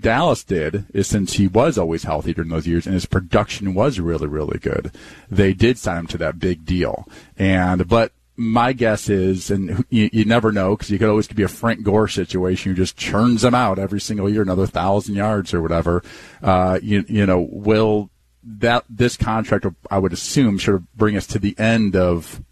Dallas 0.00 0.44
did 0.44 0.86
is 0.94 1.06
since 1.06 1.34
he 1.34 1.46
was 1.46 1.78
always 1.78 2.04
healthy 2.04 2.32
during 2.32 2.50
those 2.50 2.66
years 2.66 2.86
and 2.86 2.94
his 2.94 3.06
production 3.06 3.74
was 3.74 4.00
really, 4.00 4.26
really 4.26 4.58
good, 4.58 4.92
they 5.30 5.52
did 5.52 5.78
sign 5.78 6.00
him 6.00 6.06
to 6.08 6.18
that 6.18 6.38
big 6.38 6.64
deal. 6.64 7.06
And, 7.36 7.86
but 7.86 8.12
my 8.36 8.72
guess 8.72 9.08
is, 9.08 9.50
and 9.50 9.84
you, 9.90 10.08
you 10.12 10.24
never 10.24 10.50
know 10.50 10.74
because 10.74 10.90
you 10.90 10.98
could 10.98 11.10
always 11.10 11.28
be 11.28 11.42
a 11.42 11.48
Frank 11.48 11.82
Gore 11.82 12.08
situation 12.08 12.72
who 12.72 12.76
just 12.76 12.96
churns 12.96 13.42
them 13.42 13.54
out 13.54 13.78
every 13.78 14.00
single 14.00 14.30
year, 14.30 14.42
another 14.42 14.66
thousand 14.66 15.14
yards 15.14 15.52
or 15.52 15.60
whatever. 15.60 16.02
Uh, 16.42 16.78
you, 16.82 17.04
you 17.06 17.26
know, 17.26 17.40
will 17.50 18.10
that 18.42 18.84
this 18.88 19.16
contract, 19.16 19.66
I 19.90 19.98
would 19.98 20.12
assume, 20.12 20.56
should 20.58 20.74
of 20.74 20.92
bring 20.96 21.16
us 21.16 21.26
to 21.28 21.38
the 21.38 21.54
end 21.58 21.94
of 21.94 22.42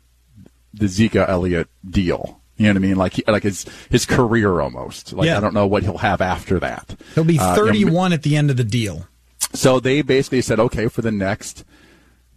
the 0.74 0.88
Zeke 0.88 1.16
Elliott 1.16 1.68
deal. 1.88 2.37
You 2.58 2.66
know 2.66 2.70
what 2.72 2.76
I 2.76 2.80
mean? 2.80 2.96
Like, 2.96 3.26
like 3.28 3.44
his 3.44 3.64
his 3.88 4.04
career 4.04 4.60
almost. 4.60 5.12
Like, 5.12 5.26
Yeah. 5.26 5.38
I 5.38 5.40
don't 5.40 5.54
know 5.54 5.66
what 5.66 5.82
he'll 5.84 5.98
have 5.98 6.20
after 6.20 6.58
that. 6.60 6.96
He'll 7.14 7.24
be 7.24 7.38
Uh, 7.38 7.54
you 7.54 7.62
know, 7.62 7.66
31 7.66 8.12
at 8.12 8.22
the 8.24 8.36
end 8.36 8.50
of 8.50 8.56
the 8.56 8.64
deal. 8.64 9.06
so 9.54 9.80
they 9.80 10.02
basically 10.02 10.42
said, 10.42 10.58
okay, 10.60 10.88
for 10.88 11.00
the 11.00 11.12
next, 11.12 11.64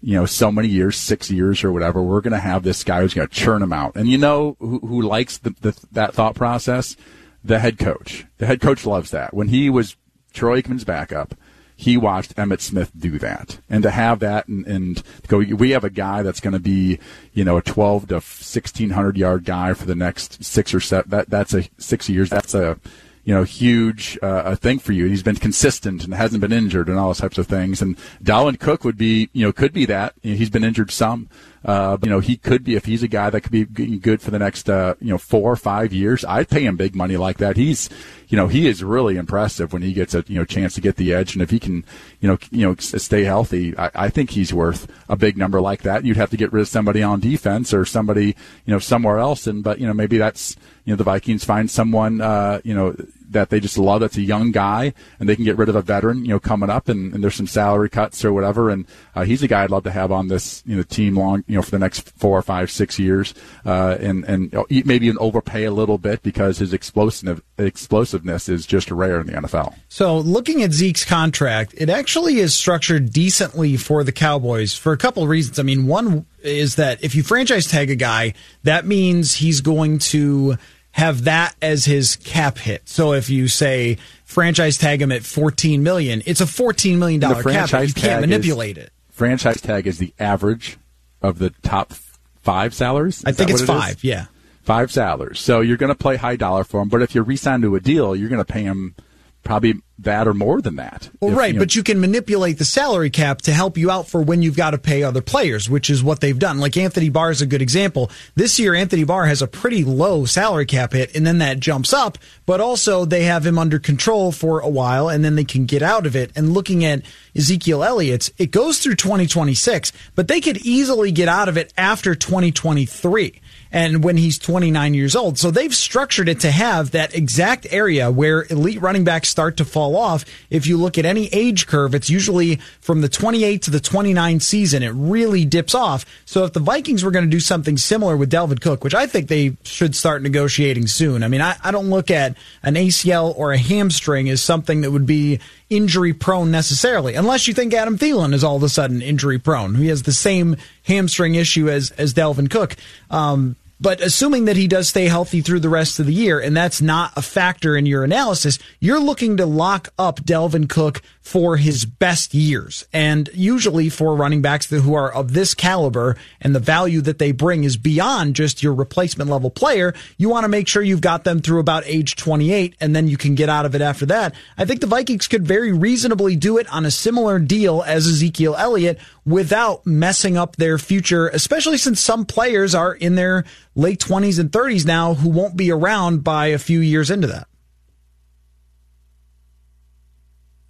you 0.01 0.15
know, 0.15 0.25
so 0.25 0.51
many 0.51 0.67
years, 0.67 0.95
six 0.95 1.29
years 1.29 1.63
or 1.63 1.71
whatever, 1.71 2.01
we're 2.01 2.21
going 2.21 2.33
to 2.33 2.39
have 2.39 2.63
this 2.63 2.83
guy 2.83 3.01
who's 3.01 3.13
going 3.13 3.27
to 3.27 3.33
churn 3.33 3.59
them 3.61 3.73
out. 3.73 3.95
And 3.95 4.07
you 4.09 4.17
know 4.17 4.55
who, 4.59 4.79
who 4.79 5.01
likes 5.01 5.37
the, 5.39 5.55
the, 5.61 5.75
that 5.91 6.13
thought 6.13 6.35
process? 6.35 6.95
The 7.43 7.57
head 7.59 7.77
coach. 7.79 8.25
The 8.37 8.45
head 8.45 8.61
coach 8.61 8.85
loves 8.85 9.09
that. 9.11 9.33
When 9.33 9.47
he 9.47 9.69
was 9.69 9.95
Troy 10.33 10.61
Aikman's 10.61 10.83
backup, 10.85 11.33
he 11.81 11.97
watched 11.97 12.35
Emmitt 12.35 12.61
Smith 12.61 12.91
do 12.95 13.17
that. 13.17 13.57
And 13.67 13.81
to 13.81 13.89
have 13.89 14.19
that 14.19 14.47
and, 14.47 14.67
and 14.67 15.01
go, 15.27 15.39
we 15.39 15.71
have 15.71 15.83
a 15.83 15.89
guy 15.89 16.21
that's 16.21 16.39
going 16.39 16.53
to 16.53 16.59
be, 16.59 16.99
you 17.33 17.43
know, 17.43 17.57
a 17.57 17.61
12 17.63 18.07
to 18.09 18.13
1600 18.15 19.17
yard 19.17 19.45
guy 19.45 19.73
for 19.73 19.87
the 19.87 19.95
next 19.95 20.43
six 20.43 20.75
or 20.75 20.79
seven, 20.79 21.09
that, 21.09 21.31
that's 21.31 21.55
a 21.55 21.67
six 21.79 22.07
years. 22.07 22.29
That's 22.29 22.53
a, 22.53 22.79
you 23.23 23.33
know, 23.33 23.41
huge 23.41 24.19
uh, 24.21 24.43
a 24.45 24.55
thing 24.55 24.77
for 24.77 24.91
you. 24.91 25.05
He's 25.05 25.23
been 25.23 25.37
consistent 25.37 26.03
and 26.03 26.13
hasn't 26.13 26.41
been 26.41 26.51
injured 26.51 26.87
and 26.87 26.99
all 26.99 27.07
those 27.07 27.17
types 27.17 27.39
of 27.39 27.47
things. 27.47 27.81
And 27.81 27.97
Dalvin 28.23 28.59
Cook 28.59 28.83
would 28.83 28.97
be, 28.97 29.31
you 29.33 29.43
know, 29.43 29.51
could 29.51 29.73
be 29.73 29.85
that. 29.87 30.13
You 30.21 30.33
know, 30.33 30.37
he's 30.37 30.51
been 30.51 30.63
injured 30.63 30.91
some, 30.91 31.29
Uh, 31.63 31.97
you 32.01 32.09
know, 32.09 32.19
he 32.19 32.37
could 32.37 32.63
be 32.63 32.75
if 32.75 32.85
he's 32.85 33.03
a 33.03 33.07
guy 33.07 33.29
that 33.29 33.41
could 33.41 33.51
be 33.51 33.65
good 33.65 34.21
for 34.21 34.31
the 34.31 34.39
next 34.39 34.69
uh, 34.69 34.95
you 34.99 35.09
know 35.09 35.17
four 35.17 35.51
or 35.51 35.55
five 35.55 35.93
years. 35.93 36.25
I'd 36.25 36.49
pay 36.49 36.65
him 36.65 36.75
big 36.75 36.95
money 36.95 37.17
like 37.17 37.37
that. 37.37 37.55
He's 37.55 37.89
you 38.29 38.35
know 38.35 38.47
he 38.47 38.67
is 38.67 38.83
really 38.83 39.15
impressive 39.17 39.71
when 39.71 39.83
he 39.83 39.93
gets 39.93 40.15
a 40.15 40.23
you 40.27 40.39
know 40.39 40.45
chance 40.45 40.73
to 40.75 40.81
get 40.81 40.95
the 40.95 41.13
edge, 41.13 41.33
and 41.33 41.41
if 41.41 41.51
he 41.51 41.59
can 41.59 41.85
you 42.19 42.27
know 42.27 42.37
you 42.49 42.67
know 42.67 42.75
stay 42.77 43.23
healthy, 43.23 43.77
I, 43.77 43.91
I 43.93 44.09
think 44.09 44.31
he's 44.31 44.53
worth 44.53 44.91
a 45.07 45.15
big 45.15 45.37
number 45.37 45.61
like 45.61 45.83
that. 45.83 46.03
You'd 46.03 46.17
have 46.17 46.31
to 46.31 46.37
get 46.37 46.51
rid 46.51 46.61
of 46.61 46.67
somebody 46.67 47.03
on 47.03 47.19
defense 47.19 47.73
or 47.73 47.85
somebody 47.85 48.35
you 48.65 48.73
know 48.73 48.79
somewhere 48.79 49.19
else, 49.19 49.45
and 49.45 49.63
but 49.63 49.79
you 49.79 49.85
know 49.85 49.93
maybe 49.93 50.17
that's 50.17 50.55
you 50.85 50.93
know 50.93 50.97
the 50.97 51.03
Vikings 51.03 51.45
find 51.45 51.69
someone 51.69 52.21
uh, 52.21 52.59
you 52.63 52.73
know 52.73 52.95
that 53.31 53.49
they 53.49 53.59
just 53.59 53.77
love 53.77 54.01
that's 54.01 54.17
a 54.17 54.21
young 54.21 54.51
guy 54.51 54.93
and 55.19 55.27
they 55.27 55.35
can 55.35 55.45
get 55.45 55.57
rid 55.57 55.69
of 55.69 55.75
a 55.75 55.81
veteran, 55.81 56.23
you 56.23 56.31
know, 56.31 56.39
coming 56.39 56.69
up 56.69 56.89
and, 56.89 57.13
and 57.13 57.23
there's 57.23 57.35
some 57.35 57.47
salary 57.47 57.89
cuts 57.89 58.23
or 58.23 58.33
whatever. 58.33 58.69
And 58.69 58.85
uh, 59.15 59.23
he's 59.23 59.41
a 59.43 59.47
guy 59.47 59.63
I'd 59.63 59.71
love 59.71 59.83
to 59.83 59.91
have 59.91 60.11
on 60.11 60.27
this, 60.27 60.63
you 60.65 60.75
know, 60.75 60.83
team 60.83 61.15
long, 61.15 61.43
you 61.47 61.55
know, 61.55 61.61
for 61.61 61.71
the 61.71 61.79
next 61.79 62.09
four 62.17 62.37
or 62.37 62.41
five, 62.41 62.69
six 62.69 62.99
years. 62.99 63.33
Uh, 63.65 63.97
and, 63.99 64.23
and 64.25 64.51
you 64.51 64.57
know, 64.57 64.65
maybe 64.85 65.07
even 65.07 65.17
overpay 65.19 65.63
a 65.63 65.71
little 65.71 65.97
bit 65.97 66.21
because 66.23 66.57
his 66.57 66.73
explosive, 66.73 67.41
explosiveness 67.57 68.49
is 68.49 68.65
just 68.65 68.91
rare 68.91 69.19
in 69.19 69.27
the 69.27 69.33
NFL. 69.33 69.75
So 69.89 70.19
looking 70.19 70.61
at 70.63 70.71
Zeke's 70.71 71.05
contract, 71.05 71.73
it 71.77 71.89
actually 71.89 72.37
is 72.37 72.53
structured 72.53 73.11
decently 73.11 73.77
for 73.77 74.03
the 74.03 74.11
Cowboys 74.11 74.75
for 74.75 74.91
a 74.93 74.97
couple 74.97 75.23
of 75.23 75.29
reasons. 75.29 75.59
I 75.59 75.63
mean, 75.63 75.87
one 75.87 76.25
is 76.43 76.75
that 76.75 77.03
if 77.03 77.15
you 77.15 77.23
franchise 77.23 77.67
tag 77.67 77.89
a 77.89 77.95
guy, 77.95 78.33
that 78.63 78.85
means 78.85 79.35
he's 79.35 79.61
going 79.61 79.99
to 79.99 80.57
have 80.91 81.23
that 81.25 81.55
as 81.61 81.85
his 81.85 82.17
cap 82.17 82.57
hit. 82.57 82.87
So 82.87 83.13
if 83.13 83.29
you 83.29 83.47
say 83.47 83.97
franchise 84.25 84.77
tag 84.77 85.01
him 85.01 85.11
at 85.11 85.23
14 85.23 85.83
million, 85.83 86.21
it's 86.25 86.41
a 86.41 86.47
14 86.47 86.99
million 86.99 87.19
dollar 87.19 87.43
cap 87.43 87.69
hit. 87.69 87.87
You 87.87 87.93
can't 87.93 88.21
manipulate 88.21 88.77
is, 88.77 88.85
it. 88.85 88.93
Franchise 89.09 89.61
tag 89.61 89.87
is 89.87 89.97
the 89.97 90.13
average 90.19 90.77
of 91.21 91.39
the 91.39 91.51
top 91.61 91.93
five 92.41 92.73
salaries. 92.73 93.19
Is 93.19 93.25
I 93.25 93.31
think 93.31 93.51
it's 93.51 93.61
five. 93.61 93.95
Is? 93.95 94.03
Yeah, 94.03 94.25
five 94.63 94.91
salaries. 94.91 95.39
So 95.39 95.61
you're 95.61 95.77
going 95.77 95.91
to 95.91 95.95
play 95.95 96.17
high 96.17 96.35
dollar 96.35 96.63
for 96.63 96.81
him, 96.81 96.89
but 96.89 97.01
if 97.01 97.15
you 97.15 97.21
resign 97.23 97.61
to 97.61 97.75
a 97.75 97.79
deal, 97.79 98.15
you're 98.15 98.29
going 98.29 98.43
to 98.43 98.53
pay 98.53 98.63
him 98.63 98.95
probably 99.43 99.81
that 99.99 100.27
or 100.27 100.33
more 100.33 100.61
than 100.61 100.77
that. 100.77 101.09
Well, 101.19 101.31
if, 101.31 101.37
right, 101.37 101.47
you 101.47 101.53
know, 101.53 101.59
but 101.59 101.75
you 101.75 101.83
can 101.83 101.99
manipulate 101.99 102.57
the 102.57 102.65
salary 102.65 103.09
cap 103.09 103.41
to 103.43 103.53
help 103.53 103.77
you 103.77 103.91
out 103.91 104.07
for 104.07 104.21
when 104.21 104.41
you've 104.41 104.55
got 104.55 104.71
to 104.71 104.77
pay 104.77 105.03
other 105.03 105.21
players, 105.21 105.69
which 105.69 105.89
is 105.89 106.03
what 106.03 106.21
they've 106.21 106.37
done. 106.37 106.59
Like 106.59 106.77
Anthony 106.77 107.09
Barr 107.09 107.31
is 107.31 107.41
a 107.41 107.45
good 107.45 107.61
example. 107.61 108.09
This 108.35 108.59
year, 108.59 108.73
Anthony 108.73 109.03
Barr 109.03 109.25
has 109.25 109.41
a 109.41 109.47
pretty 109.47 109.83
low 109.83 110.25
salary 110.25 110.65
cap 110.65 110.93
hit, 110.93 111.15
and 111.15 111.25
then 111.25 111.37
that 111.39 111.59
jumps 111.59 111.93
up, 111.93 112.17
but 112.45 112.61
also 112.61 113.05
they 113.05 113.23
have 113.23 113.45
him 113.45 113.57
under 113.57 113.79
control 113.79 114.31
for 114.31 114.59
a 114.59 114.69
while, 114.69 115.09
and 115.09 115.23
then 115.23 115.35
they 115.35 115.43
can 115.43 115.65
get 115.65 115.81
out 115.81 116.05
of 116.05 116.15
it. 116.15 116.31
And 116.35 116.53
looking 116.53 116.83
at 116.83 117.03
Ezekiel 117.35 117.83
Elliott's, 117.83 118.31
it 118.37 118.51
goes 118.51 118.79
through 118.79 118.95
2026, 118.95 119.91
but 120.15 120.27
they 120.27 120.41
could 120.41 120.57
easily 120.57 121.11
get 121.11 121.27
out 121.27 121.49
of 121.49 121.57
it 121.57 121.73
after 121.77 122.15
2023 122.15 123.40
and 123.71 124.03
when 124.03 124.17
he's 124.17 124.37
29 124.37 124.93
years 124.93 125.15
old. 125.15 125.37
So 125.37 125.51
they've 125.51 125.73
structured 125.73 126.27
it 126.27 126.41
to 126.41 126.51
have 126.51 126.91
that 126.91 127.15
exact 127.15 127.67
area 127.71 128.11
where 128.11 128.45
elite 128.49 128.81
running 128.81 129.03
backs 129.03 129.29
start 129.29 129.57
to 129.57 129.65
fall 129.65 129.95
off. 129.95 130.25
If 130.49 130.67
you 130.67 130.77
look 130.77 130.97
at 130.97 131.05
any 131.05 131.27
age 131.27 131.67
curve, 131.67 131.95
it's 131.95 132.09
usually 132.09 132.57
from 132.81 133.01
the 133.01 133.09
28 133.09 133.61
to 133.63 133.71
the 133.71 133.79
29 133.79 134.39
season. 134.39 134.83
It 134.83 134.89
really 134.89 135.45
dips 135.45 135.73
off. 135.73 136.05
So 136.25 136.43
if 136.43 136.53
the 136.53 136.59
Vikings 136.59 137.03
were 137.03 137.11
going 137.11 137.25
to 137.25 137.31
do 137.31 137.39
something 137.39 137.77
similar 137.77 138.17
with 138.17 138.31
Dalvin 138.31 138.61
Cook, 138.61 138.83
which 138.83 138.95
I 138.95 139.07
think 139.07 139.27
they 139.27 139.55
should 139.63 139.95
start 139.95 140.21
negotiating 140.21 140.87
soon. 140.87 141.23
I 141.23 141.27
mean, 141.27 141.41
I, 141.41 141.55
I 141.63 141.71
don't 141.71 141.89
look 141.89 142.11
at 142.11 142.35
an 142.63 142.75
ACL 142.75 143.37
or 143.37 143.51
a 143.53 143.57
hamstring 143.57 144.29
as 144.29 144.41
something 144.41 144.81
that 144.81 144.91
would 144.91 145.05
be 145.05 145.39
injury 145.69 146.13
prone 146.13 146.51
necessarily, 146.51 147.15
unless 147.15 147.47
you 147.47 147.53
think 147.53 147.73
Adam 147.73 147.97
Thielen 147.97 148.33
is 148.33 148.43
all 148.43 148.57
of 148.57 148.63
a 148.63 148.69
sudden 148.69 149.01
injury 149.01 149.39
prone. 149.39 149.75
He 149.75 149.87
has 149.87 150.03
the 150.03 150.11
same 150.11 150.57
hamstring 150.83 151.35
issue 151.35 151.69
as 151.69 151.91
as 151.91 152.13
Dalvin 152.13 152.49
Cook. 152.49 152.75
Um, 153.09 153.55
but 153.81 153.99
assuming 153.99 154.45
that 154.45 154.55
he 154.55 154.67
does 154.67 154.87
stay 154.87 155.07
healthy 155.07 155.41
through 155.41 155.59
the 155.59 155.69
rest 155.69 155.99
of 155.99 156.05
the 156.05 156.13
year, 156.13 156.39
and 156.39 156.55
that's 156.55 156.81
not 156.81 157.11
a 157.15 157.21
factor 157.21 157.75
in 157.75 157.87
your 157.87 158.03
analysis, 158.03 158.59
you're 158.79 158.99
looking 158.99 159.37
to 159.37 159.45
lock 159.47 159.89
up 159.97 160.21
Dalvin 160.21 160.69
Cook 160.69 161.01
for 161.21 161.57
his 161.57 161.85
best 161.85 162.33
years. 162.33 162.85
And 162.91 163.29
usually 163.33 163.89
for 163.89 164.15
running 164.15 164.41
backs 164.41 164.69
who 164.69 164.93
are 164.95 165.11
of 165.11 165.33
this 165.33 165.53
caliber 165.53 166.17
and 166.41 166.55
the 166.55 166.59
value 166.59 167.01
that 167.01 167.19
they 167.19 167.31
bring 167.31 167.63
is 167.63 167.77
beyond 167.77 168.35
just 168.35 168.63
your 168.63 168.73
replacement 168.73 169.29
level 169.29 169.51
player, 169.51 169.93
you 170.17 170.29
want 170.29 170.43
to 170.45 170.49
make 170.49 170.67
sure 170.67 170.81
you've 170.81 171.01
got 171.01 171.23
them 171.23 171.39
through 171.39 171.59
about 171.59 171.83
age 171.85 172.15
28 172.15 172.75
and 172.81 172.95
then 172.95 173.07
you 173.07 173.17
can 173.17 173.35
get 173.35 173.49
out 173.49 173.65
of 173.65 173.75
it 173.75 173.81
after 173.81 174.05
that. 174.07 174.33
I 174.57 174.65
think 174.65 174.81
the 174.81 174.87
Vikings 174.87 175.27
could 175.27 175.47
very 175.47 175.71
reasonably 175.71 176.35
do 176.35 176.57
it 176.57 176.71
on 176.73 176.85
a 176.85 176.91
similar 176.91 177.39
deal 177.39 177.83
as 177.85 178.07
Ezekiel 178.07 178.55
Elliott 178.57 178.99
without 179.25 179.85
messing 179.85 180.37
up 180.37 180.55
their 180.55 180.77
future, 180.77 181.27
especially 181.29 181.77
since 181.77 182.01
some 182.01 182.25
players 182.25 182.73
are 182.73 182.93
in 182.93 183.15
their 183.15 183.45
late 183.75 183.99
20s 183.99 184.39
and 184.39 184.51
30s 184.51 184.85
now 184.85 185.13
who 185.13 185.29
won't 185.29 185.55
be 185.55 185.71
around 185.71 186.23
by 186.23 186.47
a 186.47 186.57
few 186.57 186.79
years 186.79 187.11
into 187.11 187.27
that. 187.27 187.47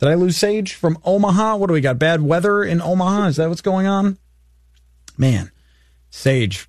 Did 0.01 0.09
I 0.09 0.15
lose 0.15 0.35
Sage 0.35 0.73
from 0.73 0.97
Omaha? 1.05 1.57
What 1.57 1.67
do 1.67 1.73
we 1.73 1.81
got? 1.81 1.99
Bad 1.99 2.23
weather 2.23 2.63
in 2.63 2.81
Omaha? 2.81 3.27
Is 3.27 3.35
that 3.35 3.49
what's 3.49 3.61
going 3.61 3.85
on? 3.85 4.17
Man, 5.15 5.51
Sage. 6.09 6.67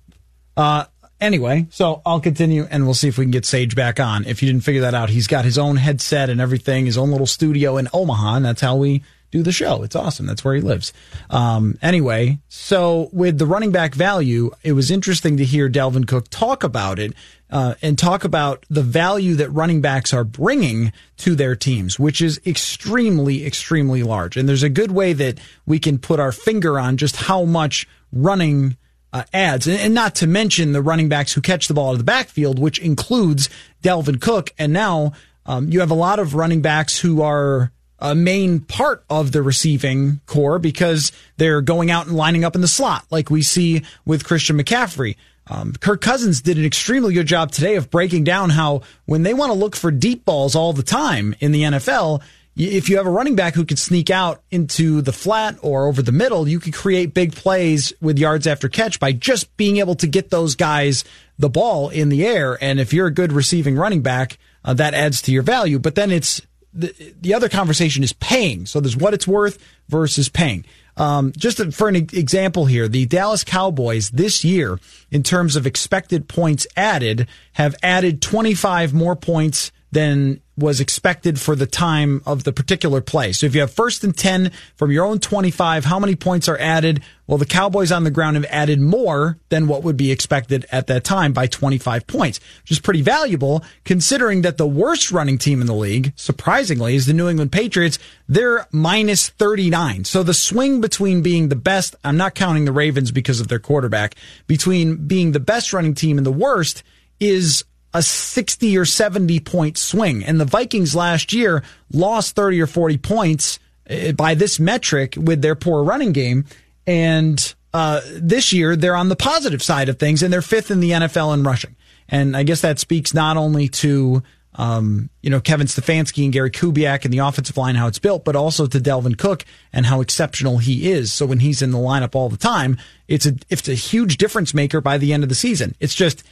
Uh, 0.55 0.85
anyway, 1.19 1.65
so 1.71 2.03
I'll 2.05 2.19
continue 2.19 2.67
and 2.69 2.85
we'll 2.85 2.93
see 2.93 3.07
if 3.07 3.17
we 3.17 3.25
can 3.25 3.31
get 3.31 3.47
Sage 3.47 3.75
back 3.75 3.99
on. 3.99 4.25
If 4.25 4.43
you 4.43 4.49
didn't 4.49 4.63
figure 4.63 4.81
that 4.81 4.93
out, 4.93 5.09
he's 5.09 5.25
got 5.25 5.45
his 5.45 5.57
own 5.57 5.77
headset 5.77 6.29
and 6.29 6.39
everything, 6.39 6.85
his 6.85 6.95
own 6.95 7.09
little 7.09 7.25
studio 7.25 7.77
in 7.77 7.89
Omaha, 7.91 8.35
and 8.35 8.45
that's 8.45 8.61
how 8.61 8.75
we 8.75 9.01
do 9.31 9.41
the 9.41 9.51
show. 9.51 9.81
It's 9.81 9.95
awesome. 9.95 10.27
That's 10.27 10.45
where 10.45 10.53
he 10.53 10.61
lives. 10.61 10.93
Um, 11.31 11.79
anyway, 11.81 12.37
so 12.49 13.09
with 13.11 13.39
the 13.39 13.47
running 13.47 13.71
back 13.71 13.95
value, 13.95 14.51
it 14.61 14.73
was 14.73 14.91
interesting 14.91 15.37
to 15.37 15.43
hear 15.43 15.67
Dalvin 15.71 16.07
Cook 16.07 16.29
talk 16.29 16.63
about 16.63 16.99
it 16.99 17.13
uh, 17.53 17.75
and 17.83 17.99
talk 17.99 18.23
about 18.23 18.65
the 18.67 18.81
value 18.81 19.35
that 19.35 19.49
running 19.51 19.79
backs 19.79 20.11
are 20.11 20.23
bringing 20.23 20.91
to 21.17 21.35
their 21.35 21.55
teams, 21.55 21.99
which 21.99 22.19
is 22.19 22.41
extremely, 22.47 23.45
extremely 23.45 24.01
large. 24.01 24.35
And 24.35 24.49
there's 24.49 24.63
a 24.63 24.69
good 24.69 24.91
way 24.91 25.13
that 25.13 25.39
we 25.67 25.77
can 25.77 25.99
put 25.99 26.19
our 26.19 26.31
finger 26.31 26.79
on 26.79 26.97
just 26.97 27.15
how 27.15 27.45
much 27.45 27.87
running 28.11 28.75
uh, 29.13 29.23
adds, 29.31 29.67
and, 29.67 29.79
and, 29.79 29.93
not 29.93 30.15
to 30.15 30.25
mention 30.25 30.71
the 30.71 30.81
running 30.81 31.07
backs 31.07 31.31
who 31.33 31.41
catch 31.41 31.67
the 31.67 31.75
ball 31.75 31.89
out 31.89 31.91
of 31.91 31.97
the 31.99 32.03
backfield, 32.03 32.57
which 32.57 32.79
includes 32.79 33.47
Dalvin 33.83 34.19
Cook. 34.19 34.49
And 34.57 34.73
now 34.73 35.13
um, 35.45 35.69
you 35.69 35.81
have 35.81 35.91
a 35.91 35.95
lot 35.95 36.17
of 36.17 36.33
running 36.33 36.63
backs 36.63 36.97
who 36.97 37.21
are 37.21 37.71
a 37.99 38.15
main 38.15 38.61
part 38.61 39.05
of 39.11 39.31
the 39.31 39.43
receiving 39.43 40.21
corps 40.25 40.57
because 40.57 41.11
they're 41.37 41.61
going 41.61 41.91
out 41.91 42.07
and 42.07 42.15
lining 42.15 42.43
up 42.43 42.55
in 42.55 42.61
the 42.61 42.67
slot, 42.67 43.05
like 43.11 43.29
we 43.29 43.43
see 43.43 43.83
with 44.05 44.25
Christian 44.25 44.57
McCaffrey. 44.57 45.15
Um, 45.47 45.73
Kirk 45.73 46.01
Cousins 46.01 46.41
did 46.41 46.57
an 46.57 46.65
extremely 46.65 47.13
good 47.13 47.27
job 47.27 47.51
today 47.51 47.75
of 47.75 47.89
breaking 47.89 48.23
down 48.23 48.49
how 48.49 48.81
when 49.05 49.23
they 49.23 49.33
want 49.33 49.51
to 49.51 49.57
look 49.57 49.75
for 49.75 49.91
deep 49.91 50.23
balls 50.25 50.55
all 50.55 50.73
the 50.73 50.83
time 50.83 51.35
in 51.39 51.51
the 51.51 51.63
NFL, 51.63 52.21
if 52.55 52.87
you 52.87 52.97
have 52.97 53.07
a 53.07 53.11
running 53.11 53.35
back 53.35 53.55
who 53.55 53.65
can 53.65 53.77
sneak 53.77 54.09
out 54.09 54.43
into 54.51 55.01
the 55.01 55.11
flat 55.11 55.57
or 55.61 55.87
over 55.87 56.01
the 56.01 56.11
middle, 56.11 56.47
you 56.47 56.59
can 56.59 56.71
create 56.71 57.13
big 57.13 57.33
plays 57.33 57.93
with 57.99 58.19
yards 58.19 58.45
after 58.45 58.69
catch 58.69 58.99
by 58.99 59.11
just 59.11 59.55
being 59.57 59.77
able 59.77 59.95
to 59.95 60.07
get 60.07 60.29
those 60.29 60.55
guys 60.55 61.03
the 61.39 61.49
ball 61.49 61.89
in 61.89 62.09
the 62.09 62.25
air. 62.25 62.57
And 62.61 62.79
if 62.79 62.93
you're 62.93 63.07
a 63.07 63.13
good 63.13 63.33
receiving 63.33 63.75
running 63.75 64.01
back, 64.01 64.37
uh, 64.63 64.73
that 64.75 64.93
adds 64.93 65.21
to 65.23 65.31
your 65.31 65.43
value. 65.43 65.79
But 65.79 65.95
then 65.95 66.11
it's 66.11 66.41
the, 66.73 66.93
the 67.19 67.33
other 67.33 67.49
conversation 67.49 68.03
is 68.03 68.13
paying. 68.13 68.65
So 68.65 68.79
there's 68.79 68.97
what 68.97 69.13
it's 69.13 69.27
worth 69.27 69.57
versus 69.89 70.29
paying. 70.29 70.65
Um, 70.95 71.31
just 71.35 71.73
for 71.73 71.87
an 71.87 71.95
example 71.95 72.65
here, 72.65 72.87
the 72.87 73.05
Dallas 73.05 73.43
Cowboys 73.43 74.11
this 74.11 74.43
year, 74.43 74.79
in 75.09 75.23
terms 75.23 75.55
of 75.55 75.65
expected 75.65 76.27
points 76.27 76.67
added, 76.75 77.27
have 77.53 77.75
added 77.81 78.21
25 78.21 78.93
more 78.93 79.15
points 79.15 79.71
than 79.91 80.41
was 80.57 80.79
expected 80.79 81.39
for 81.39 81.55
the 81.55 81.65
time 81.65 82.21
of 82.25 82.43
the 82.43 82.53
particular 82.53 83.01
play. 83.01 83.31
So 83.31 83.45
if 83.47 83.55
you 83.55 83.61
have 83.61 83.71
first 83.71 84.03
and 84.03 84.15
10 84.15 84.51
from 84.75 84.91
your 84.91 85.05
own 85.05 85.19
25, 85.19 85.85
how 85.85 85.99
many 85.99 86.15
points 86.15 86.47
are 86.47 86.57
added? 86.59 87.01
Well, 87.25 87.37
the 87.37 87.45
Cowboys 87.45 87.91
on 87.91 88.03
the 88.03 88.11
ground 88.11 88.35
have 88.35 88.45
added 88.49 88.79
more 88.79 89.39
than 89.49 89.67
what 89.67 89.81
would 89.83 89.97
be 89.97 90.11
expected 90.11 90.65
at 90.71 90.87
that 90.87 91.03
time 91.03 91.33
by 91.33 91.47
25 91.47 92.05
points, 92.05 92.39
which 92.61 92.71
is 92.71 92.79
pretty 92.79 93.01
valuable 93.01 93.63
considering 93.83 94.41
that 94.43 94.57
the 94.57 94.67
worst 94.67 95.11
running 95.11 95.37
team 95.37 95.59
in 95.61 95.67
the 95.67 95.73
league, 95.73 96.13
surprisingly, 96.15 96.95
is 96.95 97.05
the 97.05 97.13
New 97.13 97.29
England 97.29 97.51
Patriots. 97.51 97.97
They're 98.27 98.67
minus 98.71 99.29
39. 99.29 100.03
So 100.03 100.21
the 100.21 100.33
swing 100.33 100.81
between 100.81 101.23
being 101.23 101.49
the 101.49 101.55
best, 101.55 101.95
I'm 102.03 102.17
not 102.17 102.35
counting 102.35 102.65
the 102.65 102.71
Ravens 102.71 103.11
because 103.11 103.39
of 103.39 103.47
their 103.47 103.59
quarterback, 103.59 104.15
between 104.45 105.07
being 105.07 105.31
the 105.31 105.39
best 105.39 105.73
running 105.73 105.95
team 105.95 106.17
and 106.17 106.27
the 106.27 106.31
worst 106.31 106.83
is 107.19 107.63
a 107.93 108.01
60 108.01 108.77
or 108.77 108.85
70 108.85 109.39
point 109.41 109.77
swing. 109.77 110.23
And 110.23 110.39
the 110.39 110.45
Vikings 110.45 110.95
last 110.95 111.33
year 111.33 111.63
lost 111.91 112.35
30 112.35 112.61
or 112.61 112.67
40 112.67 112.97
points 112.97 113.59
eh, 113.87 114.11
by 114.11 114.33
this 114.35 114.59
metric 114.59 115.15
with 115.17 115.41
their 115.41 115.55
poor 115.55 115.83
running 115.83 116.11
game. 116.11 116.45
And 116.87 117.53
uh, 117.73 118.01
this 118.15 118.53
year, 118.53 118.75
they're 118.75 118.95
on 118.95 119.09
the 119.09 119.15
positive 119.15 119.63
side 119.63 119.89
of 119.89 119.97
things, 119.97 120.21
and 120.21 120.31
they're 120.31 120.41
fifth 120.41 120.69
in 120.69 120.79
the 120.79 120.91
NFL 120.91 121.33
in 121.33 121.43
rushing. 121.43 121.75
And 122.09 122.35
I 122.35 122.43
guess 122.43 122.61
that 122.61 122.79
speaks 122.79 123.13
not 123.13 123.37
only 123.37 123.67
to 123.69 124.21
um, 124.55 125.09
you 125.21 125.29
know, 125.29 125.39
Kevin 125.39 125.67
Stefanski 125.67 126.23
and 126.23 126.33
Gary 126.33 126.51
Kubiak 126.51 127.05
and 127.05 127.13
the 127.13 127.19
offensive 127.19 127.57
line, 127.57 127.75
how 127.75 127.87
it's 127.87 127.99
built, 127.99 128.23
but 128.23 128.35
also 128.35 128.67
to 128.67 128.79
Dalvin 128.79 129.17
Cook 129.17 129.45
and 129.71 129.85
how 129.85 130.01
exceptional 130.01 130.59
he 130.59 130.91
is. 130.91 131.11
So 131.11 131.25
when 131.25 131.39
he's 131.39 131.61
in 131.61 131.71
the 131.71 131.77
lineup 131.77 132.15
all 132.15 132.29
the 132.29 132.37
time, 132.37 132.77
it's 133.07 133.25
a, 133.25 133.33
it's 133.49 133.67
a 133.67 133.73
huge 133.73 134.17
difference 134.17 134.53
maker 134.53 134.81
by 134.81 134.97
the 134.97 135.13
end 135.13 135.23
of 135.23 135.29
the 135.29 135.35
season. 135.35 135.75
It's 135.79 135.95
just, 135.95 136.23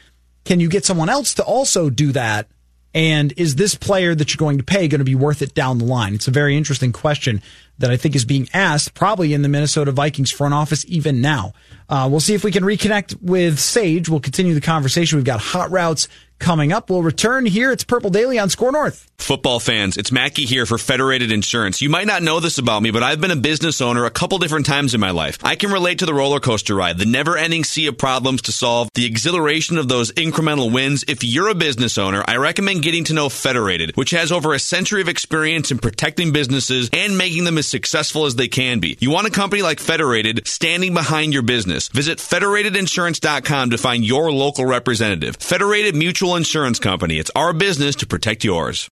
can 0.45 0.59
you 0.59 0.69
get 0.69 0.85
someone 0.85 1.09
else 1.09 1.33
to 1.35 1.43
also 1.43 1.89
do 1.89 2.11
that? 2.11 2.47
And 2.93 3.33
is 3.37 3.55
this 3.55 3.75
player 3.75 4.13
that 4.13 4.33
you're 4.33 4.39
going 4.39 4.57
to 4.57 4.65
pay 4.65 4.87
going 4.89 4.99
to 4.99 5.05
be 5.05 5.15
worth 5.15 5.41
it 5.41 5.53
down 5.53 5.77
the 5.77 5.85
line? 5.85 6.13
It's 6.13 6.27
a 6.27 6.31
very 6.31 6.57
interesting 6.57 6.91
question 6.91 7.41
that 7.77 7.89
I 7.89 7.95
think 7.95 8.15
is 8.15 8.25
being 8.25 8.49
asked 8.53 8.93
probably 8.93 9.33
in 9.33 9.43
the 9.43 9.49
Minnesota 9.49 9.91
Vikings 9.91 10.29
front 10.29 10.53
office 10.53 10.83
even 10.87 11.21
now. 11.21 11.53
Uh, 11.87 12.07
we'll 12.11 12.19
see 12.19 12.33
if 12.33 12.43
we 12.43 12.51
can 12.51 12.63
reconnect 12.63 13.21
with 13.21 13.59
Sage. 13.59 14.09
We'll 14.09 14.19
continue 14.19 14.53
the 14.53 14.61
conversation. 14.61 15.17
We've 15.17 15.25
got 15.25 15.39
hot 15.39 15.71
routes 15.71 16.09
coming 16.41 16.73
up. 16.73 16.89
We'll 16.89 17.03
return 17.03 17.45
here. 17.45 17.71
It's 17.71 17.85
Purple 17.85 18.09
Daily 18.09 18.37
on 18.37 18.49
Score 18.49 18.71
North. 18.71 19.07
Football 19.17 19.59
fans, 19.59 19.97
it's 19.97 20.11
Mackey 20.11 20.45
here 20.45 20.65
for 20.65 20.79
Federated 20.79 21.31
Insurance. 21.31 21.79
You 21.79 21.89
might 21.89 22.07
not 22.07 22.23
know 22.23 22.39
this 22.39 22.57
about 22.57 22.81
me, 22.81 22.89
but 22.89 23.03
I've 23.03 23.21
been 23.21 23.29
a 23.29 23.35
business 23.35 23.79
owner 23.79 24.03
a 24.03 24.09
couple 24.09 24.39
different 24.39 24.65
times 24.65 24.95
in 24.95 24.99
my 24.99 25.11
life. 25.11 25.37
I 25.43 25.55
can 25.55 25.71
relate 25.71 25.99
to 25.99 26.07
the 26.07 26.13
roller 26.13 26.39
coaster 26.39 26.73
ride, 26.73 26.97
the 26.97 27.05
never 27.05 27.37
ending 27.37 27.63
sea 27.63 27.85
of 27.85 27.99
problems 27.99 28.41
to 28.43 28.51
solve, 28.51 28.89
the 28.95 29.05
exhilaration 29.05 29.77
of 29.77 29.87
those 29.87 30.11
incremental 30.13 30.73
wins. 30.73 31.05
If 31.07 31.23
you're 31.23 31.49
a 31.49 31.55
business 31.55 31.99
owner, 31.99 32.23
I 32.27 32.37
recommend 32.37 32.81
getting 32.81 33.03
to 33.05 33.13
know 33.13 33.29
Federated, 33.29 33.95
which 33.95 34.09
has 34.09 34.31
over 34.31 34.55
a 34.55 34.59
century 34.59 35.01
of 35.01 35.07
experience 35.07 35.69
in 35.69 35.77
protecting 35.77 36.33
businesses 36.33 36.89
and 36.91 37.15
making 37.15 37.43
them 37.43 37.59
as 37.59 37.67
successful 37.67 38.25
as 38.25 38.35
they 38.35 38.47
can 38.47 38.79
be. 38.79 38.97
You 38.99 39.11
want 39.11 39.27
a 39.27 39.31
company 39.31 39.61
like 39.61 39.79
Federated 39.79 40.47
standing 40.47 40.95
behind 40.95 41.31
your 41.31 41.43
business. 41.43 41.89
Visit 41.89 42.17
federatedinsurance.com 42.17 43.69
to 43.69 43.77
find 43.77 44.03
your 44.03 44.31
local 44.31 44.65
representative. 44.65 45.35
Federated 45.35 45.95
Mutual 45.95 46.30
Insurance 46.35 46.79
Company. 46.79 47.17
It's 47.17 47.31
our 47.35 47.53
business 47.53 47.95
to 47.97 48.07
protect 48.07 48.43
yours. 48.43 48.89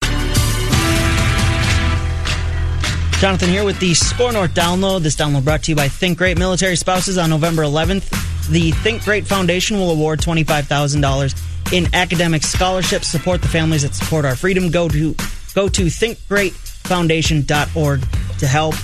Jonathan 3.20 3.50
here 3.50 3.64
with 3.64 3.80
the 3.80 3.94
Score 3.94 4.34
North 4.34 4.54
download. 4.54 5.02
This 5.02 5.16
download 5.16 5.46
brought 5.46 5.64
to 5.64 5.72
you 5.72 5.76
by 5.76 5.88
Think 5.88 6.18
Great 6.18 6.38
Military 6.38 6.76
Spouses 6.76 7.18
on 7.18 7.30
November 7.30 7.64
11th. 7.64 8.10
The 8.50 8.72
Think 8.72 9.04
Great 9.04 9.26
Foundation 9.26 9.78
will 9.78 9.92
award 9.92 10.20
$25,000 10.20 11.74
in 11.74 11.88
academic 11.96 12.44
scholarships. 12.44 13.08
Support 13.08 13.42
the 13.42 13.48
families 13.48 13.84
that 13.84 13.96
support 13.96 14.26
our 14.26 14.36
freedom. 14.36 14.70
Go 14.70 14.90
to 14.90 15.16
go 15.56 15.70
to 15.70 15.86
thinkgreatfoundation.org 15.86 18.02
to 18.40 18.48
help. 18.48 18.76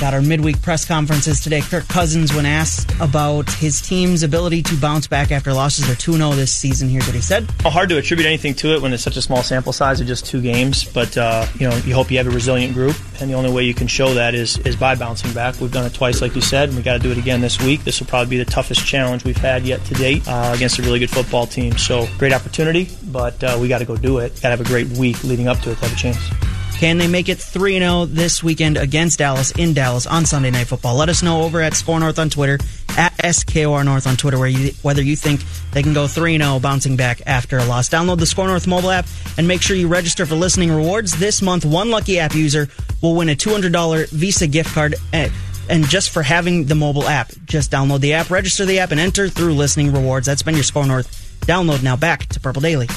Got 0.00 0.14
our 0.14 0.22
midweek 0.22 0.62
press 0.62 0.86
conferences 0.86 1.40
today. 1.40 1.60
Kirk 1.60 1.86
Cousins, 1.86 2.34
when 2.34 2.46
asked 2.46 2.90
about 3.00 3.50
his 3.52 3.82
team's 3.82 4.22
ability 4.22 4.62
to 4.62 4.76
bounce 4.76 5.06
back 5.06 5.30
after 5.30 5.52
losses, 5.52 5.86
they're 5.86 5.94
2 5.94 6.14
0 6.14 6.30
this 6.30 6.50
season. 6.50 6.88
Here's 6.88 7.04
what 7.04 7.14
he 7.14 7.20
said. 7.20 7.50
Hard 7.60 7.90
to 7.90 7.98
attribute 7.98 8.26
anything 8.26 8.54
to 8.54 8.74
it 8.74 8.80
when 8.80 8.94
it's 8.94 9.02
such 9.02 9.18
a 9.18 9.22
small 9.22 9.42
sample 9.42 9.74
size 9.74 10.00
of 10.00 10.06
just 10.06 10.24
two 10.24 10.40
games, 10.40 10.84
but 10.84 11.18
uh, 11.18 11.46
you 11.58 11.68
know 11.68 11.76
you 11.84 11.92
hope 11.92 12.10
you 12.10 12.16
have 12.16 12.26
a 12.26 12.30
resilient 12.30 12.72
group, 12.72 12.96
and 13.20 13.28
the 13.28 13.34
only 13.34 13.52
way 13.52 13.64
you 13.64 13.74
can 13.74 13.86
show 13.86 14.14
that 14.14 14.34
is 14.34 14.56
is 14.60 14.74
by 14.74 14.94
bouncing 14.94 15.34
back. 15.34 15.60
We've 15.60 15.70
done 15.70 15.84
it 15.84 15.92
twice, 15.92 16.22
like 16.22 16.34
you 16.34 16.40
said, 16.40 16.70
and 16.70 16.78
we 16.78 16.82
got 16.82 16.94
to 16.94 16.98
do 16.98 17.10
it 17.12 17.18
again 17.18 17.42
this 17.42 17.60
week. 17.60 17.84
This 17.84 18.00
will 18.00 18.06
probably 18.06 18.30
be 18.30 18.42
the 18.42 18.50
toughest 18.50 18.86
challenge 18.86 19.24
we've 19.24 19.36
had 19.36 19.64
yet 19.64 19.84
to 19.84 19.94
date 19.94 20.26
uh, 20.26 20.52
against 20.54 20.78
a 20.78 20.82
really 20.82 20.98
good 20.98 21.10
football 21.10 21.46
team. 21.46 21.76
So 21.76 22.08
great 22.16 22.32
opportunity, 22.32 22.88
but 23.12 23.44
uh, 23.44 23.58
we 23.60 23.68
got 23.68 23.80
to 23.80 23.84
go 23.84 23.98
do 23.98 24.16
it. 24.16 24.32
Got 24.36 24.48
to 24.48 24.56
have 24.56 24.60
a 24.62 24.64
great 24.64 24.88
week 24.96 25.22
leading 25.24 25.46
up 25.46 25.58
to 25.58 25.72
it 25.72 25.74
to 25.74 25.80
have 25.82 25.92
a 25.92 25.96
chance. 25.96 26.59
Can 26.80 26.96
they 26.96 27.08
make 27.08 27.28
it 27.28 27.36
3 27.36 27.78
0 27.78 28.06
this 28.06 28.42
weekend 28.42 28.78
against 28.78 29.18
Dallas 29.18 29.50
in 29.50 29.74
Dallas 29.74 30.06
on 30.06 30.24
Sunday 30.24 30.50
Night 30.50 30.66
Football? 30.66 30.96
Let 30.96 31.10
us 31.10 31.22
know 31.22 31.42
over 31.42 31.60
at 31.60 31.74
Score 31.74 32.00
North 32.00 32.18
on 32.18 32.30
Twitter, 32.30 32.58
at 32.96 33.12
SKOR 33.34 33.84
North 33.84 34.06
on 34.06 34.16
Twitter, 34.16 34.38
where 34.38 34.48
you, 34.48 34.72
whether 34.80 35.02
you 35.02 35.14
think 35.14 35.42
they 35.72 35.82
can 35.82 35.92
go 35.92 36.06
3 36.06 36.38
0 36.38 36.58
bouncing 36.58 36.96
back 36.96 37.20
after 37.26 37.58
a 37.58 37.66
loss. 37.66 37.90
Download 37.90 38.18
the 38.18 38.24
Score 38.24 38.46
North 38.46 38.66
mobile 38.66 38.90
app 38.90 39.06
and 39.36 39.46
make 39.46 39.60
sure 39.60 39.76
you 39.76 39.88
register 39.88 40.24
for 40.24 40.36
listening 40.36 40.72
rewards. 40.72 41.18
This 41.18 41.42
month, 41.42 41.66
one 41.66 41.90
lucky 41.90 42.18
app 42.18 42.34
user 42.34 42.66
will 43.02 43.14
win 43.14 43.28
a 43.28 43.36
$200 43.36 44.08
Visa 44.08 44.46
gift 44.46 44.72
card. 44.72 44.94
At, 45.12 45.30
and 45.68 45.86
just 45.86 46.08
for 46.08 46.22
having 46.22 46.64
the 46.64 46.76
mobile 46.76 47.06
app, 47.06 47.30
just 47.44 47.70
download 47.70 48.00
the 48.00 48.14
app, 48.14 48.30
register 48.30 48.64
the 48.64 48.78
app, 48.78 48.90
and 48.90 48.98
enter 48.98 49.28
through 49.28 49.52
listening 49.52 49.92
rewards. 49.92 50.24
That's 50.24 50.42
been 50.42 50.54
your 50.54 50.64
Score 50.64 50.86
North 50.86 51.40
download. 51.42 51.82
Now 51.82 51.96
back 51.96 52.26
to 52.28 52.40
Purple 52.40 52.62
Daily. 52.62 52.88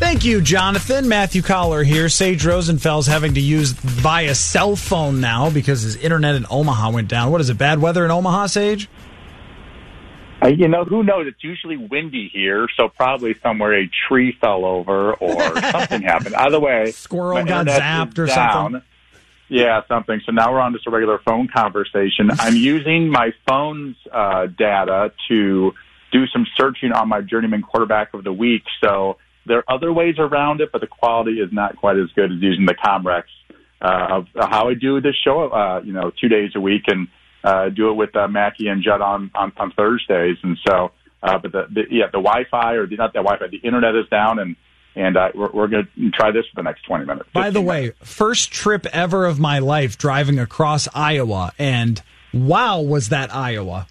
Thank 0.00 0.24
you, 0.24 0.40
Jonathan. 0.40 1.08
Matthew 1.08 1.42
Coller 1.42 1.84
here. 1.84 2.08
Sage 2.08 2.42
Rosenfels 2.42 3.06
having 3.06 3.34
to 3.34 3.40
use 3.40 3.72
via 3.72 4.34
cell 4.34 4.74
phone 4.74 5.20
now 5.20 5.50
because 5.50 5.82
his 5.82 5.94
internet 5.96 6.34
in 6.36 6.46
Omaha 6.48 6.90
went 6.90 7.06
down. 7.06 7.30
What 7.30 7.42
is 7.42 7.50
it, 7.50 7.58
bad 7.58 7.80
weather 7.80 8.06
in 8.06 8.10
Omaha, 8.10 8.46
Sage? 8.46 8.88
Uh, 10.42 10.48
you 10.48 10.68
know, 10.68 10.84
who 10.86 11.02
knows? 11.04 11.26
It's 11.26 11.44
usually 11.44 11.76
windy 11.76 12.30
here, 12.32 12.66
so 12.78 12.88
probably 12.88 13.34
somewhere 13.42 13.74
a 13.78 13.90
tree 14.08 14.34
fell 14.40 14.64
over 14.64 15.12
or 15.12 15.60
something 15.70 16.00
happened. 16.00 16.34
Either 16.34 16.58
way, 16.58 16.92
squirrel 16.92 17.44
got 17.44 17.66
zapped 17.66 18.18
or 18.18 18.24
down. 18.24 18.72
something. 18.72 18.82
Yeah, 19.48 19.82
something. 19.86 20.22
So 20.24 20.32
now 20.32 20.50
we're 20.50 20.60
on 20.60 20.72
just 20.72 20.86
a 20.86 20.90
regular 20.90 21.18
phone 21.26 21.46
conversation. 21.54 22.30
I'm 22.38 22.56
using 22.72 23.10
my 23.10 23.32
phone's 23.46 23.96
uh, 24.10 24.46
data 24.46 25.12
to 25.28 25.74
do 26.10 26.26
some 26.28 26.46
searching 26.56 26.92
on 26.92 27.08
my 27.08 27.20
journeyman 27.20 27.60
quarterback 27.60 28.14
of 28.14 28.24
the 28.24 28.32
week. 28.32 28.62
So 28.82 29.18
there 29.46 29.58
are 29.58 29.74
other 29.74 29.92
ways 29.92 30.16
around 30.18 30.60
it, 30.60 30.70
but 30.72 30.80
the 30.80 30.86
quality 30.86 31.40
is 31.40 31.50
not 31.52 31.76
quite 31.76 31.96
as 31.96 32.08
good 32.14 32.32
as 32.32 32.38
using 32.40 32.66
the 32.66 32.74
Comrex 32.74 33.24
uh, 33.80 34.18
of 34.18 34.26
how 34.36 34.68
I 34.68 34.74
do 34.74 35.00
this 35.00 35.16
show. 35.24 35.48
Uh, 35.48 35.80
you 35.82 35.92
know, 35.92 36.12
two 36.20 36.28
days 36.28 36.52
a 36.54 36.60
week 36.60 36.82
and 36.86 37.08
uh, 37.42 37.70
do 37.70 37.90
it 37.90 37.94
with 37.94 38.14
uh, 38.14 38.28
Mackey 38.28 38.68
and 38.68 38.82
Judd 38.82 39.00
on, 39.00 39.30
on 39.34 39.52
on 39.56 39.72
Thursdays. 39.72 40.36
And 40.42 40.58
so, 40.66 40.92
uh, 41.22 41.38
but 41.38 41.52
the, 41.52 41.66
the 41.70 41.82
yeah, 41.90 42.06
the 42.06 42.18
Wi-Fi 42.18 42.74
or 42.74 42.86
the, 42.86 42.96
not 42.96 43.12
the 43.12 43.20
Wi-Fi, 43.20 43.48
the 43.48 43.66
internet 43.66 43.94
is 43.94 44.08
down 44.10 44.38
and. 44.38 44.56
And 44.96 45.16
uh, 45.16 45.28
we're, 45.36 45.52
we're 45.52 45.68
going 45.68 45.86
to 45.96 46.10
try 46.10 46.32
this 46.32 46.44
for 46.52 46.56
the 46.56 46.64
next 46.64 46.82
20 46.82 47.04
minutes. 47.04 47.30
By 47.32 47.50
the 47.50 47.60
way, 47.60 47.92
first 48.02 48.50
trip 48.50 48.86
ever 48.86 49.24
of 49.24 49.38
my 49.38 49.60
life 49.60 49.96
driving 49.96 50.40
across 50.40 50.88
Iowa. 50.92 51.52
And 51.60 52.02
wow, 52.34 52.80
was 52.80 53.10
that 53.10 53.32
Iowa! 53.32 53.86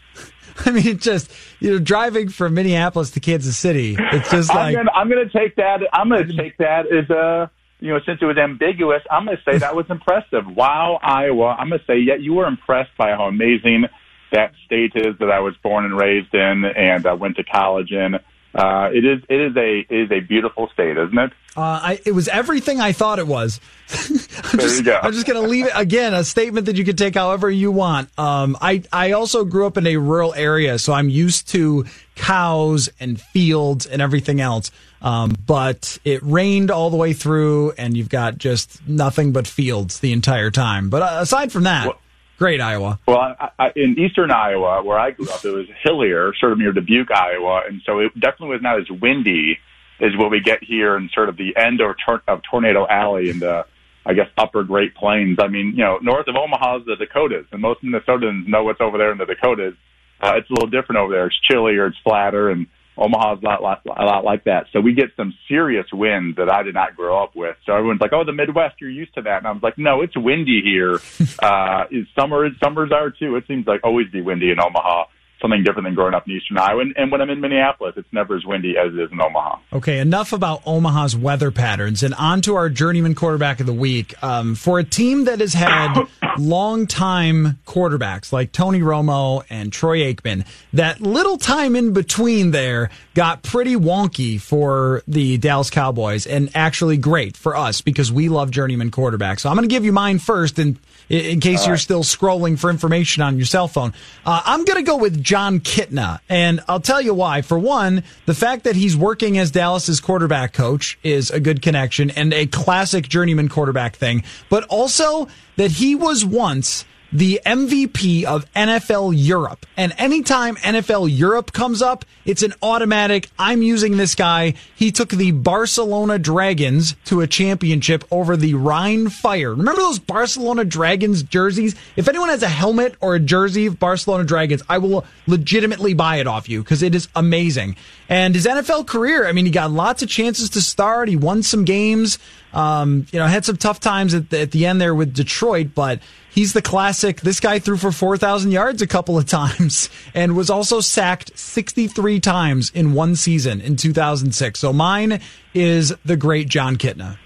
I 0.66 0.72
mean, 0.72 0.98
just 1.00 1.32
you 1.60 1.72
know, 1.72 1.80
driving 1.80 2.30
from 2.30 2.54
Minneapolis 2.54 3.12
to 3.12 3.20
Kansas 3.20 3.58
City. 3.58 3.96
It's 3.98 4.32
just 4.32 4.50
like 4.50 4.76
I'm 4.76 4.86
gonna, 4.86 4.92
I'm 4.92 5.10
gonna 5.10 5.30
take 5.30 5.56
that. 5.56 5.82
I'm 5.94 6.10
gonna 6.10 6.34
take 6.34 6.58
that 6.58 6.92
as 6.92 7.10
a 7.10 7.52
you 7.80 7.94
know, 7.94 8.00
since 8.06 8.20
it 8.22 8.26
was 8.26 8.38
ambiguous, 8.38 9.02
I'm 9.10 9.26
going 9.26 9.38
to 9.38 9.44
say 9.44 9.58
that 9.60 9.76
was 9.76 9.86
impressive. 9.90 10.46
Wow, 10.48 11.00
Iowa. 11.02 11.56
I'm 11.58 11.70
going 11.70 11.80
to 11.80 11.86
say, 11.86 11.98
yeah, 12.00 12.16
you 12.16 12.34
were 12.34 12.46
impressed 12.46 12.92
by 12.98 13.12
how 13.12 13.26
amazing 13.26 13.86
that 14.32 14.54
state 14.66 14.94
is 14.96 15.18
that 15.20 15.32
I 15.32 15.40
was 15.40 15.56
born 15.64 15.86
and 15.86 15.98
raised 15.98 16.34
in 16.34 16.66
and 16.66 17.06
uh, 17.06 17.16
went 17.16 17.38
to 17.38 17.44
college 17.44 17.92
in. 17.92 18.16
Uh, 18.54 18.90
it 18.92 19.06
is 19.06 19.22
it 19.30 19.40
is 19.40 19.56
a 19.56 19.80
it 19.80 19.96
is 20.06 20.12
a 20.12 20.22
beautiful 20.22 20.70
state, 20.74 20.98
isn't 20.98 21.18
it? 21.18 21.32
Uh, 21.56 21.80
I, 21.84 22.00
it 22.06 22.14
was 22.14 22.28
everything 22.28 22.80
I 22.80 22.94
thought 22.94 23.20
it 23.20 23.28
was. 23.28 23.60
I'm 23.92 24.18
there 24.58 24.68
just, 24.68 24.78
you 24.78 24.84
go. 24.86 25.00
I'm 25.02 25.14
just 25.14 25.28
going 25.28 25.42
to 25.42 25.48
leave 25.48 25.66
it 25.66 25.74
again. 25.76 26.14
A 26.14 26.24
statement 26.24 26.66
that 26.68 26.76
you 26.76 26.86
can 26.86 26.96
take 26.96 27.16
however 27.16 27.50
you 27.50 27.72
want. 27.72 28.10
Um, 28.18 28.58
I 28.62 28.84
I 28.92 29.12
also 29.12 29.46
grew 29.46 29.68
up 29.68 29.78
in 29.78 29.86
a 29.86 29.98
rural 29.98 30.34
area, 30.34 30.80
so 30.80 30.94
I'm 30.94 31.10
used 31.10 31.50
to 31.50 31.86
cows 32.16 32.90
and 33.00 33.22
fields 33.22 33.86
and 33.86 34.02
everything 34.02 34.42
else. 34.42 34.72
Um, 35.02 35.36
but 35.46 35.98
it 36.04 36.22
rained 36.24 36.72
all 36.72 36.90
the 36.90 36.98
way 36.98 37.14
through, 37.14 37.74
and 37.78 37.96
you've 37.96 38.10
got 38.10 38.38
just 38.38 38.86
nothing 38.88 39.32
but 39.32 39.46
fields 39.46 40.00
the 40.00 40.12
entire 40.12 40.52
time. 40.52 40.90
But 40.90 41.02
uh, 41.04 41.18
aside 41.22 41.52
from 41.52 41.64
that. 41.64 41.88
Well, 41.88 42.00
Great 42.40 42.62
Iowa. 42.62 42.98
Well, 43.06 43.18
I, 43.18 43.50
I, 43.60 43.72
in 43.76 44.00
eastern 44.00 44.32
Iowa, 44.32 44.82
where 44.82 44.98
I 44.98 45.12
grew 45.12 45.30
up, 45.30 45.44
it 45.44 45.52
was 45.52 45.68
hillier, 45.84 46.34
sort 46.40 46.54
of 46.54 46.58
near 46.58 46.72
Dubuque, 46.72 47.12
Iowa, 47.12 47.64
and 47.68 47.82
so 47.86 48.00
it 48.00 48.18
definitely 48.18 48.56
was 48.56 48.62
not 48.62 48.80
as 48.80 48.90
windy 48.90 49.60
as 50.00 50.16
what 50.16 50.32
we 50.32 50.40
get 50.40 50.64
here 50.64 50.96
in 50.96 51.10
sort 51.14 51.28
of 51.28 51.36
the 51.36 51.54
end 51.58 51.82
of, 51.82 51.98
tor- 52.04 52.24
of 52.30 52.42
Tornado 52.50 52.88
Alley 52.88 53.30
in 53.30 53.40
the, 53.40 53.66
I 54.06 54.14
guess, 54.14 54.28
upper 54.38 54.64
Great 54.64 54.96
Plains. 54.96 55.38
I 55.42 55.50
mean, 55.50 55.74
you 55.76 55.84
know, 55.84 55.98
north 56.02 56.30
of 56.30 56.38
Omaha 56.38 56.78
is 56.78 56.86
the 56.86 56.96
Dakotas, 56.96 57.46
and 57.52 57.62
most 57.62 57.84
Minnesotans 57.84 58.48
know 58.48 58.64
what's 58.64 58.80
over 58.80 58.98
there 58.98 59.12
in 59.12 59.18
the 59.18 59.26
Dakotas. 59.26 59.74
Uh, 60.22 60.36
it's 60.38 60.50
a 60.50 60.54
little 60.54 60.70
different 60.70 61.00
over 61.00 61.14
there. 61.14 61.28
It's 61.28 61.40
chillier, 61.42 61.88
it's 61.88 61.98
flatter, 62.06 62.50
and 62.50 62.68
Omaha's 63.00 63.40
a 63.42 63.46
lot, 63.46 63.64
lot, 63.64 63.82
a 63.86 64.04
lot 64.04 64.26
like 64.26 64.44
that. 64.44 64.66
So 64.74 64.82
we 64.82 64.94
get 64.94 65.12
some 65.16 65.34
serious 65.48 65.86
wind 65.94 66.36
that 66.36 66.52
I 66.52 66.64
did 66.64 66.74
not 66.74 66.96
grow 66.96 67.24
up 67.24 67.36
with. 67.36 67.56
So 67.66 67.74
everyone's 67.74 68.02
like, 68.02 68.14
"Oh, 68.14 68.26
the 68.26 68.34
Midwest, 68.34 68.76
you're 68.82 68.90
used 68.90 69.14
to 69.16 69.22
that." 69.22 69.38
And 69.38 69.48
I 69.48 69.52
was 69.52 69.64
like, 69.64 69.78
"No, 69.78 70.02
it's 70.02 70.18
windy 70.18 70.62
here. 70.62 71.00
uh, 71.42 71.86
is 71.90 72.06
summer, 72.20 72.50
summers 72.62 72.92
are 72.92 73.10
too. 73.10 73.38
It 73.38 73.46
seems 73.48 73.66
like 73.66 73.82
always 73.84 74.10
be 74.12 74.22
windy 74.22 74.52
in 74.52 74.60
Omaha." 74.60 75.06
Something 75.42 75.64
different 75.64 75.86
than 75.86 75.96
growing 75.96 76.14
up 76.14 76.28
in 76.28 76.36
Eastern 76.36 76.58
Iowa. 76.58 76.82
And, 76.82 76.94
and 76.98 77.12
when 77.12 77.22
I'm 77.22 77.30
in 77.30 77.40
Minneapolis, 77.40 77.94
it's 77.96 78.12
never 78.12 78.36
as 78.36 78.46
windy 78.46 78.76
as 78.78 78.94
it 78.94 79.00
is 79.00 79.12
in 79.12 79.22
Omaha. 79.22 79.60
Okay, 79.74 80.00
enough 80.00 80.34
about 80.34 80.62
Omaha's 80.66 81.16
weather 81.16 81.50
patterns 81.52 82.04
and 82.04 82.14
on 82.16 82.42
to 82.42 82.56
our 82.56 82.70
journeyman 82.70 83.16
quarterback 83.16 83.60
of 83.60 83.66
the 83.66 83.74
week. 83.74 84.22
Um, 84.22 84.56
for 84.56 84.80
a 84.80 84.84
team 84.84 85.26
that 85.26 85.40
has 85.40 85.54
had 85.54 86.06
long-time 86.38 87.60
quarterbacks 87.66 88.34
like 88.34 88.52
Tony 88.52 88.82
Romo 88.82 89.44
and 89.50 89.72
Troy 89.72 90.00
Aikman, 90.14 90.46
that 90.74 91.00
little 91.00 91.38
time 91.38 91.76
in 91.76 91.94
between 91.94 92.52
there 92.52 92.90
got 93.14 93.44
pretty 93.44 93.76
wonky 93.76 94.40
for 94.40 95.04
the 95.08 95.38
Dallas 95.38 95.70
Cowboys 95.70 96.26
and 96.28 96.50
actually 96.56 96.98
great 96.98 97.36
for 97.38 97.56
us 97.56 97.82
because 97.82 98.12
we 98.12 98.30
love 98.30 98.52
journeyman 98.52 98.92
quarterbacks. 98.92 99.42
So 99.42 99.50
I'm 99.50 99.56
going 99.56 99.68
to 99.68 99.74
give 99.74 99.86
you 99.86 99.92
mine 99.92 100.20
first 100.20 100.60
in, 100.60 100.78
in 101.10 101.40
case 101.40 101.66
you're 101.66 101.78
still 101.78 102.04
scrolling 102.04 102.58
for 102.58 102.70
information 102.70 103.24
on 103.24 103.38
your 103.38 103.46
cell 103.46 103.68
phone. 103.68 103.94
Uh, 104.26 104.42
I'm 104.46 104.66
going 104.66 104.78
to 104.78 104.84
go 104.84 104.98
with 104.98 105.22
Jon 105.30 105.60
Kitna, 105.60 106.22
and 106.28 106.60
I'll 106.68 106.80
tell 106.80 107.00
you 107.00 107.14
why. 107.14 107.44
For 107.44 107.60
one, 107.60 108.04
the 108.26 108.34
fact 108.34 108.64
that 108.64 108.76
he's 108.76 108.98
working 108.98 109.38
as 109.38 109.52
Dallas's 109.52 110.02
quarterback 110.02 110.54
coach 110.54 110.98
is 111.04 111.30
a 111.30 111.40
good 111.40 111.62
connection 111.62 112.10
and 112.10 112.34
a 112.34 112.48
classic 112.48 113.08
journeyman 113.08 113.48
quarterback 113.48 113.96
thing, 113.96 114.24
but 114.50 114.64
also 114.70 115.28
that 115.56 115.70
he 115.70 115.94
was 115.94 116.26
once 116.26 116.84
the 117.12 117.42
MVP 117.46 118.24
of 118.24 118.52
NFL 118.54 119.14
Europe. 119.16 119.66
And 119.76 119.94
anytime 119.98 120.56
NFL 120.58 121.16
Europe 121.16 121.52
comes 121.52 121.82
up, 121.82 122.06
it's 122.26 122.44
an 122.44 122.54
automatic, 122.62 123.30
I'm 123.40 123.62
using 123.62 123.98
this 123.98 124.16
guy. 124.16 124.54
He 124.76 124.92
took 124.92 125.10
the 125.10 125.32
Barcelona 125.32 126.20
Dragons 126.20 126.96
to 127.06 127.22
a 127.22 127.28
championship 127.28 128.04
over 128.12 128.38
the 128.38 128.54
Rhine 128.54 129.10
Fire. 129.10 129.52
Remember 129.52 129.82
those 129.82 130.00
Barcelona 130.00 130.66
Dragons 130.66 131.24
jerseys? 131.24 131.76
If 131.96 132.08
anyone 132.08 132.30
has 132.30 132.44
a 132.44 132.48
helmet 132.48 132.96
or 133.02 133.16
a 133.16 133.20
jersey 133.20 133.66
of 133.66 133.80
Barcelona 133.80 134.24
Dragons, 134.24 134.62
I 134.70 134.78
will 134.78 135.06
legitimately 135.28 135.94
buy 135.94 136.18
it 136.18 136.28
off 136.28 136.50
you 136.50 136.62
because 136.62 136.84
it 136.84 136.94
is 136.94 137.08
amazing. 137.16 137.76
And 138.08 138.34
his 138.36 138.46
NFL 138.46 138.88
career, 138.88 139.28
I 139.28 139.32
mean, 139.32 139.46
he 139.46 139.52
got 139.52 139.72
lots 139.72 140.02
of 140.02 140.10
chances 140.10 140.50
to 140.52 140.62
start. 140.62 141.10
He 141.10 141.16
won 141.16 141.44
some 141.44 141.64
games. 141.66 142.18
Um, 142.54 143.06
you 143.12 143.20
know, 143.20 143.28
had 143.28 143.46
some 143.46 143.58
tough 143.58 143.80
times 143.80 144.14
at 144.14 144.30
the, 144.30 144.42
at 144.42 144.52
the 144.52 144.66
end 144.66 144.82
there 144.82 144.96
with 144.96 145.14
Detroit, 145.14 145.70
but 145.76 146.00
he's 146.32 146.54
the 146.54 146.62
classic. 146.62 147.22
This 147.22 147.40
guy 147.40 147.60
threw 147.60 147.78
for 147.78 147.92
4,000 147.92 148.52
yards 148.52 148.82
a 148.82 148.88
couple 148.88 149.18
of 149.18 149.26
times 149.28 149.90
and 150.14 150.36
was 150.36 150.50
also 150.50 150.80
sacked 150.80 151.38
63 151.38 152.20
times 152.20 152.72
in 152.74 152.94
one 152.94 153.16
season 153.16 153.62
in 153.62 153.76
2006. 153.76 154.60
So 154.60 154.74
mine 154.74 155.22
is 155.54 155.94
the 156.06 156.18
great 156.18 156.48
Jon 156.48 156.76
Kitna. 156.78 157.18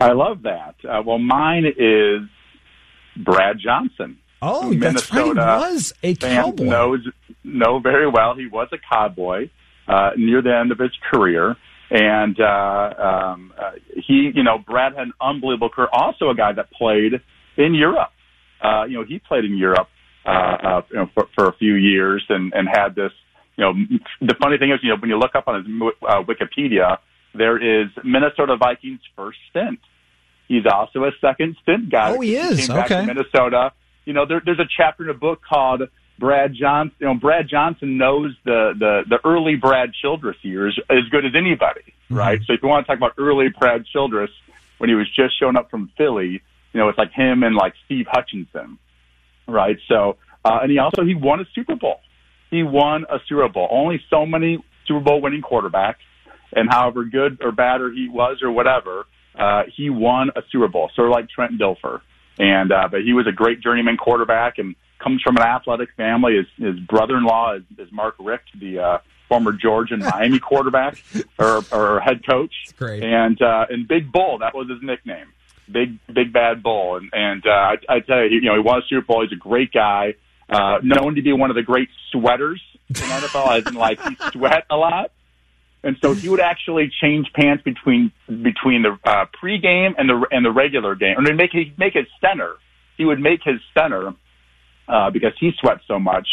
I 0.00 0.12
love 0.12 0.42
that. 0.42 0.74
Uh, 0.88 1.02
well, 1.04 1.18
mine 1.18 1.64
is 1.64 2.22
Brad 3.16 3.58
Johnson. 3.58 4.18
Oh, 4.42 4.74
that's 4.74 5.10
right. 5.12 5.24
He 5.24 5.32
was 5.32 5.94
a 6.02 6.14
cowboy. 6.14 6.64
Knows 6.64 7.08
know 7.42 7.78
very 7.78 8.08
well. 8.08 8.34
He 8.34 8.46
was 8.46 8.68
a 8.72 8.78
cowboy 8.78 9.48
uh, 9.88 10.10
near 10.16 10.42
the 10.42 10.54
end 10.54 10.72
of 10.72 10.78
his 10.78 10.92
career. 11.10 11.56
And 11.90 12.38
uh, 12.40 13.34
um, 13.34 13.52
uh, 13.58 13.72
he, 14.06 14.32
you 14.34 14.42
know, 14.42 14.58
Brad 14.58 14.94
had 14.94 15.08
an 15.08 15.12
unbelievable 15.20 15.68
career. 15.68 15.88
Also, 15.92 16.30
a 16.30 16.34
guy 16.34 16.52
that 16.52 16.70
played 16.72 17.20
in 17.56 17.74
Europe. 17.74 18.10
Uh, 18.62 18.84
you 18.84 18.98
know, 18.98 19.04
he 19.04 19.18
played 19.18 19.44
in 19.44 19.56
Europe 19.56 19.88
uh, 20.26 20.30
uh, 20.30 20.82
you 20.90 20.96
know, 20.96 21.10
for, 21.14 21.28
for 21.34 21.48
a 21.48 21.52
few 21.56 21.74
years 21.74 22.24
and, 22.28 22.52
and 22.54 22.68
had 22.68 22.94
this. 22.94 23.12
You 23.56 23.64
know, 23.64 23.72
the 24.20 24.34
funny 24.40 24.58
thing 24.58 24.70
is, 24.70 24.80
you 24.82 24.88
know, 24.88 24.96
when 24.96 25.10
you 25.10 25.18
look 25.18 25.34
up 25.34 25.46
on 25.46 25.62
his 25.62 25.92
uh, 26.08 26.22
Wikipedia, 26.22 26.98
there 27.34 27.58
is 27.58 27.88
Minnesota 28.02 28.56
Vikings 28.56 29.00
first 29.16 29.38
stint. 29.50 29.80
He's 30.48 30.64
also 30.70 31.04
a 31.04 31.10
second 31.20 31.56
stint 31.62 31.90
guy. 31.90 32.16
Oh, 32.16 32.20
he 32.20 32.36
is. 32.36 32.58
He 32.58 32.66
came 32.66 32.76
okay. 32.76 32.88
Back 32.88 32.88
to 32.88 33.06
Minnesota. 33.06 33.72
You 34.04 34.12
know, 34.12 34.26
there, 34.26 34.42
there's 34.44 34.58
a 34.58 34.68
chapter 34.76 35.04
in 35.04 35.10
a 35.10 35.14
book 35.14 35.40
called 35.46 35.82
Brad 36.18 36.54
Johnson. 36.54 36.94
You 37.00 37.06
know, 37.06 37.14
Brad 37.14 37.48
Johnson 37.48 37.96
knows 37.98 38.34
the 38.44 38.72
the 38.78 39.02
the 39.08 39.18
early 39.28 39.56
Brad 39.56 39.92
Childress 40.00 40.36
years 40.42 40.78
as 40.90 41.08
good 41.10 41.24
as 41.24 41.32
anybody, 41.36 41.82
mm-hmm. 41.82 42.16
right? 42.16 42.40
So 42.46 42.52
if 42.52 42.62
you 42.62 42.68
want 42.68 42.86
to 42.86 42.90
talk 42.90 42.96
about 42.96 43.14
early 43.18 43.48
Brad 43.48 43.84
Childress 43.86 44.30
when 44.78 44.90
he 44.90 44.94
was 44.94 45.08
just 45.14 45.38
showing 45.38 45.56
up 45.56 45.70
from 45.70 45.90
Philly, 45.96 46.42
you 46.72 46.80
know, 46.80 46.88
it's 46.88 46.98
like 46.98 47.12
him 47.12 47.42
and 47.42 47.54
like 47.54 47.74
Steve 47.84 48.06
Hutchinson, 48.08 48.78
right? 49.46 49.76
So, 49.88 50.16
uh, 50.44 50.60
and 50.62 50.70
he 50.70 50.78
also 50.78 51.04
he 51.04 51.14
won 51.14 51.40
a 51.40 51.44
Super 51.54 51.76
Bowl. 51.76 52.00
He 52.50 52.62
won 52.62 53.04
a 53.10 53.18
Super 53.28 53.48
Bowl. 53.48 53.68
Only 53.70 54.00
so 54.10 54.26
many 54.26 54.58
Super 54.86 55.00
Bowl 55.00 55.20
winning 55.20 55.42
quarterbacks, 55.42 56.02
and 56.52 56.70
however 56.70 57.04
good 57.04 57.38
or 57.42 57.52
bad 57.52 57.80
or 57.80 57.90
he 57.90 58.08
was 58.08 58.38
or 58.42 58.50
whatever, 58.50 59.06
uh, 59.38 59.62
he 59.74 59.90
won 59.90 60.30
a 60.36 60.42
Super 60.50 60.68
Bowl. 60.68 60.90
Sort 60.94 61.08
of 61.08 61.12
like 61.12 61.28
Trent 61.28 61.58
Dilfer, 61.58 62.00
and 62.38 62.70
uh, 62.70 62.88
but 62.90 63.02
he 63.02 63.12
was 63.12 63.26
a 63.26 63.32
great 63.32 63.60
journeyman 63.60 63.96
quarterback 63.96 64.58
and 64.58 64.76
comes 65.04 65.22
from 65.22 65.36
an 65.36 65.42
athletic 65.42 65.90
family. 65.96 66.36
His 66.36 66.46
his 66.66 66.80
brother-in-law 66.80 67.56
is, 67.56 67.62
is 67.78 67.92
Mark 67.92 68.16
Richt, 68.18 68.48
the 68.58 68.78
uh, 68.78 68.98
former 69.28 69.52
Georgia 69.52 69.94
and 69.94 70.02
Miami 70.14 70.38
quarterback 70.38 71.02
or, 71.38 71.62
or 71.70 72.00
head 72.00 72.26
coach. 72.28 72.52
That's 72.66 72.78
great. 72.78 73.04
And 73.04 73.40
uh, 73.40 73.66
and 73.68 73.86
Big 73.86 74.10
Bull, 74.10 74.38
that 74.38 74.54
was 74.54 74.68
his 74.68 74.82
nickname. 74.82 75.26
Big 75.70 75.98
Big 76.12 76.32
Bad 76.32 76.62
Bull. 76.62 76.96
And 76.96 77.10
and 77.12 77.46
uh, 77.46 77.50
I, 77.50 77.76
I 77.88 78.00
tell 78.00 78.22
you, 78.24 78.40
you 78.40 78.42
know, 78.42 78.54
he 78.54 78.60
won 78.60 78.78
a 78.78 78.82
Super 78.88 79.06
Bowl. 79.06 79.22
He's 79.22 79.32
a 79.32 79.40
great 79.40 79.72
guy. 79.72 80.14
Uh, 80.48 80.78
known 80.82 81.14
to 81.14 81.22
be 81.22 81.32
one 81.32 81.50
of 81.50 81.56
the 81.56 81.62
great 81.62 81.88
sweaters 82.12 82.62
in 82.88 82.96
NFL, 82.96 83.58
as 83.58 83.66
in 83.66 83.74
like 83.74 84.00
he 84.02 84.16
sweat 84.32 84.66
a 84.70 84.76
lot. 84.76 85.10
And 85.82 85.96
so 86.02 86.14
he 86.14 86.28
would 86.28 86.40
actually 86.40 86.90
change 87.00 87.30
pants 87.34 87.62
between 87.62 88.10
between 88.26 88.82
the 88.82 88.98
uh, 89.04 89.26
pregame 89.42 89.94
and 89.98 90.08
the 90.08 90.26
and 90.30 90.44
the 90.44 90.50
regular 90.50 90.94
game, 90.94 91.16
and 91.18 91.36
make 91.36 91.52
he'd 91.52 91.78
make 91.78 91.94
his 91.94 92.06
center. 92.20 92.56
He 92.96 93.04
would 93.04 93.20
make 93.20 93.40
his 93.42 93.60
center 93.76 94.14
uh, 94.88 95.10
because 95.10 95.32
he 95.38 95.52
sweat 95.60 95.78
so 95.86 95.98
much 95.98 96.26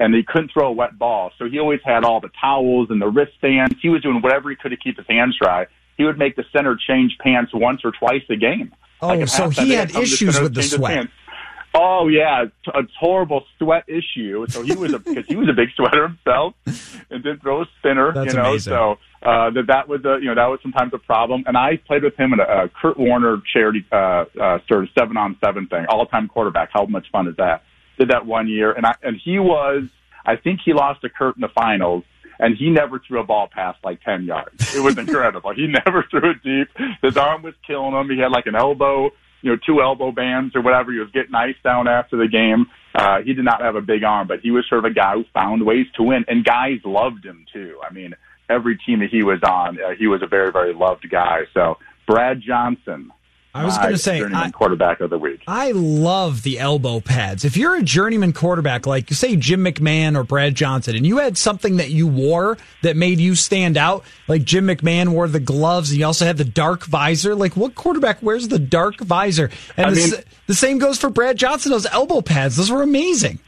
and 0.00 0.14
he 0.14 0.22
couldn't 0.22 0.52
throw 0.52 0.68
a 0.68 0.72
wet 0.72 0.98
ball. 0.98 1.32
So 1.38 1.48
he 1.48 1.58
always 1.58 1.80
had 1.84 2.04
all 2.04 2.20
the 2.20 2.30
towels 2.40 2.88
and 2.90 3.00
the 3.00 3.08
wristbands. 3.08 3.74
He 3.82 3.88
was 3.88 4.02
doing 4.02 4.20
whatever 4.20 4.50
he 4.50 4.56
could 4.56 4.70
to 4.70 4.76
keep 4.76 4.96
his 4.96 5.06
hands 5.08 5.36
dry. 5.40 5.66
He 5.96 6.04
would 6.04 6.18
make 6.18 6.36
the 6.36 6.44
center 6.52 6.76
change 6.76 7.16
pants 7.18 7.52
once 7.52 7.80
or 7.84 7.92
twice 7.92 8.22
a 8.30 8.36
game. 8.36 8.72
Oh, 9.00 9.08
like 9.08 9.28
so 9.28 9.50
he 9.50 9.72
had 9.72 9.94
issues 9.94 10.40
with 10.40 10.54
the 10.54 10.62
sweat. 10.62 11.08
Oh 11.74 12.08
yeah, 12.08 12.46
a 12.74 12.82
horrible 12.98 13.44
sweat 13.58 13.84
issue. 13.88 14.46
So 14.48 14.62
he 14.62 14.74
was 14.74 14.94
a 14.94 14.98
because 15.04 15.26
he 15.26 15.36
was 15.36 15.48
a 15.48 15.52
big 15.52 15.68
sweater 15.76 16.08
himself, 16.08 16.54
and 17.10 17.22
didn't 17.22 17.42
throw 17.42 17.62
a 17.62 17.66
spinner. 17.78 18.12
That's 18.12 18.32
you 18.32 18.40
know, 18.40 18.50
amazing. 18.50 18.72
so 18.72 18.98
uh, 19.22 19.50
that 19.50 19.66
that 19.68 19.88
was 19.88 20.04
a 20.04 20.18
you 20.20 20.26
know 20.26 20.34
that 20.34 20.46
was 20.46 20.60
sometimes 20.62 20.92
a 20.94 20.98
problem. 20.98 21.44
And 21.46 21.56
I 21.56 21.76
played 21.76 22.04
with 22.04 22.16
him 22.16 22.32
in 22.32 22.40
a, 22.40 22.64
a 22.64 22.68
Kurt 22.68 22.98
Warner 22.98 23.42
charity 23.52 23.84
uh, 23.92 24.24
uh, 24.40 24.58
sort 24.66 24.84
of 24.84 24.88
seven 24.98 25.16
on 25.16 25.36
seven 25.44 25.66
thing, 25.66 25.86
all 25.88 26.06
time 26.06 26.28
quarterback. 26.28 26.70
How 26.72 26.86
much 26.86 27.06
fun 27.12 27.28
is 27.28 27.36
that? 27.36 27.62
Did 27.98 28.10
that 28.10 28.26
one 28.26 28.48
year, 28.48 28.72
and 28.72 28.86
I 28.86 28.94
and 29.02 29.16
he 29.22 29.38
was. 29.38 29.84
I 30.24 30.36
think 30.36 30.60
he 30.64 30.74
lost 30.74 31.00
to 31.02 31.08
Kurt 31.08 31.36
in 31.36 31.40
the 31.40 31.48
finals, 31.48 32.04
and 32.38 32.56
he 32.56 32.70
never 32.70 32.98
threw 32.98 33.20
a 33.20 33.24
ball 33.24 33.48
past 33.50 33.78
like 33.82 34.02
10 34.02 34.24
yards. 34.24 34.74
It 34.74 34.80
was 34.80 34.98
incredible. 34.98 35.52
he 35.56 35.66
never 35.66 36.04
threw 36.10 36.30
it 36.30 36.42
deep. 36.42 36.68
His 37.02 37.16
arm 37.16 37.42
was 37.42 37.54
killing 37.66 37.94
him. 37.94 38.10
He 38.10 38.18
had 38.18 38.30
like 38.30 38.46
an 38.46 38.54
elbow, 38.54 39.10
you 39.42 39.50
know, 39.50 39.58
two 39.64 39.80
elbow 39.80 40.12
bands 40.12 40.54
or 40.54 40.60
whatever. 40.60 40.92
He 40.92 40.98
was 40.98 41.10
getting 41.12 41.34
ice 41.34 41.56
down 41.64 41.88
after 41.88 42.16
the 42.16 42.28
game. 42.28 42.66
Uh, 42.94 43.22
he 43.22 43.32
did 43.32 43.44
not 43.44 43.60
have 43.60 43.76
a 43.76 43.80
big 43.80 44.04
arm, 44.04 44.26
but 44.28 44.40
he 44.40 44.50
was 44.50 44.66
sort 44.68 44.84
of 44.84 44.90
a 44.90 44.94
guy 44.94 45.14
who 45.14 45.24
found 45.32 45.64
ways 45.64 45.86
to 45.94 46.02
win, 46.02 46.24
and 46.28 46.44
guys 46.44 46.80
loved 46.84 47.24
him 47.24 47.46
too. 47.52 47.78
I 47.88 47.92
mean, 47.92 48.14
every 48.48 48.76
team 48.78 49.00
that 49.00 49.10
he 49.10 49.22
was 49.22 49.40
on, 49.42 49.78
uh, 49.80 49.90
he 49.98 50.06
was 50.06 50.22
a 50.22 50.26
very, 50.26 50.52
very 50.52 50.74
loved 50.74 51.08
guy. 51.10 51.42
So 51.54 51.78
Brad 52.06 52.40
Johnson, 52.40 53.12
I 53.58 53.64
was 53.64 53.78
going 53.78 53.92
to 53.92 53.98
say, 53.98 54.22
I, 54.22 54.50
quarterback 54.50 55.00
of 55.00 55.10
the 55.10 55.18
week. 55.18 55.42
I 55.46 55.72
love 55.72 56.42
the 56.42 56.58
elbow 56.58 57.00
pads. 57.00 57.44
If 57.44 57.56
you're 57.56 57.76
a 57.76 57.82
journeyman 57.82 58.32
quarterback, 58.32 58.86
like 58.86 59.10
you 59.10 59.16
say 59.16 59.36
Jim 59.36 59.64
McMahon 59.64 60.16
or 60.16 60.24
Brad 60.24 60.54
Johnson, 60.54 60.96
and 60.96 61.06
you 61.06 61.18
had 61.18 61.36
something 61.36 61.76
that 61.76 61.90
you 61.90 62.06
wore 62.06 62.58
that 62.82 62.96
made 62.96 63.18
you 63.18 63.34
stand 63.34 63.76
out, 63.76 64.04
like 64.26 64.44
Jim 64.44 64.66
McMahon 64.66 65.08
wore 65.08 65.28
the 65.28 65.40
gloves, 65.40 65.90
and 65.90 65.98
you 65.98 66.06
also 66.06 66.24
had 66.24 66.36
the 66.36 66.44
dark 66.44 66.84
visor. 66.84 67.34
Like, 67.34 67.56
what 67.56 67.74
quarterback 67.74 68.22
wears 68.22 68.48
the 68.48 68.58
dark 68.58 69.00
visor? 69.00 69.50
And 69.76 69.94
the, 69.96 70.00
mean- 70.00 70.24
the 70.46 70.54
same 70.54 70.78
goes 70.78 70.98
for 70.98 71.10
Brad 71.10 71.36
Johnson. 71.36 71.72
Those 71.72 71.86
elbow 71.86 72.20
pads, 72.20 72.56
those 72.56 72.70
were 72.70 72.82
amazing. 72.82 73.38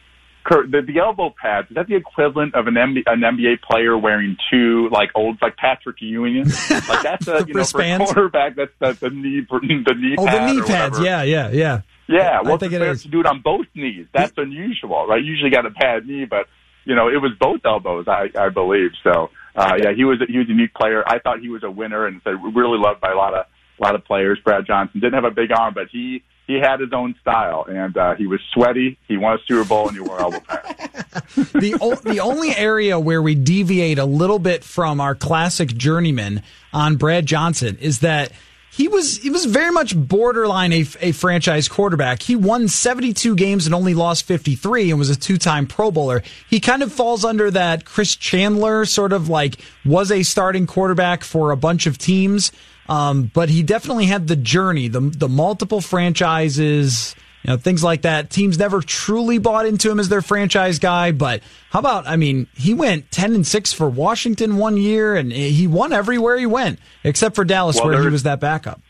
The, 0.51 0.82
the 0.86 0.98
elbow 0.98 1.32
pads, 1.40 1.70
is 1.70 1.76
that 1.76 1.86
the 1.86 1.94
equivalent 1.94 2.55
of 2.55 2.66
an, 2.66 2.74
MB, 2.74 3.03
an 3.07 3.20
NBA 3.20 3.62
player 3.62 3.96
wearing 3.96 4.36
two, 4.51 4.88
like, 4.90 5.11
old, 5.14 5.38
like 5.40 5.57
Patrick 5.57 5.96
Ewing? 6.01 6.44
Like, 6.88 7.03
that's 7.03 7.28
a, 7.28 7.44
you 7.46 7.55
know, 7.55 7.64
for 7.64 7.80
a 7.80 7.98
quarterback, 7.98 8.57
that's, 8.57 8.72
that's 8.80 8.98
the 8.98 9.11
knee, 9.11 9.46
the 9.48 9.94
knee 9.96 10.16
Oh, 10.18 10.26
pad 10.26 10.48
the 10.48 10.53
knee 10.53 10.61
pads. 10.66 10.98
whatever. 10.98 11.05
Yeah, 11.05 11.22
yeah, 11.22 11.51
yeah. 11.53 11.80
Yeah, 12.09 12.40
I 12.40 12.42
well, 12.42 12.59
think 12.59 12.72
the 12.72 12.82
it 12.82 12.88
is. 12.90 13.03
to 13.03 13.09
do 13.09 13.20
it 13.20 13.26
on 13.26 13.40
both 13.40 13.66
knees. 13.74 14.07
That's 14.12 14.32
unusual, 14.36 15.07
right? 15.07 15.22
You 15.22 15.30
usually 15.30 15.51
got 15.51 15.64
a 15.66 15.70
bad 15.70 16.07
knee, 16.07 16.24
but 16.24 16.46
you 16.84 16.96
know 16.96 17.07
it 17.09 17.22
was 17.22 17.30
both 17.38 17.61
elbows, 17.64 18.07
I, 18.09 18.30
I 18.36 18.48
believe. 18.48 18.90
So, 19.05 19.30
uh, 19.55 19.74
yeah, 19.78 19.92
he 19.94 20.05
was 20.05 20.20
a, 20.20 20.26
he 20.30 20.38
was 20.38 20.48
a 20.48 20.51
unique 20.51 20.74
player. 20.74 21.05
I 21.07 21.20
thought 21.20 21.38
he 21.38 21.48
was 21.51 21.62
a 21.62 21.70
winner 21.70 22.07
and 22.07 22.20
so 22.24 22.32
really 22.32 22.78
loved 22.78 23.01
by 23.01 23.12
a 23.12 23.16
lot 23.16 23.34
of 23.34 23.46
a 23.78 23.82
lot 23.82 23.94
of 23.94 24.05
players. 24.05 24.40
Brad 24.44 24.66
Johnson 24.66 24.98
didn't 25.01 25.14
have 25.14 25.24
a 25.24 25.30
big 25.30 25.53
arm, 25.53 25.72
but 25.74 25.86
he 25.92 26.24
he 26.51 26.59
had 26.59 26.80
his 26.80 26.92
own 26.92 27.14
style, 27.20 27.64
and 27.68 27.96
uh, 27.96 28.16
he 28.16 28.26
was 28.26 28.40
sweaty. 28.53 28.98
He 29.07 29.16
won 29.16 29.34
a 29.34 29.38
Super 29.46 29.64
Bowl, 29.64 29.86
and 29.86 29.96
he 29.96 30.03
wore 30.03 30.20
elbow 30.20 30.40
pads. 30.40 31.53
the 31.53 31.78
o- 31.80 31.94
the 31.94 32.18
only 32.18 32.55
area 32.57 32.98
where 32.98 33.22
we 33.22 33.36
deviate 33.36 34.01
a 34.01 34.05
little 34.05 34.40
bit 34.40 34.64
from 34.64 35.01
our 35.01 35.14
classic 35.14 35.68
journeyman 35.68 36.42
on 36.72 36.96
Brad 36.96 37.24
Johnson 37.26 37.78
is 37.80 38.01
that 38.01 38.32
he 38.72 38.88
was 38.88 39.18
he 39.18 39.30
was 39.30 39.44
very 39.44 39.70
much 39.70 39.96
borderline 39.96 40.72
a, 40.72 40.84
a 41.01 41.12
franchise 41.12 41.68
quarterback. 41.68 42.20
He 42.20 42.34
won 42.34 42.66
72 42.66 43.36
games 43.36 43.66
and 43.66 43.74
only 43.74 43.94
lost 43.94 44.24
53 44.24 44.90
and 44.90 44.98
was 44.98 45.11
a 45.11 45.16
two-time 45.16 45.68
Pro 45.68 45.92
Bowler. 45.92 46.22
He 46.48 46.59
kind 46.59 46.82
of 46.82 46.92
falls 46.92 47.24
under 47.24 47.51
that 47.53 47.84
Chris 47.84 48.16
Chandler 48.16 48.84
sort 48.86 49.12
of 49.12 49.28
like 49.28 49.61
was 49.84 50.11
a 50.11 50.24
starting 50.24 50.66
quarterback 50.66 51.22
for 51.22 51.53
a 51.53 51.57
bunch 51.57 51.86
of 51.86 51.96
teams. 51.96 52.51
Um, 52.91 53.30
but 53.32 53.49
he 53.49 53.62
definitely 53.62 54.07
had 54.07 54.26
the 54.26 54.34
journey, 54.36 54.88
the 54.88 55.01
the 55.01 55.28
multiple 55.28 55.80
franchises, 55.80 57.14
you 57.45 57.51
know, 57.51 57.57
things 57.57 57.84
like 57.84 58.03
that. 58.03 58.30
Teams 58.30 58.59
never 58.59 58.80
truly 58.82 59.38
bought 59.38 59.64
into 59.64 59.91
him 59.91 60.01
as 60.01 60.09
their 60.09 60.22
franchise 60.22 60.78
guy, 60.78 61.12
but 61.12 61.41
how 61.70 61.78
about, 61.78 62.07
I 62.07 62.16
mean, 62.16 62.49
he 62.55 62.74
went 62.74 63.11
10 63.12 63.34
and 63.34 63.47
6 63.47 63.72
for 63.72 63.88
Washington 63.88 64.57
one 64.57 64.76
year 64.76 65.14
and 65.14 65.32
he 65.32 65.66
won 65.66 65.93
everywhere 65.93 66.36
he 66.36 66.47
went, 66.47 66.80
except 67.05 67.36
for 67.36 67.45
Dallas 67.45 67.76
Well, 67.76 67.86
where 67.88 68.03
he 68.03 68.09
was 68.09 68.24
that 68.24 68.41
backup. 68.41 68.80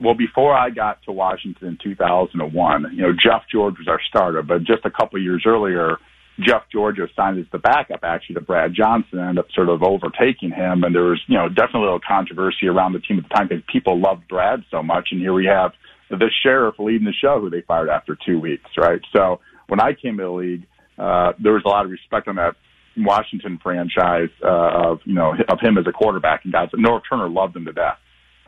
well, 0.00 0.14
before 0.14 0.54
I 0.54 0.70
got 0.70 1.02
to 1.02 1.12
Washington 1.12 1.68
in 1.68 1.78
2001, 1.82 2.92
you 2.94 3.02
know, 3.02 3.12
Jeff 3.12 3.42
George 3.50 3.78
was 3.78 3.88
our 3.88 4.00
starter, 4.08 4.42
but 4.42 4.62
just 4.64 4.84
a 4.84 4.90
couple 4.90 5.18
of 5.18 5.22
years 5.24 5.42
earlier, 5.44 5.98
Jeff 6.40 6.62
George 6.72 6.96
signed 7.14 7.38
as 7.38 7.46
the 7.52 7.58
backup 7.58 8.00
actually 8.02 8.34
to 8.34 8.40
Brad 8.40 8.74
Johnson, 8.74 9.18
and 9.18 9.28
ended 9.28 9.44
up 9.44 9.50
sort 9.54 9.68
of 9.68 9.82
overtaking 9.82 10.50
him, 10.50 10.82
and 10.82 10.94
there 10.94 11.04
was, 11.04 11.20
you 11.28 11.36
know, 11.36 11.48
definitely 11.48 11.82
a 11.82 11.84
little 11.84 12.00
controversy 12.06 12.66
around 12.66 12.92
the 12.92 12.98
team 12.98 13.18
at 13.18 13.28
the 13.28 13.34
time 13.34 13.48
because 13.48 13.62
people 13.70 14.00
loved 14.00 14.26
Brad 14.28 14.64
so 14.70 14.82
much, 14.82 15.08
and 15.12 15.20
here 15.20 15.32
we 15.32 15.46
have 15.46 15.72
the 16.10 16.30
sheriff 16.42 16.74
leading 16.78 17.06
the 17.06 17.12
show 17.12 17.40
who 17.40 17.50
they 17.50 17.62
fired 17.62 17.88
after 17.88 18.16
two 18.26 18.38
weeks, 18.40 18.70
right? 18.76 19.00
So 19.14 19.40
when 19.68 19.80
I 19.80 19.92
came 19.94 20.16
to 20.18 20.24
the 20.24 20.30
league, 20.30 20.66
uh, 20.98 21.32
there 21.42 21.52
was 21.52 21.62
a 21.64 21.68
lot 21.68 21.84
of 21.84 21.90
respect 21.90 22.28
on 22.28 22.36
that 22.36 22.54
Washington 22.96 23.58
franchise 23.62 24.30
uh, 24.42 24.90
of 24.90 25.00
you 25.04 25.14
know 25.14 25.32
of 25.48 25.58
him 25.60 25.78
as 25.78 25.86
a 25.88 25.92
quarterback, 25.92 26.44
and 26.44 26.52
guys. 26.52 26.68
Norv 26.74 27.02
Turner 27.08 27.28
loved 27.28 27.56
him 27.56 27.64
to 27.64 27.72
death 27.72 27.98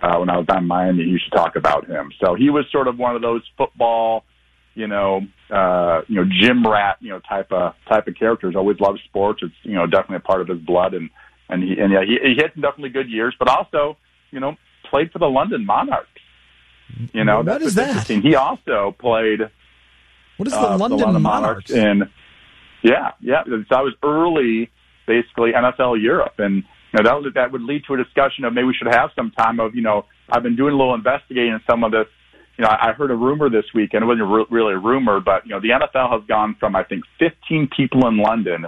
uh, 0.01 0.19
when 0.19 0.31
I 0.31 0.37
was 0.37 0.47
down 0.47 0.63
in 0.63 0.69
Miami, 0.69 1.03
used 1.03 1.31
to 1.31 1.37
talk 1.37 1.57
about 1.57 1.87
him. 1.87 2.13
So 2.25 2.35
he 2.35 2.51
was 2.51 2.65
sort 2.71 2.89
of 2.89 2.99
one 2.99 3.17
of 3.17 3.23
those 3.23 3.43
football, 3.57 4.25
you 4.77 4.87
know, 4.87 5.23
uh, 5.51 6.03
you 6.07 6.17
know, 6.17 6.25
gym 6.41 6.67
rat, 6.67 6.99
you 7.01 7.09
know, 7.09 7.19
type 7.21 7.51
of 7.51 7.75
type 7.89 8.07
of 8.07 8.15
characters. 8.15 8.55
Always 8.55 8.79
loved 8.79 9.01
sports. 9.07 9.41
It's 9.43 9.55
you 9.63 9.75
know 9.75 9.87
definitely 9.87 10.17
a 10.17 10.21
part 10.21 10.43
of 10.43 10.49
his 10.49 10.59
blood, 10.59 10.95
and 10.95 11.11
and 11.49 11.63
he 11.63 11.81
and 11.81 11.93
yeah, 11.93 12.03
he, 12.05 12.19
he 12.23 12.35
had 12.41 12.53
some 12.53 12.63
definitely 12.63 12.91
good 12.91 13.09
years, 13.09 13.35
but 13.39 13.49
also 13.49 13.97
you 14.31 14.39
know 14.39 14.57
played 14.89 15.11
for 15.11 15.19
the 15.19 15.27
London 15.27 15.65
Monarchs. 15.67 16.11
You 17.13 17.25
know, 17.25 17.39
What 17.39 17.47
that's 17.47 17.65
is 17.65 17.75
that? 17.75 18.07
He 18.07 18.37
also 18.37 18.95
played. 18.99 19.41
What 20.37 20.47
is 20.47 20.53
the 20.53 20.61
uh, 20.61 20.79
London 20.79 21.23
Monarchs? 21.23 21.71
in 21.71 22.11
yeah, 22.83 23.13
yeah. 23.21 23.43
So 23.69 23.77
I 23.77 23.81
was 23.81 23.95
early, 24.05 24.71
basically 25.07 25.53
NFL 25.53 26.01
Europe, 26.01 26.35
and 26.39 26.57
you 26.57 27.03
know, 27.03 27.03
that 27.03 27.23
would 27.23 27.35
that 27.35 27.51
would 27.51 27.63
lead 27.63 27.83
to 27.87 27.95
a 27.95 27.97
discussion 27.97 28.45
of 28.45 28.53
maybe 28.53 28.67
we 28.67 28.75
should 28.75 28.93
have 28.93 29.11
some 29.17 29.31
time 29.33 29.59
of 29.59 29.75
you 29.75 29.83
know 29.83 30.05
I've 30.29 30.43
been 30.43 30.57
doing 30.57 30.75
a 30.75 30.77
little 30.77 30.95
investigating 30.95 31.53
in 31.53 31.61
some 31.69 31.83
of 31.83 31.93
this. 31.93 32.07
You 32.59 32.65
know, 32.65 32.71
I 32.71 32.93
heard 32.93 33.11
a 33.11 33.15
rumor 33.15 33.51
this 33.51 33.67
week, 33.75 33.93
and 33.93 34.03
it 34.03 34.07
wasn't 34.07 34.51
really 34.51 34.73
a 34.75 34.79
rumor, 34.79 35.21
but 35.21 35.45
you 35.47 35.51
know, 35.53 35.61
the 35.61 35.69
NFL 35.71 36.11
has 36.13 36.23
gone 36.27 36.57
from 36.59 36.75
I 36.75 36.85
think 36.85 37.05
15 37.19 37.69
people 37.77 38.07
in 38.09 38.17
London 38.17 38.67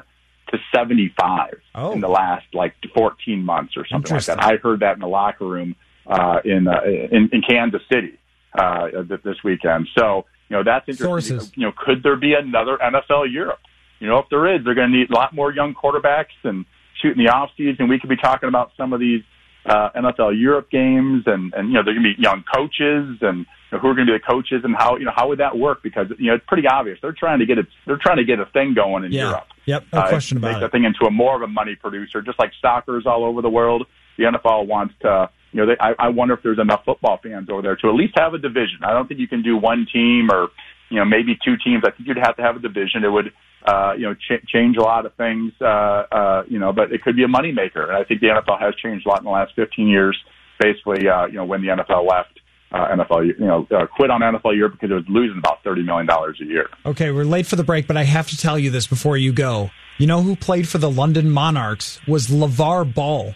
to 0.51 0.59
75 0.75 1.55
Oh. 1.75 1.93
in 1.93 2.01
the 2.01 2.09
last 2.09 2.47
like 2.55 2.75
14 2.95 3.45
months 3.45 3.77
or 3.77 3.87
something 3.87 4.15
like 4.15 4.25
that. 4.25 4.43
I 4.43 4.57
heard 4.57 4.81
that 4.81 4.95
in 4.95 5.01
the 5.01 5.07
locker 5.09 5.47
room 5.47 5.75
uh, 6.07 6.41
in, 6.45 6.67
uh, 6.69 6.81
in 6.85 7.29
in 7.33 7.43
Kansas 7.43 7.83
City 7.93 8.19
uh, 8.59 8.89
this 9.25 9.37
weekend. 9.45 9.89
So 9.97 10.25
you 10.49 10.57
know 10.57 10.63
that's 10.65 10.89
interesting. 10.89 11.39
Sources. 11.39 11.53
You 11.57 11.67
know, 11.67 11.73
could 11.77 12.03
there 12.03 12.17
be 12.17 12.35
another 12.35 12.79
NFL 12.79 13.31
Europe? 13.33 13.59
You 14.01 14.07
know, 14.07 14.19
if 14.19 14.27
there 14.31 14.55
is, 14.55 14.65
they're 14.65 14.75
going 14.75 14.91
to 14.93 14.97
need 14.97 15.11
a 15.11 15.15
lot 15.15 15.35
more 15.35 15.53
young 15.53 15.75
quarterbacks 15.75 16.37
and 16.45 16.65
shoot 17.03 17.17
in 17.17 17.25
the 17.25 17.31
off 17.31 17.51
season. 17.57 17.89
We 17.89 17.99
could 17.99 18.09
be 18.11 18.17
talking 18.17 18.49
about 18.49 18.71
some 18.77 18.93
of 18.93 19.01
these 19.01 19.23
uh, 19.69 19.91
NFL 19.97 20.41
Europe 20.41 20.71
games, 20.71 21.25
and 21.27 21.53
and 21.55 21.69
you 21.69 21.75
know, 21.75 21.83
they're 21.85 21.95
going 21.95 22.05
to 22.07 22.15
be 22.17 22.23
young 22.23 22.43
coaches 22.55 23.19
and 23.21 23.39
you 23.41 23.73
know, 23.73 23.79
who 23.81 23.89
are 23.89 23.95
going 23.95 24.07
to 24.07 24.13
be 24.13 24.19
the 24.19 24.25
coaches, 24.27 24.63
and 24.65 24.75
how 24.77 24.97
you 24.97 25.05
know 25.05 25.13
how 25.15 25.29
would 25.29 25.39
that 25.41 25.57
work? 25.59 25.83
Because 25.83 26.07
you 26.19 26.29
know, 26.29 26.35
it's 26.37 26.45
pretty 26.49 26.67
obvious 26.67 26.99
they're 27.03 27.13
trying 27.13 27.39
to 27.41 27.47
get 27.47 27.59
it. 27.59 27.67
They're 27.87 27.99
trying 28.01 28.17
to 28.19 28.25
get 28.25 28.41
a 28.41 28.47
thing 28.47 28.75
going 28.75 29.05
in 29.05 29.13
Yeah. 29.13 29.29
Europe. 29.31 29.47
Yep, 29.67 29.85
no 29.93 30.01
Uh, 30.01 30.09
question 30.09 30.41
make 30.41 30.51
about 30.51 30.61
the 30.61 30.67
it. 30.67 30.73
thing 30.73 30.85
into 30.85 31.05
a 31.07 31.11
more 31.11 31.37
of 31.37 31.43
a 31.43 31.47
money 31.49 31.75
producer, 31.77 32.23
just 32.23 32.39
like 32.39 32.53
soccer's 32.63 33.05
all 33.07 33.25
over 33.25 33.43
the 33.43 33.51
world. 33.51 33.87
The 34.17 34.25
NFL 34.25 34.67
wants 34.67 34.95
to, 35.03 35.29
you 35.53 35.61
know, 35.61 35.67
they, 35.67 35.77
I, 35.79 35.95
I 35.99 36.09
wonder 36.09 36.35
if 36.35 36.43
there's 36.43 36.59
enough 36.59 36.85
football 36.87 37.21
fans 37.23 37.49
over 37.51 37.61
there 37.63 37.77
to 37.77 37.89
at 37.89 37.95
least 37.95 38.15
have 38.19 38.33
a 38.35 38.39
division. 38.39 38.79
I 38.83 38.93
don't 38.95 39.07
think 39.07 39.21
you 39.21 39.29
can 39.29 39.43
do 39.43 39.57
one 39.59 39.87
team 39.93 40.31
or, 40.33 40.49
you 40.91 40.99
know, 40.99 41.05
maybe 41.05 41.39
two 41.45 41.57
teams. 41.57 41.83
I 41.87 41.91
think 41.91 42.09
you'd 42.09 42.19
have 42.19 42.37
to 42.37 42.43
have 42.43 42.57
a 42.57 42.61
division. 42.61 43.05
It 43.05 43.09
would, 43.09 43.33
uh, 43.67 43.93
you 43.97 44.03
know, 44.03 44.15
ch- 44.15 44.47
change 44.47 44.77
a 44.77 44.83
lot 44.83 45.07
of 45.07 45.15
things, 45.15 45.53
uh, 45.61 45.65
uh, 45.65 46.43
you 46.49 46.59
know, 46.59 46.73
but 46.73 46.93
it 46.93 47.03
could 47.03 47.17
be 47.17 47.25
a 47.25 47.29
moneymaker. 47.29 47.89
And 47.89 47.97
I 47.97 48.05
think 48.05 48.21
the 48.21 48.29
NFL 48.29 48.61
has 48.61 48.75
changed 48.77 49.07
a 49.07 49.09
lot 49.09 49.19
in 49.19 49.25
the 49.25 49.31
last 49.31 49.53
15 49.57 49.89
years. 49.89 50.17
Basically, 50.61 51.09
uh, 51.09 51.27
you 51.27 51.35
know, 51.35 51.45
when 51.45 51.63
the 51.63 51.69
NFL 51.69 52.09
left, 52.09 52.41
uh, 52.73 52.89
NFL, 52.89 53.27
you 53.27 53.47
know, 53.47 53.67
uh, 53.71 53.87
quit 53.87 54.11
on 54.11 54.21
NFL 54.21 54.57
Europe 54.57 54.73
because 54.73 54.91
it 54.91 54.95
was 54.95 55.05
losing 55.09 55.39
about 55.39 55.63
$30 55.65 55.85
million 55.85 56.09
a 56.11 56.45
year. 56.45 56.69
Okay, 56.85 57.11
we're 57.11 57.25
late 57.25 57.47
for 57.47 57.57
the 57.57 57.65
break, 57.65 57.87
but 57.87 57.97
I 57.97 58.05
have 58.05 58.29
to 58.29 58.37
tell 58.37 58.59
you 58.59 58.71
this 58.71 58.87
before 58.87 59.17
you 59.17 59.33
go. 59.33 59.71
You 59.99 60.07
know 60.07 60.23
who 60.23 60.37
played 60.37 60.69
for 60.69 60.79
the 60.79 60.91
London 60.91 61.31
Monarchs 61.31 62.01
was 62.07 62.29
LeVar 62.29 62.95
Ball. 62.95 63.35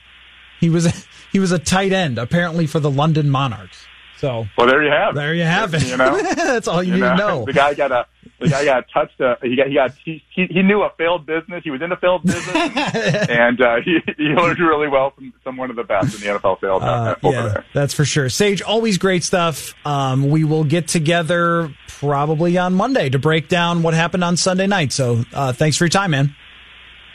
He 0.60 0.70
was 0.70 1.06
he 1.32 1.38
was 1.38 1.50
a 1.50 1.58
tight 1.58 1.92
end 1.92 2.18
apparently 2.18 2.66
for 2.66 2.80
the 2.80 2.90
London 2.90 3.30
Monarchs. 3.30 3.86
So 4.22 4.46
Well, 4.56 4.68
there 4.68 4.84
you 4.84 4.90
have 4.92 5.14
it. 5.14 5.18
there 5.18 5.34
you 5.34 5.42
have 5.42 5.74
it. 5.74 5.84
You 5.84 5.96
know? 5.96 6.16
That's 6.36 6.68
all 6.68 6.80
you, 6.80 6.94
need 6.94 7.00
to 7.00 7.16
know. 7.16 7.44
The 7.44 7.52
guy 7.52 7.74
got 7.74 7.90
a 7.90 8.06
the 8.38 8.48
guy 8.48 8.64
got 8.64 8.84
touched. 8.94 9.20
A, 9.20 9.36
he 9.42 9.56
got 9.56 9.66
he 9.66 9.74
got 9.74 9.90
he, 10.04 10.22
he 10.30 10.62
knew 10.62 10.82
a 10.82 10.90
failed 10.96 11.26
business. 11.26 11.62
He 11.64 11.70
was 11.70 11.82
in 11.82 11.90
a 11.90 11.96
failed 11.96 12.22
business, 12.22 12.46
and 13.28 13.60
uh, 13.60 13.76
he 13.84 13.98
he 14.16 14.24
learned 14.28 14.60
really 14.60 14.86
well 14.86 15.10
from 15.10 15.32
from 15.42 15.56
one 15.56 15.70
of 15.70 15.76
the 15.76 15.82
best 15.82 16.14
in 16.14 16.20
the 16.20 16.38
NFL 16.38 16.60
field 16.60 16.82
uh, 16.84 16.86
Uh, 16.86 17.14
over 17.24 17.36
yeah, 17.36 17.42
there. 17.48 17.64
that's 17.74 17.94
for 17.94 18.04
sure. 18.04 18.28
Sage, 18.28 18.62
always 18.62 18.96
great 18.96 19.24
stuff. 19.24 19.74
Um, 19.84 20.28
we 20.30 20.44
will 20.44 20.64
get 20.64 20.86
together 20.86 21.74
probably 21.88 22.56
on 22.58 22.74
Monday 22.74 23.08
to 23.10 23.18
break 23.18 23.48
down 23.48 23.82
what 23.82 23.92
happened 23.94 24.22
on 24.22 24.36
Sunday 24.36 24.68
night. 24.68 24.92
So 24.92 25.24
uh, 25.32 25.52
thanks 25.52 25.76
for 25.76 25.84
your 25.84 25.90
time, 25.90 26.12
man. 26.12 26.34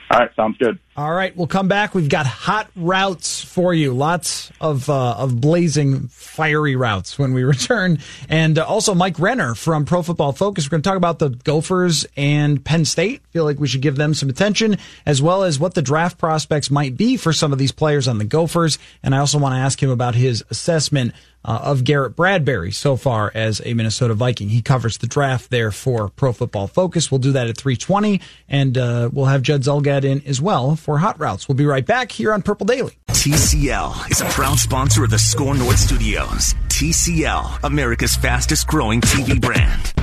All 0.10 0.20
right, 0.20 0.34
sounds 0.36 0.58
good. 0.58 0.80
All 0.96 1.14
right, 1.14 1.36
we'll 1.36 1.48
come 1.48 1.68
back. 1.68 1.94
We've 1.94 2.08
got 2.08 2.26
hot 2.26 2.70
routes 2.76 3.44
for 3.44 3.74
you. 3.74 3.94
Lots 3.94 4.52
of 4.62 4.90
uh, 4.90 5.16
of 5.18 5.40
blazing, 5.40 6.08
fiery 6.08 6.76
routes 6.76 7.20
when 7.20 7.34
we 7.34 7.44
return, 7.44 8.00
and 8.30 8.58
uh, 8.58 8.66
also 8.66 8.96
Mike 8.96 9.20
Renner 9.20 9.54
from 9.54 9.86
Pro 9.86 10.02
Football 10.02 10.32
Focus. 10.32 10.66
We're 10.66 10.72
going 10.72 10.84
to 10.84 10.90
talk 10.90 10.98
about 10.98 11.20
the 11.20 11.30
Gophers 11.30 12.06
and 12.16 12.64
Penn 12.64 12.86
State. 12.86 13.22
Feel 13.32 13.44
like 13.44 13.60
we 13.60 13.68
should 13.68 13.82
give 13.82 13.98
them 13.98 14.14
some 14.14 14.30
attention, 14.30 14.78
as 15.06 15.22
well 15.22 15.44
as 15.44 15.60
what 15.60 15.74
the 15.74 15.82
draft 15.82 16.18
prospects 16.18 16.72
might 16.72 16.96
be 16.96 17.18
for 17.18 17.34
some 17.34 17.52
of 17.52 17.60
these 17.60 17.74
players 17.74 18.08
on 18.08 18.18
the 18.18 18.26
Gophers. 18.26 18.80
And 19.04 19.14
I 19.14 19.20
also 19.20 19.38
want 19.40 19.54
to 19.54 19.60
ask 19.60 19.84
him 19.84 19.90
about 19.90 20.16
his 20.16 20.44
assessment 20.50 21.14
uh, 21.46 21.60
of 21.64 21.84
Garrett 21.84 22.16
Bradbury 22.16 22.72
so 22.72 22.96
far 22.96 23.32
as 23.34 23.62
a 23.66 23.74
Minnesota 23.74 24.14
Viking. 24.14 24.50
He 24.50 24.62
covers 24.62 24.98
the 24.98 25.08
draft 25.08 25.50
there 25.50 25.72
for 25.72 26.10
Pro 26.10 26.34
Football 26.34 26.68
Focus. 26.68 27.12
We'll 27.12 27.20
do 27.20 27.32
that 27.34 27.48
at 27.48 27.58
320, 27.58 28.22
and 28.50 28.78
uh, 28.78 29.10
we'll 29.12 29.26
have 29.26 29.42
Judd 29.42 29.62
Zulgad 29.62 30.04
in 30.04 30.22
as 30.26 30.42
well 30.42 30.76
for 30.76 30.98
Hot 31.00 31.20
Routes. 31.20 31.48
We'll 31.48 31.56
be 31.56 31.66
right 31.66 31.86
back 31.86 32.12
here 32.12 32.34
on 32.34 32.42
Purple 32.42 32.66
Daily. 32.66 32.98
TCL 33.10 34.12
is 34.12 34.22
a 34.22 34.26
proud 34.26 34.60
sponsor 34.60 35.04
of 35.04 35.10
the 35.10 35.20
Score 35.20 35.56
North 35.56 35.80
Studios. 35.80 36.54
TCL, 36.68 37.64
America's 37.64 38.16
fastest 38.16 38.68
growing 38.68 39.02
TV 39.02 39.40
brand. 39.42 39.94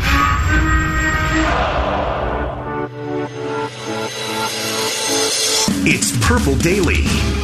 It's 5.87 6.16
Purple 6.26 6.57
Daily. 6.57 7.44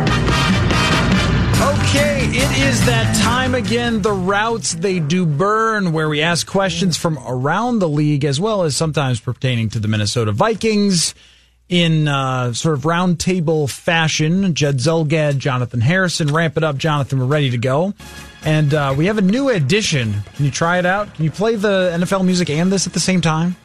Okay, 1.90 2.26
it 2.28 2.68
is 2.68 2.86
that 2.86 3.16
time 3.24 3.56
again. 3.56 4.04
The 4.04 4.12
routes 4.12 4.76
they 4.76 5.00
do 5.00 5.26
burn, 5.26 5.92
where 5.92 6.08
we 6.08 6.22
ask 6.22 6.46
questions 6.46 6.96
from 6.98 7.18
around 7.26 7.80
the 7.80 7.90
league, 7.90 8.26
as 8.26 8.40
well 8.40 8.62
as 8.62 8.76
sometimes 8.78 9.20
pertaining 9.20 9.70
to 9.70 9.80
the 9.80 9.88
Minnesota 9.88 10.32
Vikings 10.32 11.16
in 11.68 12.08
uh, 12.08 12.54
sort 12.54 12.76
of 12.76 12.84
roundtable 12.84 13.68
fashion. 13.68 14.54
Judd 14.54 14.78
Zulgad, 14.78 15.40
Jonathan 15.40 15.82
Harrison, 15.82 16.28
ramp 16.28 16.58
it 16.58 16.64
up. 16.64 16.78
Jonathan, 16.78 17.18
we're 17.20 17.26
ready 17.26 17.50
to 17.50 17.58
go. 17.58 17.96
And 18.46 18.72
uh, 18.72 18.94
we 18.96 19.08
have 19.08 19.18
a 19.18 19.24
new 19.24 19.50
addition. 19.50 20.14
Can 20.36 20.46
you 20.46 20.52
try 20.52 20.78
it 20.78 20.86
out? 20.86 21.12
Can 21.16 21.26
you 21.26 21.32
play 21.32 21.56
the 21.56 21.92
NFL 21.98 22.24
music 22.24 22.52
and 22.52 22.72
this 22.72 22.86
at 22.86 22.94
the 22.94 23.00
same 23.00 23.22
time? 23.22 23.56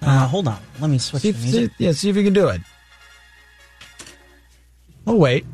Uh, 0.00 0.28
hold 0.28 0.46
on. 0.46 0.58
Let 0.80 0.88
me 0.88 0.98
switch 0.98 1.22
See 1.22 1.32
the 1.32 1.38
if, 1.38 1.42
music. 1.44 1.70
see, 1.76 1.84
yeah, 1.84 1.92
see 1.92 2.10
if 2.10 2.16
you 2.16 2.22
can 2.22 2.32
do 2.32 2.46
it. 2.48 2.60
Oh, 5.04 5.16
wait. 5.16 5.44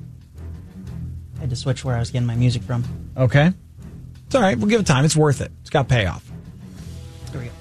I 1.37 1.41
had 1.41 1.51
to 1.51 1.57
switch 1.57 1.85
where 1.85 1.95
I 1.97 1.99
was 1.99 2.11
getting 2.11 2.27
my 2.27 2.35
music 2.35 2.63
from. 2.63 2.85
Okay. 3.17 3.53
It's 4.27 4.35
all 4.35 4.43
right. 4.43 4.57
We'll 4.59 4.69
give 4.69 4.81
it 4.81 4.87
time. 4.87 5.05
It's 5.05 5.17
worth 5.17 5.41
it. 5.41 5.53
It's 5.61 5.71
got 5.71 5.89
payoff. 5.89 6.25
There 7.33 7.41
we 7.41 7.47
go. 7.47 7.53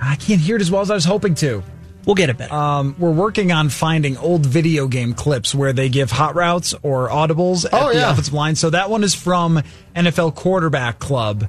I 0.00 0.16
can't 0.16 0.40
hear 0.40 0.56
it 0.56 0.62
as 0.62 0.70
well 0.70 0.82
as 0.82 0.90
I 0.90 0.94
was 0.94 1.04
hoping 1.04 1.34
to. 1.36 1.62
We'll 2.04 2.14
get 2.14 2.28
it 2.28 2.36
better. 2.36 2.52
Um, 2.52 2.94
we're 2.98 3.10
working 3.12 3.50
on 3.50 3.70
finding 3.70 4.18
old 4.18 4.44
video 4.44 4.86
game 4.86 5.14
clips 5.14 5.54
where 5.54 5.72
they 5.72 5.88
give 5.88 6.10
hot 6.10 6.34
routes 6.34 6.74
or 6.82 7.08
audibles 7.08 7.64
at 7.64 7.70
Oh, 7.72 7.88
the 7.88 7.94
yeah. 8.00 8.12
offensive 8.12 8.34
line. 8.34 8.56
So 8.56 8.68
that 8.70 8.90
one 8.90 9.02
is 9.02 9.14
from 9.14 9.62
NFL 9.96 10.34
Quarterback 10.34 10.98
Club. 10.98 11.48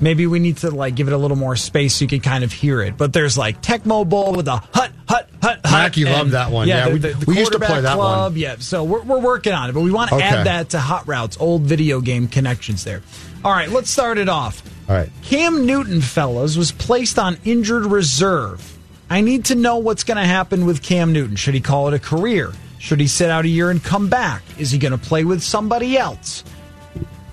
Maybe 0.00 0.26
we 0.26 0.38
need 0.38 0.58
to 0.58 0.70
like 0.70 0.94
give 0.94 1.06
it 1.08 1.12
a 1.12 1.18
little 1.18 1.36
more 1.36 1.56
space 1.56 1.94
so 1.96 2.04
you 2.04 2.08
can 2.08 2.20
kind 2.20 2.44
of 2.44 2.52
hear 2.52 2.80
it. 2.82 2.96
But 2.96 3.12
there's 3.12 3.36
like 3.38 3.62
Tecmo 3.62 4.08
Bowl 4.08 4.34
with 4.34 4.48
a 4.48 4.56
hut, 4.56 4.92
hut, 5.08 5.28
hut, 5.42 5.60
hut. 5.64 5.64
Mac, 5.64 5.96
you 5.96 6.06
love 6.06 6.30
that 6.32 6.50
one. 6.50 6.68
Yeah, 6.68 6.86
the, 6.88 6.92
we- 6.94 6.98
the, 6.98 7.08
the 7.14 7.24
we 7.26 7.38
used 7.38 7.52
to 7.52 7.58
play 7.58 7.80
that 7.80 7.98
one. 7.98 8.36
Yeah, 8.36 8.56
so 8.58 8.84
we're, 8.84 9.02
we're 9.02 9.20
working 9.20 9.52
on 9.52 9.70
it, 9.70 9.72
but 9.72 9.80
we 9.82 9.90
want 9.90 10.10
to 10.10 10.16
Okay. 10.16 10.24
add 10.24 10.46
that 10.46 10.70
to 10.70 10.78
Hot 10.80 11.06
Routes, 11.08 11.36
old 11.40 11.62
video 11.62 12.00
game 12.00 12.28
connections 12.28 12.84
there. 12.84 13.02
All 13.44 13.52
right, 13.52 13.68
let's 13.70 13.90
start 13.90 14.18
it 14.18 14.28
off. 14.28 14.62
All 14.88 14.96
right. 14.96 15.10
Cam 15.22 15.66
Newton, 15.66 16.00
fellas, 16.00 16.56
was 16.56 16.72
placed 16.72 17.18
on 17.18 17.36
injured 17.44 17.86
reserve. 17.86 18.72
I 19.10 19.20
need 19.20 19.46
to 19.46 19.54
know 19.54 19.76
what's 19.78 20.02
going 20.04 20.16
to 20.16 20.24
happen 20.24 20.66
with 20.66 20.82
Cam 20.82 21.12
Newton. 21.12 21.36
Should 21.36 21.54
he 21.54 21.60
call 21.60 21.86
it 21.88 21.94
a 21.94 21.98
career? 21.98 22.52
Should 22.78 23.00
he 23.00 23.06
sit 23.06 23.30
out 23.30 23.44
a 23.44 23.48
year 23.48 23.70
and 23.70 23.82
come 23.82 24.08
back? 24.08 24.42
Is 24.58 24.70
he 24.70 24.78
going 24.78 24.92
to 24.92 24.98
play 24.98 25.24
with 25.24 25.42
somebody 25.42 25.96
else? 25.96 26.42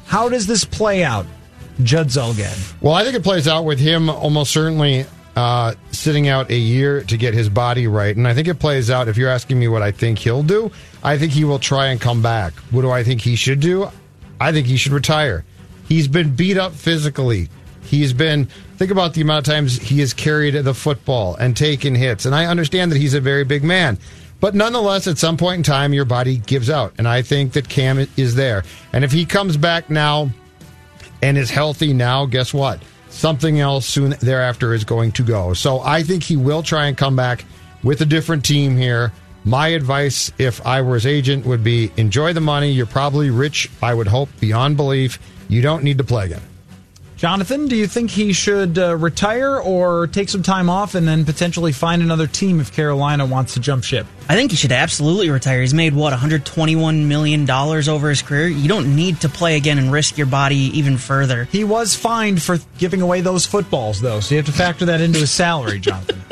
How 0.05 0.29
does 0.29 0.45
this 0.47 0.65
play 0.65 1.03
out? 1.03 1.25
Judd 1.81 2.07
Zulgad. 2.07 2.73
Well, 2.81 2.93
I 2.93 3.03
think 3.03 3.15
it 3.15 3.23
plays 3.23 3.47
out 3.47 3.65
with 3.65 3.79
him 3.79 4.09
almost 4.09 4.51
certainly 4.51 5.05
uh, 5.35 5.73
sitting 5.91 6.27
out 6.27 6.51
a 6.51 6.55
year 6.55 7.03
to 7.03 7.17
get 7.17 7.33
his 7.33 7.49
body 7.49 7.87
right. 7.87 8.15
And 8.15 8.27
I 8.27 8.33
think 8.33 8.47
it 8.47 8.59
plays 8.59 8.91
out, 8.91 9.07
if 9.07 9.17
you're 9.17 9.29
asking 9.29 9.59
me 9.59 9.67
what 9.67 9.81
I 9.81 9.91
think 9.91 10.19
he'll 10.19 10.43
do, 10.43 10.71
I 11.03 11.17
think 11.17 11.31
he 11.31 11.43
will 11.43 11.59
try 11.59 11.87
and 11.87 11.99
come 11.99 12.21
back. 12.21 12.53
What 12.71 12.83
do 12.83 12.91
I 12.91 13.03
think 13.03 13.21
he 13.21 13.35
should 13.35 13.59
do? 13.59 13.89
I 14.39 14.51
think 14.51 14.67
he 14.67 14.77
should 14.77 14.91
retire. 14.91 15.45
He's 15.87 16.07
been 16.07 16.35
beat 16.35 16.57
up 16.57 16.73
physically. 16.73 17.49
He's 17.83 18.13
been, 18.13 18.45
think 18.77 18.91
about 18.91 19.13
the 19.13 19.21
amount 19.21 19.47
of 19.47 19.53
times 19.53 19.77
he 19.77 19.99
has 19.99 20.13
carried 20.13 20.55
the 20.55 20.73
football 20.73 21.35
and 21.35 21.55
taken 21.57 21.95
hits. 21.95 22.25
And 22.25 22.33
I 22.33 22.45
understand 22.45 22.91
that 22.91 22.97
he's 22.97 23.13
a 23.13 23.21
very 23.21 23.43
big 23.43 23.63
man. 23.63 23.97
But 24.39 24.55
nonetheless, 24.55 25.07
at 25.07 25.17
some 25.17 25.37
point 25.37 25.57
in 25.57 25.63
time, 25.63 25.93
your 25.93 26.05
body 26.05 26.37
gives 26.37 26.69
out. 26.69 26.93
And 26.97 27.07
I 27.07 27.21
think 27.21 27.53
that 27.53 27.69
Cam 27.69 28.05
is 28.17 28.35
there. 28.35 28.63
And 28.91 29.03
if 29.03 29.11
he 29.11 29.25
comes 29.25 29.57
back 29.57 29.89
now, 29.89 30.29
and 31.23 31.37
is 31.37 31.49
healthy 31.49 31.93
now, 31.93 32.25
guess 32.25 32.53
what? 32.53 32.83
Something 33.07 33.61
else 33.61 33.85
soon 33.85 34.11
thereafter 34.19 34.73
is 34.73 34.83
going 34.83 35.13
to 35.13 35.23
go. 35.23 35.53
So 35.53 35.79
I 35.79 36.03
think 36.03 36.21
he 36.21 36.35
will 36.35 36.61
try 36.61 36.87
and 36.87 36.97
come 36.97 37.15
back 37.15 37.45
with 37.81 38.01
a 38.01 38.05
different 38.05 38.43
team 38.43 38.75
here. 38.75 39.13
My 39.45 39.69
advice, 39.69 40.33
if 40.37 40.65
I 40.65 40.81
were 40.81 40.95
his 40.95 41.05
agent, 41.05 41.45
would 41.45 41.63
be 41.63 41.91
enjoy 41.95 42.33
the 42.33 42.41
money. 42.41 42.71
You're 42.71 42.85
probably 42.85 43.29
rich, 43.29 43.69
I 43.81 43.93
would 43.93 44.07
hope, 44.07 44.27
beyond 44.41 44.75
belief. 44.75 45.17
You 45.47 45.61
don't 45.61 45.83
need 45.83 45.97
to 45.99 46.03
play 46.03 46.25
again. 46.25 46.41
Jonathan, 47.23 47.69
do 47.69 47.77
you 47.77 47.87
think 47.87 48.11
he 48.11 48.33
should 48.33 48.77
uh, 48.77 48.97
retire 48.97 49.57
or 49.57 50.07
take 50.07 50.27
some 50.27 50.43
time 50.43 50.69
off 50.69 50.93
and 50.93 51.07
then 51.07 51.23
potentially 51.23 51.71
find 51.71 52.01
another 52.01 52.27
team 52.27 52.59
if 52.59 52.73
Carolina 52.73 53.25
wants 53.25 53.53
to 53.53 53.61
jump 53.61 53.85
ship? 53.85 54.05
I 54.27 54.35
think 54.35 54.51
he 54.51 54.57
should 54.57 54.73
absolutely 54.73 55.29
retire. 55.29 55.61
He's 55.61 55.73
made 55.73 55.95
what 55.95 56.11
121 56.11 57.07
million 57.07 57.45
dollars 57.45 57.87
over 57.87 58.09
his 58.09 58.21
career. 58.21 58.49
You 58.49 58.67
don't 58.67 58.93
need 58.93 59.21
to 59.21 59.29
play 59.29 59.55
again 59.55 59.77
and 59.77 59.89
risk 59.89 60.17
your 60.17 60.27
body 60.27 60.77
even 60.77 60.97
further. 60.97 61.45
He 61.45 61.63
was 61.63 61.95
fined 61.95 62.41
for 62.41 62.57
giving 62.77 63.01
away 63.01 63.21
those 63.21 63.45
footballs, 63.45 64.01
though, 64.01 64.19
so 64.19 64.35
you 64.35 64.39
have 64.39 64.45
to 64.47 64.51
factor 64.51 64.83
that 64.87 64.99
into 64.99 65.19
his 65.19 65.31
salary, 65.31 65.79
Jonathan. 65.79 66.22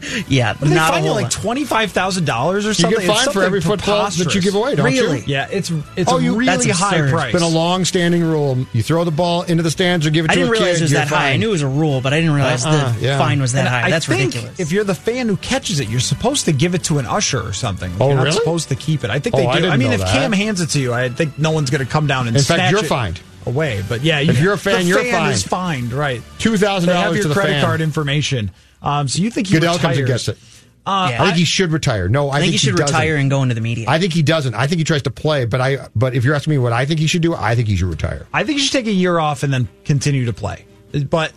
yeah, 0.28 0.54
What, 0.54 0.68
they 0.68 0.74
not 0.74 0.90
a 0.90 0.92
fine 0.94 1.04
you 1.04 1.10
whole 1.10 1.20
like 1.22 1.30
twenty 1.30 1.64
five 1.64 1.92
thousand 1.92 2.24
dollars 2.24 2.66
or 2.66 2.74
something. 2.74 2.90
You 2.92 2.96
something. 2.96 3.06
get 3.08 3.14
fined 3.14 3.26
It's 3.26 3.34
for 3.34 3.40
something 3.40 3.46
every 3.46 3.60
football 3.60 4.10
that 4.10 4.34
you 4.34 4.40
give 4.40 4.54
away, 4.54 4.74
don't 4.74 4.92
you? 4.94 5.22
Yeah, 5.26 5.48
it's 5.50 5.70
it's 5.96 6.10
oh, 6.12 6.18
a 6.18 6.22
you, 6.22 6.36
really 6.36 6.70
high 6.70 7.08
price. 7.10 7.32
It's 7.32 7.32
been 7.34 7.42
a 7.42 7.54
long-standing 7.54 8.22
rule. 8.22 8.66
You 8.72 8.82
throw 8.82 9.04
the 9.04 9.10
ball 9.10 9.42
into 9.42 9.62
the 9.62 9.70
stands 9.70 10.06
or 10.06 10.10
give 10.10 10.24
it 10.24 10.30
I 10.30 10.34
to 10.34 10.40
didn't 10.40 10.48
a 10.48 10.52
realize 10.52 10.72
kid, 10.74 10.78
it 10.78 10.82
was 10.84 10.92
you're 10.92 11.00
that 11.00 11.08
high. 11.08 11.30
I 11.32 11.36
knew 11.36 11.48
it 11.48 11.52
was 11.52 11.62
a 11.62 11.68
rule, 11.68 12.00
but 12.00 12.12
I 12.14 12.20
didn't 12.20 12.34
realize 12.34 12.64
Uh-uh, 12.64 12.92
the 12.94 13.00
yeah. 13.00 13.18
fine 13.18 13.40
was 13.40 13.52
that 13.52 13.60
And 13.60 13.68
high. 13.68 13.82
I 13.86 13.90
That's 13.90 14.06
think 14.06 14.32
ridiculous. 14.34 14.58
If 14.60 14.72
you're 14.72 14.84
the 14.84 14.94
fan 14.94 15.28
who 15.28 15.36
catches 15.36 15.80
it, 15.80 15.88
you're 15.88 16.00
supposed 16.00 16.46
to 16.46 16.52
give 16.52 16.74
it 16.74 16.84
to 16.84 16.98
an 16.98 17.06
usher 17.06 17.40
or 17.40 17.52
something. 17.52 17.92
Oh, 18.00 18.06
you're 18.08 18.16
not 18.16 18.22
really? 18.24 18.36
supposed 18.36 18.68
to 18.70 18.76
keep 18.76 19.04
it. 19.04 19.10
I 19.10 19.18
think 19.18 19.34
Oh, 19.34 19.38
they 19.38 19.44
do. 19.44 19.48
I 19.50 19.54
didn't 19.60 19.78
mean, 19.78 19.88
know 19.88 19.94
if 19.94 20.00
that. 20.00 20.12
Cam 20.12 20.32
hands 20.32 20.60
it 20.60 20.68
to 20.70 20.80
you, 20.80 20.92
I 20.94 21.08
think 21.10 21.38
no 21.38 21.50
one's 21.50 21.70
going 21.70 21.84
to 21.84 21.90
come 21.90 22.06
down 22.06 22.26
and 22.28 22.36
In 22.36 22.42
fact, 22.42 22.58
snatch 22.58 22.70
you're 22.72 22.84
it 22.84 22.88
fined. 22.88 23.20
away. 23.46 23.82
But 23.88 24.02
yeah, 24.02 24.20
If 24.20 24.38
you- 24.38 24.44
you're 24.44 24.52
a 24.54 24.58
fan, 24.58 24.82
the 24.82 24.88
you're 24.88 25.02
fan 25.04 25.30
is 25.30 25.42
fined. 25.42 25.90
fined. 25.90 25.92
Right, 25.92 26.22
$2,000 26.38 26.86
They 26.86 26.92
have 26.94 27.14
your 27.14 27.22
to 27.22 27.28
the 27.28 27.34
credit 27.34 27.52
fan. 27.54 27.64
card 27.64 27.80
information. 27.80 28.50
Um, 28.82 29.08
so 29.08 29.22
you 29.22 29.30
think 29.30 29.48
he 29.48 29.54
Goodell 29.54 29.74
retires? 29.74 29.82
comes 29.82 29.98
and 29.98 30.06
gets 30.06 30.28
it. 30.28 30.38
Uh, 30.86 31.12
I 31.12 31.24
think 31.26 31.36
he 31.36 31.44
should 31.44 31.72
retire. 31.72 32.08
No, 32.08 32.30
I, 32.30 32.38
I 32.38 32.40
think 32.40 32.52
he 32.52 32.58
should 32.58 32.74
doesn't. 32.74 32.96
retire 32.96 33.16
and 33.16 33.28
go 33.30 33.42
into 33.42 33.54
the 33.54 33.60
media. 33.60 33.84
I 33.88 33.98
think 33.98 34.12
he 34.14 34.22
doesn't. 34.22 34.54
I 34.54 34.66
think 34.66 34.78
he 34.78 34.84
tries 34.84 35.02
to 35.02 35.10
play, 35.10 35.44
but 35.44 35.60
I. 35.60 35.88
But 35.94 36.14
if 36.14 36.24
you're 36.24 36.34
asking 36.34 36.52
me 36.52 36.58
what 36.58 36.72
I 36.72 36.86
think 36.86 36.98
he 37.00 37.06
should 37.06 37.20
do, 37.22 37.34
I 37.34 37.54
think 37.54 37.68
he 37.68 37.76
should 37.76 37.88
retire. 37.88 38.26
I 38.32 38.44
think 38.44 38.58
he 38.58 38.64
should 38.64 38.72
take 38.72 38.86
a 38.86 38.92
year 38.92 39.18
off 39.18 39.42
and 39.42 39.52
then 39.52 39.68
continue 39.84 40.24
to 40.24 40.32
play, 40.32 40.64
but 41.10 41.32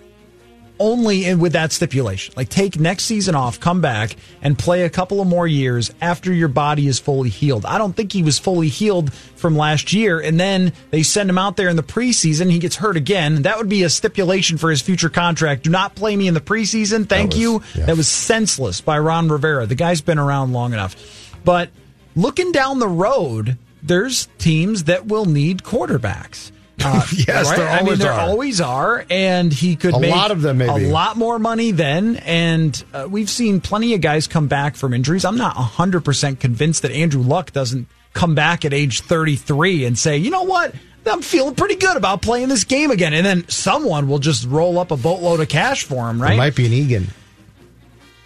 only 0.80 1.26
in, 1.26 1.40
with 1.40 1.54
that 1.54 1.72
stipulation. 1.72 2.34
Like 2.36 2.50
take 2.50 2.80
next 2.80 3.06
season 3.06 3.36
off, 3.36 3.60
come 3.60 3.82
back 3.82 4.16
and 4.42 4.58
play 4.58 4.84
a 4.84 4.90
couple 4.90 5.22
of 5.22 5.28
more 5.28 5.48
years 5.48 5.94
after 6.02 6.34
your 6.34 6.48
body 6.48 6.88
is 6.88 7.00
fully 7.00 7.30
healed. 7.30 7.66
I 7.66 7.78
don't 7.78 7.94
think 7.94 8.12
he 8.12 8.24
was 8.24 8.40
fully 8.40 8.68
healed 8.68 9.14
from 9.14 9.56
last 9.56 9.94
year, 9.94 10.20
and 10.20 10.40
then 10.40 10.74
they 10.92 11.04
send 11.04 11.30
him 11.30 11.38
out 11.38 11.58
there 11.58 11.70
in 11.70 11.76
the 11.76 11.84
preseason. 11.84 12.50
He 12.52 12.60
gets 12.60 12.76
hurt 12.76 12.98
again. 12.98 13.44
That 13.44 13.58
would 13.58 13.70
be 13.70 13.84
a 13.84 13.90
stipulation 13.90 14.58
for 14.58 14.70
his 14.70 14.82
future 14.82 15.10
contract. 15.10 15.64
Do 15.64 15.70
not 15.70 15.96
play 15.96 16.16
me 16.16 16.28
in 16.28 16.34
the 16.34 16.42
preseason. 16.42 17.08
Thank 17.08 17.32
was- 17.32 17.40
you. 17.40 17.64
yeah. 17.76 17.86
That 17.86 17.98
was 17.98 18.08
senseless 18.08 18.82
by 18.82 19.00
Ron 19.00 19.30
Rivera. 19.30 19.66
The 19.66 19.76
guy's 19.76 20.02
been 20.02 20.20
around 20.20 20.54
long 20.54 20.74
enough, 20.74 20.96
but 21.44 21.70
looking 22.16 22.52
down 22.52 22.80
the 22.80 22.88
road, 22.88 23.58
there's 23.82 24.28
teams 24.38 24.86
that 24.86 25.08
will 25.08 25.26
need 25.26 25.64
quarterbacks. 25.64 26.52
Uh, 26.86 27.06
Yes, 27.28 27.50
there 27.56 27.68
I 27.68 27.76
mean, 27.78 27.86
always 27.86 28.00
there 28.00 28.12
are. 28.12 28.20
always 28.22 28.62
are, 28.62 29.06
and 29.10 29.52
he 29.54 29.76
could 29.76 29.94
A 29.94 30.00
make 30.00 30.12
lot 30.12 30.32
of 30.32 30.42
them, 30.42 30.58
maybe. 30.60 30.86
a 30.86 30.88
lot 30.90 31.18
more 31.18 31.40
money 31.40 31.72
then. 31.72 32.18
And 32.18 32.84
uh, 32.94 33.08
we've 33.10 33.30
seen 33.30 33.62
plenty 33.62 33.94
of 33.94 34.02
guys 34.02 34.28
come 34.28 34.48
back 34.48 34.76
from 34.76 34.94
injuries. 34.94 35.26
I'm 35.26 35.38
not 35.38 35.56
100 35.56 36.02
percent 36.06 36.40
convinced 36.40 36.82
that 36.84 36.92
Andrew 36.92 37.22
Luck 37.22 37.52
doesn't 37.52 37.88
come 38.14 38.36
back 38.36 38.64
at 38.66 38.74
age 38.74 39.02
33 39.02 39.86
and 39.86 39.98
say, 39.98 40.18
you 40.18 40.30
know 40.30 40.44
what. 40.44 40.74
I'm 41.06 41.22
feeling 41.22 41.54
pretty 41.56 41.76
good 41.76 41.98
about 41.98 42.22
playing 42.22 42.48
this 42.48 42.64
game 42.64 42.90
again, 42.90 43.14
and 43.14 43.26
then 43.26 43.50
someone 43.50 44.08
will 44.08 44.20
just 44.20 44.46
roll 44.48 44.80
up 44.80 44.90
a 44.92 44.96
boatload 44.96 45.42
of 45.42 45.50
cash 45.50 45.84
for 45.84 46.10
him, 46.10 46.22
right? 46.22 46.28
It 46.28 46.32
right? 46.32 46.38
might 46.38 46.56
be 46.56 46.66
an 46.66 46.72
Egan. 46.72 47.08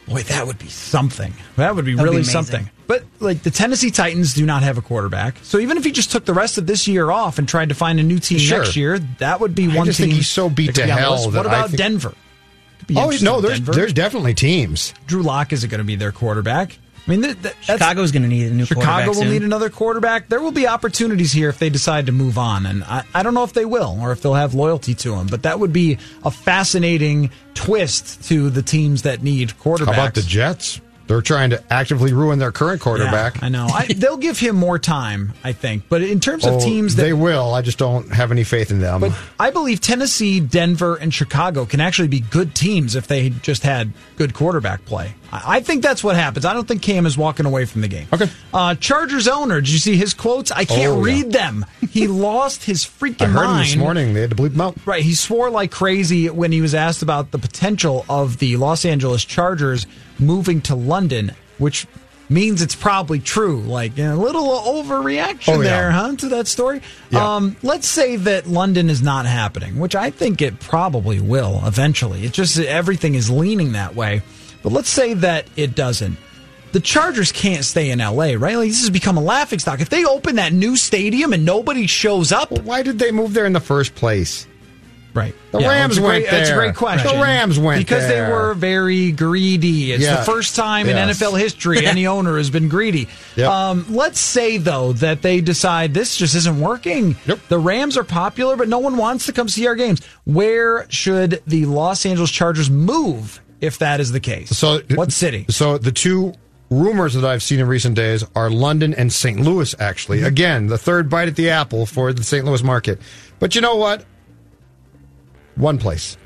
Boy, 0.07 0.21
that 0.21 0.45
would 0.45 0.59
be 0.59 0.67
something. 0.67 1.33
That 1.55 1.75
would 1.75 1.85
be 1.85 1.95
That'd 1.95 2.03
really 2.03 2.17
amazing. 2.17 2.31
something. 2.43 2.69
But 2.87 3.03
like 3.19 3.43
the 3.43 3.51
Tennessee 3.51 3.91
Titans 3.91 4.33
do 4.33 4.45
not 4.45 4.63
have 4.63 4.77
a 4.77 4.81
quarterback, 4.81 5.35
so 5.43 5.59
even 5.59 5.77
if 5.77 5.83
he 5.83 5.91
just 5.91 6.09
took 6.11 6.23
the 6.25 6.33
rest 6.33 6.57
of 6.57 6.65
this 6.67 6.87
year 6.87 7.11
off 7.11 7.37
and 7.37 7.47
tried 7.47 7.69
to 7.69 7.75
find 7.75 7.99
a 7.99 8.03
new 8.03 8.17
team 8.19 8.39
Sure. 8.39 8.59
next 8.59 8.75
year, 8.77 8.97
that 9.19 9.39
would 9.41 9.53
be 9.55 9.69
I 9.69 9.75
one 9.75 9.85
just 9.87 9.97
team. 9.97 10.07
think 10.07 10.17
he's 10.17 10.29
so 10.29 10.49
beat 10.49 10.67
to 10.67 10.73
be 10.73 10.81
on 10.83 10.87
the 10.87 10.93
hell 10.95 11.29
that 11.31 11.37
What 11.37 11.47
I 11.47 11.49
about 11.57 11.67
think- 11.71 11.77
Denver? 11.79 12.13
Oh 12.95 13.11
no, 13.21 13.41
there's 13.41 13.59
Denver. 13.59 13.73
there's 13.73 13.91
definitely 13.93 14.33
teams. 14.33 14.93
Drew 15.07 15.21
Lock 15.21 15.51
isn't 15.51 15.69
going 15.69 15.79
to 15.79 15.83
be 15.83 15.97
their 15.97 16.13
quarterback. 16.13 16.77
I 17.05 17.09
mean, 17.11 17.21
that, 17.21 17.41
that, 17.43 17.55
Chicago's 17.61 18.11
going 18.11 18.23
to 18.23 18.27
need 18.29 18.51
a 18.51 18.53
new 18.53 18.65
Chicago 18.65 18.85
quarterback 18.85 19.07
will 19.07 19.13
soon. 19.15 19.29
need 19.31 19.41
another 19.43 19.69
quarterback. 19.69 20.27
There 20.29 20.41
will 20.41 20.51
be 20.51 20.67
opportunities 20.67 21.31
here 21.31 21.47
if 21.49 21.57
they 21.57 21.69
decide 21.69 22.05
to 22.07 22.11
move 22.11 22.37
on, 22.37 22.65
and 22.65 22.83
I, 22.83 23.03
I 23.13 23.23
don't 23.23 23.33
know 23.33 23.43
if 23.45 23.53
they 23.53 23.63
will 23.65 23.97
or 24.01 24.11
if 24.11 24.21
they'll 24.21 24.33
have 24.33 24.53
loyalty 24.53 24.93
to 24.95 25.15
him. 25.15 25.27
But 25.27 25.43
that 25.43 25.57
would 25.59 25.71
be 25.73 25.97
a 26.25 26.31
fascinating 26.31 27.29
twist 27.53 28.23
to 28.29 28.49
the 28.49 28.61
teams 28.61 29.03
that 29.03 29.23
need 29.23 29.49
quarterbacks. 29.59 29.85
How 29.85 29.91
about 29.93 30.13
the 30.15 30.21
Jets? 30.21 30.81
They're 31.07 31.21
trying 31.21 31.49
to 31.51 31.63
actively 31.73 32.13
ruin 32.13 32.37
their 32.39 32.51
current 32.51 32.81
quarterback. 32.81 33.35
Yeah, 33.37 33.45
I 33.45 33.49
know. 33.49 33.67
I, 33.67 33.85
they'll 33.87 34.17
give 34.17 34.37
him 34.39 34.55
more 34.55 34.77
time, 34.77 35.33
I 35.43 35.53
think. 35.53 35.83
But 35.89 36.01
in 36.03 36.19
terms 36.19 36.45
of 36.45 36.55
Oh, 36.55 36.59
teams 36.59 36.95
that 36.95 37.03
they 37.03 37.13
will. 37.13 37.53
I 37.53 37.61
just 37.61 37.77
don't 37.77 38.11
have 38.11 38.31
any 38.31 38.43
faith 38.43 38.71
in 38.71 38.79
them. 38.79 39.01
But 39.01 39.13
I 39.39 39.49
believe 39.51 39.79
Tennessee, 39.81 40.39
Denver, 40.39 40.95
and 40.95 41.13
Chicago 41.13 41.65
can 41.65 41.79
actually 41.79 42.07
be 42.09 42.19
good 42.19 42.53
teams 42.55 42.95
if 42.95 43.07
they 43.07 43.29
just 43.29 43.63
had 43.63 43.91
good 44.17 44.33
quarterback 44.33 44.83
play. 44.85 45.13
I 45.31 45.57
I 45.57 45.59
think 45.61 45.81
that's 45.83 46.03
what 46.03 46.15
happens. 46.15 46.45
I 46.45 46.53
don't 46.53 46.67
think 46.67 46.81
Cam 46.81 47.05
is 47.05 47.17
walking 47.17 47.45
away 47.45 47.65
from 47.65 47.81
the 47.81 47.87
game. 47.87 48.07
Okay. 48.13 48.29
Uh, 48.53 48.75
Chargers 48.75 49.27
owner, 49.27 49.59
did 49.61 49.69
you 49.69 49.79
see 49.79 49.97
his 49.97 50.13
quotes? 50.13 50.51
I 50.51 50.63
can't 50.65 50.93
Oh, 50.93 51.05
yeah. 51.05 51.13
read 51.15 51.31
them. 51.31 51.65
He 51.89 52.07
lost 52.07 52.63
his 52.63 52.83
freaking 52.85 53.21
I 53.23 53.25
heard 53.27 53.45
mind. 53.45 53.57
him 53.59 53.63
this 53.65 53.75
morning. 53.77 54.13
They 54.13 54.21
had 54.21 54.29
to 54.29 54.35
bleep 54.35 54.53
him 54.53 54.61
out. 54.61 54.77
Right. 54.85 55.03
He 55.03 55.13
swore 55.15 55.49
like 55.49 55.71
crazy 55.71 56.29
when 56.29 56.51
he 56.51 56.61
was 56.61 56.73
asked 56.75 57.01
about 57.01 57.31
the 57.31 57.39
potential 57.39 58.05
of 58.09 58.37
the 58.39 58.55
Los 58.57 58.85
Angeles 58.85 59.25
Chargers 59.25 59.85
moving 60.19 60.61
to 60.61 60.75
London, 60.75 61.31
which 61.57 61.85
means 62.29 62.61
it's 62.61 62.75
probably 62.75 63.19
true. 63.19 63.61
Like 63.61 63.97
a 63.97 64.13
little 64.15 64.47
overreaction 64.49 65.55
Oh, 65.55 65.61
yeah. 65.61 65.69
there, 65.69 65.91
huh, 65.91 66.15
to 66.17 66.29
that 66.29 66.47
story? 66.47 66.81
Yeah. 67.09 67.35
Um, 67.35 67.55
let's 67.63 67.87
say 67.87 68.17
that 68.17 68.47
London 68.47 68.89
is 68.89 69.01
not 69.01 69.25
happening, 69.25 69.79
which 69.79 69.95
I 69.95 70.09
think 70.09 70.41
it 70.41 70.59
probably 70.59 71.19
will 71.21 71.61
eventually. 71.65 72.25
It 72.25 72.33
just 72.33 72.59
everything 72.59 73.15
is 73.15 73.29
leaning 73.29 73.71
that 73.73 73.95
way. 73.95 74.21
But 74.63 74.71
let's 74.73 74.89
say 74.89 75.13
that 75.15 75.47
it 75.55 75.75
doesn't. 75.75 76.17
The 76.73 76.81
Chargers 76.81 77.31
can't 77.31 77.63
stay 77.63 77.91
in 77.91 77.99
LA, 77.99 78.33
right? 78.37 78.57
Like 78.57 78.67
this 78.69 78.81
has 78.81 78.89
become 78.89 79.15
a 79.17 79.21
laughing 79.21 79.59
stock. 79.59 79.79
If 79.79 79.87
they 79.89 80.03
open 80.03 80.35
that 80.35 80.51
new 80.51 80.75
stadium 80.75 81.31
and 81.31 81.45
nobody 81.45 81.87
shows 81.87 82.33
up, 82.33 82.51
Well, 82.51 82.61
why 82.63 82.83
did 82.83 82.99
they 82.99 83.11
move 83.11 83.33
there 83.33 83.45
in 83.45 83.53
the 83.53 83.61
first 83.61 83.95
place? 83.95 84.45
Right. 85.17 85.33
The 85.51 85.61
Yeah, 85.61 85.69
Rams 85.69 85.99
went 85.99 86.25
great, 86.25 86.29
That's 86.31 86.49
a 86.51 86.53
great 86.53 86.75
question. 86.75 87.15
The 87.15 87.21
Rams 87.23 87.57
went 87.57 87.79
because 87.79 88.07
there. 88.07 88.27
they 88.27 88.31
were 88.31 88.53
very 88.53 89.11
greedy. 89.11 89.91
It's 89.91 90.03
Yeah. 90.03 90.17
the 90.17 90.23
first 90.25 90.55
time 90.55 90.87
in 90.87 90.95
NFL 90.95 91.33
history 91.39 91.85
any 91.87 92.05
owner 92.15 92.37
has 92.37 92.49
been 92.51 92.69
greedy. 92.69 93.07
Yep. 93.35 93.49
Um, 93.49 93.85
let's 93.89 94.19
say 94.19 94.57
though 94.57 94.93
that 94.93 95.23
they 95.23 95.41
decide 95.41 95.93
this 95.93 96.15
just 96.17 96.35
isn't 96.35 96.59
working. 96.59 97.15
Yep. 97.25 97.39
The 97.47 97.57
Rams 97.57 97.97
are 97.97 98.03
popular, 98.03 98.55
but 98.55 98.67
no 98.67 98.77
one 98.79 98.97
wants 98.97 99.25
to 99.25 99.33
come 99.33 99.49
see 99.49 99.65
our 99.65 99.75
games. 99.75 100.01
Where 100.25 100.85
should 100.91 101.41
the 101.47 101.65
Los 101.65 102.05
Angeles 102.05 102.29
Chargers 102.29 102.69
move 102.69 103.41
if 103.59 103.79
that 103.79 103.99
is 103.99 104.11
the 104.11 104.19
case? 104.19 104.49
So 104.55 104.81
what 104.93 105.11
city? 105.11 105.45
So 105.49 105.77
the 105.79 105.91
two 105.91 106.33
rumors 106.69 107.13
that 107.13 107.23
I've 107.25 107.41
seen 107.41 107.59
in 107.59 107.67
recent 107.67 107.95
days 107.95 108.23
are 108.35 108.49
London 108.51 108.93
and 108.93 109.11
St. 109.11 109.39
Louis. 109.39 109.73
Actually, 109.79 110.17
Mm-hmm. 110.19 110.27
again, 110.27 110.67
the 110.67 110.77
third 110.77 111.09
bite 111.09 111.27
at 111.29 111.35
the 111.37 111.49
apple 111.49 111.85
for 111.85 112.13
the 112.13 112.23
St. 112.23 112.45
Louis 112.45 112.61
market. 112.61 112.99
But 113.39 113.55
you 113.55 113.61
know 113.61 113.75
what? 113.77 114.03
One 115.57 115.77
place. 115.77 116.17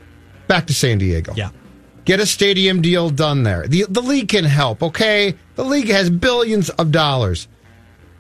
Back 0.48 0.68
to 0.68 0.74
San 0.74 0.98
Diego. 0.98 1.34
Yeah. 1.36 1.50
Get 2.06 2.20
a 2.20 2.26
stadium 2.26 2.82
deal 2.82 3.10
done 3.10 3.44
there. 3.44 3.68
The 3.68 3.86
the 3.88 4.02
league 4.02 4.30
can 4.30 4.44
help, 4.44 4.82
okay? 4.82 5.36
The 5.56 5.64
league 5.64 5.90
has 5.90 6.10
billions 6.10 6.70
of 6.72 6.92
dollars. 6.92 7.48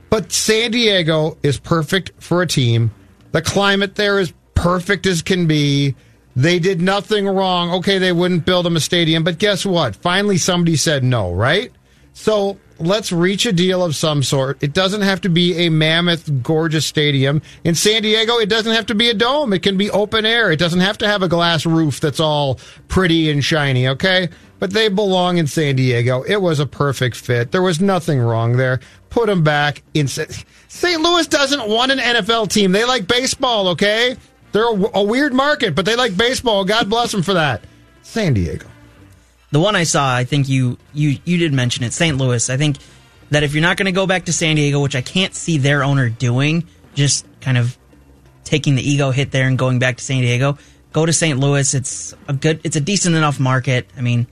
But 0.09 0.31
San 0.31 0.71
Diego 0.71 1.37
is 1.41 1.59
perfect 1.59 2.11
for 2.19 2.41
a 2.41 2.47
team. 2.47 2.91
The 3.31 3.41
climate 3.41 3.95
there 3.95 4.19
is 4.19 4.33
perfect 4.55 5.05
as 5.05 5.21
can 5.21 5.47
be. 5.47 5.95
They 6.35 6.59
did 6.59 6.81
nothing 6.81 7.27
wrong. 7.27 7.71
Okay, 7.71 7.97
they 7.97 8.11
wouldn't 8.11 8.45
build 8.45 8.65
them 8.65 8.75
a 8.75 8.79
stadium, 8.79 9.23
but 9.23 9.37
guess 9.37 9.65
what? 9.65 9.95
Finally 9.95 10.37
somebody 10.37 10.75
said 10.75 11.03
no, 11.03 11.33
right? 11.33 11.71
So 12.13 12.57
let's 12.81 13.11
reach 13.11 13.45
a 13.45 13.53
deal 13.53 13.83
of 13.83 13.95
some 13.95 14.23
sort. 14.23 14.61
It 14.61 14.73
doesn't 14.73 15.01
have 15.01 15.21
to 15.21 15.29
be 15.29 15.55
a 15.65 15.69
mammoth, 15.69 16.43
gorgeous 16.43 16.85
stadium. 16.85 17.41
In 17.63 17.75
San 17.75 18.01
Diego, 18.01 18.37
it 18.37 18.49
doesn't 18.49 18.73
have 18.73 18.85
to 18.87 18.95
be 18.95 19.09
a 19.09 19.13
dome. 19.13 19.53
It 19.53 19.63
can 19.63 19.77
be 19.77 19.89
open 19.91 20.25
air. 20.25 20.51
It 20.51 20.59
doesn't 20.59 20.79
have 20.79 20.97
to 20.99 21.07
have 21.07 21.23
a 21.23 21.27
glass 21.27 21.65
roof 21.65 21.99
that's 21.99 22.19
all 22.19 22.59
pretty 22.87 23.29
and 23.29 23.43
shiny, 23.43 23.87
okay? 23.87 24.29
But 24.59 24.71
they 24.71 24.89
belong 24.89 25.37
in 25.37 25.47
San 25.47 25.75
Diego. 25.75 26.23
It 26.23 26.41
was 26.41 26.59
a 26.59 26.65
perfect 26.65 27.15
fit. 27.15 27.51
There 27.51 27.61
was 27.61 27.81
nothing 27.81 28.19
wrong 28.19 28.57
there. 28.57 28.79
Put 29.09 29.27
them 29.27 29.43
back 29.43 29.83
in 29.93 30.07
St. 30.07 31.01
Louis 31.01 31.27
doesn't 31.27 31.67
want 31.67 31.91
an 31.91 31.99
NFL 31.99 32.49
team. 32.49 32.71
They 32.71 32.85
like 32.85 33.07
baseball, 33.07 33.69
okay? 33.69 34.15
They're 34.51 34.65
a, 34.65 35.03
weird 35.03 35.33
market, 35.33 35.75
but 35.75 35.85
they 35.85 35.95
like 35.95 36.15
baseball. 36.15 36.65
God 36.65 36.89
bless 36.89 37.11
them 37.11 37.23
for 37.23 37.33
that. 37.33 37.63
San 38.01 38.33
Diego. 38.33 38.67
The 39.51 39.59
one 39.59 39.75
I 39.75 39.83
saw, 39.83 40.15
I 40.15 40.23
think 40.23 40.47
you 40.49 40.77
you 40.93 41.17
you 41.25 41.37
did 41.37 41.53
mention 41.53 41.83
it, 41.83 41.93
St. 41.93 42.17
Louis. 42.17 42.49
I 42.49 42.57
think 42.57 42.77
that 43.31 43.43
if 43.43 43.53
you're 43.53 43.61
not 43.61 43.77
going 43.77 43.85
to 43.85 43.91
go 43.91 44.07
back 44.07 44.25
to 44.25 44.33
San 44.33 44.55
Diego, 44.55 44.81
which 44.81 44.95
I 44.95 45.01
can't 45.01 45.33
see 45.33 45.57
their 45.57 45.83
owner 45.83 46.09
doing, 46.09 46.67
just 46.95 47.25
kind 47.41 47.57
of 47.57 47.77
taking 48.43 48.75
the 48.75 48.89
ego 48.89 49.11
hit 49.11 49.31
there 49.31 49.47
and 49.47 49.57
going 49.57 49.79
back 49.79 49.97
to 49.97 50.03
San 50.03 50.21
Diego, 50.21 50.57
go 50.93 51.05
to 51.05 51.13
St. 51.13 51.39
Louis. 51.39 51.73
It's 51.73 52.13
a 52.27 52.33
good, 52.33 52.61
it's 52.63 52.75
a 52.75 52.81
decent 52.81 53.15
enough 53.15 53.39
market. 53.39 53.89
I 53.97 54.01
mean, 54.01 54.27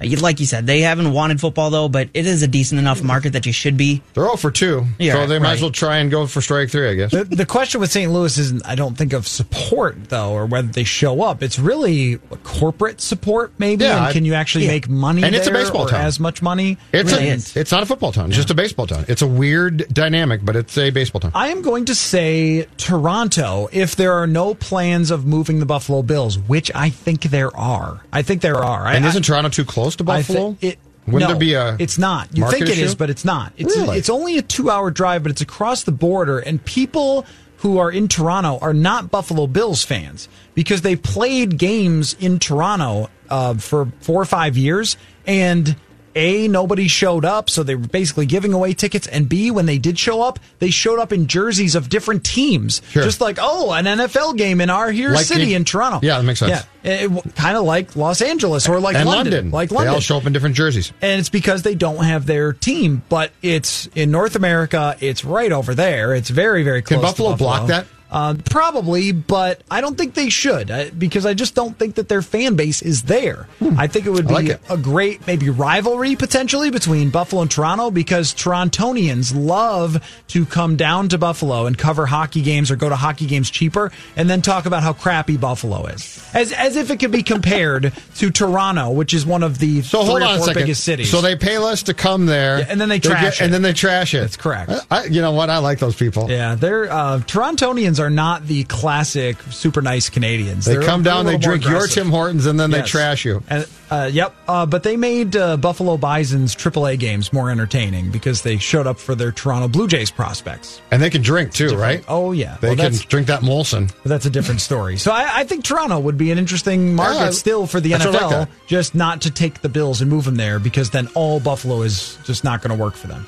like 0.00 0.40
you 0.40 0.46
said, 0.46 0.66
they 0.66 0.80
haven't 0.80 1.12
wanted 1.12 1.40
football 1.40 1.70
though, 1.70 1.88
but 1.88 2.08
it 2.14 2.26
is 2.26 2.42
a 2.42 2.48
decent 2.48 2.78
enough 2.78 3.02
market 3.02 3.34
that 3.34 3.46
you 3.46 3.52
should 3.52 3.76
be. 3.76 4.02
They're 4.14 4.26
all 4.28 4.36
for 4.36 4.50
two, 4.50 4.86
Yeah, 4.98 5.14
so 5.14 5.26
they 5.26 5.38
might 5.38 5.52
as 5.54 5.62
well 5.62 5.70
try 5.70 5.98
and 5.98 6.10
go 6.10 6.26
for 6.26 6.40
strike 6.40 6.70
three, 6.70 6.88
I 6.88 6.94
guess. 6.94 7.10
The, 7.12 7.24
the 7.24 7.46
question 7.46 7.80
with 7.80 7.90
St. 7.92 8.10
Louis 8.10 8.36
isn't, 8.38 8.64
I 8.66 8.74
don't 8.74 8.96
think, 8.96 9.12
of 9.12 9.26
support, 9.28 10.08
though, 10.08 10.30
or 10.32 10.46
whether 10.46 10.68
they 10.68 10.84
show 10.84 11.22
up. 11.22 11.42
It's 11.42 11.58
really 11.58 12.16
corporate 12.44 13.00
support, 13.00 13.52
maybe. 13.58 13.84
Yeah, 13.84 14.04
and 14.06 14.12
can 14.12 14.24
you 14.24 14.34
actually 14.34 14.64
yeah. 14.64 14.72
make 14.72 14.88
money 14.88 15.22
And 15.22 15.34
it's 15.34 15.46
a 15.46 15.50
baseball 15.52 15.86
town. 15.86 16.00
as 16.00 16.18
much 16.20 16.42
money? 16.42 16.78
It's 16.92 17.12
Really 17.12 17.28
a, 17.28 17.34
is. 17.34 17.56
it's 17.56 17.72
not 17.72 17.82
a 17.82 17.86
football 17.86 18.12
town. 18.12 18.26
It's 18.28 18.36
just 18.36 18.50
a 18.50 18.54
baseball 18.54 18.86
town. 18.86 19.04
It's 19.08 19.22
a 19.22 19.26
weird 19.28 19.86
dynamic, 19.92 20.44
but 20.44 20.56
it's 20.56 20.76
a 20.78 20.90
baseball 20.90 21.20
town. 21.20 21.32
I 21.34 21.48
am 21.48 21.62
going 21.62 21.84
to 21.86 21.94
say 21.94 22.66
Toronto 22.76 23.68
if 23.72 23.96
there 23.96 24.12
are 24.14 24.26
no 24.26 24.54
plans 24.54 25.10
of 25.10 25.24
moving 25.26 25.58
the 25.60 25.66
Buffalo 25.66 26.02
Bills, 26.02 26.38
which 26.38 26.70
I 26.74 26.90
think 26.90 27.22
there 27.22 27.54
are. 27.56 28.00
I 28.12 28.22
think 28.22 28.42
there 28.42 28.56
are. 28.62 28.86
And 28.86 29.04
I- 29.04 29.08
isn't 29.08 29.22
Toronto 29.24 29.48
too 29.50 29.64
close 29.64 29.89
to 29.96 30.04
I 30.10 30.22
thi- 30.22 30.32
Buffalo? 30.34 30.56
it, 30.60 30.78
Wouldn't 31.06 31.22
no, 31.22 31.28
there 31.28 31.38
be 31.40 31.54
a? 31.54 31.76
It's 31.78 31.98
not. 31.98 32.36
You 32.36 32.48
think 32.50 32.62
it 32.62 32.70
is, 32.70 32.78
issue? 32.78 32.96
but 32.96 33.10
it's 33.10 33.24
not. 33.24 33.52
It's 33.56 33.76
Really? 33.76 33.98
it's 33.98 34.10
only 34.10 34.38
a 34.38 34.42
two 34.42 34.70
hour 34.70 34.90
drive, 34.90 35.22
but 35.22 35.32
it's 35.32 35.40
across 35.40 35.82
the 35.84 35.92
border, 35.92 36.38
and 36.38 36.64
people 36.64 37.26
who 37.58 37.78
are 37.78 37.90
in 37.90 38.08
Toronto 38.08 38.58
are 38.62 38.72
not 38.72 39.10
Buffalo 39.10 39.46
Bills 39.46 39.84
fans 39.84 40.28
because 40.54 40.80
they 40.82 40.96
played 40.96 41.58
games 41.58 42.14
in 42.20 42.38
Toronto 42.38 43.10
uh, 43.28 43.54
for 43.54 43.88
four 44.00 44.20
or 44.20 44.24
five 44.24 44.56
years, 44.56 44.96
and 45.26 45.76
a 46.14 46.48
nobody 46.48 46.88
showed 46.88 47.24
up, 47.24 47.48
so 47.50 47.62
they 47.62 47.74
were 47.74 47.86
basically 47.86 48.26
giving 48.26 48.52
away 48.52 48.72
tickets, 48.74 49.06
and 49.06 49.28
b 49.28 49.50
when 49.50 49.66
they 49.66 49.78
did 49.78 49.98
show 49.98 50.22
up, 50.22 50.38
they 50.58 50.70
showed 50.70 50.98
up 50.98 51.12
in 51.12 51.26
jerseys 51.26 51.74
of 51.74 51.88
different 51.88 52.24
teams, 52.24 52.82
Sure. 52.90 53.02
just 53.02 53.20
like 53.20 53.38
oh, 53.40 53.72
an 53.72 53.84
NFL 53.86 54.36
game 54.36 54.60
in 54.60 54.70
our 54.70 54.90
here 54.90 55.10
Like 55.10 55.24
city 55.26 55.46
the- 55.46 55.54
in 55.54 55.64
Toronto. 55.64 56.00
Yeah, 56.02 56.18
that 56.18 56.24
makes 56.24 56.40
sense. 56.40 56.64
Yeah, 56.82 57.06
kind 57.36 57.56
of 57.56 57.64
like 57.64 57.94
Los 57.96 58.22
Angeles 58.22 58.68
or 58.68 58.80
like 58.80 58.96
and 58.96 59.06
London, 59.06 59.32
London. 59.34 59.50
like 59.50 59.70
London. 59.70 59.92
They 59.92 59.94
all 59.94 60.00
show 60.00 60.16
up 60.16 60.26
in 60.26 60.32
different 60.32 60.56
jerseys. 60.56 60.92
and 61.02 61.20
it's 61.20 61.28
because 61.28 61.62
they 61.62 61.74
don't 61.74 62.04
have 62.04 62.26
their 62.26 62.52
team. 62.52 63.02
But 63.08 63.32
it's 63.42 63.86
in 63.94 64.10
North 64.10 64.36
America. 64.36 64.96
It's 65.00 65.24
right 65.24 65.52
over 65.52 65.74
there. 65.74 66.14
It's 66.14 66.30
very, 66.30 66.62
very 66.62 66.82
close. 66.82 66.96
Can 66.98 67.02
Buffalo 67.02 67.30
to 67.32 67.36
block 67.36 67.68
that? 67.68 67.86
Uh, 68.10 68.34
probably, 68.50 69.12
but 69.12 69.60
I 69.70 69.80
don't 69.80 69.96
think 69.96 70.14
they 70.14 70.28
should 70.30 70.70
I, 70.70 70.90
because 70.90 71.24
I 71.24 71.34
just 71.34 71.54
don't 71.54 71.78
think 71.78 71.94
that 71.94 72.08
their 72.08 72.22
fan 72.22 72.56
base 72.56 72.82
is 72.82 73.02
there. 73.04 73.46
I 73.78 73.86
think 73.86 74.06
it 74.06 74.10
would 74.10 74.24
Hmm. 74.24 74.28
Be 74.28 74.34
like 74.34 74.46
it. 74.48 74.60
a 74.68 74.76
great 74.76 75.26
maybe 75.26 75.48
rivalry 75.48 76.16
potentially 76.16 76.70
between 76.70 77.10
Buffalo 77.10 77.42
and 77.42 77.50
Toronto 77.50 77.90
because 77.90 78.34
Torontonians 78.34 79.32
love 79.34 80.02
to 80.28 80.44
come 80.46 80.76
down 80.76 81.08
to 81.10 81.18
Buffalo 81.18 81.66
and 81.66 81.76
cover 81.78 82.06
hockey 82.06 82.42
games 82.42 82.70
or 82.70 82.76
go 82.76 82.88
to 82.88 82.96
hockey 82.96 83.26
games 83.26 83.50
cheaper 83.50 83.90
and 84.16 84.28
then 84.28 84.42
talk 84.42 84.66
about 84.66 84.82
how 84.82 84.92
crappy 84.92 85.36
Buffalo 85.36 85.86
is. 85.86 86.24
As 86.34 86.52
as 86.52 86.76
if 86.76 86.90
it 86.90 86.98
could 86.98 87.10
be 87.12 87.22
compared 87.22 87.92
to 88.16 88.30
Toronto, 88.30 88.90
which 88.90 89.14
is 89.14 89.24
one 89.24 89.42
of 89.42 89.58
the 89.58 89.82
So 89.82 90.02
hold 90.02 90.22
on 90.22 90.34
a 90.34 90.36
four 90.38 90.46
second. 90.48 90.62
biggest 90.62 90.84
cities. 90.84 91.10
So 91.10 91.20
they 91.20 91.36
pay 91.36 91.58
less 91.58 91.84
to 91.84 91.94
come 91.94 92.26
there, 92.26 92.58
Yeah, 92.60 92.66
and 92.68 92.80
then 92.80 92.88
they 92.88 92.98
get- 92.98 93.10
trash 93.10 93.40
and 93.40 93.48
it. 93.50 93.52
then 93.52 93.62
they 93.62 93.72
trash 93.72 94.14
it. 94.14 94.20
That's 94.20 94.36
correct. 94.36 94.72
I, 94.90 95.04
you 95.04 95.20
know 95.22 95.32
what? 95.32 95.48
I 95.50 95.58
like 95.58 95.78
those 95.78 95.94
people. 95.96 96.30
Yeah, 96.30 96.54
they're 96.54 96.90
uh, 96.90 97.18
Torontonians 97.20 97.99
are 98.00 98.10
not 98.10 98.46
the 98.46 98.64
classic 98.64 99.36
super 99.50 99.82
nice 99.82 100.08
Canadians. 100.08 100.64
They 100.64 100.72
They're- 100.74 100.82
come 100.82 101.02
a 101.02 101.04
down, 101.04 101.26
they 101.26 101.36
drink 101.38 101.64
your. 101.64 101.86
Tim 101.86 102.10
Hortons, 102.10 102.46
and 102.46 102.58
then 102.58 102.70
they 102.70 102.82
trash 102.82 103.24
you. 103.24 103.42
And, 103.48 103.66
uh, 103.90 104.08
yep, 104.12 104.34
uh, 104.48 104.66
but 104.66 104.82
they 104.82 104.96
made 104.96 105.36
uh, 105.36 105.56
Buffalo 105.56 105.96
Bison's 105.96 106.54
AAA 106.54 106.98
games 106.98 107.32
more 107.32 107.50
entertaining 107.50 108.10
because 108.10 108.42
they 108.42 108.56
showed 108.58 108.86
up 108.86 108.98
for 108.98 109.14
their 109.14 109.32
Toronto 109.32 109.68
Blue 109.68 109.86
Jays 109.88 110.10
prospects. 110.10 110.80
And 110.90 111.02
they 111.02 111.10
can 111.10 111.22
drink 111.22 111.52
too, 111.52 111.76
right? 111.76 112.04
Oh 112.08 112.32
yeah, 112.32 112.56
They 112.60 112.68
Well, 112.68 112.76
can 112.76 112.92
drink 113.08 113.26
that 113.28 113.40
Molson. 113.42 113.92
that's 114.04 114.26
a 114.26 114.30
different 114.30 114.60
story. 114.60 114.96
So 114.96 115.10
I, 115.12 115.40
I 115.40 115.44
think 115.44 115.64
Toronto 115.64 115.98
would 115.98 116.16
be 116.16 116.30
an 116.30 116.38
interesting 116.38 116.94
market 116.94 117.18
Yeah, 117.18 117.30
still 117.30 117.66
for 117.66 117.80
the 117.80 117.92
NFL, 117.92 118.30
like 118.30 118.48
just 118.66 118.94
not 118.94 119.22
to 119.22 119.30
take 119.30 119.60
the 119.62 119.68
Bills 119.68 120.00
and 120.00 120.08
move 120.10 120.24
them 120.24 120.36
there 120.36 120.58
because 120.58 120.90
then 120.90 121.08
all 121.14 121.40
Buffalo 121.40 121.82
is 121.82 122.16
just 122.24 122.44
not 122.44 122.62
going 122.62 122.76
to 122.76 122.80
work 122.82 122.94
for 122.94 123.08
them. 123.08 123.26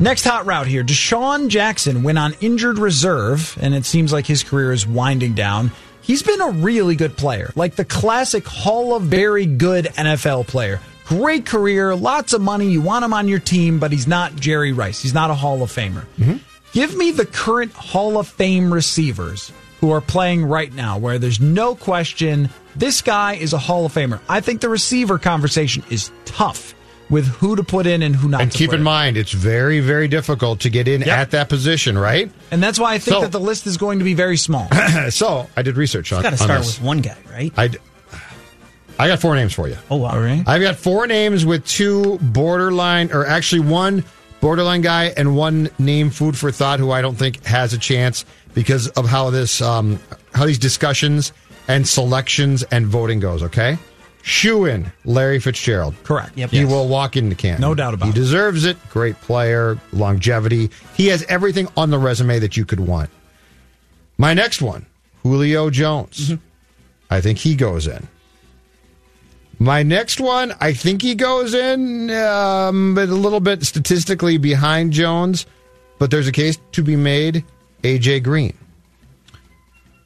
Next 0.00 0.24
hot 0.24 0.44
route 0.44 0.66
here. 0.66 0.82
DeSean 0.82 1.48
Jackson 1.48 2.02
went 2.02 2.18
on 2.18 2.34
injured 2.40 2.78
reserve, 2.78 3.56
and 3.60 3.74
it 3.74 3.84
seems 3.84 4.12
like 4.12 4.26
his 4.26 4.42
career 4.42 4.72
is 4.72 4.86
winding 4.86 5.34
down. 5.34 5.70
He's 6.00 6.22
been 6.22 6.40
a 6.40 6.50
really 6.50 6.96
good 6.96 7.16
player, 7.16 7.52
like 7.54 7.76
the 7.76 7.84
classic 7.84 8.44
Hall 8.44 8.96
of 8.96 9.04
Very 9.04 9.46
Good 9.46 9.86
NFL 9.86 10.48
player. 10.48 10.80
Great 11.06 11.46
career, 11.46 11.94
lots 11.94 12.32
of 12.32 12.40
money. 12.40 12.68
You 12.68 12.80
want 12.80 13.04
him 13.04 13.14
on 13.14 13.28
your 13.28 13.38
team, 13.38 13.78
but 13.78 13.92
he's 13.92 14.06
not 14.06 14.34
Jerry 14.34 14.72
Rice. 14.72 15.00
He's 15.00 15.14
not 15.14 15.30
a 15.30 15.34
Hall 15.34 15.62
of 15.62 15.70
Famer. 15.70 16.04
Mm-hmm. 16.18 16.36
Give 16.72 16.96
me 16.96 17.12
the 17.12 17.26
current 17.26 17.72
Hall 17.72 18.18
of 18.18 18.26
Fame 18.26 18.74
receivers 18.74 19.52
who 19.80 19.92
are 19.92 20.00
playing 20.00 20.44
right 20.44 20.72
now, 20.74 20.98
where 20.98 21.18
there's 21.18 21.40
no 21.40 21.74
question 21.74 22.50
this 22.74 23.00
guy 23.00 23.34
is 23.34 23.52
a 23.52 23.58
Hall 23.58 23.86
of 23.86 23.92
Famer. 23.92 24.18
I 24.28 24.40
think 24.40 24.60
the 24.60 24.68
receiver 24.68 25.18
conversation 25.18 25.84
is 25.88 26.10
tough 26.24 26.74
with 27.14 27.26
who 27.28 27.54
to 27.56 27.62
put 27.62 27.86
in 27.86 28.02
and 28.02 28.14
who 28.16 28.28
not 28.28 28.42
And 28.42 28.50
to 28.52 28.58
keep 28.58 28.70
put 28.70 28.78
in 28.80 28.82
mind, 28.82 29.16
it's 29.16 29.30
very, 29.32 29.80
very 29.80 30.08
difficult 30.08 30.60
to 30.60 30.68
get 30.70 30.88
in 30.88 31.00
Yep. 31.02 31.08
at 31.18 31.30
that 31.30 31.48
position, 31.48 31.96
right? 31.96 32.30
And 32.50 32.62
that's 32.62 32.78
why 32.78 32.94
I 32.94 32.98
think 32.98 33.14
So- 33.16 33.20
that 33.22 33.32
the 33.32 33.40
list 33.40 33.66
is 33.66 33.76
going 33.76 34.00
to 34.00 34.04
be 34.04 34.14
very 34.14 34.36
small. 34.36 34.68
so 35.10 35.48
I 35.56 35.62
did 35.62 35.76
research 35.76 36.12
on, 36.12 36.22
Got 36.22 36.30
to 36.30 36.36
start 36.36 36.60
this. 36.62 36.78
with 36.78 36.84
one 36.86 37.00
guy, 37.00 37.16
right? 37.32 37.52
I, 37.56 37.68
d- 37.68 37.78
I 38.98 39.08
got 39.08 39.20
four 39.20 39.34
names 39.34 39.52
for 39.52 39.68
you. 39.68 39.76
Oh, 39.90 39.96
wow. 39.96 40.10
I've 40.46 40.60
got 40.62 40.76
four 40.76 41.06
names 41.06 41.44
with 41.46 41.64
two 41.66 42.18
borderline, 42.20 43.10
or 43.12 43.26
actually 43.26 43.60
one 43.60 44.04
borderline 44.40 44.82
guy 44.82 45.12
and 45.16 45.36
one 45.36 45.70
name 45.78 46.10
food 46.10 46.36
for 46.36 46.50
thought 46.52 46.78
who 46.80 46.90
I 46.90 47.00
don't 47.02 47.16
think 47.16 47.44
has 47.44 47.72
a 47.72 47.78
chance 47.78 48.24
because 48.54 48.88
of 48.88 49.08
how 49.08 49.30
this, 49.30 49.60
um, 49.62 49.98
how 50.34 50.46
these 50.46 50.58
discussions 50.58 51.32
and 51.66 51.86
selections 51.88 52.62
and 52.64 52.86
voting 52.86 53.20
goes. 53.20 53.42
Okay, 53.44 53.78
shoe 54.24 54.64
in 54.64 54.90
Larry 55.04 55.38
Fitzgerald. 55.38 55.94
Correct. 56.02 56.32
Yep. 56.36 56.50
He 56.50 56.60
Yes. 56.60 56.70
will 56.70 56.88
walk 56.88 57.16
into 57.16 57.36
Canton. 57.36 57.60
No 57.60 57.74
doubt 57.74 57.94
about 57.94 58.06
he 58.06 58.10
it. 58.10 58.14
He 58.14 58.20
deserves 58.20 58.64
it. 58.64 58.76
Great 58.90 59.20
player, 59.20 59.78
longevity. 59.92 60.70
He 60.96 61.08
has 61.08 61.22
everything 61.28 61.68
on 61.76 61.90
the 61.90 61.98
resume 61.98 62.38
that 62.38 62.56
you 62.56 62.64
could 62.64 62.80
want. 62.80 63.10
My 64.18 64.32
next 64.34 64.62
one, 64.62 64.86
Julio 65.22 65.70
Jones. 65.70 66.30
Mm-hmm. 66.30 66.34
I 67.10 67.20
think 67.20 67.38
he 67.38 67.54
goes 67.54 67.86
in. 67.86 68.08
My 69.58 69.82
next 69.82 70.20
one, 70.20 70.52
I 70.60 70.72
think 70.72 71.02
he 71.02 71.14
goes 71.14 71.54
in, 71.54 72.10
um, 72.10 72.94
but 72.94 73.08
a 73.08 73.14
little 73.14 73.40
bit 73.40 73.62
statistically 73.64 74.36
behind 74.36 74.92
Jones. 74.92 75.46
But 75.98 76.10
there's 76.10 76.26
a 76.26 76.32
case 76.32 76.58
to 76.72 76.82
be 76.82 76.96
made. 76.96 77.44
AJ 77.82 78.22
Green, 78.24 78.56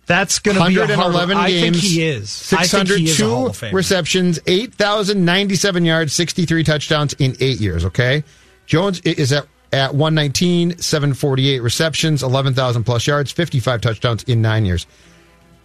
That's 0.08 0.40
going 0.40 0.56
to 0.56 0.66
be 0.66 0.76
a 0.76 0.96
hard 0.96 1.14
111 1.14 1.36
I 1.36 1.50
think 1.50 1.74
games, 1.74 1.82
he 1.82 2.02
is. 2.02 2.52
I 2.52 2.66
think 2.66 2.88
he 2.88 3.04
is 3.04 3.20
a 3.20 3.26
Hall 3.26 3.52
602 3.52 3.66
of 3.66 3.70
Famer. 3.70 3.76
receptions, 3.76 4.40
8,097 4.46 5.84
yards, 5.84 6.12
63 6.14 6.64
touchdowns 6.64 7.12
in 7.14 7.36
eight 7.40 7.60
years. 7.60 7.84
Okay, 7.84 8.24
Jones 8.66 9.00
is 9.00 9.32
at 9.32 9.46
at 9.72 9.94
119, 9.94 10.78
748 10.78 11.60
receptions, 11.60 12.22
11,000 12.22 12.84
plus 12.84 13.06
yards, 13.06 13.30
55 13.30 13.80
touchdowns 13.82 14.22
in 14.24 14.40
nine 14.40 14.64
years. 14.64 14.86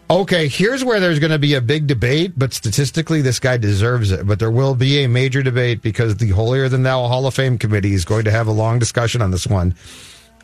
Okay, 0.10 0.50
here's 0.50 0.84
where 0.84 1.00
there's 1.00 1.20
going 1.20 1.32
to 1.32 1.40
be 1.40 1.54
a 1.54 1.62
big 1.62 1.88
debate, 1.88 2.34
but 2.38 2.54
statistically, 2.54 3.22
this 3.22 3.40
guy 3.40 3.56
deserves 3.56 4.12
it. 4.12 4.28
But 4.28 4.40
there 4.40 4.52
will 4.52 4.76
be 4.76 5.04
a 5.04 5.08
major 5.08 5.42
debate 5.42 5.82
because 5.82 6.18
the 6.18 6.30
Holier 6.30 6.68
Than 6.68 6.84
Thou 6.84 7.08
Hall 7.08 7.26
of 7.26 7.34
Fame 7.34 7.58
committee 7.58 7.94
is 7.94 8.04
going 8.04 8.26
to 8.26 8.32
have 8.32 8.48
a 8.48 8.52
long 8.52 8.80
discussion 8.80 9.22
on 9.22 9.32
this 9.32 9.48
one. 9.48 9.74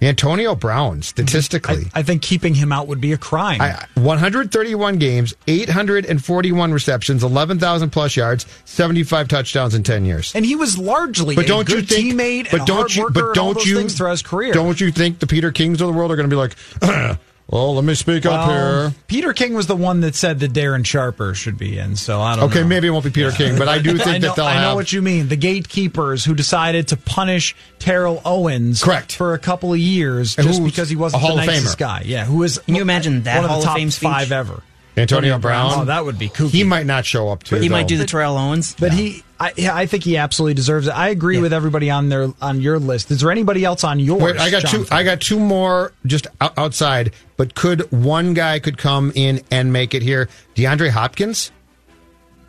Antonio 0.01 0.55
Brown, 0.55 1.01
statistically. 1.01 1.85
I, 1.93 1.99
I 1.99 2.03
think 2.03 2.21
keeping 2.21 2.53
him 2.55 2.71
out 2.71 2.87
would 2.87 3.01
be 3.01 3.11
a 3.13 3.17
crime. 3.17 3.61
I, 3.61 3.85
131 3.95 4.97
games, 4.97 5.33
841 5.47 6.71
receptions, 6.71 7.23
11,000 7.23 7.89
plus 7.89 8.15
yards, 8.15 8.45
75 8.65 9.27
touchdowns 9.27 9.75
in 9.75 9.83
10 9.83 10.05
years. 10.05 10.33
and 10.35 10.45
he 10.45 10.55
was 10.55 10.77
largely 10.77 11.35
But 11.35 11.45
a 11.45 11.47
don't 11.47 11.69
you 11.69 11.81
think? 11.81 12.13
teammate 12.13 12.51
but 12.51 12.59
and 12.61 12.67
don't 12.67 12.95
you? 12.95 13.09
But 13.09 13.33
don't 13.35 13.65
you? 13.65 13.77
things 13.77 13.95
throughout 13.97 14.11
his 14.11 14.21
career. 14.21 14.53
Don't 14.53 14.79
you 14.79 14.91
think 14.91 15.19
the 15.19 15.27
Peter 15.27 15.51
Kings 15.51 15.81
of 15.81 15.87
the 15.87 15.93
world 15.93 16.11
are 16.11 16.15
going 16.15 16.29
to 16.29 16.33
be 16.33 16.37
like, 16.37 16.55
well, 17.51 17.73
let 17.73 17.83
me 17.83 17.95
speak 17.95 18.25
up 18.27 18.47
here. 18.49 18.93
Peter 19.07 19.33
King 19.33 19.55
was 19.55 19.65
the 19.65 19.75
one 19.75 20.01
that 20.01 20.13
said 20.13 20.39
that 20.41 20.53
Darren 20.53 20.85
Sharper 20.85 21.33
should 21.33 21.57
be 21.57 21.79
in, 21.79 21.95
so 21.95 22.21
I 22.21 22.35
don't 22.35 22.45
Okay, 22.45 22.61
know. 22.61 22.67
maybe 22.67 22.87
it 22.87 22.91
won't 22.91 23.03
be 23.05 23.09
Peter 23.11 23.31
King, 23.31 23.57
but 23.57 23.67
I 23.67 23.79
do 23.79 23.97
think 23.97 24.07
I 24.07 24.17
know, 24.19 24.27
that 24.27 24.35
they'll 24.35 24.45
I 24.45 24.55
know 24.55 24.61
have. 24.69 24.75
what 24.75 24.93
you 24.93 25.01
mean. 25.01 25.27
The 25.29 25.35
gatekeepers 25.35 26.23
who 26.23 26.35
decided 26.35 26.89
to 26.89 26.97
punish 26.97 27.55
Terrell 27.79 28.21
Owens 28.23 28.83
Correct. 28.83 29.15
for 29.15 29.33
a 29.33 29.39
couple 29.39 29.73
of 29.73 29.79
years 29.79 30.37
And 30.37 30.45
just 30.47 30.63
because 30.63 30.89
he 30.89 30.95
wasn't 30.95 31.23
a 31.23 31.25
Hall 31.25 31.35
the 31.37 31.41
of 31.41 31.47
nicest 31.47 31.75
Famer. 31.77 31.79
guy. 31.79 32.01
Yeah, 32.05 32.25
who 32.25 32.43
is 32.43 32.59
Can 32.59 32.75
you 32.75 32.81
imagine 32.83 33.23
that 33.23 33.37
one 33.37 33.45
of 33.45 33.49
Hall 33.49 33.59
the 33.61 33.63
of 33.63 33.67
top 33.69 33.77
Fame 33.77 33.91
speech? 33.91 34.09
five 34.09 34.31
ever. 34.31 34.61
Antonio 34.97 35.37
Brown. 35.37 35.71
Oh, 35.73 35.85
that 35.85 36.03
would 36.03 36.19
be 36.19 36.29
kooky. 36.29 36.49
He 36.49 36.63
might 36.63 36.85
not 36.85 37.05
show 37.05 37.29
up 37.29 37.43
too. 37.43 37.55
he 37.57 37.69
might 37.69 37.87
do 37.87 37.97
the 37.97 38.05
Terrell 38.05 38.37
Owens. 38.37 38.75
But 38.77 38.91
he, 38.91 39.23
I, 39.39 39.53
I 39.71 39.85
think 39.85 40.03
he 40.03 40.17
absolutely 40.17 40.55
deserves 40.55 40.87
it. 40.87 40.91
I 40.91 41.09
agree 41.09 41.39
with 41.39 41.53
everybody 41.53 41.89
on 41.89 42.09
their 42.09 42.29
on 42.41 42.59
your 42.59 42.79
list. 42.79 43.09
Is 43.11 43.21
there 43.21 43.31
anybody 43.31 43.63
else 43.63 43.83
on 43.83 43.99
yours? 43.99 44.21
Wait, 44.21 44.37
I 44.39 44.49
got 44.49 44.61
two. 44.63 44.67
Jonathan? 44.67 44.97
I 44.97 45.03
got 45.03 45.21
two 45.21 45.39
more 45.39 45.93
just 46.05 46.27
outside. 46.41 47.13
But 47.37 47.55
could 47.55 47.89
one 47.91 48.33
guy 48.33 48.59
could 48.59 48.77
come 48.77 49.13
in 49.15 49.41
and 49.49 49.71
make 49.71 49.93
it 49.93 50.01
here? 50.01 50.27
DeAndre 50.55 50.89
Hopkins. 50.89 51.51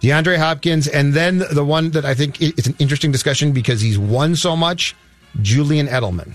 DeAndre 0.00 0.38
Hopkins, 0.38 0.88
and 0.88 1.12
then 1.12 1.42
the 1.52 1.64
one 1.64 1.90
that 1.90 2.06
I 2.06 2.14
think 2.14 2.40
it's 2.40 2.66
an 2.66 2.74
interesting 2.78 3.12
discussion 3.12 3.52
because 3.52 3.82
he's 3.82 3.98
won 3.98 4.34
so 4.34 4.56
much. 4.56 4.96
Julian 5.42 5.86
Edelman. 5.86 6.32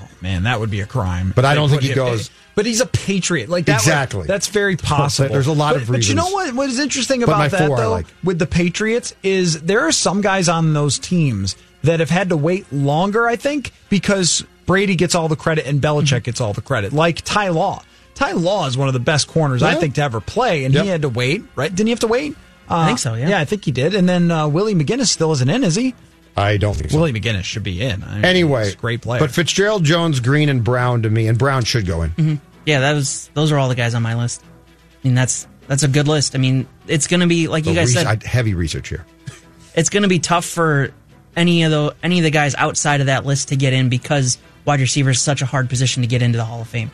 Oh, 0.00 0.08
man, 0.20 0.44
that 0.44 0.60
would 0.60 0.70
be 0.70 0.80
a 0.80 0.86
crime. 0.86 1.32
But 1.34 1.44
I 1.44 1.54
don't 1.54 1.68
think 1.68 1.82
he 1.82 1.88
him- 1.90 1.94
goes- 1.96 2.30
But 2.54 2.66
he's 2.66 2.80
a 2.80 2.86
patriot. 2.86 3.48
Like 3.48 3.66
that 3.66 3.72
would- 3.74 3.80
Exactly. 3.82 4.26
that's 4.26 4.48
very 4.48 4.76
possible. 4.78 5.28
There's 5.32 5.46
a 5.46 5.52
lot 5.52 5.74
But- 5.74 5.82
of 5.82 5.88
But 5.88 6.08
you 6.08 6.14
know 6.14 6.28
what? 6.28 6.54
What 6.54 6.68
is 6.68 6.78
interesting 6.78 7.22
about 7.22 7.50
that 7.50 7.66
four 7.68 7.76
though 7.76 7.90
like. 7.92 8.06
with 8.22 8.38
the 8.38 8.46
Patriots 8.46 9.14
is 9.22 9.62
there 9.62 9.80
are 9.80 9.92
some 9.92 10.20
guys 10.20 10.48
on 10.48 10.72
those 10.72 10.98
teams 10.98 11.56
that 11.82 12.00
have 12.00 12.10
had 12.10 12.28
to 12.30 12.36
wait 12.36 12.72
longer. 12.72 13.26
I 13.26 13.36
think 13.36 13.72
because 13.90 14.44
Brady 14.66 14.94
gets 14.96 15.14
all 15.14 15.28
the 15.28 15.36
credit 15.36 15.66
and 15.66 15.80
Belichick 15.82 16.22
gets 16.24 16.40
all 16.40 16.52
the 16.52 16.62
credit. 16.62 16.92
Like 16.92 17.22
Ty 17.22 17.48
Law. 17.48 17.82
Ty 18.14 18.32
Law 18.32 18.66
is 18.68 18.76
one 18.78 18.86
of 18.88 18.94
the 18.94 19.00
best 19.00 19.26
corners 19.28 19.62
I 19.62 19.74
think 19.74 19.96
to 19.96 20.02
ever 20.02 20.20
play, 20.20 20.64
and 20.64 20.72
Yep. 20.72 20.84
he 20.84 20.88
had 20.88 21.02
to 21.02 21.08
wait. 21.08 21.42
Right? 21.56 21.68
Didn't 21.74 21.88
he 21.88 21.90
have 21.90 22.00
to 22.00 22.06
wait? 22.06 22.36
Uh, 22.68 22.86
think 22.86 22.98
so, 23.00 23.12
yeah. 23.14 23.28
Yeah, 23.28 23.40
I 23.40 23.44
think 23.44 23.64
he 23.64 23.72
did. 23.72 23.94
And 23.94 24.08
then 24.08 24.30
uh, 24.30 24.46
Willie 24.48 24.74
McGinest 24.74 25.08
still 25.08 25.32
isn't 25.32 25.50
in, 25.50 25.64
is 25.64 25.74
he? 25.74 25.94
I 26.36 26.56
don't 26.56 26.74
think 26.74 26.90
so. 26.90 26.98
Willie 26.98 27.12
McGinest 27.12 27.44
should 27.44 27.62
be 27.62 27.80
in. 27.80 28.02
I 28.02 28.14
mean, 28.16 28.24
Anyway, 28.24 28.64
he's 28.64 28.74
a 28.74 28.76
great 28.76 29.02
player. 29.02 29.20
But 29.20 29.30
Fitzgerald, 29.30 29.84
Jones, 29.84 30.20
Green, 30.20 30.48
and 30.48 30.64
Brown 30.64 31.02
to 31.02 31.10
me, 31.10 31.28
and 31.28 31.38
Brown 31.38 31.64
should 31.64 31.86
go 31.86 32.02
in. 32.02 32.10
Mm-hmm. 32.10 32.34
Yeah, 32.66 32.80
that 32.80 32.94
was 32.94 33.30
those 33.34 33.52
are 33.52 33.58
all 33.58 33.68
the 33.68 33.74
guys 33.74 33.94
on 33.94 34.02
my 34.02 34.14
list. 34.16 34.42
I 34.42 35.06
mean, 35.08 35.14
that's 35.14 35.46
that's 35.68 35.82
a 35.82 35.88
good 35.88 36.08
list. 36.08 36.34
I 36.34 36.38
mean, 36.38 36.66
it's 36.88 37.06
going 37.06 37.20
to 37.20 37.26
be 37.26 37.46
like 37.48 37.66
you 37.66 37.72
So 37.72 37.76
guys 37.76 37.94
res- 37.94 38.04
said. 38.06 38.24
I- 38.24 38.26
heavy 38.26 38.54
research 38.54 38.88
here. 38.88 39.04
it's 39.74 39.90
going 39.90 40.02
to 40.02 40.08
be 40.08 40.18
tough 40.18 40.44
for 40.44 40.92
any 41.36 41.62
of 41.64 41.70
the 41.70 41.94
any 42.02 42.18
of 42.18 42.24
the 42.24 42.30
guys 42.30 42.54
outside 42.54 43.00
of 43.00 43.06
that 43.06 43.24
list 43.26 43.48
to 43.48 43.56
get 43.56 43.72
in 43.72 43.88
because 43.88 44.38
wide 44.64 44.80
receiver 44.80 45.10
is 45.10 45.20
such 45.20 45.42
a 45.42 45.46
hard 45.46 45.68
position 45.68 46.02
to 46.02 46.06
get 46.08 46.22
into 46.22 46.38
the 46.38 46.44
Hall 46.44 46.60
of 46.62 46.68
Fame. 46.68 46.90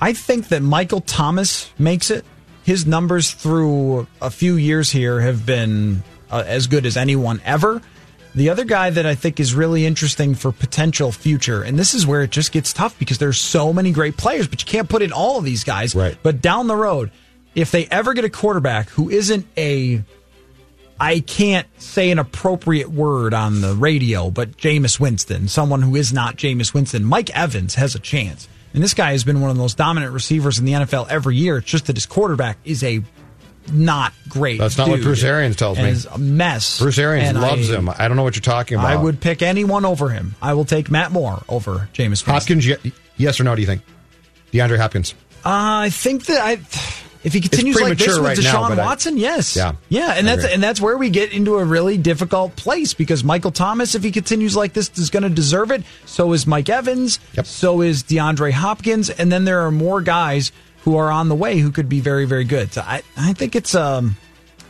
I 0.00 0.12
think 0.12 0.48
that 0.48 0.62
Michael 0.62 1.00
Thomas 1.00 1.70
makes 1.78 2.10
it. 2.10 2.24
His 2.64 2.86
numbers 2.86 3.30
through 3.32 4.06
a 4.20 4.30
few 4.30 4.56
years 4.56 4.90
here 4.90 5.20
have 5.20 5.46
been 5.46 6.02
uh, 6.30 6.44
as 6.46 6.66
good 6.66 6.84
as 6.86 6.96
anyone 6.98 7.40
ever. 7.44 7.80
The 8.34 8.50
other 8.50 8.64
guy 8.64 8.90
that 8.90 9.06
I 9.06 9.14
think 9.14 9.40
is 9.40 9.54
really 9.54 9.86
interesting 9.86 10.34
for 10.34 10.52
potential 10.52 11.12
future, 11.12 11.62
and 11.62 11.78
this 11.78 11.94
is 11.94 12.06
where 12.06 12.22
it 12.22 12.30
just 12.30 12.52
gets 12.52 12.72
tough 12.72 12.98
because 12.98 13.18
there's 13.18 13.40
so 13.40 13.72
many 13.72 13.90
great 13.90 14.16
players, 14.16 14.46
but 14.46 14.60
you 14.60 14.66
can't 14.66 14.88
put 14.88 15.02
in 15.02 15.12
all 15.12 15.38
of 15.38 15.44
these 15.44 15.64
guys. 15.64 15.94
Right. 15.94 16.16
But 16.22 16.40
down 16.40 16.66
the 16.66 16.76
road, 16.76 17.10
if 17.54 17.70
they 17.70 17.86
ever 17.86 18.14
get 18.14 18.24
a 18.24 18.30
quarterback 18.30 18.90
who 18.90 19.10
isn't 19.10 19.46
a 19.56 20.04
I 21.00 21.20
can't 21.20 21.66
say 21.80 22.10
an 22.10 22.18
appropriate 22.18 22.90
word 22.90 23.32
on 23.32 23.60
the 23.60 23.74
radio, 23.74 24.30
but 24.30 24.56
Jameis 24.56 24.98
Winston, 24.98 25.46
someone 25.46 25.80
who 25.80 25.94
is 25.94 26.12
not 26.12 26.36
Jameis 26.36 26.74
Winston, 26.74 27.04
Mike 27.04 27.30
Evans 27.36 27.76
has 27.76 27.94
a 27.94 28.00
chance. 28.00 28.48
And 28.74 28.82
this 28.82 28.94
guy 28.94 29.12
has 29.12 29.24
been 29.24 29.40
one 29.40 29.50
of 29.50 29.56
the 29.56 29.62
most 29.62 29.78
dominant 29.78 30.12
receivers 30.12 30.58
in 30.58 30.64
the 30.64 30.72
NFL 30.72 31.08
every 31.08 31.36
year. 31.36 31.58
It's 31.58 31.68
just 31.68 31.86
that 31.86 31.96
his 31.96 32.04
quarterback 32.04 32.58
is 32.64 32.82
a 32.82 33.02
not 33.72 34.12
great. 34.28 34.58
That's 34.58 34.76
not 34.78 34.88
what 34.88 35.00
Bruce 35.02 35.22
Arians 35.24 35.56
tells 35.56 35.78
and 35.78 35.86
me. 35.86 35.92
is 35.92 36.06
a 36.06 36.18
mess. 36.18 36.78
Bruce 36.78 36.98
Arians 36.98 37.28
And 37.30 37.40
loves 37.40 37.70
I- 37.70 37.76
him. 37.76 37.88
I 37.88 38.08
don't 38.08 38.16
know 38.16 38.22
what 38.22 38.36
you're 38.36 38.40
talking 38.42 38.78
about. 38.78 38.90
I 38.90 38.96
would 38.96 39.20
pick 39.20 39.42
anyone 39.42 39.84
over 39.84 40.08
him. 40.10 40.34
I 40.42 40.54
will 40.54 40.64
take 40.64 40.90
Matt 40.90 41.12
Moore 41.12 41.42
over 41.48 41.88
Jameis 41.94 42.22
Hopkins, 42.24 42.66
yes 43.16 43.40
or 43.40 43.44
no? 43.44 43.54
Do 43.54 43.60
you 43.60 43.66
think 43.66 43.82
DeAndre 44.52 44.78
Hopkins? 44.78 45.14
Uh, 45.44 45.86
I 45.86 45.90
think 45.90 46.26
that 46.26 46.40
I, 46.40 46.52
if 47.24 47.32
he 47.32 47.40
continues 47.40 47.80
like 47.80 47.96
this 47.98 48.08
with 48.08 48.18
right 48.26 48.38
now, 48.38 48.68
Deshaun 48.68 48.78
I- 48.78 48.84
Watson, 48.84 49.16
yes, 49.18 49.56
Yeah. 49.56 49.72
yeah, 49.88 50.14
and 50.16 50.28
I 50.28 50.34
that's 50.34 50.44
agree. 50.44 50.54
and 50.54 50.62
that's 50.62 50.80
where 50.80 50.96
we 50.98 51.10
get 51.10 51.32
into 51.32 51.56
a 51.58 51.64
really 51.64 51.96
difficult 51.96 52.56
place 52.56 52.92
because 52.94 53.22
Michael 53.24 53.50
Thomas, 53.52 53.94
if 53.94 54.02
he 54.02 54.10
continues 54.10 54.56
like 54.56 54.72
this, 54.72 54.90
is 54.96 55.10
going 55.10 55.22
to 55.22 55.28
deserve 55.28 55.70
it. 55.70 55.84
So 56.06 56.32
is 56.32 56.46
Mike 56.46 56.68
Evans. 56.68 57.18
Yep. 57.34 57.46
So 57.46 57.82
is 57.82 58.02
DeAndre 58.02 58.52
Hopkins, 58.52 59.10
and 59.10 59.30
then 59.30 59.44
there 59.44 59.60
are 59.66 59.70
more 59.70 60.00
guys 60.00 60.50
who 60.82 60.96
are 60.96 61.10
on 61.10 61.28
the 61.28 61.34
way 61.34 61.58
who 61.58 61.70
could 61.70 61.88
be 61.88 62.00
very, 62.00 62.24
very 62.24 62.44
good. 62.44 62.72
So 62.72 62.82
I, 62.82 63.02
I 63.16 63.32
think 63.32 63.56
it's 63.56 63.74
um, 63.74 64.16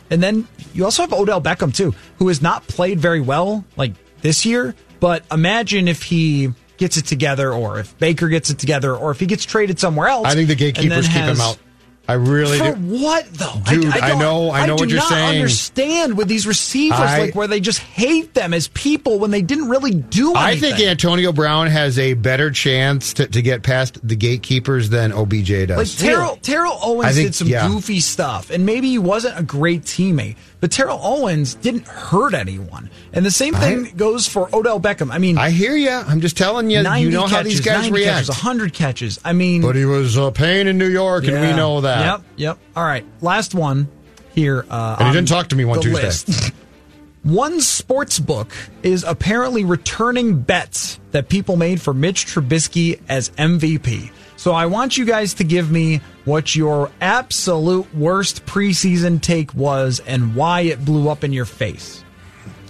and 0.09 0.21
then 0.21 0.47
you 0.73 0.85
also 0.85 1.03
have 1.03 1.13
Odell 1.13 1.41
Beckham 1.41 1.73
too, 1.73 1.93
who 2.17 2.27
has 2.27 2.41
not 2.41 2.67
played 2.67 2.99
very 2.99 3.21
well 3.21 3.65
like 3.77 3.93
this 4.21 4.45
year. 4.45 4.75
But 4.99 5.23
imagine 5.31 5.87
if 5.87 6.03
he 6.03 6.53
gets 6.77 6.97
it 6.97 7.05
together, 7.05 7.53
or 7.53 7.79
if 7.79 7.97
Baker 7.99 8.27
gets 8.27 8.49
it 8.49 8.59
together, 8.59 8.95
or 8.95 9.11
if 9.11 9.19
he 9.19 9.25
gets 9.25 9.45
traded 9.45 9.79
somewhere 9.79 10.07
else. 10.07 10.27
I 10.27 10.33
think 10.33 10.47
the 10.47 10.55
gatekeepers 10.55 11.07
keep 11.07 11.17
has- 11.17 11.37
him 11.37 11.41
out. 11.41 11.57
I 12.09 12.13
really 12.13 12.57
For 12.57 12.73
do. 12.73 13.01
what 13.03 13.31
though, 13.33 13.61
Dude, 13.69 13.85
I 13.85 14.09
don't- 14.09 14.19
know- 14.19 14.51
I 14.51 14.65
know 14.65 14.77
do 14.77 14.81
what 14.83 14.89
you're 14.89 14.97
not 14.99 15.09
saying. 15.09 15.41
Understand 15.41 16.17
with 16.17 16.27
these 16.27 16.47
receivers, 16.47 16.99
I- 16.99 17.19
like 17.19 17.35
where 17.35 17.47
they 17.47 17.59
just 17.59 17.79
hate 17.79 18.33
them 18.33 18.51
as 18.53 18.67
people 18.69 19.19
when 19.19 19.29
they 19.31 19.41
didn't 19.43 19.69
really 19.69 19.91
do 19.91 20.33
anything. 20.33 20.73
I 20.73 20.77
think 20.77 20.87
Antonio 20.87 21.31
Brown 21.31 21.67
has 21.67 21.99
a 21.99 22.15
better 22.15 22.49
chance 22.49 23.13
to, 23.13 23.27
to 23.27 23.41
get 23.43 23.61
past 23.61 23.99
the 24.01 24.15
gatekeepers 24.15 24.89
than 24.89 25.11
OBJ 25.11 25.67
does. 25.67 25.77
Like 25.77 25.87
Terrell, 26.09 26.39
Terrell 26.41 26.79
Owens 26.81 27.13
think- 27.15 27.27
did 27.27 27.35
some 27.35 27.47
yeah. 27.47 27.67
goofy 27.67 27.99
stuff, 27.99 28.49
and 28.49 28.65
maybe 28.65 28.89
he 28.89 28.97
wasn't 28.97 29.37
a 29.39 29.43
great 29.43 29.83
teammate. 29.83 30.35
But 30.61 30.71
Terrell 30.71 30.99
Owens 31.01 31.55
didn't 31.55 31.87
hurt 31.87 32.33
anyone, 32.33 32.89
and 33.13 33.25
the 33.25 33.31
same 33.31 33.53
thing 33.53 33.87
I- 33.87 33.91
goes 33.91 34.27
for 34.27 34.53
Odell 34.53 34.79
Beckham. 34.79 35.09
I 35.11 35.17
mean, 35.17 35.37
I 35.37 35.51
hear 35.51 35.75
you. 35.75 35.89
I'm 35.89 36.19
just 36.19 36.35
telling 36.35 36.69
you. 36.69 36.79
You 36.79 37.09
know 37.09 37.21
catches, 37.27 37.31
how 37.31 37.43
these 37.43 37.61
guys 37.61 37.75
90 37.83 37.91
react. 37.93 38.13
catches, 38.15 38.29
100 38.29 38.73
catches. 38.73 39.19
I 39.23 39.31
mean, 39.33 39.61
But 39.61 39.75
he 39.77 39.85
was 39.85 40.17
a 40.17 40.31
pain 40.31 40.67
in 40.67 40.77
New 40.77 40.89
York, 40.89 41.25
and 41.27 41.39
we 41.39 41.53
know 41.55 41.81
that. 41.81 42.05
Yep, 42.05 42.21
yep. 42.35 42.57
All 42.75 42.83
right, 42.83 43.05
last 43.21 43.55
one 43.55 43.87
here. 44.35 44.65
Uh, 44.69 44.97
And 44.99 45.07
he 45.07 45.13
didn't 45.13 45.29
talk 45.29 45.47
to 45.49 45.55
me 45.55 45.63
one 45.63 45.79
Tuesday. 45.79 46.43
One 47.23 47.59
sports 47.59 48.17
book 48.19 48.53
is 48.81 49.03
apparently 49.03 49.65
returning 49.65 50.39
bets 50.41 50.99
that 51.11 51.27
people 51.29 51.57
made 51.57 51.81
for 51.81 51.93
Mitch 51.93 52.25
Trubisky 52.25 53.01
as 53.09 53.29
MVP. 53.31 54.09
So 54.37 54.53
I 54.53 54.67
want 54.67 54.97
you 54.97 55.03
guys 55.03 55.33
to 55.35 55.43
give 55.43 55.69
me 55.69 55.99
what 56.23 56.55
your 56.55 56.89
absolute 57.01 57.93
worst 57.93 58.45
preseason 58.45 59.21
take 59.21 59.53
was 59.53 59.99
and 60.07 60.33
why 60.33 60.61
it 60.61 60.85
blew 60.85 61.09
up 61.09 61.25
in 61.25 61.33
your 61.33 61.43
face. 61.45 62.03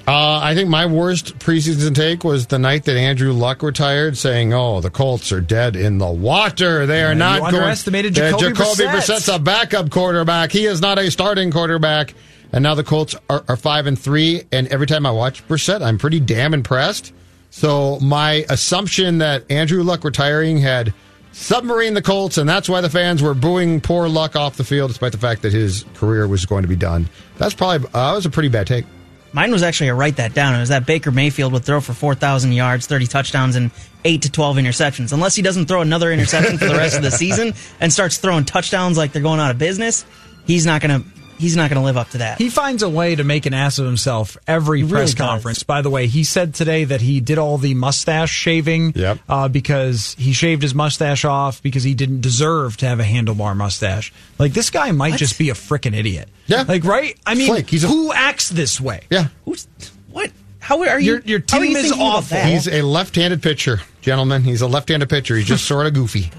Uh, 0.07 0.39
I 0.41 0.55
think 0.55 0.69
my 0.69 0.87
worst 0.87 1.37
preseason 1.37 1.93
take 1.93 2.23
was 2.23 2.47
the 2.47 2.57
night 2.57 2.85
that 2.85 2.97
Andrew 2.97 3.31
Luck 3.31 3.61
retired, 3.61 4.17
saying, 4.17 4.51
"Oh, 4.51 4.81
the 4.81 4.89
Colts 4.89 5.31
are 5.31 5.41
dead 5.41 5.75
in 5.75 5.99
the 5.99 6.09
water. 6.09 6.87
They 6.87 7.03
are 7.03 7.09
Yeah, 7.09 7.13
not 7.13 7.35
you 7.35 7.41
going." 7.41 7.55
underestimated 7.57 8.17
Uh, 8.17 8.31
Jacoby 8.31 8.53
Jacoby 8.55 8.83
Brissett. 8.85 8.91
Brissett's 8.91 9.27
a 9.27 9.37
backup 9.37 9.91
quarterback. 9.91 10.51
He 10.51 10.65
is 10.65 10.81
not 10.81 10.97
a 10.97 11.11
starting 11.11 11.51
quarterback. 11.51 12.15
And 12.51 12.63
now 12.63 12.75
the 12.75 12.83
Colts 12.83 13.15
are, 13.29 13.43
are 13.47 13.57
five 13.57 13.85
and 13.85 13.97
three. 13.97 14.43
And 14.51 14.67
every 14.67 14.87
time 14.87 15.05
I 15.05 15.11
watch 15.11 15.47
Brissett, 15.47 15.81
I'm 15.81 15.97
pretty 15.97 16.19
damn 16.19 16.53
impressed. 16.53 17.13
So 17.51 17.99
my 17.99 18.45
assumption 18.49 19.19
that 19.19 19.49
Andrew 19.49 19.83
Luck 19.83 20.03
retiring 20.03 20.57
had 20.57 20.93
submarine 21.31 21.93
the 21.93 22.01
Colts, 22.01 22.37
and 22.37 22.47
that's 22.47 22.69
why 22.69 22.81
the 22.81 22.89
fans 22.89 23.21
were 23.21 23.33
booing 23.33 23.81
poor 23.81 24.07
Luck 24.07 24.35
off 24.35 24.57
the 24.57 24.63
field, 24.63 24.89
despite 24.89 25.11
the 25.11 25.17
fact 25.17 25.41
that 25.43 25.53
his 25.53 25.85
career 25.95 26.27
was 26.27 26.45
going 26.45 26.63
to 26.63 26.67
be 26.67 26.75
done. 26.75 27.09
That's 27.37 27.53
probably 27.53 27.87
uh, 27.93 28.09
that 28.09 28.15
was 28.15 28.25
a 28.25 28.29
pretty 28.29 28.49
bad 28.49 28.67
take. 28.67 28.85
Mine 29.31 29.51
was 29.51 29.61
actually 29.61 29.89
a 29.89 29.93
write 29.93 30.15
that 30.15 30.33
down. 30.33 30.55
It 30.55 30.59
was 30.59 30.69
that 30.69 30.87
Baker 30.87 31.11
Mayfield 31.11 31.53
would 31.53 31.63
throw 31.63 31.81
for 31.81 31.93
4,000 31.93 32.51
yards, 32.51 32.87
30 32.87 33.05
touchdowns, 33.05 33.55
and 33.55 33.69
8 34.03 34.23
to 34.23 34.31
12 34.31 34.57
interceptions. 34.57 35.13
Unless 35.13 35.35
he 35.35 35.43
doesn't 35.43 35.67
throw 35.67 35.81
another 35.81 36.11
interception 36.11 36.57
for 36.57 36.65
the 36.65 36.75
rest 36.75 36.97
of 36.97 37.03
the 37.03 37.11
season 37.11 37.53
and 37.79 37.93
starts 37.93 38.17
throwing 38.17 38.43
touchdowns 38.43 38.97
like 38.97 39.11
they're 39.11 39.21
going 39.21 39.39
out 39.39 39.51
of 39.51 39.59
business, 39.59 40.03
he's 40.47 40.65
not 40.65 40.81
going 40.81 41.03
to 41.03 41.18
he's 41.39 41.55
not 41.55 41.69
going 41.69 41.79
to 41.79 41.85
live 41.85 41.97
up 41.97 42.09
to 42.11 42.19
that. 42.19 42.37
He 42.37 42.49
finds 42.49 42.83
a 42.83 42.89
way 42.89 43.15
to 43.15 43.23
make 43.23 43.45
an 43.47 43.53
ass 43.55 43.79
of 43.79 43.85
himself 43.85 44.37
every 44.45 44.81
really 44.83 44.91
press 44.91 45.13
does. 45.13 45.27
conference. 45.27 45.63
By 45.63 45.81
the 45.81 45.89
way, 45.89 46.05
he 46.07 46.23
said 46.23 46.53
today 46.53 46.83
that 46.83 47.01
he 47.01 47.19
did 47.21 47.37
all 47.39 47.57
the 47.57 47.73
mustache 47.73 48.31
shaving 48.31 48.93
Yep. 48.95 49.19
uh, 49.27 49.47
because 49.47 50.15
he 50.19 50.33
shaved 50.33 50.61
his 50.61 50.75
mustache 50.75 51.25
off 51.25 51.63
because 51.63 51.83
he 51.83 51.93
didn't 51.95 52.21
deserve 52.21 52.77
to 52.77 52.87
have 52.87 52.99
a 52.99 53.03
handlebar 53.03 53.55
mustache. 53.55 54.13
Like 54.37 54.53
this 54.53 54.69
guy 54.69 54.91
might 54.91 55.15
just 55.17 55.37
be 55.39 55.49
a 55.49 55.53
freaking 55.53 55.95
idiot. 55.95 56.29
Yeah. 56.47 56.63
Like 56.67 56.83
right? 56.83 57.17
I 57.25 57.35
mean, 57.35 57.47
Flake. 57.49 57.69
He's 57.69 57.83
a- 57.83 57.87
who 57.87 58.11
acts 58.13 58.49
this 58.49 58.79
way? 58.79 59.01
Yeah. 59.09 59.29
Who's 59.45 59.67
what? 60.11 60.31
How 60.59 60.83
are 60.83 60.99
you? 60.99 61.13
Your, 61.13 61.19
your 61.21 61.39
team 61.39 61.63
you 61.63 61.77
is 61.77 61.91
awful. 61.93 62.37
He's 62.37 62.67
a 62.67 62.81
left-handed 62.83 63.41
pitcher, 63.41 63.79
gentlemen. 64.01 64.43
He's 64.43 64.61
a 64.61 64.67
left-handed 64.67 65.09
pitcher. 65.09 65.35
He's 65.35 65.47
just 65.47 65.65
sort 65.67 65.87
of 65.87 65.93
goofy. 65.93 66.29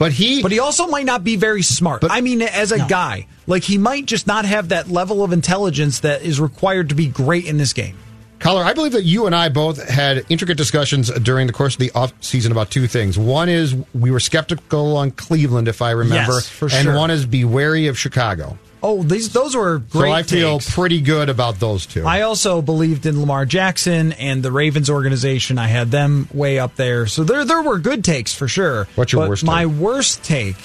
But 0.00 0.12
he, 0.12 0.40
But 0.40 0.50
he 0.50 0.58
also 0.60 0.86
might 0.86 1.04
not 1.04 1.24
be 1.24 1.36
very 1.36 1.60
smart. 1.60 2.00
But, 2.00 2.10
I 2.10 2.22
mean, 2.22 2.40
as 2.40 2.72
a 2.72 2.78
guy, 2.78 3.26
like 3.46 3.62
he 3.64 3.76
might 3.76 4.06
just 4.06 4.26
not 4.26 4.46
have 4.46 4.70
that 4.70 4.88
level 4.88 5.22
of 5.22 5.30
intelligence 5.30 6.00
that 6.00 6.22
is 6.22 6.40
required 6.40 6.88
to 6.88 6.94
be 6.94 7.06
great 7.06 7.44
in 7.44 7.58
this 7.58 7.74
game. 7.74 7.98
Coller, 8.38 8.64
I 8.64 8.72
believe 8.72 8.92
that 8.92 9.02
you 9.04 9.26
and 9.26 9.36
I 9.36 9.50
both 9.50 9.86
had 9.86 10.24
intricate 10.30 10.56
discussions 10.56 11.10
during 11.10 11.46
the 11.46 11.52
course 11.52 11.74
of 11.74 11.80
the 11.80 11.90
off 11.94 12.14
season 12.22 12.50
about 12.50 12.70
two 12.70 12.86
things. 12.86 13.18
One 13.18 13.50
is 13.50 13.76
we 13.92 14.10
were 14.10 14.20
skeptical 14.20 14.96
on 14.96 15.10
Cleveland, 15.10 15.68
if 15.68 15.82
I 15.82 15.90
remember, 15.90 16.32
Yes, 16.32 16.48
for 16.48 16.64
and 16.72 16.84
sure. 16.84 16.96
one 16.96 17.10
is 17.10 17.26
be 17.26 17.44
wary 17.44 17.86
of 17.86 17.98
Chicago. 17.98 18.56
Oh, 18.82 19.02
these 19.02 19.30
those 19.32 19.54
were 19.54 19.78
great. 19.78 20.08
so 20.10 20.12
I 20.12 20.22
feel 20.22 20.58
takes. 20.58 20.74
pretty 20.74 21.00
good 21.00 21.28
about 21.28 21.60
those 21.60 21.84
two. 21.86 22.06
I 22.06 22.22
also 22.22 22.62
believed 22.62 23.04
in 23.06 23.20
Lamar 23.20 23.44
Jackson 23.46 24.12
and 24.12 24.42
the 24.42 24.50
Ravens 24.52 24.88
organization. 24.88 25.58
I 25.58 25.66
had 25.66 25.90
them 25.90 26.28
way 26.32 26.58
up 26.58 26.76
there. 26.76 27.06
So 27.06 27.22
there 27.24 27.44
there 27.44 27.62
were 27.62 27.78
good 27.78 28.04
takes 28.04 28.32
for 28.34 28.48
sure. 28.48 28.88
What's 28.94 29.12
your 29.12 29.22
But 29.22 29.28
worst 29.30 29.44
My 29.44 29.64
take? 29.64 29.72
worst 29.74 30.24
take 30.24 30.56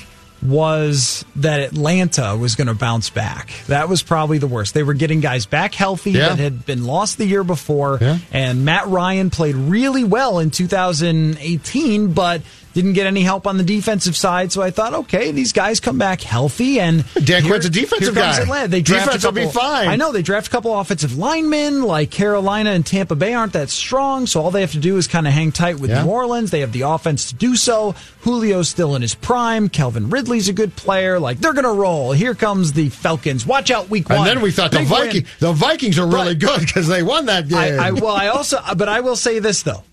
was 0.42 1.26
that 1.38 1.60
Atlanta 1.60 2.36
was 2.38 2.54
going 2.56 2.68
to 2.68 2.74
bounce 2.76 3.10
back. 3.10 3.52
That 3.68 3.90
was 3.90 4.04
probably 4.04 4.38
the 4.38 4.48
worst. 4.48 4.74
They 4.76 4.84
were 4.84 4.94
getting 4.94 5.20
guys 5.20 5.46
back 5.48 5.74
healthy 5.74 6.12
Yeah. 6.12 6.30
that 6.30 6.40
had 6.40 6.66
been 6.66 6.84
lost 6.86 7.18
the 7.18 7.26
year 7.26 7.44
before. 7.44 7.98
Yeah. 8.00 8.20
And 8.32 8.64
Matt 8.64 8.88
Ryan 8.88 9.30
played 9.32 9.56
really 9.56 10.04
well 10.04 10.38
in 10.40 10.52
2018, 10.52 12.14
but 12.14 12.42
didn't 12.76 12.94
get 12.94 13.08
any 13.08 13.22
help 13.24 13.48
on 13.48 13.58
the 13.58 13.64
defensive 13.64 14.16
side. 14.16 14.52
So 14.52 14.62
I 14.62 14.70
thought, 14.70 14.94
okay, 14.94 15.32
these 15.32 15.52
guys 15.54 15.80
come 15.80 15.98
back 15.98 16.22
healthy. 16.22 16.80
And 16.80 17.04
Dan 17.16 17.42
here- 17.42 17.54
Quinn's 17.54 17.66
a 17.66 17.70
defensive 17.72 18.14
guy. 18.14 18.40
Atlanta. 18.40 18.68
They 18.68 18.82
draft 18.82 19.06
Defense 19.06 19.24
a 19.24 19.28
will 19.28 19.34
be 19.34 19.48
fine. 19.48 19.88
I 19.88 19.96
know 19.96 20.12
they 20.12 20.22
draft 20.22 20.48
a 20.48 20.50
couple 20.52 20.78
offensive 20.80 21.18
linemen 21.18 21.82
like 21.84 22.12
Carolina 22.12 22.72
and 22.72 22.86
Tampa 22.86 23.16
Bay 23.16 23.34
aren't 23.34 23.54
that 23.54 23.70
strong, 23.70 24.28
so 24.28 24.42
all 24.42 24.52
they 24.52 24.62
have 24.62 24.74
to 24.74 24.78
do 24.78 24.98
is 24.98 25.08
kind 25.08 25.26
of 25.26 25.34
hang 25.34 25.52
tight 25.52 25.80
with 25.80 25.90
Yeah. 25.90 26.04
New 26.04 26.10
Orleans. 26.12 26.52
They 26.52 26.60
have 26.60 26.74
the 26.74 26.82
offense 26.82 27.30
to 27.30 27.36
do 27.36 27.56
so. 27.56 27.96
Julio's 28.24 28.70
still 28.70 28.96
in 28.96 29.02
his 29.02 29.16
prime. 29.16 29.70
Calvin 29.70 30.10
Ridley's 30.10 30.50
a 30.50 30.54
good 30.54 30.76
player. 30.76 31.20
Like 31.20 31.40
they're 31.40 31.54
gonna 31.54 31.74
roll. 31.74 32.12
Here 32.12 32.36
comes 32.36 32.74
the 32.74 32.90
Falcons. 32.90 33.46
Watch 33.46 33.72
out, 33.72 33.90
week 33.90 34.10
one. 34.10 34.18
and 34.20 34.28
then 34.28 34.42
we 34.42 34.52
thought 34.52 34.72
the 34.72 34.80
Big 34.80 34.90
win. 34.92 35.06
Vikings, 35.06 35.30
the 35.40 35.54
Vikings 35.54 35.98
are 35.98 36.08
really 36.08 36.36
good 36.36 36.60
because 36.60 36.88
they 36.88 37.04
won 37.04 37.28
that 37.28 37.48
game. 37.48 37.58
I, 37.80 37.88
I 37.88 37.92
well, 37.92 38.16
I 38.16 38.28
also, 38.28 38.60
but 38.76 38.90
I 38.90 39.00
will 39.00 39.16
say 39.16 39.40
this 39.40 39.64
though. 39.64 39.84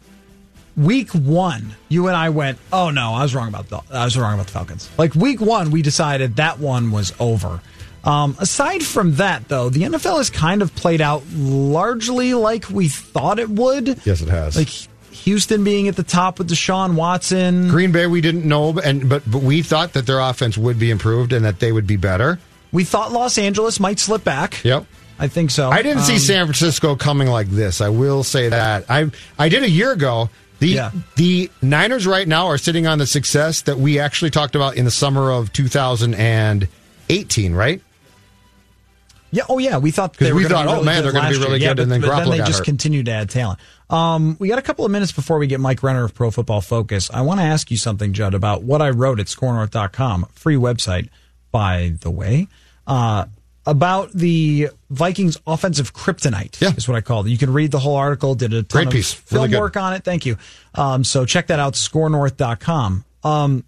Week 0.82 1.10
one, 1.12 1.74
you 1.88 2.08
and 2.08 2.16
I 2.16 2.30
went, 2.30 2.58
oh 2.72 2.90
no, 2.90 3.12
I 3.12 3.22
was 3.22 3.34
wrong 3.34 3.48
about 3.48 3.68
the, 3.68 3.80
I 3.90 4.04
was 4.04 4.16
wrong 4.16 4.34
about 4.34 4.46
the 4.46 4.52
Falcons. 4.52 4.90
Like 4.98 5.14
week 5.14 5.40
one, 5.40 5.70
we 5.70 5.82
decided 5.82 6.36
that 6.36 6.58
one 6.58 6.90
was 6.90 7.12
over. 7.20 7.60
Um, 8.04 8.36
aside 8.40 8.82
from 8.82 9.14
that, 9.16 9.48
though, 9.48 9.68
the 9.68 9.82
NFL 9.82 10.18
has 10.18 10.28
kind 10.30 10.60
of 10.60 10.74
played 10.74 11.00
out 11.00 11.22
largely 11.32 12.34
like 12.34 12.68
we 12.68 12.88
thought 12.88 13.38
it 13.38 13.48
would. 13.48 13.86
yes, 14.04 14.20
it 14.20 14.28
has. 14.28 14.56
Like 14.56 14.68
Houston 15.12 15.62
being 15.62 15.86
at 15.88 15.94
the 15.96 16.02
top 16.02 16.38
with 16.38 16.50
Deshaun 16.50 16.94
Watson. 16.96 17.68
Green 17.68 17.92
Bay, 17.92 18.06
we 18.06 18.20
didn't 18.20 18.44
know, 18.44 18.76
and 18.78 19.08
but 19.08 19.22
but 19.30 19.42
we 19.42 19.62
thought 19.62 19.92
that 19.92 20.06
their 20.06 20.18
offense 20.20 20.58
would 20.58 20.78
be 20.78 20.90
improved 20.90 21.32
and 21.32 21.44
that 21.44 21.60
they 21.60 21.70
would 21.70 21.86
be 21.86 21.96
better. 21.96 22.40
We 22.72 22.84
thought 22.84 23.12
Los 23.12 23.38
Angeles 23.38 23.78
might 23.78 23.98
slip 24.00 24.24
back. 24.24 24.64
Yep. 24.64 24.86
I 25.18 25.28
think 25.28 25.50
so. 25.52 25.70
I 25.70 25.82
didn't 25.82 26.02
see 26.02 26.14
Um, 26.14 26.18
San 26.18 26.46
Francisco 26.46 26.96
coming 26.96 27.28
like 27.28 27.46
this. 27.48 27.80
I 27.80 27.90
will 27.90 28.24
say 28.24 28.48
that. 28.48 28.86
I 28.90 29.10
I 29.38 29.48
did 29.48 29.62
a 29.62 29.70
year 29.70 29.92
ago. 29.92 30.28
The 30.62 30.68
Yeah. 30.68 30.90
the 31.16 31.50
Niners 31.60 32.06
right 32.06 32.26
now 32.28 32.46
are 32.46 32.58
sitting 32.58 32.86
on 32.86 32.98
the 32.98 33.06
success 33.06 33.62
that 33.62 33.78
we 33.78 33.98
actually 33.98 34.30
talked 34.30 34.54
about 34.54 34.76
in 34.76 34.84
the 34.84 34.90
summer 34.92 35.30
of 35.32 35.52
2018, 35.52 37.52
right? 37.52 37.80
Yeah. 39.32 39.44
Oh, 39.48 39.58
yeah. 39.58 39.78
We 39.78 39.90
thought 39.90 40.16
'Cause 40.16 40.28
they 40.28 40.32
were 40.32 40.38
we 40.40 40.44
thought, 40.44 40.64
be 40.66 40.68
oh, 40.68 40.72
really 40.74 40.84
man, 40.84 41.02
good 41.02 41.06
they're 41.06 41.12
gonna 41.20 41.30
be 41.30 41.38
really 41.38 41.60
year. 41.60 41.70
good, 41.70 41.78
Yeah, 41.78 41.82
and 41.84 41.92
then 41.92 42.00
but, 42.02 42.10
Garoppolo 42.10 42.30
then 42.30 42.30
they 42.30 42.38
just 42.44 42.58
hurt. 42.58 42.64
continued 42.66 43.06
to 43.06 43.12
add 43.12 43.30
talent. 43.30 43.58
Um, 43.90 44.36
we 44.38 44.48
got 44.48 44.58
a 44.58 44.62
couple 44.62 44.84
of 44.84 44.90
minutes 44.90 45.10
before 45.12 45.38
we 45.38 45.46
get 45.46 45.58
Mike 45.58 45.82
Renner 45.82 46.04
of 46.04 46.14
Pro 46.14 46.30
Football 46.30 46.60
Focus. 46.60 47.10
I 47.12 47.22
want 47.22 47.40
to 47.40 47.44
ask 47.44 47.70
you 47.70 47.76
something, 47.76 48.12
Judd, 48.12 48.34
about 48.34 48.62
what 48.62 48.80
I 48.82 48.90
wrote 48.90 49.20
at 49.20 49.26
ScoreNorth.com, 49.26 50.26
free 50.34 50.56
website, 50.56 51.08
by 51.50 51.94
the 52.02 52.10
way, 52.10 52.46
uh, 52.86 53.24
about 53.66 54.12
the 54.12 54.68
Vikings 54.90 55.36
offensive 55.46 55.94
kryptonite. 55.94 56.60
Yeah. 56.60 56.74
is 56.76 56.88
what 56.88 56.96
I 56.96 57.00
call 57.00 57.24
it. 57.24 57.30
You 57.30 57.38
can 57.38 57.52
read 57.52 57.70
the 57.70 57.78
whole 57.78 57.96
article. 57.96 58.34
Did 58.34 58.52
a 58.52 58.62
ton 58.62 58.84
Great 58.84 58.86
of 58.88 58.92
piece. 58.92 59.12
film 59.12 59.44
Really 59.44 59.58
work 59.58 59.76
on 59.76 59.92
it. 59.92 60.04
Thank 60.04 60.26
you. 60.26 60.36
Um, 60.74 61.04
so 61.04 61.24
check 61.24 61.46
that 61.48 61.58
out. 61.58 61.74
ScoreNorth.com. 61.74 63.04
Um, 63.24 63.64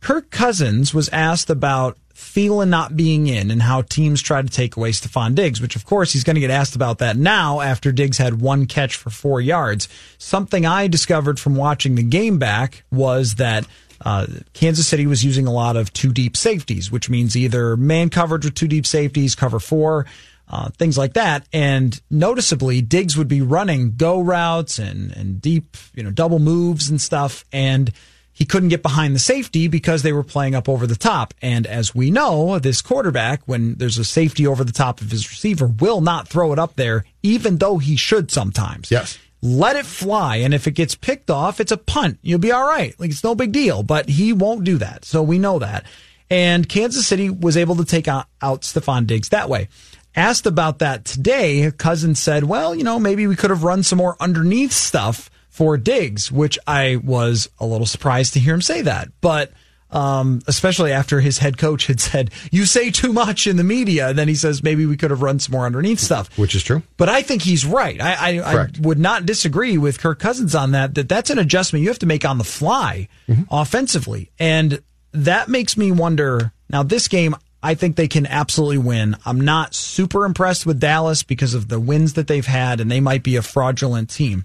Kirk 0.00 0.30
Cousins 0.30 0.92
was 0.92 1.08
asked 1.10 1.50
about 1.50 1.96
Thielen 2.14 2.68
not 2.68 2.96
being 2.96 3.26
in 3.26 3.50
and 3.50 3.62
how 3.62 3.82
teams 3.82 4.20
try 4.20 4.42
to 4.42 4.48
take 4.48 4.76
away 4.76 4.90
Stefon 4.90 5.34
Diggs, 5.34 5.60
which 5.60 5.76
of 5.76 5.84
course 5.84 6.12
he's 6.12 6.24
going 6.24 6.34
to 6.34 6.40
get 6.40 6.50
asked 6.50 6.74
about 6.74 6.98
that 6.98 7.16
now 7.16 7.60
after 7.60 7.92
Diggs 7.92 8.18
had 8.18 8.40
one 8.40 8.66
catch 8.66 8.96
for 8.96 9.10
four 9.10 9.40
yards. 9.40 9.88
Something 10.18 10.66
I 10.66 10.88
discovered 10.88 11.38
from 11.38 11.56
watching 11.56 11.94
the 11.94 12.02
game 12.02 12.38
back 12.38 12.84
was 12.90 13.36
that 13.36 13.66
uh, 14.04 14.26
Kansas 14.52 14.86
City 14.86 15.06
was 15.06 15.24
using 15.24 15.46
a 15.46 15.52
lot 15.52 15.76
of 15.76 15.92
two 15.92 16.12
deep 16.12 16.36
safeties, 16.36 16.90
which 16.90 17.08
means 17.08 17.36
either 17.36 17.76
man 17.76 18.10
coverage 18.10 18.44
with 18.44 18.54
two 18.54 18.68
deep 18.68 18.86
safeties, 18.86 19.34
cover 19.34 19.60
four, 19.60 20.06
uh, 20.48 20.70
things 20.70 20.98
like 20.98 21.14
that. 21.14 21.46
And 21.52 22.00
noticeably, 22.10 22.82
Diggs 22.82 23.16
would 23.16 23.28
be 23.28 23.40
running 23.40 23.94
go 23.96 24.20
routes 24.20 24.78
and, 24.78 25.12
and 25.16 25.40
deep, 25.40 25.76
you 25.94 26.02
know, 26.02 26.10
double 26.10 26.38
moves 26.38 26.90
and 26.90 27.00
stuff. 27.00 27.44
And 27.52 27.92
he 28.32 28.44
couldn't 28.44 28.70
get 28.70 28.82
behind 28.82 29.14
the 29.14 29.20
safety 29.20 29.68
because 29.68 30.02
they 30.02 30.12
were 30.12 30.24
playing 30.24 30.54
up 30.54 30.68
over 30.68 30.86
the 30.86 30.96
top. 30.96 31.34
And 31.42 31.66
as 31.66 31.94
we 31.94 32.10
know, 32.10 32.58
this 32.58 32.82
quarterback, 32.82 33.42
when 33.46 33.76
there's 33.76 33.98
a 33.98 34.04
safety 34.04 34.46
over 34.46 34.64
the 34.64 34.72
top 34.72 35.00
of 35.00 35.10
his 35.10 35.30
receiver, 35.30 35.66
will 35.66 36.00
not 36.00 36.28
throw 36.28 36.52
it 36.52 36.58
up 36.58 36.76
there, 36.76 37.04
even 37.22 37.58
though 37.58 37.78
he 37.78 37.96
should 37.96 38.30
sometimes. 38.30 38.90
Yes. 38.90 39.18
Let 39.42 39.76
it 39.76 39.86
fly. 39.86 40.36
And 40.36 40.54
if 40.54 40.66
it 40.66 40.72
gets 40.72 40.94
picked 40.94 41.30
off, 41.30 41.60
it's 41.60 41.72
a 41.72 41.76
punt. 41.76 42.18
You'll 42.22 42.38
be 42.38 42.52
all 42.52 42.66
right. 42.66 42.98
Like 42.98 43.10
it's 43.10 43.24
no 43.24 43.34
big 43.34 43.52
deal, 43.52 43.82
but 43.82 44.08
he 44.08 44.32
won't 44.32 44.64
do 44.64 44.78
that. 44.78 45.04
So 45.04 45.22
we 45.22 45.38
know 45.38 45.58
that. 45.58 45.84
And 46.30 46.68
Kansas 46.68 47.06
City 47.06 47.28
was 47.28 47.56
able 47.56 47.76
to 47.76 47.84
take 47.84 48.08
out, 48.08 48.26
out 48.40 48.62
Stefon 48.62 49.06
Diggs 49.06 49.30
that 49.30 49.48
way. 49.48 49.68
Asked 50.14 50.46
about 50.46 50.78
that 50.78 51.04
today, 51.04 51.70
Cousins 51.76 52.18
said, 52.18 52.44
well, 52.44 52.74
you 52.74 52.84
know, 52.84 52.98
maybe 52.98 53.26
we 53.26 53.36
could 53.36 53.50
have 53.50 53.64
run 53.64 53.82
some 53.82 53.98
more 53.98 54.16
underneath 54.20 54.72
stuff 54.72 55.28
for 55.48 55.76
Diggs, 55.76 56.30
which 56.30 56.58
I 56.66 56.96
was 56.96 57.50
a 57.58 57.66
little 57.66 57.86
surprised 57.86 58.34
to 58.34 58.40
hear 58.40 58.54
him 58.54 58.62
say 58.62 58.82
that. 58.82 59.08
But 59.20 59.52
um, 59.92 60.42
especially 60.46 60.92
after 60.92 61.20
his 61.20 61.38
head 61.38 61.58
coach 61.58 61.86
had 61.86 62.00
said, 62.00 62.30
you 62.50 62.66
say 62.66 62.90
too 62.90 63.12
much 63.12 63.46
in 63.46 63.56
the 63.56 63.64
media. 63.64 64.08
And 64.08 64.18
then 64.18 64.28
he 64.28 64.34
says, 64.34 64.62
maybe 64.62 64.86
we 64.86 64.96
could 64.96 65.10
have 65.10 65.22
run 65.22 65.38
some 65.38 65.52
more 65.52 65.66
underneath 65.66 66.00
stuff. 66.00 66.36
Which 66.38 66.54
is 66.54 66.64
true. 66.64 66.82
But 66.96 67.08
I 67.08 67.22
think 67.22 67.42
he's 67.42 67.64
right. 67.64 68.00
I, 68.00 68.38
I, 68.38 68.62
I 68.62 68.68
would 68.80 68.98
not 68.98 69.26
disagree 69.26 69.78
with 69.78 70.00
Kirk 70.00 70.18
Cousins 70.18 70.54
on 70.54 70.72
that, 70.72 70.94
that 70.94 71.08
that's 71.08 71.30
an 71.30 71.38
adjustment 71.38 71.82
you 71.82 71.88
have 71.88 71.98
to 72.00 72.06
make 72.06 72.24
on 72.24 72.38
the 72.38 72.44
fly 72.44 73.08
offensively. 73.50 74.30
And 74.38 74.82
that 75.12 75.48
makes 75.48 75.76
me 75.76 75.92
wonder 75.92 76.52
now, 76.72 76.82
this 76.82 77.06
game, 77.06 77.36
I 77.62 77.74
think 77.74 77.96
they 77.96 78.08
can 78.08 78.26
absolutely 78.26 78.78
win. 78.78 79.16
I'm 79.26 79.40
not 79.40 79.74
super 79.74 80.24
impressed 80.24 80.64
with 80.64 80.80
Dallas 80.80 81.22
because 81.22 81.52
of 81.52 81.68
the 81.68 81.78
wins 81.78 82.14
that 82.14 82.26
they've 82.26 82.46
had, 82.46 82.80
and 82.80 82.90
they 82.90 83.00
might 83.00 83.22
be 83.22 83.36
a 83.36 83.42
fraudulent 83.42 84.08
team. 84.08 84.44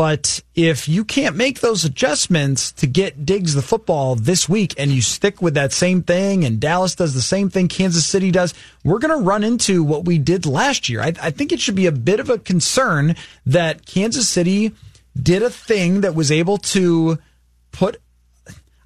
But 0.00 0.42
if 0.54 0.88
you 0.88 1.04
can't 1.04 1.36
make 1.36 1.60
those 1.60 1.84
adjustments 1.84 2.72
to 2.72 2.86
get 2.86 3.26
Diggs 3.26 3.52
the 3.52 3.60
football 3.60 4.14
this 4.14 4.48
week 4.48 4.72
and 4.78 4.90
you 4.90 5.02
stick 5.02 5.42
with 5.42 5.52
that 5.56 5.74
same 5.74 6.02
thing 6.02 6.42
and 6.42 6.58
Dallas 6.58 6.94
does 6.94 7.12
the 7.12 7.20
same 7.20 7.50
thing 7.50 7.68
Kansas 7.68 8.06
City 8.06 8.30
does, 8.30 8.54
we're 8.82 8.98
going 8.98 9.14
to 9.14 9.22
run 9.22 9.44
into 9.44 9.84
what 9.84 10.06
we 10.06 10.16
did 10.16 10.46
last 10.46 10.88
year. 10.88 11.02
I, 11.02 11.12
I 11.20 11.30
think 11.30 11.52
it 11.52 11.60
should 11.60 11.74
be 11.74 11.84
a 11.84 11.92
bit 11.92 12.18
of 12.18 12.30
a 12.30 12.38
concern 12.38 13.14
that 13.44 13.84
Kansas 13.84 14.26
City 14.26 14.72
did 15.22 15.42
a 15.42 15.50
thing 15.50 16.00
that 16.00 16.14
was 16.14 16.32
able 16.32 16.56
to 16.56 17.18
put 17.70 18.00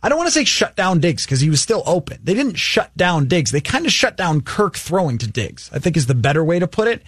I 0.02 0.08
don't 0.08 0.18
want 0.18 0.26
to 0.26 0.34
say 0.34 0.42
shut 0.42 0.74
down 0.74 0.98
Diggs 0.98 1.24
because 1.24 1.40
he 1.40 1.48
was 1.48 1.60
still 1.60 1.84
open. 1.86 2.18
They 2.24 2.34
didn't 2.34 2.56
shut 2.56 2.94
down 2.96 3.28
Diggs. 3.28 3.52
They 3.52 3.60
kind 3.60 3.86
of 3.86 3.92
shut 3.92 4.16
down 4.16 4.40
Kirk 4.40 4.76
throwing 4.76 5.18
to 5.18 5.30
Diggs, 5.30 5.70
I 5.72 5.78
think 5.78 5.96
is 5.96 6.06
the 6.06 6.14
better 6.16 6.42
way 6.44 6.58
to 6.58 6.66
put 6.66 6.88
it. 6.88 7.04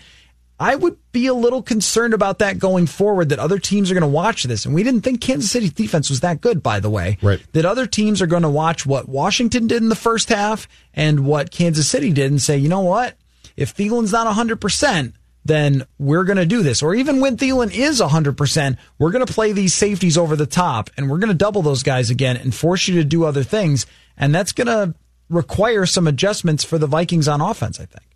I 0.58 0.74
would 0.74 0.96
be 1.12 1.26
a 1.26 1.34
little 1.34 1.62
concerned 1.62 2.14
about 2.14 2.38
that 2.38 2.58
going 2.58 2.86
forward 2.86 3.28
that 3.28 3.38
other 3.38 3.58
teams 3.58 3.90
are 3.90 3.94
going 3.94 4.00
to 4.02 4.06
watch 4.08 4.44
this. 4.44 4.64
And 4.64 4.74
we 4.74 4.82
didn't 4.82 5.02
think 5.02 5.20
Kansas 5.20 5.50
City's 5.50 5.72
defense 5.72 6.08
was 6.08 6.20
that 6.20 6.40
good, 6.40 6.62
by 6.62 6.80
the 6.80 6.88
way. 6.88 7.18
Right. 7.20 7.40
That 7.52 7.66
other 7.66 7.86
teams 7.86 8.22
are 8.22 8.26
going 8.26 8.42
to 8.42 8.48
watch 8.48 8.86
what 8.86 9.08
Washington 9.08 9.66
did 9.66 9.82
in 9.82 9.90
the 9.90 9.94
first 9.94 10.30
half 10.30 10.66
and 10.94 11.26
what 11.26 11.50
Kansas 11.50 11.88
City 11.88 12.12
did 12.12 12.30
and 12.30 12.40
say, 12.40 12.56
you 12.56 12.70
know 12.70 12.80
what? 12.80 13.16
If 13.56 13.74
Thielen's 13.74 14.12
not 14.12 14.34
100%, 14.34 15.12
then 15.44 15.84
we're 15.98 16.24
going 16.24 16.38
to 16.38 16.46
do 16.46 16.62
this. 16.62 16.82
Or 16.82 16.94
even 16.94 17.20
when 17.20 17.36
Thielen 17.36 17.72
is 17.72 18.00
100%, 18.00 18.76
we're 18.98 19.10
going 19.10 19.24
to 19.24 19.32
play 19.32 19.52
these 19.52 19.74
safeties 19.74 20.18
over 20.18 20.36
the 20.36 20.46
top 20.46 20.90
and 20.96 21.10
we're 21.10 21.18
going 21.18 21.28
to 21.28 21.34
double 21.34 21.62
those 21.62 21.82
guys 21.82 22.10
again 22.10 22.36
and 22.36 22.54
force 22.54 22.88
you 22.88 22.96
to 22.96 23.04
do 23.04 23.24
other 23.24 23.42
things. 23.42 23.86
And 24.16 24.34
that's 24.34 24.52
going 24.52 24.66
to 24.66 24.94
require 25.28 25.86
some 25.86 26.06
adjustments 26.06 26.64
for 26.64 26.78
the 26.78 26.86
Vikings 26.86 27.28
on 27.28 27.40
offense, 27.40 27.78
I 27.78 27.84
think. 27.84 28.15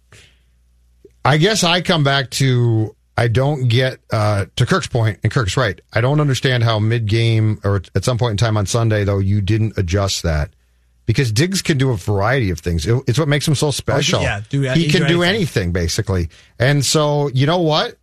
I 1.24 1.36
guess 1.36 1.64
I 1.64 1.80
come 1.82 2.02
back 2.05 2.30
to 2.32 2.94
I 3.16 3.28
don't 3.28 3.68
get 3.68 3.98
uh, 4.10 4.47
to 4.56 4.64
Kirk's 4.66 4.86
point, 4.86 5.18
and 5.22 5.30
Kirk's 5.32 5.56
right. 5.56 5.78
I 5.92 6.01
don't 6.01 6.20
understand 6.20 6.62
how 6.64 6.78
mid 6.78 7.06
game 7.06 7.60
or 7.64 7.82
at 7.94 8.05
some 8.05 8.16
point 8.18 8.32
in 8.32 8.36
time 8.38 8.56
on 8.56 8.66
Sunday 8.66 9.05
though 9.05 9.18
you 9.18 9.40
didn't 9.40 9.76
adjust 9.76 10.22
that 10.22 10.51
because 11.06 11.30
Diggs 11.32 11.60
can 11.60 11.76
do 11.76 11.90
a 11.90 11.97
variety 11.97 12.51
of 12.51 12.60
things. 12.60 12.86
It- 12.86 13.02
It's 13.06 13.18
what 13.18 13.28
makes 13.28 13.47
him 13.47 13.55
so 13.55 13.70
special. 13.70 14.22
yeah, 14.22 14.40
do- 14.48 14.62
he 14.62 14.84
he 14.84 14.88
can 14.90 15.02
do 15.02 15.09
do 15.09 15.22
anything. 15.22 15.36
anything 15.36 15.72
basically. 15.72 16.28
And 16.59 16.84
so 16.84 17.28
you 17.34 17.47
know 17.47 17.60
what? 17.60 17.97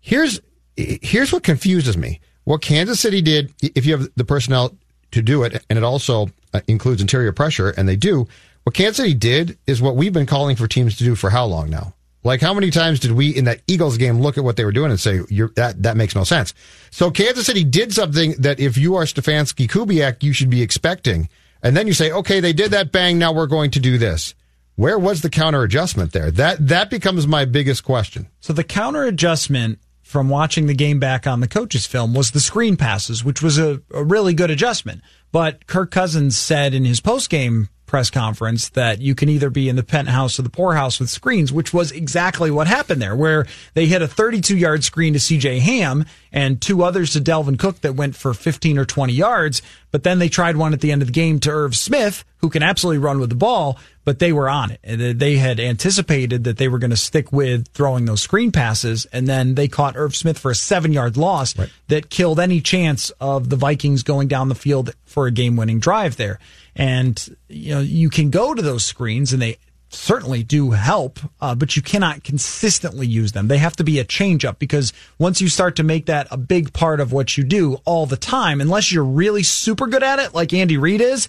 Here's 0.00 0.40
here's 0.76 1.32
what 1.32 1.42
confuses 1.42 1.96
me. 1.96 2.20
What 2.44 2.62
Kansas 2.62 2.98
City 3.00 3.20
did, 3.20 3.52
if 3.60 3.84
you 3.84 3.96
have 3.96 4.08
the 4.16 4.24
personnel 4.24 4.76
to 5.10 5.22
do 5.22 5.42
it, 5.42 5.62
and 5.68 5.76
it 5.78 5.82
also 5.84 6.30
uh, 6.54 6.60
includes 6.68 7.00
interior 7.02 7.32
pressure, 7.32 7.70
and 7.70 7.88
they 7.88 7.96
do. 7.96 8.26
What 8.64 8.74
Kansas 8.74 8.98
City 8.98 9.14
did 9.14 9.58
is 9.66 9.80
what 9.80 9.96
we've 9.96 10.12
been 10.12 10.26
calling 10.26 10.56
for 10.56 10.68
teams 10.68 10.96
to 10.98 11.04
do 11.04 11.14
for 11.14 11.30
how 11.30 11.46
long 11.46 11.70
now? 11.70 11.94
Like 12.22 12.42
how 12.42 12.52
many 12.52 12.70
times 12.70 13.00
did 13.00 13.12
we 13.12 13.30
in 13.30 13.46
that 13.46 13.62
Eagles 13.66 13.96
game 13.96 14.20
look 14.20 14.36
at 14.36 14.44
what 14.44 14.56
they 14.56 14.64
were 14.64 14.72
doing 14.72 14.90
and 14.90 15.00
say 15.00 15.20
that 15.56 15.76
that 15.82 15.96
makes 15.96 16.14
no 16.14 16.24
sense? 16.24 16.52
So 16.90 17.10
Kansas 17.10 17.46
City 17.46 17.64
did 17.64 17.94
something 17.94 18.32
that 18.38 18.60
if 18.60 18.76
you 18.76 18.96
are 18.96 19.04
Stefanski 19.04 19.66
Kubiak, 19.66 20.22
you 20.22 20.34
should 20.34 20.50
be 20.50 20.60
expecting, 20.60 21.30
and 21.62 21.74
then 21.74 21.86
you 21.86 21.94
say, 21.94 22.12
okay, 22.12 22.40
they 22.40 22.52
did 22.52 22.72
that, 22.72 22.92
bang, 22.92 23.18
now 23.18 23.32
we're 23.32 23.46
going 23.46 23.70
to 23.70 23.80
do 23.80 23.96
this. 23.96 24.34
Where 24.76 24.98
was 24.98 25.22
the 25.22 25.30
counter 25.30 25.62
adjustment 25.62 26.12
there? 26.12 26.30
That 26.30 26.68
that 26.68 26.90
becomes 26.90 27.26
my 27.26 27.46
biggest 27.46 27.84
question. 27.84 28.28
So 28.40 28.52
the 28.52 28.64
counter 28.64 29.04
adjustment 29.04 29.78
from 30.02 30.28
watching 30.28 30.66
the 30.66 30.74
game 30.74 30.98
back 30.98 31.26
on 31.26 31.40
the 31.40 31.48
coach's 31.48 31.86
film 31.86 32.14
was 32.14 32.32
the 32.32 32.40
screen 32.40 32.76
passes, 32.76 33.24
which 33.24 33.40
was 33.40 33.58
a, 33.58 33.80
a 33.94 34.02
really 34.02 34.34
good 34.34 34.50
adjustment. 34.50 35.02
But 35.32 35.66
Kirk 35.66 35.90
Cousins 35.90 36.36
said 36.36 36.74
in 36.74 36.84
his 36.84 37.00
post 37.00 37.30
game 37.30 37.68
press 37.90 38.08
conference 38.08 38.68
that 38.70 39.00
you 39.00 39.16
can 39.16 39.28
either 39.28 39.50
be 39.50 39.68
in 39.68 39.74
the 39.74 39.82
penthouse 39.82 40.38
or 40.38 40.42
the 40.42 40.48
poorhouse 40.48 41.00
with 41.00 41.10
screens, 41.10 41.52
which 41.52 41.74
was 41.74 41.90
exactly 41.90 42.48
what 42.48 42.68
happened 42.68 43.02
there, 43.02 43.16
where 43.16 43.46
they 43.74 43.86
hit 43.86 44.00
a 44.00 44.06
32 44.06 44.56
yard 44.56 44.84
screen 44.84 45.12
to 45.12 45.18
CJ 45.18 45.58
Ham 45.58 46.06
and 46.32 46.62
two 46.62 46.84
others 46.84 47.12
to 47.14 47.20
Dalvin 47.20 47.58
Cook 47.58 47.80
that 47.80 47.96
went 47.96 48.14
for 48.14 48.32
15 48.32 48.78
or 48.78 48.84
20 48.84 49.12
yards. 49.12 49.60
But 49.90 50.04
then 50.04 50.20
they 50.20 50.28
tried 50.28 50.56
one 50.56 50.72
at 50.72 50.80
the 50.80 50.92
end 50.92 51.02
of 51.02 51.08
the 51.08 51.12
game 51.12 51.40
to 51.40 51.50
Irv 51.50 51.74
Smith, 51.74 52.24
who 52.36 52.48
can 52.48 52.62
absolutely 52.62 52.98
run 52.98 53.18
with 53.18 53.28
the 53.28 53.34
ball, 53.34 53.76
but 54.04 54.20
they 54.20 54.32
were 54.32 54.48
on 54.48 54.70
it. 54.70 55.18
They 55.18 55.36
had 55.36 55.58
anticipated 55.58 56.44
that 56.44 56.58
they 56.58 56.68
were 56.68 56.78
going 56.78 56.92
to 56.92 56.96
stick 56.96 57.32
with 57.32 57.66
throwing 57.68 58.04
those 58.04 58.22
screen 58.22 58.52
passes, 58.52 59.04
and 59.06 59.26
then 59.26 59.56
they 59.56 59.66
caught 59.66 59.96
Irv 59.96 60.14
Smith 60.14 60.38
for 60.38 60.52
a 60.52 60.54
seven 60.54 60.92
yard 60.92 61.16
loss 61.16 61.58
right. 61.58 61.70
that 61.88 62.08
killed 62.08 62.38
any 62.38 62.60
chance 62.60 63.10
of 63.20 63.50
the 63.50 63.56
Vikings 63.56 64.04
going 64.04 64.28
down 64.28 64.48
the 64.48 64.54
field 64.54 64.94
for 65.10 65.26
a 65.26 65.30
game 65.30 65.56
winning 65.56 65.80
drive 65.80 66.16
there. 66.16 66.38
And, 66.76 67.36
you 67.48 67.74
know, 67.74 67.80
you 67.80 68.08
can 68.10 68.30
go 68.30 68.54
to 68.54 68.62
those 68.62 68.84
screens 68.84 69.32
and 69.32 69.42
they 69.42 69.58
certainly 69.88 70.44
do 70.44 70.70
help, 70.70 71.18
uh, 71.40 71.54
but 71.54 71.74
you 71.74 71.82
cannot 71.82 72.22
consistently 72.22 73.08
use 73.08 73.32
them. 73.32 73.48
They 73.48 73.58
have 73.58 73.74
to 73.76 73.84
be 73.84 73.98
a 73.98 74.04
change 74.04 74.44
up 74.44 74.60
because 74.60 74.92
once 75.18 75.40
you 75.40 75.48
start 75.48 75.76
to 75.76 75.82
make 75.82 76.06
that 76.06 76.28
a 76.30 76.36
big 76.36 76.72
part 76.72 77.00
of 77.00 77.12
what 77.12 77.36
you 77.36 77.42
do 77.42 77.78
all 77.84 78.06
the 78.06 78.16
time, 78.16 78.60
unless 78.60 78.92
you're 78.92 79.04
really 79.04 79.42
super 79.42 79.88
good 79.88 80.04
at 80.04 80.20
it, 80.20 80.32
like 80.32 80.52
Andy 80.52 80.78
Reid 80.78 81.00
is, 81.00 81.28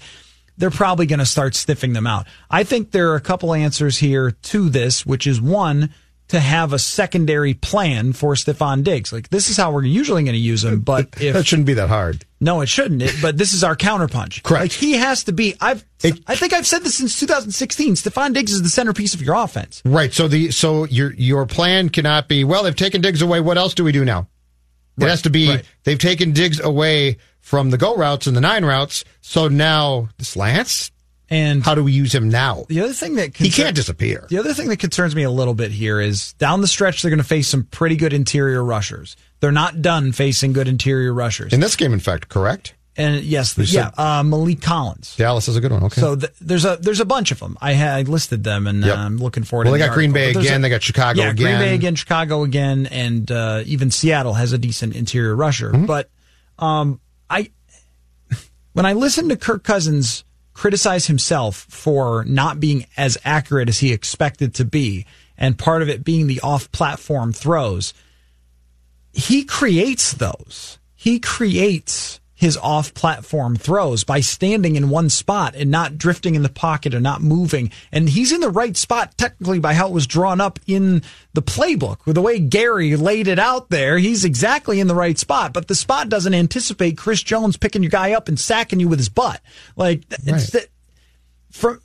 they're 0.57 0.69
probably 0.69 1.07
going 1.07 1.19
to 1.19 1.25
start 1.25 1.55
sniffing 1.55 1.93
them 1.93 2.05
out. 2.05 2.27
I 2.51 2.63
think 2.63 2.91
there 2.91 3.11
are 3.11 3.15
a 3.15 3.21
couple 3.21 3.51
answers 3.53 3.97
here 3.97 4.31
to 4.31 4.69
this, 4.69 5.07
which 5.07 5.25
is 5.25 5.41
one, 5.41 5.91
to 6.31 6.39
have 6.39 6.71
a 6.71 6.79
secondary 6.79 7.53
plan 7.53 8.13
for 8.13 8.35
Stefon 8.35 8.85
Diggs. 8.85 9.11
Like 9.11 9.29
this 9.29 9.49
is 9.49 9.57
how 9.57 9.71
we're 9.71 9.83
usually 9.83 10.23
going 10.23 10.33
to 10.33 10.39
use 10.39 10.63
him, 10.63 10.79
but 10.79 11.09
if 11.19 11.33
that 11.33 11.45
shouldn't 11.45 11.65
be 11.65 11.73
that 11.73 11.89
hard. 11.89 12.25
No, 12.39 12.61
it 12.61 12.69
shouldn't. 12.69 13.01
It, 13.01 13.15
but 13.21 13.37
this 13.37 13.53
is 13.53 13.65
our 13.65 13.75
counterpunch. 13.75 14.41
Correct. 14.41 14.63
Like 14.63 14.71
he 14.71 14.93
has 14.93 15.25
to 15.25 15.33
be. 15.33 15.55
I've. 15.59 15.85
It, 16.03 16.21
I 16.27 16.35
think 16.35 16.53
I've 16.53 16.65
said 16.65 16.83
this 16.83 16.95
since 16.95 17.19
2016. 17.19 17.95
Stefon 17.95 18.33
Diggs 18.33 18.53
is 18.53 18.61
the 18.61 18.69
centerpiece 18.69 19.13
of 19.13 19.21
your 19.21 19.35
offense. 19.35 19.81
Right. 19.83 20.13
So 20.13 20.29
the 20.29 20.51
so 20.51 20.85
your 20.85 21.13
your 21.13 21.45
plan 21.45 21.89
cannot 21.89 22.29
be 22.29 22.45
well. 22.45 22.63
They've 22.63 22.75
taken 22.75 23.01
Diggs 23.01 23.21
away. 23.21 23.41
What 23.41 23.57
else 23.57 23.73
do 23.73 23.83
we 23.83 23.91
do 23.91 24.05
now? 24.05 24.27
It 24.97 25.03
right, 25.03 25.09
has 25.09 25.21
to 25.23 25.29
be 25.29 25.49
right. 25.49 25.65
they've 25.83 25.99
taken 25.99 26.31
Diggs 26.31 26.61
away 26.61 27.17
from 27.41 27.71
the 27.71 27.77
go 27.77 27.95
routes 27.95 28.25
and 28.25 28.37
the 28.37 28.41
nine 28.41 28.63
routes. 28.63 29.03
So 29.19 29.49
now 29.49 30.07
the 30.17 30.25
slants, 30.25 30.91
and 31.31 31.63
how 31.63 31.73
do 31.73 31.83
we 31.83 31.93
use 31.93 32.13
him 32.13 32.29
now? 32.29 32.65
The 32.67 32.81
other 32.81 32.93
thing 32.93 33.15
that 33.15 33.33
concern, 33.33 33.45
he 33.45 33.51
can't 33.51 33.75
disappear. 33.75 34.27
The 34.29 34.37
other 34.37 34.53
thing 34.53 34.67
that 34.67 34.77
concerns 34.77 35.15
me 35.15 35.23
a 35.23 35.31
little 35.31 35.53
bit 35.53 35.71
here 35.71 35.99
is 36.01 36.33
down 36.33 36.59
the 36.59 36.67
stretch 36.67 37.01
they're 37.01 37.09
going 37.09 37.19
to 37.19 37.23
face 37.23 37.47
some 37.47 37.63
pretty 37.63 37.95
good 37.95 38.11
interior 38.11 38.63
rushers. 38.63 39.15
They're 39.39 39.51
not 39.51 39.81
done 39.81 40.11
facing 40.11 40.51
good 40.51 40.67
interior 40.67 41.13
rushers 41.13 41.53
in 41.53 41.61
this 41.61 41.75
game. 41.77 41.93
In 41.93 41.99
fact, 41.99 42.27
correct. 42.29 42.75
And 42.97 43.23
yes, 43.23 43.53
the, 43.53 43.63
yeah, 43.63 43.91
uh, 43.97 44.21
Maliek 44.21 44.61
Collins. 44.61 45.15
Dallas 45.15 45.47
is 45.47 45.55
a 45.55 45.61
good 45.61 45.71
one. 45.71 45.85
Okay. 45.85 46.01
So 46.01 46.17
th- 46.17 46.33
there's 46.41 46.65
a 46.65 46.75
there's 46.75 46.99
a 46.99 47.05
bunch 47.05 47.31
of 47.31 47.39
them. 47.39 47.57
I 47.61 47.71
had 47.71 48.09
listed 48.09 48.43
them, 48.43 48.67
and 48.67 48.83
yep. 48.83 48.97
uh, 48.97 48.99
I'm 48.99 49.17
looking 49.17 49.43
forward. 49.43 49.63
To 49.63 49.69
it. 49.69 49.71
Well, 49.71 49.79
they 49.79 49.85
the 49.85 49.87
got 49.87 49.95
Green 49.95 50.11
Bay 50.11 50.31
again. 50.31 50.59
A, 50.59 50.61
they 50.63 50.69
got 50.69 50.83
Chicago 50.83 51.21
yeah, 51.21 51.29
again. 51.29 51.45
Green 51.45 51.59
Bay 51.59 51.73
again, 51.73 51.95
Chicago 51.95 52.43
again, 52.43 52.87
and 52.87 53.31
uh, 53.31 53.63
even 53.65 53.89
Seattle 53.89 54.33
has 54.33 54.51
a 54.51 54.57
decent 54.57 54.93
interior 54.93 55.33
rusher. 55.33 55.71
Mm-hmm. 55.71 55.85
But 55.85 56.09
um, 56.59 56.99
I 57.29 57.51
when 58.73 58.85
I 58.85 58.91
listen 58.93 59.29
to 59.29 59.37
Kirk 59.37 59.63
Cousins 59.63 60.25
criticize 60.53 61.07
himself 61.07 61.65
for 61.69 62.23
not 62.26 62.60
being 62.60 62.86
as 62.95 63.18
accurate 63.26 63.69
as 63.69 63.80
he 63.80 63.91
expected 63.91 64.53
to 64.56 64.65
be, 64.65 65.06
and 65.38 65.57
part 65.57 65.82
of 65.82 65.90
it 65.90 66.03
being 66.03 66.28
the 66.28 66.40
off 66.41 66.72
platform 66.72 67.34
throws. 67.34 67.94
He 69.11 69.44
creates 69.44 70.14
those. 70.14 70.78
He 70.95 71.19
creates 71.19 72.20
his 72.41 72.57
off 72.57 72.95
platform 72.95 73.55
throws 73.55 74.03
by 74.03 74.19
standing 74.19 74.76
in 74.76 74.89
one 74.89 75.11
spot 75.11 75.53
and 75.55 75.69
not 75.69 75.99
drifting 75.99 76.34
in 76.34 76.41
the 76.41 76.49
pocket 76.49 76.95
or 76.95 76.99
not 76.99 77.22
moving. 77.22 77.72
And 77.91 78.09
he's 78.09 78.31
in 78.31 78.41
the 78.41 78.49
right 78.49 78.76
spot 78.76 79.15
technically 79.15 79.59
by 79.59 79.76
how 79.76 79.89
it 79.89 79.93
was 79.93 80.07
drawn 80.07 80.41
up 80.41 80.59
in 80.65 81.03
the 81.34 81.43
playbook. 81.43 82.03
With 82.07 82.15
the 82.15 82.22
way 82.23 82.39
Gary 82.39 82.95
laid 82.95 83.27
it 83.27 83.38
out 83.38 83.69
there, 83.69 83.99
he's 83.99 84.26
exactly 84.26 84.80
in 84.80 84.88
the 84.88 84.95
right 84.95 85.19
spot, 85.19 85.53
but 85.53 85.68
the 85.68 85.76
spot 85.76 86.09
doesn't 86.09 86.34
anticipate 86.34 86.97
Chris 86.97 87.22
Jones 87.22 87.57
picking 87.57 87.84
your 87.84 87.91
guy 87.91 88.13
up 88.13 88.27
and 88.27 88.39
sacking 88.39 88.80
you 88.80 88.88
with 88.88 88.97
his 88.97 89.09
butt. 89.09 89.39
Like, 89.76 90.01
right. 90.09 90.41
that, 90.41 90.68
from, 91.51 91.80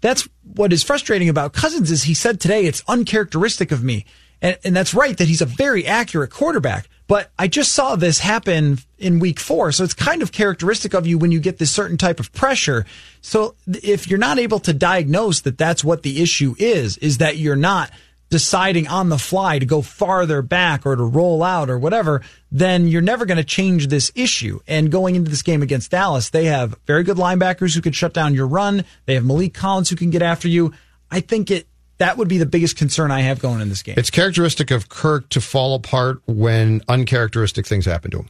that's 0.00 0.28
what 0.44 0.72
is 0.72 0.84
frustrating 0.84 1.28
about 1.28 1.54
Cousins 1.54 1.90
is 1.90 2.04
he 2.04 2.14
said 2.14 2.38
today 2.38 2.66
it's 2.66 2.84
uncharacteristic 2.86 3.72
of 3.72 3.82
me. 3.82 4.06
And, 4.40 4.56
and 4.62 4.76
that's 4.76 4.94
right 4.94 5.16
that 5.16 5.26
he's 5.26 5.42
a 5.42 5.46
very 5.46 5.84
accurate 5.84 6.30
quarterback. 6.30 6.88
But 7.08 7.32
I 7.38 7.48
just 7.48 7.72
saw 7.72 7.96
this 7.96 8.20
happen 8.20 8.78
in 8.98 9.18
week 9.18 9.40
four. 9.40 9.72
So 9.72 9.82
it's 9.82 9.94
kind 9.94 10.22
of 10.22 10.30
characteristic 10.30 10.94
of 10.94 11.06
you 11.06 11.18
when 11.18 11.32
you 11.32 11.40
get 11.40 11.58
this 11.58 11.70
certain 11.70 11.96
type 11.96 12.20
of 12.20 12.32
pressure. 12.32 12.84
So 13.22 13.56
if 13.66 14.08
you're 14.08 14.18
not 14.18 14.38
able 14.38 14.60
to 14.60 14.74
diagnose 14.74 15.40
that 15.40 15.58
that's 15.58 15.82
what 15.82 16.02
the 16.02 16.22
issue 16.22 16.54
is, 16.58 16.98
is 16.98 17.18
that 17.18 17.38
you're 17.38 17.56
not 17.56 17.90
deciding 18.30 18.86
on 18.88 19.08
the 19.08 19.16
fly 19.16 19.58
to 19.58 19.64
go 19.64 19.80
farther 19.80 20.42
back 20.42 20.84
or 20.84 20.94
to 20.94 21.02
roll 21.02 21.42
out 21.42 21.70
or 21.70 21.78
whatever, 21.78 22.20
then 22.52 22.86
you're 22.86 23.00
never 23.00 23.24
going 23.24 23.38
to 23.38 23.44
change 23.44 23.88
this 23.88 24.12
issue. 24.14 24.60
And 24.68 24.92
going 24.92 25.16
into 25.16 25.30
this 25.30 25.40
game 25.40 25.62
against 25.62 25.90
Dallas, 25.90 26.28
they 26.28 26.44
have 26.44 26.76
very 26.86 27.04
good 27.04 27.16
linebackers 27.16 27.74
who 27.74 27.80
can 27.80 27.92
shut 27.92 28.12
down 28.12 28.34
your 28.34 28.46
run. 28.46 28.84
They 29.06 29.14
have 29.14 29.24
Maliek 29.24 29.54
Collins 29.54 29.88
who 29.88 29.96
can 29.96 30.10
get 30.10 30.20
after 30.20 30.46
you. 30.46 30.74
I 31.10 31.20
think 31.20 31.50
it 31.50 31.66
that 31.98 32.16
would 32.16 32.28
be 32.28 32.38
the 32.38 32.46
biggest 32.46 32.76
concern 32.76 33.10
I 33.10 33.20
have 33.20 33.40
going 33.40 33.60
in 33.60 33.68
this 33.68 33.82
game. 33.82 33.94
It's 33.98 34.10
characteristic 34.10 34.70
of 34.70 34.88
Kirk 34.88 35.28
to 35.30 35.40
fall 35.40 35.74
apart 35.74 36.20
when 36.26 36.82
uncharacteristic 36.88 37.66
things 37.66 37.84
happen 37.86 38.10
to 38.12 38.18
him. 38.20 38.28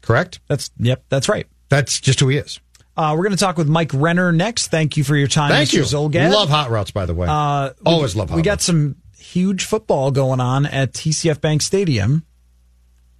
Correct? 0.00 0.40
That's 0.48 0.70
yep, 0.78 1.04
that's 1.08 1.28
right. 1.28 1.46
That's 1.68 2.00
just 2.00 2.20
who 2.20 2.28
he 2.28 2.38
is. 2.38 2.60
Uh, 2.96 3.14
we're 3.16 3.22
going 3.22 3.36
to 3.36 3.38
talk 3.38 3.56
with 3.56 3.68
Mike 3.68 3.92
Renner 3.94 4.32
next. 4.32 4.68
Thank 4.68 4.96
you 4.96 5.04
for 5.04 5.14
your 5.14 5.28
time, 5.28 5.50
Thank 5.50 5.68
Mr. 5.68 5.74
you. 5.74 5.82
Zulgad. 5.82 6.32
Love 6.32 6.48
hot 6.48 6.70
routes, 6.70 6.90
by 6.90 7.06
the 7.06 7.14
way. 7.14 7.28
Uh, 7.30 7.70
Always 7.86 8.14
we, 8.14 8.18
love 8.18 8.30
hot 8.30 8.36
We 8.36 8.42
got 8.42 8.60
some 8.60 8.96
huge 9.16 9.64
football 9.64 10.10
going 10.10 10.40
on 10.40 10.66
at 10.66 10.92
TCF 10.94 11.40
Bank 11.40 11.62
Stadium. 11.62 12.24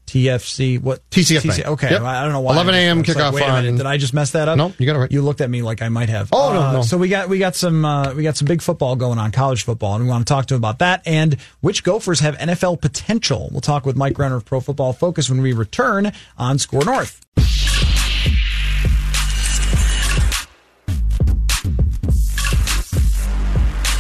TFC 0.08 0.80
what 0.80 1.08
TCF 1.10 1.40
TC, 1.40 1.64
okay 1.66 1.90
yep. 1.90 2.02
I 2.02 2.22
don't 2.22 2.32
know 2.32 2.40
why 2.40 2.54
11 2.54 2.74
a.m. 2.74 3.02
kickoff 3.02 3.32
like, 3.32 3.44
on 3.44 3.64
did 3.64 3.84
I 3.84 3.98
just 3.98 4.14
mess 4.14 4.30
that 4.30 4.48
up 4.48 4.56
no 4.56 4.72
you 4.78 4.86
got 4.86 4.96
it 4.96 5.00
right 5.00 5.12
you 5.12 5.20
looked 5.20 5.42
at 5.42 5.50
me 5.50 5.60
like 5.60 5.82
I 5.82 5.90
might 5.90 6.08
have 6.08 6.30
oh 6.32 6.50
uh, 6.50 6.52
no 6.52 6.72
no 6.72 6.82
so 6.82 6.96
we 6.96 7.08
got 7.08 7.28
we 7.28 7.38
got 7.38 7.54
some 7.54 7.84
uh, 7.84 8.14
we 8.14 8.22
got 8.22 8.36
some 8.36 8.46
big 8.46 8.62
football 8.62 8.96
going 8.96 9.18
on 9.18 9.30
college 9.32 9.64
football 9.64 9.94
and 9.94 10.04
we 10.04 10.10
want 10.10 10.26
to 10.26 10.32
talk 10.32 10.46
to 10.46 10.54
him 10.54 10.60
about 10.60 10.78
that 10.78 11.02
and 11.06 11.36
which 11.60 11.84
Gophers 11.84 12.20
have 12.20 12.36
NFL 12.38 12.80
potential 12.80 13.48
we'll 13.52 13.60
talk 13.60 13.84
with 13.84 13.96
Mike 13.96 14.18
Renner 14.18 14.36
of 14.36 14.44
Pro 14.44 14.60
Football 14.60 14.94
Focus 14.94 15.28
when 15.28 15.42
we 15.42 15.52
return 15.52 16.12
on 16.38 16.58
Score 16.58 16.84
North. 16.84 17.20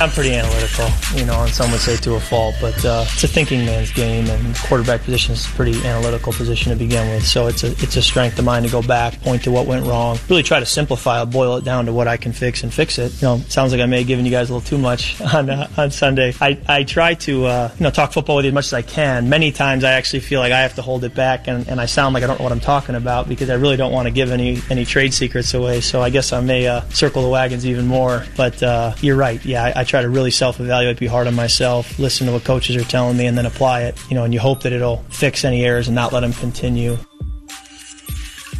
I'm 0.00 0.10
pretty 0.10 0.32
analytical, 0.32 0.86
you 1.16 1.24
know, 1.24 1.42
and 1.42 1.52
some 1.52 1.72
would 1.72 1.80
say 1.80 1.96
to 1.96 2.14
a 2.14 2.20
fault, 2.20 2.54
but 2.60 2.84
uh, 2.84 3.04
it's 3.08 3.24
a 3.24 3.28
thinking 3.28 3.64
man's 3.66 3.92
game, 3.92 4.28
and 4.28 4.56
quarterback 4.56 5.02
position 5.02 5.32
is 5.32 5.44
a 5.44 5.48
pretty 5.50 5.76
analytical 5.84 6.32
position 6.32 6.70
to 6.70 6.78
begin 6.78 7.08
with. 7.08 7.26
So 7.26 7.48
it's 7.48 7.64
a 7.64 7.72
it's 7.72 7.96
a 7.96 8.02
strength 8.02 8.38
of 8.38 8.44
mine 8.44 8.62
to 8.62 8.68
go 8.68 8.80
back, 8.80 9.20
point 9.22 9.42
to 9.42 9.50
what 9.50 9.66
went 9.66 9.86
wrong, 9.86 10.16
really 10.28 10.44
try 10.44 10.60
to 10.60 10.66
simplify, 10.66 11.24
boil 11.24 11.56
it 11.56 11.64
down 11.64 11.86
to 11.86 11.92
what 11.92 12.06
I 12.06 12.16
can 12.16 12.30
fix 12.30 12.62
and 12.62 12.72
fix 12.72 12.98
it. 12.98 13.12
You 13.20 13.26
know, 13.26 13.38
sounds 13.48 13.72
like 13.72 13.80
I 13.80 13.86
may 13.86 13.98
have 13.98 14.06
given 14.06 14.24
you 14.24 14.30
guys 14.30 14.50
a 14.50 14.54
little 14.54 14.68
too 14.68 14.78
much 14.78 15.20
on 15.34 15.50
uh, 15.50 15.68
on 15.76 15.90
Sunday. 15.90 16.32
I, 16.40 16.58
I 16.68 16.84
try 16.84 17.14
to 17.14 17.46
uh, 17.46 17.70
you 17.76 17.82
know 17.82 17.90
talk 17.90 18.12
football 18.12 18.36
with 18.36 18.44
you 18.44 18.50
as 18.50 18.54
much 18.54 18.66
as 18.66 18.74
I 18.74 18.82
can. 18.82 19.28
Many 19.28 19.50
times 19.50 19.82
I 19.82 19.94
actually 19.94 20.20
feel 20.20 20.38
like 20.38 20.52
I 20.52 20.60
have 20.60 20.76
to 20.76 20.82
hold 20.82 21.02
it 21.02 21.14
back, 21.16 21.48
and, 21.48 21.68
and 21.68 21.80
I 21.80 21.86
sound 21.86 22.14
like 22.14 22.22
I 22.22 22.28
don't 22.28 22.38
know 22.38 22.44
what 22.44 22.52
I'm 22.52 22.60
talking 22.60 22.94
about 22.94 23.28
because 23.28 23.50
I 23.50 23.54
really 23.54 23.76
don't 23.76 23.92
want 23.92 24.06
to 24.06 24.12
give 24.12 24.30
any 24.30 24.60
any 24.70 24.84
trade 24.84 25.12
secrets 25.12 25.54
away. 25.54 25.80
So 25.80 26.02
I 26.02 26.10
guess 26.10 26.32
I 26.32 26.40
may 26.40 26.68
uh, 26.68 26.82
circle 26.90 27.22
the 27.22 27.28
wagons 27.28 27.66
even 27.66 27.88
more. 27.88 28.24
But 28.36 28.62
uh, 28.62 28.94
you're 29.00 29.16
right. 29.16 29.44
Yeah, 29.44 29.64
I, 29.64 29.80
I 29.80 29.84
try 29.88 30.02
to 30.02 30.08
really 30.08 30.30
self-evaluate, 30.30 30.98
be 30.98 31.06
hard 31.06 31.26
on 31.26 31.34
myself, 31.34 31.98
listen 31.98 32.26
to 32.26 32.32
what 32.32 32.44
coaches 32.44 32.76
are 32.76 32.84
telling 32.84 33.16
me, 33.16 33.26
and 33.26 33.36
then 33.36 33.46
apply 33.46 33.82
it. 33.82 33.98
You 34.08 34.14
know, 34.14 34.24
and 34.24 34.32
you 34.32 34.40
hope 34.40 34.62
that 34.62 34.72
it'll 34.72 34.98
fix 35.08 35.44
any 35.44 35.64
errors 35.64 35.88
and 35.88 35.94
not 35.94 36.12
let 36.12 36.20
them 36.20 36.32
continue. 36.32 36.98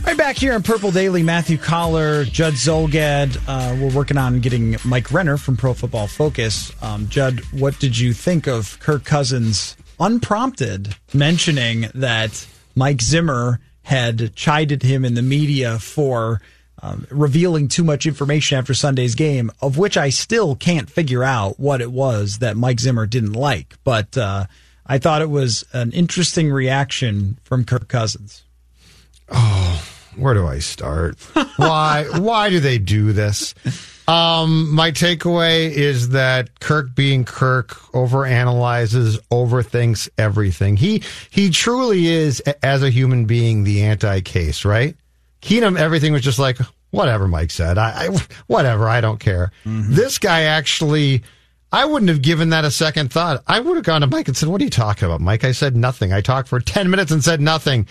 Right 0.05 0.17
back 0.17 0.37
here 0.37 0.55
in 0.55 0.63
Purple 0.63 0.91
Daily, 0.91 1.23
Matthew 1.23 1.59
Coller, 1.59 2.25
Judd 2.25 2.55
Zulgad. 2.55 3.37
Uh, 3.47 3.77
we're 3.79 3.95
working 3.95 4.17
on 4.17 4.41
getting 4.41 4.77
Mike 4.85 5.13
Renner 5.13 5.37
from 5.37 5.57
Pro 5.57 5.75
Football 5.75 6.07
Focus. 6.07 6.73
Um, 6.83 7.09
Judd, 7.09 7.41
what 7.53 7.79
did 7.79 7.99
you 7.99 8.15
think 8.15 8.47
of 8.47 8.81
Kirk 8.81 9.05
Cousins 9.05 9.77
unprompted, 10.01 10.97
mentioning 11.13 11.87
that 11.95 12.47
Mike 12.75 13.03
Zimmer 13.03 13.61
had 13.83 14.35
chided 14.35 14.83
him 14.83 15.05
in 15.05 15.15
the 15.15 15.23
media 15.23 15.79
for 15.79 16.41
um, 16.83 17.07
revealing 17.11 17.69
too 17.69 17.85
much 17.85 18.07
information 18.07 18.59
after 18.59 18.75
Sunday's 18.75 19.15
game, 19.15 19.51
of 19.61 19.79
which 19.79 19.97
I 19.97 20.11
still 20.11 20.55
can't 20.55 20.89
figure 20.89 21.25
out 21.25 21.59
what 21.59 21.81
it 21.81 21.91
was 21.91 22.39
that 22.39 22.57
Mike 22.57 22.81
Zimmer 22.81 23.07
didn't 23.07 23.33
like. 23.33 23.75
But 23.85 24.17
uh, 24.17 24.47
I 24.87 24.99
thought 24.99 25.23
it 25.23 25.31
was 25.31 25.65
an 25.73 25.93
interesting 25.93 26.51
reaction 26.51 27.39
from 27.45 27.65
Kirk 27.65 27.89
Cousins. 27.89 28.45
Oh, 29.29 29.85
where 30.17 30.35
do 30.35 30.47
I 30.47 30.59
start? 30.59 31.19
why? 31.57 32.07
Why 32.19 32.51
do 32.51 32.61
they 32.61 32.79
do 32.79 33.13
this? 33.13 33.55
Um, 34.09 34.75
my 34.75 34.91
takeaway 34.91 35.71
is 35.71 36.11
that 36.11 36.61
Kirk, 36.61 36.95
being 36.95 37.25
Kirk, 37.25 37.69
overanalyzes, 37.93 39.19
overthinks 39.31 40.09
everything. 40.17 40.77
He 40.79 41.03
he 41.29 41.51
truly 41.51 42.07
is, 42.07 42.41
as 42.63 42.83
a 42.83 42.89
human 42.91 43.27
being, 43.27 43.65
the 43.65 43.83
anti-case. 43.83 44.65
Right? 44.65 44.97
Keenum, 45.43 45.79
everything 45.79 46.13
was 46.13 46.23
just 46.23 46.39
like 46.39 46.59
whatever 46.91 47.29
Mike 47.29 47.51
said. 47.51 47.79
I, 47.79 48.07
I 48.07 48.19
whatever. 48.47 48.89
I 48.89 49.01
don't 49.01 49.21
care. 49.21 49.53
Mm-hmm. 49.65 49.95
This 49.95 50.19
guy 50.19 50.43
actually. 50.43 51.23
I 51.71 51.85
wouldn't 51.85 52.09
have 52.09 52.23
given 52.23 52.49
that 52.49 52.65
a 52.65 52.71
second 52.71 53.13
thought. 53.13 53.43
I 53.47 53.61
would 53.61 53.77
have 53.77 53.85
gone 53.85 54.01
to 54.01 54.07
Mike 54.07 54.27
and 54.27 54.35
said, 54.35 54.49
What 54.49 54.63
are 54.63 54.65
you 54.65 54.71
talking 54.71 55.05
about, 55.05 55.21
Mike? 55.21 55.45
I 55.45 55.53
said 55.53 55.77
nothing. 55.77 56.15
I 56.15 56.23
talked 56.23 56.49
for 56.49 56.61
10 56.61 56.89
minutes 56.89 57.13
and 57.13 57.23
said 57.23 57.43
nothing. 57.43 57.87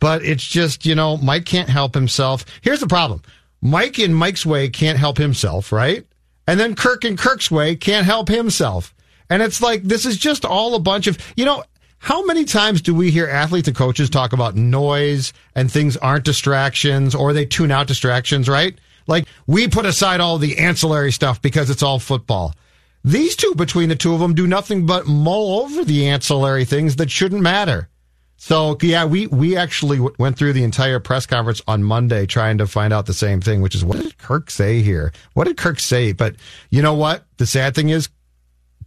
But 0.00 0.22
it's 0.22 0.46
just, 0.46 0.84
you 0.84 0.94
know, 0.94 1.16
Mike 1.16 1.46
can't 1.46 1.68
help 1.68 1.94
himself. 1.94 2.44
Here's 2.60 2.80
the 2.80 2.86
problem 2.86 3.22
Mike 3.62 3.98
in 3.98 4.12
Mike's 4.12 4.44
way 4.44 4.68
can't 4.68 4.98
help 4.98 5.16
himself, 5.16 5.72
right? 5.72 6.04
And 6.46 6.58
then 6.58 6.74
Kirk 6.74 7.04
in 7.04 7.16
Kirk's 7.16 7.50
way 7.50 7.76
can't 7.76 8.04
help 8.04 8.28
himself. 8.28 8.94
And 9.30 9.42
it's 9.42 9.62
like, 9.62 9.82
this 9.82 10.04
is 10.04 10.18
just 10.18 10.44
all 10.44 10.74
a 10.74 10.80
bunch 10.80 11.06
of, 11.06 11.16
you 11.36 11.44
know, 11.44 11.64
how 12.02 12.24
many 12.24 12.44
times 12.44 12.82
do 12.82 12.96
we 12.96 13.12
hear 13.12 13.28
athletes 13.28 13.68
and 13.68 13.76
coaches 13.76 14.10
talk 14.10 14.32
about 14.32 14.56
noise 14.56 15.32
and 15.54 15.70
things 15.70 15.96
aren't 15.96 16.24
distractions 16.24 17.14
or 17.14 17.32
they 17.32 17.46
tune 17.46 17.70
out 17.70 17.86
distractions, 17.86 18.48
right? 18.48 18.76
Like 19.06 19.28
we 19.46 19.68
put 19.68 19.86
aside 19.86 20.18
all 20.18 20.36
the 20.36 20.58
ancillary 20.58 21.12
stuff 21.12 21.40
because 21.40 21.70
it's 21.70 21.82
all 21.82 22.00
football. 22.00 22.56
These 23.04 23.36
two, 23.36 23.54
between 23.54 23.88
the 23.88 23.94
two 23.94 24.14
of 24.14 24.18
them, 24.18 24.34
do 24.34 24.48
nothing 24.48 24.84
but 24.84 25.06
mull 25.06 25.60
over 25.60 25.84
the 25.84 26.08
ancillary 26.08 26.64
things 26.64 26.96
that 26.96 27.08
shouldn't 27.08 27.40
matter. 27.40 27.88
So 28.36 28.76
yeah, 28.82 29.04
we 29.04 29.28
we 29.28 29.56
actually 29.56 29.98
w- 29.98 30.16
went 30.18 30.36
through 30.36 30.54
the 30.54 30.64
entire 30.64 30.98
press 30.98 31.24
conference 31.24 31.62
on 31.68 31.84
Monday 31.84 32.26
trying 32.26 32.58
to 32.58 32.66
find 32.66 32.92
out 32.92 33.06
the 33.06 33.14
same 33.14 33.40
thing, 33.40 33.60
which 33.60 33.76
is 33.76 33.84
what 33.84 33.98
did 33.98 34.18
Kirk 34.18 34.50
say 34.50 34.82
here? 34.82 35.12
What 35.34 35.44
did 35.46 35.56
Kirk 35.56 35.78
say? 35.78 36.10
But 36.10 36.34
you 36.68 36.82
know 36.82 36.94
what? 36.94 37.24
The 37.36 37.46
sad 37.46 37.76
thing 37.76 37.90
is, 37.90 38.08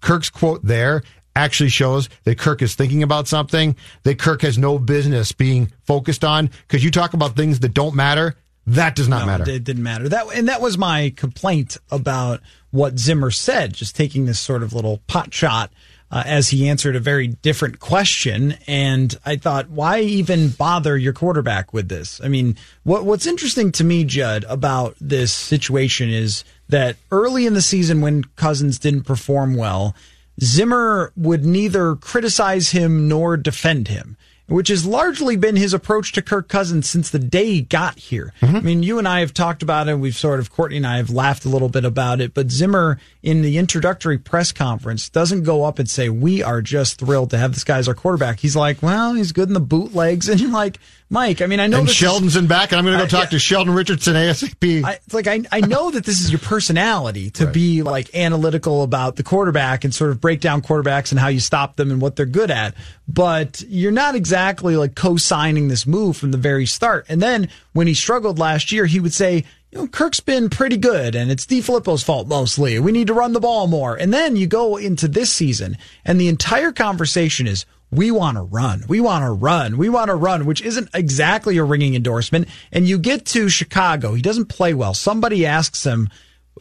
Kirk's 0.02 0.30
quote 0.30 0.66
there 0.66 1.02
actually 1.36 1.70
shows 1.70 2.10
that 2.24 2.38
Kirk 2.38 2.62
is 2.62 2.76
thinking 2.76 3.04
about 3.04 3.28
something 3.28 3.76
that 4.04 4.20
Kirk 4.20 4.42
has 4.42 4.58
no 4.58 4.80
business 4.80 5.32
being 5.32 5.72
focused 5.84 6.24
on. 6.24 6.50
Because 6.68 6.84
you 6.84 6.92
talk 6.92 7.14
about 7.14 7.36
things 7.36 7.60
that 7.60 7.74
don't 7.74 7.96
matter, 7.96 8.36
that 8.68 8.96
does 8.96 9.08
not 9.08 9.22
no, 9.22 9.26
matter. 9.26 9.52
It 9.52 9.64
didn't 9.64 9.84
matter. 9.84 10.10
That 10.10 10.28
and 10.34 10.48
that 10.48 10.62
was 10.62 10.78
my 10.78 11.14
complaint 11.16 11.78
about 11.92 12.42
what 12.72 12.98
Zimmer 12.98 13.32
said. 13.32 13.74
Just 13.74 13.96
taking 13.96 14.26
this 14.26 14.40
sort 14.40 14.64
of 14.64 14.74
little 14.74 15.02
pot 15.08 15.34
shot 15.34 15.72
uh, 16.12 16.24
as 16.26 16.50
he 16.50 16.70
answered 16.70 16.96
a 16.96 17.00
very 17.00 17.28
different 17.28 17.80
question. 17.80 18.56
And 18.68 19.16
I 19.26 19.36
thought, 19.36 19.70
why 19.70 20.00
even 20.00 20.50
bother 20.50 20.98
your 20.98 21.14
quarterback 21.14 21.74
with 21.74 21.90
this? 21.90 22.22
I 22.24 22.28
mean, 22.28 22.58
what, 22.84 23.06
what's 23.06 23.28
interesting 23.28 23.72
to 23.74 23.84
me, 23.84 24.04
Judd, 24.04 24.46
about 24.48 24.96
this 25.02 25.34
situation 25.34 26.10
is 26.10 26.44
that 26.70 26.96
early 27.12 27.46
in 27.46 27.54
the 27.54 27.62
season 27.62 28.02
when 28.02 28.24
Cousins 28.36 28.80
didn't 28.80 29.04
perform 29.04 29.56
well, 29.56 29.96
Zimmer 30.42 31.12
would 31.16 31.46
neither 31.46 31.96
criticize 31.96 32.72
him 32.72 33.08
nor 33.08 33.38
defend 33.38 33.88
him 33.88 34.18
which 34.48 34.68
has 34.68 34.86
largely 34.86 35.36
been 35.36 35.56
his 35.56 35.74
approach 35.74 36.12
to 36.12 36.22
Kirk 36.22 36.48
Cousins 36.48 36.88
since 36.88 37.10
the 37.10 37.20
day 37.20 37.46
he 37.46 37.62
got 37.62 37.98
here. 37.98 38.32
Mm-hmm. 38.42 38.56
I 38.56 38.60
mean, 38.62 38.84
you 38.84 39.00
and 39.00 39.08
I 39.08 39.22
have 39.22 39.34
talked 39.34 39.64
about 39.64 39.88
it. 39.88 39.98
We've 39.98 40.16
sort 40.16 40.40
of, 40.40 40.52
Courtney 40.52 40.78
and 40.78 40.86
I 40.86 40.98
have 40.98 41.10
laughed 41.10 41.46
a 41.46 41.50
little 41.50 41.70
bit 41.70 41.84
about 41.84 42.22
it, 42.22 42.34
but 42.34 42.52
Zimmer 42.52 43.00
in 43.24 43.42
the 43.42 43.58
introductory 43.58 44.18
press 44.18 44.52
conference 44.52 45.10
doesn't 45.10 45.44
go 45.44 45.64
up 45.64 45.80
and 45.80 45.90
say, 45.90 46.10
we 46.10 46.44
are 46.44 46.62
just 46.62 47.00
thrilled 47.00 47.32
to 47.32 47.38
have 47.38 47.54
this 47.54 47.64
guy 47.64 47.80
as 47.80 47.88
our 47.88 47.96
quarterback. 47.96 48.40
He's 48.40 48.56
like, 48.56 48.84
well, 48.84 49.14
he's 49.14 49.32
good 49.32 49.48
in 49.48 49.54
the 49.54 49.60
bootlegs. 49.60 50.30
And 50.36 50.42
you're 50.42 50.52
like, 50.52 50.80
Mike, 51.08 51.42
I 51.42 51.46
mean, 51.46 51.60
I 51.60 51.68
know 51.68 51.80
and 51.80 51.90
Sheldon's 51.90 52.36
is, 52.36 52.42
in 52.42 52.48
back, 52.48 52.72
and 52.72 52.80
I'm 52.80 52.86
going 52.86 52.98
to 52.98 53.04
go 53.04 53.08
talk 53.08 53.26
yeah, 53.26 53.30
to 53.32 53.40
Sheldon 53.40 53.76
Richardson 53.76 54.16
ASAP. 54.16 54.84
I, 54.84 54.94
it's 54.94 55.14
like 55.14 55.28
I, 55.28 55.42
I 55.52 55.62
know 55.62 55.92
that 55.92 56.04
this 56.04 56.20
is 56.20 56.32
your 56.32 56.40
personality 56.40 57.30
to 57.32 57.46
right. 57.46 57.54
be 57.54 57.84
like 57.84 58.16
analytical 58.16 58.82
about 58.82 59.16
the 59.16 59.22
quarterback 59.22 59.84
and 59.84 59.94
sort 59.94 60.10
of 60.10 60.20
break 60.20 60.42
down 60.42 60.64
quarterbacks 60.64 61.12
and 61.12 61.20
how 61.20 61.28
you 61.28 61.40
stop 61.40 61.76
them 61.76 61.92
and 61.92 62.02
what 62.02 62.16
they're 62.16 62.26
good 62.26 62.50
at, 62.50 62.74
but 63.08 63.64
you're 63.68 63.92
not 63.92 64.16
exactly 64.16 64.78
like 64.78 64.96
co-signing 64.96 65.68
this 65.68 65.86
move 65.86 66.18
from 66.18 66.32
the 66.32 66.40
very 66.40 66.66
start. 66.66 67.06
And 67.08 67.22
then 67.22 67.50
when 67.74 67.86
he 67.86 67.94
struggled 67.94 68.40
last 68.40 68.72
year, 68.72 68.88
he 68.88 69.00
would 69.00 69.14
say, 69.14 69.46
you 69.72 69.78
know, 69.78 69.88
Kirk's 69.88 70.22
been 70.22 70.50
pretty 70.50 70.78
good 70.78 71.16
and 71.16 71.30
it's 71.30 71.46
DeFilippo's 71.46 72.02
fault 72.02 72.28
mostly. 72.28 72.80
We 72.80 72.92
need 72.92 73.08
to 73.08 73.14
run 73.14 73.34
the 73.34 73.40
ball 73.40 73.68
more. 73.68 73.96
And 73.96 74.12
then 74.12 74.36
you 74.36 74.48
go 74.48 74.78
into 74.78 75.08
this 75.08 75.32
season 75.32 75.78
and 76.04 76.20
the 76.20 76.30
entire 76.30 76.72
conversation 76.72 77.46
is 77.46 77.66
we 77.96 78.12
want 78.12 78.38
to 78.38 78.44
run. 78.44 78.84
We 78.88 79.02
want 79.02 79.24
to 79.24 79.32
run. 79.32 79.78
We 79.78 79.90
want 79.90 80.10
to 80.10 80.16
run, 80.16 80.46
which 80.46 80.62
isn't 80.62 80.90
exactly 80.94 81.58
a 81.58 81.64
ringing 81.64 81.96
endorsement. 81.96 82.48
And 82.72 82.88
you 82.88 82.98
get 82.98 83.26
to 83.28 83.50
Chicago. 83.50 84.14
He 84.14 84.22
doesn't 84.22 84.48
play 84.48 84.74
well. 84.74 84.94
Somebody 84.94 85.46
asks 85.46 85.86
him, 85.86 86.10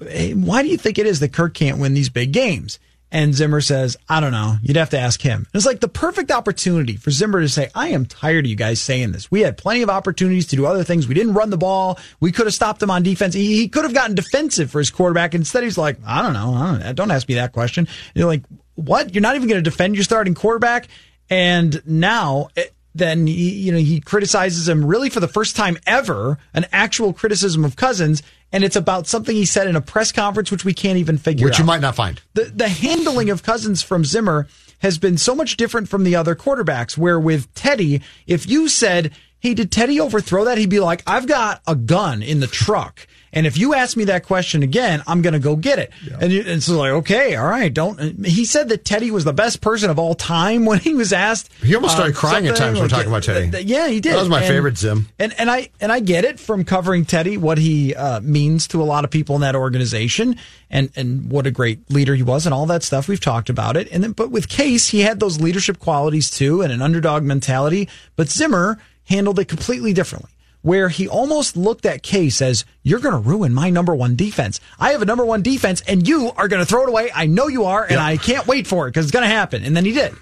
hey, 0.00 0.34
why 0.34 0.62
do 0.62 0.68
you 0.68 0.76
think 0.76 0.98
it 0.98 1.06
is 1.06 1.20
that 1.20 1.32
Kirk 1.32 1.54
can't 1.54 1.78
win 1.78 1.94
these 1.94 2.08
big 2.08 2.32
games? 2.32 2.78
And 3.12 3.32
Zimmer 3.32 3.60
says, 3.60 3.96
I 4.08 4.18
don't 4.18 4.32
know. 4.32 4.56
You'd 4.60 4.76
have 4.76 4.90
to 4.90 4.98
ask 4.98 5.22
him. 5.22 5.46
It's 5.54 5.64
like 5.64 5.78
the 5.78 5.86
perfect 5.86 6.32
opportunity 6.32 6.96
for 6.96 7.12
Zimmer 7.12 7.40
to 7.40 7.48
say, 7.48 7.70
I 7.72 7.90
am 7.90 8.06
tired 8.06 8.44
of 8.44 8.50
you 8.50 8.56
guys 8.56 8.82
saying 8.82 9.12
this. 9.12 9.30
We 9.30 9.42
had 9.42 9.56
plenty 9.56 9.82
of 9.82 9.88
opportunities 9.88 10.48
to 10.48 10.56
do 10.56 10.66
other 10.66 10.82
things. 10.82 11.06
We 11.06 11.14
didn't 11.14 11.34
run 11.34 11.50
the 11.50 11.56
ball. 11.56 12.00
We 12.18 12.32
could 12.32 12.46
have 12.46 12.54
stopped 12.54 12.82
him 12.82 12.90
on 12.90 13.04
defense. 13.04 13.32
He, 13.34 13.56
he 13.56 13.68
could 13.68 13.84
have 13.84 13.94
gotten 13.94 14.16
defensive 14.16 14.68
for 14.68 14.80
his 14.80 14.90
quarterback. 14.90 15.32
Instead, 15.32 15.62
he's 15.62 15.78
like, 15.78 15.96
I 16.04 16.22
don't 16.22 16.32
know. 16.32 16.54
I 16.54 16.78
don't, 16.78 16.96
don't 16.96 17.10
ask 17.12 17.28
me 17.28 17.36
that 17.36 17.52
question. 17.52 17.86
And 17.86 18.16
you're 18.16 18.26
like, 18.26 18.42
what? 18.74 19.14
You're 19.14 19.22
not 19.22 19.36
even 19.36 19.46
going 19.46 19.62
to 19.62 19.70
defend 19.70 19.94
your 19.94 20.02
starting 20.02 20.34
quarterback? 20.34 20.88
And 21.30 21.82
now, 21.86 22.48
eh, 22.56 22.64
then 22.94 23.26
he, 23.26 23.50
you 23.54 23.72
know 23.72 23.78
he 23.78 24.00
criticizes 24.00 24.68
him 24.68 24.84
really 24.84 25.10
for 25.10 25.20
the 25.20 25.28
first 25.28 25.56
time 25.56 25.78
ever, 25.86 26.38
an 26.52 26.66
actual 26.72 27.12
criticism 27.12 27.64
of 27.64 27.76
Cousins, 27.76 28.22
and 28.52 28.62
it's 28.62 28.76
about 28.76 29.06
something 29.06 29.34
he 29.34 29.44
said 29.44 29.66
in 29.66 29.74
a 29.74 29.80
press 29.80 30.12
conference, 30.12 30.50
which 30.50 30.64
we 30.64 30.72
can't 30.72 30.98
even 30.98 31.18
figure 31.18 31.44
which 31.44 31.54
out. 31.54 31.54
Which 31.54 31.58
you 31.60 31.64
might 31.64 31.80
not 31.80 31.96
find. 31.96 32.20
The 32.34 32.44
the 32.44 32.68
handling 32.68 33.30
of 33.30 33.42
Cousins 33.42 33.82
from 33.82 34.04
Zimmer 34.04 34.46
has 34.78 34.98
been 34.98 35.18
so 35.18 35.34
much 35.34 35.56
different 35.56 35.88
from 35.88 36.04
the 36.04 36.14
other 36.14 36.36
quarterbacks. 36.36 36.96
Where 36.96 37.18
with 37.18 37.52
Teddy, 37.54 38.00
if 38.26 38.48
you 38.48 38.68
said, 38.68 39.12
"Hey, 39.40 39.54
did 39.54 39.72
Teddy 39.72 39.98
overthrow 39.98 40.44
that?" 40.44 40.58
He'd 40.58 40.70
be 40.70 40.80
like, 40.80 41.02
"I've 41.06 41.26
got 41.26 41.62
a 41.66 41.74
gun 41.74 42.22
in 42.22 42.40
the 42.40 42.46
truck." 42.46 43.06
And 43.34 43.46
if 43.46 43.58
you 43.58 43.74
ask 43.74 43.96
me 43.96 44.04
that 44.04 44.24
question 44.24 44.62
again, 44.62 45.02
I'm 45.06 45.20
going 45.20 45.32
to 45.32 45.38
go 45.38 45.56
get 45.56 45.78
it. 45.78 45.92
Yeah. 46.08 46.18
And, 46.20 46.32
you, 46.32 46.44
and 46.46 46.62
so 46.62 46.78
like, 46.78 46.92
okay, 46.92 47.36
all 47.36 47.46
right, 47.46 47.72
don't. 47.72 48.24
He 48.24 48.44
said 48.44 48.68
that 48.70 48.84
Teddy 48.84 49.10
was 49.10 49.24
the 49.24 49.32
best 49.32 49.60
person 49.60 49.90
of 49.90 49.98
all 49.98 50.14
time 50.14 50.64
when 50.64 50.78
he 50.78 50.94
was 50.94 51.12
asked. 51.12 51.52
He 51.62 51.74
almost 51.74 51.94
started 51.94 52.16
uh, 52.16 52.18
crying 52.20 52.46
at 52.46 52.56
times 52.56 52.78
like, 52.78 52.82
when 52.82 52.90
talking 52.90 53.08
about 53.08 53.24
Teddy. 53.24 53.54
Uh, 53.54 53.60
yeah, 53.60 53.88
he 53.88 54.00
did. 54.00 54.14
That 54.14 54.20
was 54.20 54.28
my 54.28 54.40
and, 54.40 54.48
favorite 54.48 54.78
Zim. 54.78 55.08
And 55.18 55.34
and 55.38 55.50
I 55.50 55.68
and 55.80 55.90
I 55.90 56.00
get 56.00 56.24
it 56.24 56.38
from 56.38 56.64
covering 56.64 57.04
Teddy 57.04 57.36
what 57.36 57.58
he 57.58 57.94
uh, 57.94 58.20
means 58.20 58.68
to 58.68 58.80
a 58.80 58.84
lot 58.84 59.04
of 59.04 59.10
people 59.10 59.34
in 59.34 59.40
that 59.40 59.56
organization 59.56 60.36
and 60.70 60.90
and 60.96 61.30
what 61.30 61.46
a 61.46 61.50
great 61.50 61.90
leader 61.90 62.14
he 62.14 62.22
was 62.22 62.46
and 62.46 62.54
all 62.54 62.66
that 62.66 62.82
stuff. 62.82 63.08
We've 63.08 63.20
talked 63.20 63.50
about 63.50 63.76
it. 63.76 63.88
And 63.90 64.02
then, 64.04 64.12
but 64.12 64.30
with 64.30 64.48
Case, 64.48 64.88
he 64.88 65.00
had 65.00 65.18
those 65.20 65.40
leadership 65.40 65.80
qualities 65.80 66.30
too 66.30 66.62
and 66.62 66.72
an 66.72 66.80
underdog 66.80 67.24
mentality. 67.24 67.88
But 68.16 68.28
Zimmer 68.28 68.78
handled 69.08 69.38
it 69.38 69.46
completely 69.46 69.92
differently 69.92 70.30
where 70.64 70.88
he 70.88 71.06
almost 71.06 71.58
looked 71.58 71.84
at 71.84 72.02
Case 72.02 72.40
as, 72.40 72.64
you're 72.82 72.98
going 72.98 73.12
to 73.12 73.28
ruin 73.28 73.52
my 73.52 73.68
number 73.68 73.94
one 73.94 74.16
defense. 74.16 74.60
I 74.80 74.92
have 74.92 75.02
a 75.02 75.04
number 75.04 75.22
one 75.22 75.42
defense 75.42 75.82
and 75.86 76.08
you 76.08 76.32
are 76.38 76.48
going 76.48 76.62
to 76.62 76.66
throw 76.66 76.84
it 76.84 76.88
away. 76.88 77.10
I 77.14 77.26
know 77.26 77.48
you 77.48 77.64
are 77.64 77.82
and 77.82 77.92
yep. 77.92 78.00
I 78.00 78.16
can't 78.16 78.46
wait 78.46 78.66
for 78.66 78.86
it 78.86 78.92
because 78.92 79.04
it's 79.04 79.12
going 79.12 79.28
to 79.28 79.34
happen. 79.34 79.62
And 79.62 79.76
then 79.76 79.84
he 79.84 79.92
did. 79.92 80.14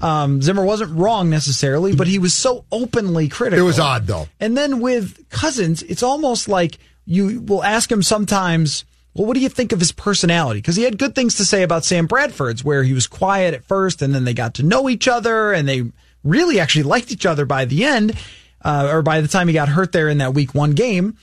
Um, 0.00 0.40
Zimmer 0.42 0.64
wasn't 0.64 0.96
wrong 0.96 1.28
necessarily, 1.28 1.96
but 1.96 2.06
he 2.06 2.20
was 2.20 2.32
so 2.32 2.64
openly 2.70 3.28
critical. 3.28 3.64
It 3.64 3.66
was 3.66 3.80
odd 3.80 4.06
though. 4.06 4.28
And 4.38 4.56
then 4.56 4.78
with 4.78 5.28
Cousins, 5.28 5.82
it's 5.82 6.04
almost 6.04 6.46
like 6.46 6.78
you 7.04 7.40
will 7.40 7.64
ask 7.64 7.90
him 7.90 8.04
sometimes, 8.04 8.84
well, 9.14 9.26
what 9.26 9.34
do 9.34 9.40
you 9.40 9.48
think 9.48 9.72
of 9.72 9.80
his 9.80 9.90
personality? 9.90 10.60
Because 10.60 10.76
he 10.76 10.84
had 10.84 11.00
good 11.00 11.16
things 11.16 11.34
to 11.34 11.44
say 11.44 11.64
about 11.64 11.84
Sam 11.84 12.06
Bradford's, 12.06 12.62
where 12.62 12.84
he 12.84 12.92
was 12.92 13.08
quiet 13.08 13.54
at 13.54 13.64
first 13.64 14.02
and 14.02 14.14
then 14.14 14.22
they 14.22 14.34
got 14.34 14.54
to 14.54 14.62
know 14.62 14.88
each 14.88 15.08
other 15.08 15.52
and 15.52 15.68
they 15.68 15.90
really 16.22 16.60
actually 16.60 16.84
liked 16.84 17.10
each 17.10 17.26
other 17.26 17.44
by 17.44 17.64
the 17.64 17.84
end 17.84 18.16
uh, 18.62 18.88
or 18.92 19.02
by 19.02 19.20
the 19.20 19.28
time 19.28 19.48
he 19.48 19.54
got 19.54 19.68
hurt 19.68 19.92
there 19.92 20.08
in 20.08 20.18
that 20.18 20.34
week 20.34 20.54
one 20.54 20.72
game. 20.72 21.16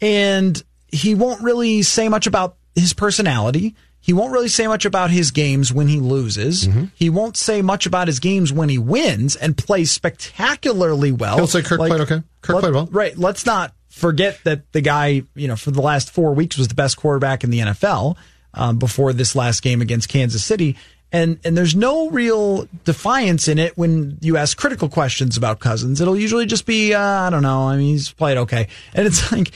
And 0.00 0.62
he 0.88 1.14
won't 1.14 1.42
really 1.42 1.82
say 1.82 2.08
much 2.08 2.26
about 2.26 2.56
his 2.74 2.92
personality. 2.92 3.74
He 4.00 4.12
won't 4.12 4.32
really 4.32 4.48
say 4.48 4.66
much 4.66 4.84
about 4.84 5.10
his 5.10 5.30
games 5.30 5.72
when 5.72 5.86
he 5.86 6.00
loses. 6.00 6.66
Mm-hmm. 6.66 6.86
He 6.94 7.08
won't 7.08 7.36
say 7.36 7.62
much 7.62 7.86
about 7.86 8.08
his 8.08 8.18
games 8.18 8.52
when 8.52 8.68
he 8.68 8.76
wins 8.76 9.36
and 9.36 9.56
plays 9.56 9.92
spectacularly 9.92 11.12
well. 11.12 11.36
He'll 11.36 11.46
say 11.46 11.62
Kirk 11.62 11.78
like, 11.78 11.90
played 11.90 12.00
okay. 12.02 12.22
Kirk 12.40 12.54
let, 12.54 12.60
played 12.62 12.74
well. 12.74 12.88
Right. 12.90 13.16
Let's 13.16 13.46
not 13.46 13.74
forget 13.90 14.40
that 14.42 14.72
the 14.72 14.80
guy, 14.80 15.22
you 15.36 15.46
know, 15.46 15.54
for 15.54 15.70
the 15.70 15.80
last 15.80 16.10
four 16.10 16.34
weeks 16.34 16.58
was 16.58 16.66
the 16.66 16.74
best 16.74 16.96
quarterback 16.96 17.44
in 17.44 17.50
the 17.50 17.60
NFL 17.60 18.16
um, 18.54 18.78
before 18.78 19.12
this 19.12 19.36
last 19.36 19.62
game 19.62 19.80
against 19.80 20.08
Kansas 20.08 20.44
City. 20.44 20.76
And 21.12 21.38
and 21.44 21.56
there's 21.56 21.76
no 21.76 22.08
real 22.08 22.66
defiance 22.84 23.46
in 23.46 23.58
it 23.58 23.76
when 23.76 24.16
you 24.22 24.38
ask 24.38 24.56
critical 24.56 24.88
questions 24.88 25.36
about 25.36 25.60
Cousins. 25.60 26.00
It'll 26.00 26.18
usually 26.18 26.46
just 26.46 26.64
be 26.64 26.94
uh, 26.94 27.00
I 27.00 27.28
don't 27.28 27.42
know. 27.42 27.68
I 27.68 27.76
mean, 27.76 27.88
he's 27.88 28.10
played 28.12 28.38
okay, 28.38 28.68
and 28.94 29.06
it's 29.06 29.30
like 29.32 29.52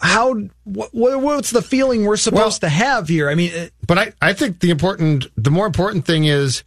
how 0.00 0.34
what, 0.64 0.90
what's 0.92 1.50
the 1.50 1.62
feeling 1.62 2.04
we're 2.04 2.16
supposed 2.16 2.62
well, 2.62 2.70
to 2.70 2.74
have 2.74 3.08
here? 3.08 3.28
I 3.28 3.34
mean, 3.34 3.52
it, 3.52 3.72
but 3.86 3.98
I 3.98 4.12
I 4.20 4.32
think 4.32 4.60
the 4.60 4.70
important 4.70 5.26
the 5.36 5.50
more 5.50 5.66
important 5.66 6.04
thing 6.04 6.24
is 6.24 6.64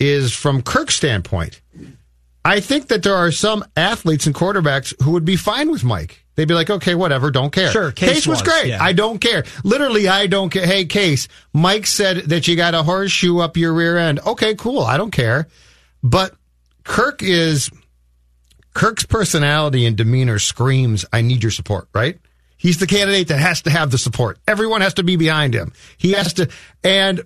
is 0.00 0.32
from 0.32 0.62
Kirk's 0.62 0.94
standpoint. 0.94 1.60
I 2.44 2.60
think 2.60 2.88
that 2.88 3.02
there 3.02 3.14
are 3.14 3.30
some 3.30 3.64
athletes 3.76 4.26
and 4.26 4.34
quarterbacks 4.34 4.94
who 5.02 5.10
would 5.10 5.24
be 5.24 5.36
fine 5.36 5.70
with 5.70 5.84
Mike. 5.84 6.24
They'd 6.38 6.46
be 6.46 6.54
like, 6.54 6.70
okay, 6.70 6.94
whatever, 6.94 7.32
don't 7.32 7.50
care. 7.50 7.72
Sure, 7.72 7.90
Case, 7.90 8.10
Case 8.10 8.26
was, 8.28 8.40
was, 8.40 8.42
great. 8.42 8.68
yeah. 8.68 8.80
I 8.80 8.92
don't 8.92 9.18
care. 9.18 9.42
Literally, 9.64 10.06
I 10.06 10.28
don't 10.28 10.50
care. 10.50 10.64
Hey, 10.64 10.84
Case, 10.84 11.26
Mike 11.52 11.84
said 11.84 12.26
that 12.26 12.46
you 12.46 12.54
got 12.54 12.74
a 12.74 12.84
horseshoe 12.84 13.40
up 13.40 13.56
your 13.56 13.74
rear 13.74 13.98
end. 13.98 14.20
Okay, 14.24 14.54
cool. 14.54 14.82
I 14.82 14.98
don't 14.98 15.10
care. 15.10 15.48
But 16.00 16.36
Kirk 16.84 17.24
is 17.24 17.72
Kirk's 18.72 19.04
personality 19.04 19.84
and 19.84 19.96
demeanor 19.96 20.38
screams, 20.38 21.04
I 21.12 21.22
need 21.22 21.42
your 21.42 21.50
support, 21.50 21.88
right? 21.92 22.20
He's 22.56 22.78
the 22.78 22.86
candidate 22.86 23.26
that 23.28 23.40
has 23.40 23.62
to 23.62 23.70
have 23.70 23.90
the 23.90 23.98
support. 23.98 24.38
Everyone 24.46 24.80
has 24.80 24.94
to 24.94 25.02
be 25.02 25.16
behind 25.16 25.54
him. 25.54 25.72
He 25.96 26.12
has 26.12 26.34
to, 26.34 26.48
and 26.84 27.22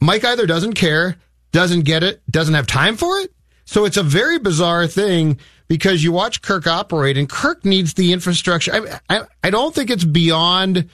Mike 0.00 0.24
either 0.24 0.44
doesn't 0.44 0.72
care, 0.72 1.18
doesn't 1.52 1.82
get 1.82 2.02
it, 2.02 2.20
doesn't 2.28 2.54
have 2.54 2.66
time 2.66 2.96
for 2.96 3.20
it. 3.20 3.32
So 3.64 3.84
it's 3.84 3.96
a 3.96 4.02
very 4.02 4.40
bizarre 4.40 4.88
thing 4.88 5.38
because 5.68 6.02
you 6.02 6.12
watch 6.12 6.42
Kirk 6.42 6.66
operate, 6.66 7.16
and 7.16 7.28
Kirk 7.28 7.64
needs 7.64 7.94
the 7.94 8.12
infrastructure. 8.12 8.74
I, 8.74 9.00
I, 9.08 9.20
I 9.44 9.50
don't 9.50 9.74
think 9.74 9.90
it's 9.90 10.04
beyond 10.04 10.88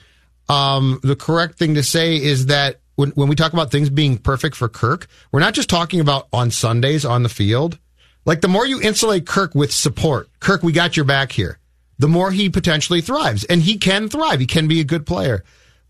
um, 0.49 0.99
the 1.01 1.15
correct 1.15 1.57
thing 1.57 1.75
to 1.75 1.83
say 1.83 2.17
is 2.17 2.47
that 2.47 2.81
when, 2.95 3.11
when 3.11 3.27
we 3.27 3.35
talk 3.35 3.53
about 3.53 3.71
things 3.71 3.89
being 3.89 4.17
perfect 4.17 4.55
for 4.55 4.69
Kirk, 4.69 5.07
we're 5.31 5.39
not 5.39 5.53
just 5.53 5.69
talking 5.69 5.99
about 5.99 6.27
on 6.31 6.51
Sundays 6.51 7.05
on 7.05 7.23
the 7.23 7.29
field. 7.29 7.79
Like 8.25 8.41
the 8.41 8.47
more 8.47 8.65
you 8.65 8.81
insulate 8.81 9.25
Kirk 9.25 9.55
with 9.55 9.71
support, 9.71 10.29
Kirk, 10.39 10.63
we 10.63 10.71
got 10.71 10.95
your 10.95 11.05
back 11.05 11.31
here, 11.31 11.59
the 11.99 12.07
more 12.07 12.31
he 12.31 12.49
potentially 12.49 13.01
thrives. 13.01 13.43
And 13.43 13.61
he 13.61 13.77
can 13.77 14.09
thrive. 14.09 14.39
He 14.39 14.45
can 14.45 14.67
be 14.67 14.79
a 14.79 14.85
good 14.85 15.05
player. 15.05 15.43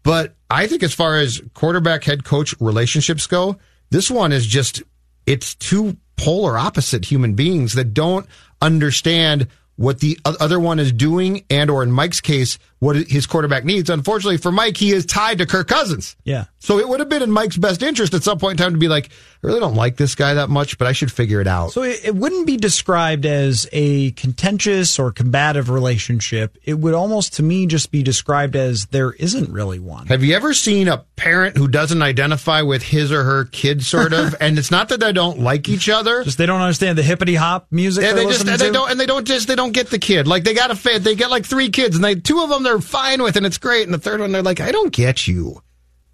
But 0.03 0.35
I 0.49 0.67
think 0.67 0.83
as 0.83 0.93
far 0.93 1.17
as 1.17 1.41
quarterback 1.53 2.03
head 2.03 2.23
coach 2.23 2.53
relationships 2.59 3.25
go, 3.25 3.57
this 3.89 4.11
one 4.11 4.31
is 4.31 4.45
just, 4.45 4.83
it's 5.25 5.55
two 5.55 5.97
polar 6.17 6.57
opposite 6.57 7.05
human 7.05 7.33
beings 7.33 7.73
that 7.73 7.93
don't 7.93 8.27
understand 8.65 9.47
what 9.75 9.99
the 9.99 10.17
other 10.25 10.59
one 10.59 10.79
is 10.79 10.91
doing 10.91 11.45
and 11.49 11.69
or 11.69 11.83
in 11.83 11.91
Mike's 11.91 12.21
case 12.21 12.57
what 12.79 12.95
his 12.95 13.25
quarterback 13.25 13.65
needs. 13.65 13.89
Unfortunately 13.89 14.37
for 14.37 14.51
Mike, 14.51 14.77
he 14.77 14.91
is 14.91 15.05
tied 15.05 15.37
to 15.39 15.45
Kirk 15.45 15.67
Cousins. 15.67 16.15
Yeah. 16.23 16.45
So 16.59 16.79
it 16.79 16.87
would 16.87 16.99
have 16.99 17.09
been 17.09 17.21
in 17.21 17.31
Mike's 17.31 17.57
best 17.57 17.83
interest 17.83 18.13
at 18.13 18.23
some 18.23 18.39
point 18.39 18.59
in 18.59 18.63
time 18.63 18.73
to 18.73 18.79
be 18.79 18.87
like, 18.87 19.09
I 19.43 19.47
really 19.47 19.59
don't 19.59 19.75
like 19.75 19.97
this 19.97 20.15
guy 20.15 20.33
that 20.35 20.49
much, 20.49 20.77
but 20.77 20.87
I 20.87 20.91
should 20.91 21.11
figure 21.11 21.39
it 21.39 21.47
out. 21.47 21.71
So 21.71 21.83
it, 21.83 22.03
it 22.03 22.15
wouldn't 22.15 22.47
be 22.47 22.57
described 22.57 23.25
as 23.25 23.67
a 23.71 24.11
contentious 24.11 24.97
or 24.97 25.11
combative 25.11 25.69
relationship. 25.69 26.57
It 26.63 26.75
would 26.75 26.93
almost 26.93 27.35
to 27.35 27.43
me 27.43 27.67
just 27.67 27.91
be 27.91 28.03
described 28.03 28.55
as 28.55 28.87
there 28.87 29.13
isn't 29.13 29.51
really 29.51 29.79
one. 29.79 30.07
Have 30.07 30.23
you 30.23 30.35
ever 30.35 30.53
seen 30.53 30.87
a 30.87 31.05
parent 31.15 31.57
who 31.57 31.67
doesn't 31.67 32.01
identify 32.01 32.61
with 32.61 32.83
his 32.83 33.11
or 33.11 33.23
her 33.23 33.45
kid 33.45 33.83
sort 33.83 34.13
of 34.13 34.35
and 34.41 34.57
it's 34.57 34.71
not 34.71 34.89
that 34.89 34.99
they 34.99 35.13
don't 35.13 35.39
like 35.39 35.69
each 35.69 35.89
other. 35.89 36.23
Just 36.23 36.37
they 36.37 36.45
don't 36.45 36.61
understand 36.61 36.97
the 36.97 37.03
hippity 37.03 37.35
hop 37.35 37.67
music. 37.71 38.03
And 38.03 38.17
they 38.17 38.25
just 38.25 38.47
and 38.47 38.59
they 38.59 38.71
don't 38.71 38.91
and 38.91 38.99
they 38.99 39.05
don't 39.05 39.25
just 39.25 39.47
they 39.47 39.55
don't 39.55 39.71
get 39.71 39.89
the 39.89 39.99
kid. 39.99 40.27
Like 40.27 40.43
they 40.43 40.53
got 40.53 40.71
a 40.71 40.75
fit. 40.75 41.03
They 41.03 41.15
get 41.15 41.29
like 41.29 41.45
three 41.45 41.69
kids 41.69 41.95
and 41.95 42.03
they 42.03 42.15
two 42.15 42.41
of 42.41 42.49
them 42.49 42.63
they're 42.65 42.79
fine 42.79 43.23
with 43.23 43.37
and 43.37 43.45
it's 43.45 43.57
great. 43.57 43.83
And 43.83 43.93
the 43.93 43.99
third 43.99 44.19
one, 44.19 44.31
they're 44.31 44.41
like, 44.41 44.59
I 44.59 44.71
don't 44.71 44.93
get 44.93 45.27
you. 45.27 45.61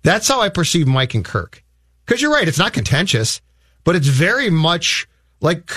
That's 0.03 0.27
how 0.27 0.41
I 0.41 0.49
perceive 0.49 0.87
Mike 0.87 1.13
and 1.13 1.25
Kirk. 1.25 1.63
Because 2.05 2.21
you're 2.21 2.33
right, 2.33 2.47
it's 2.47 2.57
not 2.57 2.73
contentious, 2.73 3.41
but 3.83 3.95
it's 3.95 4.07
very 4.07 4.49
much 4.49 5.07
like 5.39 5.71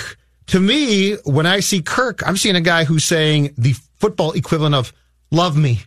to 0.48 0.60
me, 0.60 1.14
when 1.24 1.46
I 1.46 1.60
see 1.60 1.80
Kirk, 1.80 2.26
I'm 2.26 2.36
seeing 2.36 2.56
a 2.56 2.60
guy 2.60 2.84
who's 2.84 3.04
saying 3.04 3.54
the 3.56 3.74
football 3.96 4.32
equivalent 4.32 4.74
of 4.74 4.92
love 5.30 5.56
me. 5.56 5.80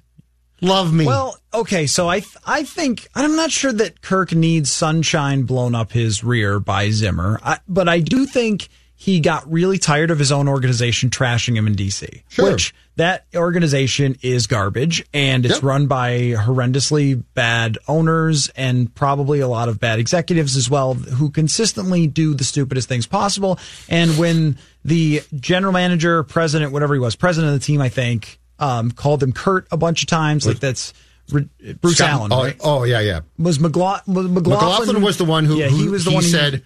Love 0.61 0.91
me. 0.91 1.05
Well, 1.05 1.38
okay, 1.53 1.85
so 1.85 2.09
I 2.09 2.22
th- 2.22 2.38
I 2.43 2.64
think 2.64 3.07
I'm 3.14 3.35
not 3.35 3.51
sure 3.51 3.72
that 3.72 4.01
Kirk 4.01 4.31
needs 4.31 4.72
sunshine 4.72 5.43
blown 5.43 5.76
up 5.76 5.91
his 5.91 6.23
rear 6.23 6.59
by 6.59 6.89
Zimmer, 6.89 7.39
I, 7.43 7.59
but 7.68 7.88
I 7.88 7.99
do 7.99 8.26
think 8.26 8.69
he 8.99 9.19
got 9.19 9.49
really 9.49 9.78
tired 9.78 10.10
of 10.10 10.18
his 10.18 10.32
own 10.32 10.48
organization 10.48 11.11
trashing 11.11 11.56
him 11.56 11.68
in 11.68 11.76
DC. 11.76 12.24
Sure. 12.30 12.52
Which 12.52 12.74
that 12.95 13.26
organization 13.36 14.18
is 14.24 14.48
garbage 14.48 15.06
and 15.14 15.45
it's 15.45 15.56
Yep. 15.57 15.64
run 15.64 15.86
by 15.86 16.34
horrendously 16.36 17.24
bad 17.36 17.78
owners 17.88 18.49
and 18.56 18.94
probably 18.95 19.40
a 19.40 19.48
lot 19.48 19.69
of 19.69 19.80
bad 19.80 19.99
executives 19.99 20.56
as 20.57 20.68
well 20.68 20.95
who 20.95 21.30
consistently 21.30 22.07
do 22.07 22.34
the 22.34 22.44
stupidest 22.44 22.90
things 22.90 23.06
possible. 23.06 23.60
And 23.88 24.18
when 24.18 24.57
the 24.84 25.22
general 25.40 25.74
manager, 25.74 26.24
president, 26.24 26.72
whatever 26.72 26.95
he 26.95 26.99
was, 26.99 27.15
president 27.15 27.53
of 27.53 27.60
the 27.60 27.65
team, 27.65 27.82
I 27.82 27.90
think, 27.90 28.40
um, 28.57 28.90
called 28.90 29.22
him 29.22 29.32
Kurt 29.32 29.68
a 29.72 29.78
bunch 29.78 30.02
of 30.02 30.07
times, 30.07 30.48
like 30.48 30.60
that's 30.60 30.91
Bruce 31.30 31.98
Scott- 31.98 32.10
Allen, 32.10 32.34
oh, 32.34 32.44
right? 32.44 32.56
oh, 32.64 32.84
yeah, 32.84 32.99
yeah. 33.02 33.19
Was 33.38 33.60
McCloughan, 33.60 34.07
was 34.07 34.26
McCloughan, 34.26 34.60
McCloughan 34.60 35.03
was 35.03 35.18
the 35.18 35.26
one 35.26 35.45
who, 35.45 35.57
yeah, 35.57 35.68
who 35.68 35.78
he 35.78 35.88
was 35.88 36.03
the 36.03 36.11
one 36.11 36.24
who 36.24 36.30
said, 36.30 36.64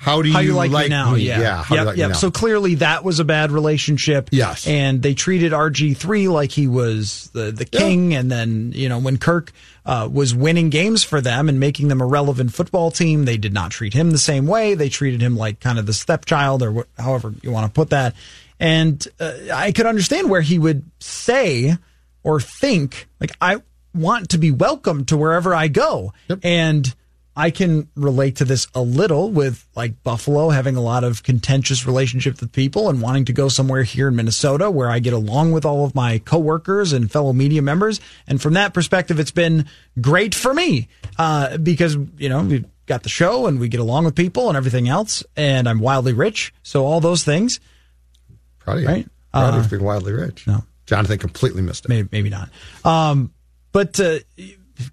"How 0.00 0.22
do 0.22 0.28
you, 0.28 0.34
how 0.34 0.40
you 0.40 0.54
like, 0.54 0.70
me 0.70 0.88
now? 0.88 1.12
me?" 1.12 1.20
Yeah, 1.20 1.62
how 1.62 1.74
do 1.74 1.74
you 1.74 1.78
yep, 1.80 1.86
like 1.86 1.96
yep. 1.98 2.16
So 2.16 2.30
clearly 2.30 2.76
that 2.76 3.04
was 3.04 3.20
a 3.20 3.24
bad 3.24 3.50
relationship. 3.52 4.30
Yes. 4.32 4.66
and 4.66 5.02
they 5.02 5.12
treated 5.12 5.52
RG 5.52 5.94
three 5.98 6.26
like 6.26 6.50
he 6.50 6.66
was 6.66 7.28
the 7.34 7.52
the 7.52 7.66
king, 7.66 8.14
and 8.14 8.32
then 8.32 8.72
you 8.74 8.88
know 8.88 8.98
when 8.98 9.18
Kirk 9.18 9.52
uh, 9.84 10.08
was 10.10 10.34
winning 10.34 10.70
games 10.70 11.04
for 11.04 11.20
them 11.20 11.50
and 11.50 11.60
making 11.60 11.88
them 11.88 12.00
a 12.00 12.06
relevant 12.06 12.54
football 12.54 12.90
team, 12.90 13.26
they 13.26 13.36
did 13.36 13.52
not 13.52 13.72
treat 13.72 13.92
him 13.92 14.10
the 14.10 14.18
same 14.18 14.46
way. 14.46 14.72
They 14.74 14.88
treated 14.88 15.20
him 15.20 15.36
like 15.36 15.60
kind 15.60 15.78
of 15.78 15.84
the 15.84 15.92
stepchild 15.92 16.62
or 16.62 16.72
wh- 16.72 17.00
however 17.02 17.34
you 17.42 17.50
want 17.50 17.66
to 17.66 17.72
put 17.72 17.90
that. 17.90 18.14
And 18.58 19.06
uh, 19.20 19.32
I 19.52 19.72
could 19.72 19.86
understand 19.86 20.30
where 20.30 20.40
he 20.40 20.58
would 20.58 20.82
say 20.98 21.76
or 22.22 22.40
think 22.40 23.06
like 23.20 23.32
I 23.38 23.58
want 23.94 24.30
to 24.30 24.38
be 24.38 24.50
welcome 24.50 25.04
to 25.06 25.16
wherever 25.18 25.54
I 25.54 25.68
go, 25.68 26.14
and. 26.42 26.94
I 27.40 27.50
can 27.50 27.88
relate 27.96 28.36
to 28.36 28.44
this 28.44 28.66
a 28.74 28.82
little 28.82 29.30
with 29.30 29.66
like 29.74 30.02
Buffalo 30.02 30.50
having 30.50 30.76
a 30.76 30.82
lot 30.82 31.04
of 31.04 31.22
contentious 31.22 31.86
relationships 31.86 32.38
with 32.42 32.52
people 32.52 32.90
and 32.90 33.00
wanting 33.00 33.24
to 33.24 33.32
go 33.32 33.48
somewhere 33.48 33.82
here 33.82 34.08
in 34.08 34.16
Minnesota 34.16 34.70
where 34.70 34.90
I 34.90 34.98
get 34.98 35.14
along 35.14 35.52
with 35.52 35.64
all 35.64 35.86
of 35.86 35.94
my 35.94 36.18
coworkers 36.18 36.92
and 36.92 37.10
fellow 37.10 37.32
media 37.32 37.62
members. 37.62 37.98
And 38.26 38.42
from 38.42 38.52
that 38.54 38.74
perspective, 38.74 39.18
it's 39.18 39.30
been 39.30 39.64
great 39.98 40.34
for 40.34 40.52
me 40.52 40.88
uh, 41.16 41.56
because, 41.56 41.96
you 42.18 42.28
know, 42.28 42.42
we've 42.42 42.66
got 42.84 43.04
the 43.04 43.08
show 43.08 43.46
and 43.46 43.58
we 43.58 43.68
get 43.68 43.80
along 43.80 44.04
with 44.04 44.14
people 44.14 44.48
and 44.48 44.56
everything 44.58 44.90
else. 44.90 45.24
And 45.34 45.66
I'm 45.66 45.80
wildly 45.80 46.12
rich. 46.12 46.52
So 46.62 46.84
all 46.84 47.00
those 47.00 47.24
things. 47.24 47.58
You. 48.66 48.86
Right? 48.86 49.08
Proud 49.32 49.54
Uh, 49.54 49.60
of 49.60 49.70
being 49.70 49.82
wildly 49.82 50.12
rich. 50.12 50.46
No. 50.46 50.62
Jonathan 50.84 51.18
completely 51.18 51.62
missed 51.62 51.86
it. 51.86 51.88
Maybe, 51.88 52.08
maybe 52.12 52.28
not. 52.28 52.50
Um, 52.84 53.32
but 53.72 53.98
uh, 53.98 54.18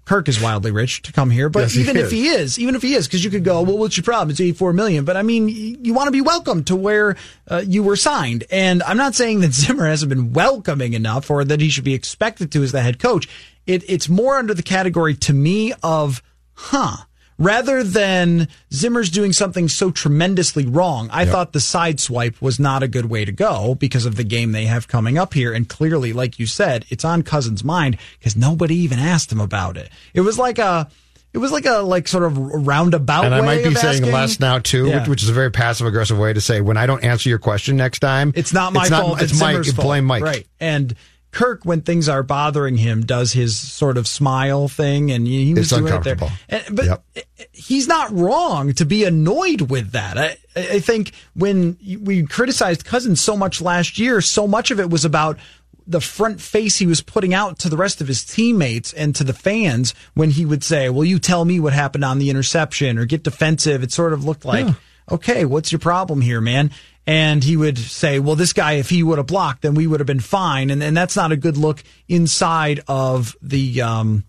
Kirk 0.04 0.28
is 0.28 0.40
wildly 0.40 0.70
rich 0.70 1.02
to 1.02 1.12
come 1.12 1.30
here. 1.30 1.48
But 1.48 1.60
Yes, 1.60 1.72
he 1.72 1.80
even 1.80 1.96
if 1.96 2.10
he 2.10 2.28
is, 2.28 2.58
even 2.58 2.74
if 2.74 2.82
he 2.82 2.94
is, 2.94 3.06
because 3.06 3.24
you 3.24 3.30
could 3.30 3.44
go, 3.44 3.62
well, 3.62 3.78
what's 3.78 3.96
your 3.96 4.04
problem? 4.04 4.30
It's 4.30 4.40
84 4.40 4.72
million. 4.72 5.04
But 5.04 5.16
I 5.16 5.22
mean, 5.22 5.48
you 5.48 5.94
want 5.94 6.08
to 6.08 6.12
be 6.12 6.20
welcome 6.20 6.64
to 6.64 6.76
where 6.76 7.16
uh, 7.48 7.62
you 7.66 7.82
were 7.82 7.96
signed. 7.96 8.44
And 8.50 8.82
I'm 8.82 8.96
not 8.96 9.14
saying 9.14 9.40
that 9.40 9.52
Zimmer 9.52 9.86
hasn't 9.86 10.08
been 10.08 10.32
welcoming 10.32 10.94
enough 10.94 11.30
or 11.30 11.44
that 11.44 11.60
he 11.60 11.68
should 11.68 11.84
be 11.84 11.94
expected 11.94 12.52
to 12.52 12.62
as 12.62 12.72
the 12.72 12.82
head 12.82 12.98
coach. 12.98 13.28
It, 13.66 13.84
it's 13.88 14.08
more 14.08 14.36
under 14.36 14.54
the 14.54 14.62
category 14.62 15.14
to 15.16 15.32
me 15.32 15.72
of, 15.82 16.22
huh. 16.54 16.96
Rather 17.38 17.84
than 17.84 18.48
Zimmer's 18.72 19.10
doing 19.10 19.32
something 19.32 19.68
so 19.68 19.92
tremendously 19.92 20.66
wrong, 20.66 21.08
I 21.12 21.24
thought 21.24 21.52
the 21.52 21.60
side 21.60 22.00
swipe 22.00 22.42
was 22.42 22.58
not 22.58 22.82
a 22.82 22.88
good 22.88 23.06
way 23.06 23.24
to 23.24 23.30
go 23.30 23.76
because 23.76 24.06
of 24.06 24.16
the 24.16 24.24
game 24.24 24.50
they 24.50 24.64
have 24.66 24.88
coming 24.88 25.16
up 25.16 25.34
here. 25.34 25.52
And 25.52 25.68
clearly, 25.68 26.12
like 26.12 26.40
you 26.40 26.46
said, 26.46 26.84
it's 26.88 27.04
on 27.04 27.22
Cousins' 27.22 27.62
mind 27.62 27.96
because 28.18 28.34
nobody 28.36 28.74
even 28.76 28.98
asked 28.98 29.30
him 29.30 29.40
about 29.40 29.76
it. 29.76 29.88
It 30.14 30.22
was 30.22 30.36
like 30.36 30.58
a, 30.58 30.90
it 31.32 31.38
was 31.38 31.52
like 31.52 31.64
a 31.66 31.78
like 31.78 32.08
sort 32.08 32.24
of 32.24 32.36
roundabout. 32.36 33.24
and 33.26 33.34
I 33.34 33.40
might 33.42 33.62
be 33.62 33.72
saying 33.76 33.98
asking. 33.98 34.12
less 34.12 34.40
now 34.40 34.58
too, 34.58 34.88
Yeah. 34.88 35.00
which, 35.00 35.08
which 35.08 35.22
is 35.22 35.28
a 35.28 35.32
very 35.34 35.52
passive 35.52 35.86
aggressive 35.86 36.18
way 36.18 36.32
to 36.32 36.40
say 36.40 36.60
when 36.60 36.76
I 36.76 36.86
don't 36.86 37.04
answer 37.04 37.28
your 37.28 37.38
question 37.38 37.76
next 37.76 38.00
time, 38.00 38.32
It's 38.34 38.52
not 38.52 38.72
my 38.72 38.88
fault. 38.88 39.22
It's, 39.22 39.30
It's, 39.32 39.40
Mike. 39.40 39.52
Zimmer's 39.52 39.72
fault. 39.74 39.86
Blame 39.86 40.04
Mike. 40.06 40.24
Right. 40.24 40.46
And 40.58 40.92
Kirk, 41.30 41.64
when 41.64 41.82
things 41.82 42.08
are 42.08 42.22
bothering 42.22 42.78
him, 42.78 43.04
does 43.04 43.32
his 43.32 43.58
sort 43.58 43.98
of 43.98 44.08
smile 44.08 44.66
thing, 44.66 45.10
and 45.10 45.26
he 45.26 45.52
was 45.52 45.70
It's 45.70 45.80
doing 45.80 45.92
it 45.92 46.02
there. 46.02 46.16
And, 46.48 46.64
but 46.70 46.84
Yep. 46.86 47.04
he's 47.52 47.86
not 47.86 48.10
wrong 48.12 48.72
to 48.74 48.86
be 48.86 49.04
annoyed 49.04 49.62
with 49.62 49.92
that. 49.92 50.16
I, 50.16 50.36
I 50.56 50.80
think 50.80 51.12
when 51.34 51.76
we 52.02 52.22
criticized 52.24 52.84
Cousins 52.84 53.20
so 53.20 53.36
much 53.36 53.60
last 53.60 53.98
year, 53.98 54.20
so 54.20 54.46
much 54.46 54.70
of 54.70 54.80
it 54.80 54.88
was 54.90 55.04
about 55.04 55.38
the 55.86 56.00
front 56.00 56.40
face 56.40 56.76
he 56.76 56.86
was 56.86 57.00
putting 57.00 57.32
out 57.32 57.58
to 57.60 57.68
the 57.68 57.76
rest 57.76 58.00
of 58.00 58.08
his 58.08 58.24
teammates 58.24 58.92
and 58.92 59.14
to 59.16 59.24
the 59.24 59.32
fans 59.32 59.94
when 60.14 60.30
he 60.30 60.44
would 60.44 60.62
say, 60.62 60.90
"Well, 60.90 61.04
you 61.04 61.18
tell 61.18 61.44
me 61.44 61.60
what 61.60 61.72
happened 61.72 62.04
on 62.04 62.18
the 62.18 62.28
interception," 62.30 62.98
or 62.98 63.06
get 63.06 63.22
defensive. 63.22 63.82
It 63.82 63.90
sort 63.92 64.12
of 64.12 64.22
looked 64.24 64.44
like, 64.44 64.66
"Okay, 65.10 65.46
what's 65.46 65.72
your 65.72 65.78
problem 65.78 66.20
here, 66.20 66.42
man?" 66.42 66.70
And 67.08 67.42
he 67.42 67.56
would 67.56 67.78
say, 67.78 68.18
"Well, 68.20 68.36
this 68.36 68.52
guy, 68.52 68.74
if 68.74 68.90
he 68.90 69.02
would 69.02 69.18
have 69.18 69.26
blocked, 69.26 69.62
then 69.62 69.74
we 69.74 69.86
would 69.86 69.98
have 69.98 70.06
been 70.06 70.20
fine." 70.20 70.70
And 70.70 70.82
and 70.82 70.96
that's 70.96 71.16
not 71.16 71.32
a 71.32 71.36
good 71.36 71.56
look 71.56 71.82
inside 72.06 72.80
of 72.86 73.34
the 73.42 73.82
um, 73.82 74.24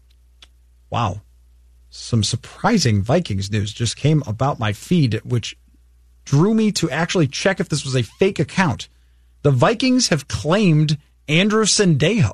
wow 0.90 1.22
some 1.90 2.24
surprising 2.24 3.02
Vikings 3.02 3.52
news 3.52 3.74
just 3.74 3.98
came 3.98 4.24
about 4.28 4.60
my 4.60 4.74
feed, 4.74 5.22
which 5.24 5.58
drew 6.26 6.54
me 6.54 6.72
to 6.74 6.90
actually 6.90 7.28
check 7.28 7.60
if 7.60 7.70
this 7.70 7.84
was 7.84 7.96
a 7.96 8.04
fake 8.04 8.40
account. 8.40 8.88
The 9.42 9.52
Vikings 9.52 10.10
have 10.10 10.28
claimed 10.28 10.98
Andrew 11.28 11.66
Sendejo. 11.66 12.34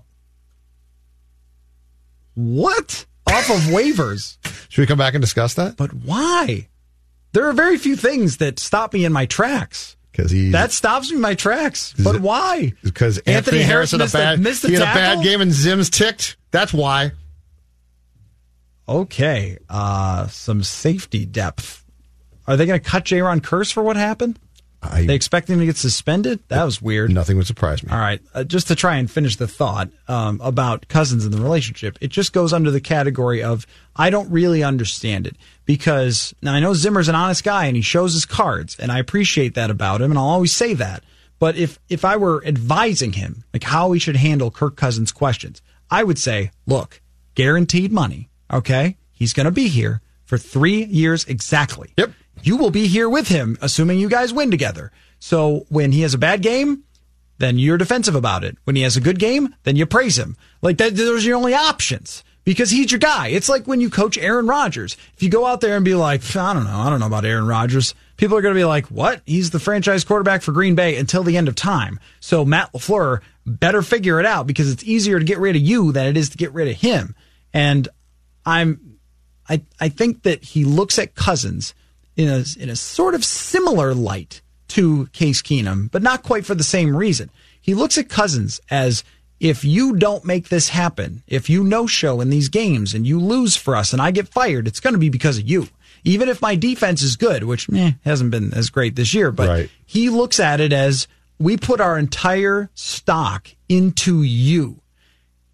What? 2.34 3.06
Off 3.28 3.50
of 3.50 3.62
waivers. 3.72 4.38
Should 4.70 4.82
we 4.82 4.88
come 4.88 4.98
back 4.98 5.14
and 5.14 5.22
discuss 5.22 5.54
that? 5.54 5.78
But 5.78 5.94
why? 5.94 6.68
There 7.32 7.48
are 7.48 7.54
very 7.54 7.78
few 7.78 7.96
things 7.96 8.38
that 8.38 8.60
stop 8.60 8.94
me 8.94 9.06
in 9.06 9.14
my 9.14 9.26
tracks. 9.26 9.96
Because 10.16 10.32
he 10.32 10.52
That 10.52 10.72
stops 10.72 11.10
me 11.10 11.16
in 11.18 11.22
my 11.22 11.36
tracks. 11.36 11.94
But 11.98 12.22
why? 12.22 12.74
because 12.84 13.18
Anthony, 13.20 13.36
Anthony 13.36 13.62
Harris 13.64 13.92
had 13.92 14.00
a 14.02 14.04
Harris 14.04 14.14
missed 14.14 14.16
a- 14.16 14.18
bad 14.18 14.40
missed 14.40 14.66
he 14.68 14.74
had 14.74 14.82
a 14.82 14.86
bad 14.86 15.24
game 15.24 15.42
and 15.42 15.52
Zim's 15.52 15.90
ticked. 15.90 16.38
That's 16.52 16.74
why. 16.74 17.12
Okay. 18.88 19.58
Uh 19.70 20.28
some 20.28 20.64
safety 20.64 21.26
depth. 21.26 21.84
Are 22.48 22.56
they 22.56 22.66
going 22.66 22.80
to 22.80 22.90
cut 22.90 23.06
Jayron 23.06 23.42
Kearse 23.42 23.74
for 23.74 23.82
what 23.82 23.96
happened? 23.98 24.40
I, 24.92 25.06
They 25.06 25.16
expect 25.16 25.50
him 25.50 25.60
to 25.60 25.66
get 25.66 25.78
suspended? 25.78 26.40
That 26.48 26.64
was 26.64 26.82
weird. 26.82 27.12
Nothing 27.12 27.38
would 27.38 27.48
surprise 27.48 27.84
me. 27.84 27.92
All 27.92 28.00
right, 28.00 28.22
uh, 28.34 28.44
just 28.44 28.68
to 28.70 28.76
try 28.76 28.98
and 28.98 29.10
finish 29.10 29.36
the 29.36 29.48
thought 29.48 29.90
um, 30.08 30.40
about 30.44 30.88
cousins 30.88 31.26
and 31.26 31.34
the 31.34 31.42
relationship, 31.42 31.98
it 32.02 32.10
just 32.10 32.34
goes 32.34 32.54
under 32.54 32.72
the 32.72 32.82
category 32.82 33.44
of 33.44 33.66
I 33.96 34.10
don't 34.10 34.30
really 34.32 34.64
understand 34.64 35.28
it 35.28 35.36
because 35.66 36.34
now 36.42 36.54
I 36.54 36.60
know 36.60 36.74
Zimmer's 36.74 37.08
an 37.08 37.16
honest 37.16 37.44
guy 37.44 37.66
and 37.66 37.76
he 37.76 37.82
shows 37.82 38.14
his 38.14 38.26
cards, 38.26 38.78
and 38.80 38.92
I 38.92 39.00
appreciate 39.00 39.56
that 39.56 39.70
about 39.70 40.02
him, 40.02 40.12
and 40.12 40.18
I'll 40.18 40.26
always 40.26 40.54
say 40.54 40.74
that. 40.76 41.04
But 41.40 41.58
if 41.58 41.80
if 41.90 42.06
I 42.06 42.18
were 42.18 42.46
advising 42.46 43.14
him 43.14 43.44
like 43.54 43.64
how 43.64 43.92
he 43.92 44.00
should 44.00 44.16
handle 44.16 44.52
Kirk 44.52 44.76
Cousins' 44.78 45.12
questions, 45.12 45.62
I 45.90 46.04
would 46.04 46.18
say, 46.18 46.52
look, 46.66 47.02
guaranteed 47.36 47.92
money. 47.92 48.30
Okay, 48.52 48.98
he's 49.12 49.34
going 49.34 49.46
to 49.46 49.52
be 49.52 49.68
here 49.68 50.02
for 50.24 50.38
three 50.38 50.84
years 50.86 51.26
exactly. 51.26 51.94
Yep. 51.98 52.12
You 52.44 52.58
will 52.58 52.72
be 52.72 52.88
here 52.88 53.10
with 53.10 53.28
him, 53.28 53.58
assuming 53.62 54.00
you 54.00 54.10
guys 54.10 54.34
win 54.34 54.52
together. 54.52 54.92
So 55.20 55.66
when 55.70 55.92
he 55.92 56.02
has 56.02 56.14
a 56.14 56.20
bad 56.20 56.42
game, 56.42 56.84
then 57.38 57.58
you're 57.58 57.78
defensive 57.78 58.16
about 58.16 58.44
it. 58.44 58.58
When 58.64 58.76
he 58.76 58.84
has 58.84 58.96
a 58.96 59.02
good 59.02 59.20
game, 59.20 59.56
then 59.64 59.76
you 59.76 59.86
praise 59.86 60.18
him. 60.18 60.38
Like 60.62 60.78
that, 60.78 60.96
those 60.96 61.26
are 61.26 61.28
your 61.28 61.38
only 61.38 61.54
options 61.54 62.24
because 62.46 62.70
he's 62.70 62.92
your 62.92 63.00
guy. 63.00 63.28
It's 63.28 63.50
like 63.50 63.66
when 63.66 63.82
you 63.82 63.90
coach 63.90 64.18
Aaron 64.18 64.48
Rodgers. 64.48 64.96
If 65.16 65.24
you 65.24 65.30
go 65.30 65.46
out 65.46 65.62
there 65.62 65.76
and 65.76 65.84
be 65.84 65.96
like, 65.96 66.22
I 66.36 66.54
don't 66.54 66.64
know, 66.64 66.78
I 66.78 66.90
don't 66.90 67.00
know 67.00 67.08
about 67.08 67.26
Aaron 67.26 67.48
Rodgers, 67.48 67.94
people 68.18 68.38
are 68.38 68.42
going 68.42 68.54
to 68.54 68.60
be 68.60 68.66
like, 68.66 68.88
what? 68.88 69.22
He's 69.26 69.50
the 69.50 69.60
franchise 69.60 70.04
quarterback 70.06 70.42
for 70.42 70.52
Green 70.52 70.76
Bay 70.76 70.96
until 70.96 71.24
the 71.24 71.36
end 71.36 71.48
of 71.48 71.56
time. 71.56 72.00
So 72.20 72.46
Matt 72.46 72.72
LaFleur 72.74 73.22
better 73.46 73.82
figure 73.82 74.20
it 74.20 74.26
out 74.26 74.48
because 74.48 74.72
it's 74.72 74.84
easier 74.84 75.20
to 75.20 75.26
get 75.26 75.40
rid 75.40 75.56
of 75.56 75.62
you 75.62 75.92
than 75.92 76.08
it 76.08 76.18
is 76.18 76.30
to 76.30 76.38
get 76.38 76.54
rid 76.54 76.68
of 76.68 76.76
him. 76.76 77.16
And 77.54 77.88
I'm, 78.46 79.00
I, 79.50 79.64
I 79.80 79.90
think 79.90 80.24
that 80.24 80.44
he 80.44 80.66
looks 80.66 80.98
at 81.00 81.16
Cousins 81.16 81.74
in 82.16 82.30
a, 82.30 82.44
in 82.60 82.70
a 82.70 82.76
sort 82.76 83.16
of 83.16 83.26
similar 83.26 83.94
light 83.94 84.42
to 84.70 85.08
Case 85.08 85.42
Keenum, 85.42 85.90
but 85.92 86.02
not 86.02 86.24
quite 86.24 86.46
for 86.46 86.56
the 86.56 86.64
same 86.64 86.96
reason. 86.96 87.30
He 87.62 87.74
looks 87.74 87.98
at 87.98 88.10
Cousins 88.10 88.60
as 88.70 89.04
if 89.40 89.64
you 89.66 89.96
don't 89.98 90.24
make 90.26 90.50
this 90.50 90.70
happen, 90.70 91.24
if 91.28 91.50
you 91.50 91.64
no 91.64 91.88
show 91.88 92.22
in 92.22 92.30
these 92.30 92.50
games 92.50 92.94
and 92.94 93.06
you 93.06 93.20
lose 93.20 93.56
for 93.58 93.76
us 93.76 93.92
and 93.94 94.02
I 94.02 94.12
get 94.12 94.28
fired, 94.30 94.68
it's 94.68 94.80
going 94.80 94.94
to 94.94 95.00
be 95.00 95.10
because 95.10 95.38
of 95.38 95.48
you. 95.50 95.68
Even 96.04 96.30
if 96.30 96.42
my 96.42 96.56
defense 96.56 97.02
is 97.02 97.16
good, 97.16 97.44
which 97.44 97.68
eh, 97.74 97.92
hasn't 98.06 98.32
been 98.32 98.54
as 98.54 98.70
great 98.70 98.96
this 98.96 99.14
year, 99.14 99.32
but 99.32 99.50
Right. 99.50 99.70
he 99.86 100.10
looks 100.10 100.40
at 100.40 100.62
it 100.62 100.72
as 100.72 101.08
we 101.40 101.58
put 101.58 101.82
our 101.82 101.98
entire 101.98 102.70
stock 102.76 103.50
into 103.68 104.22
you. 104.24 104.80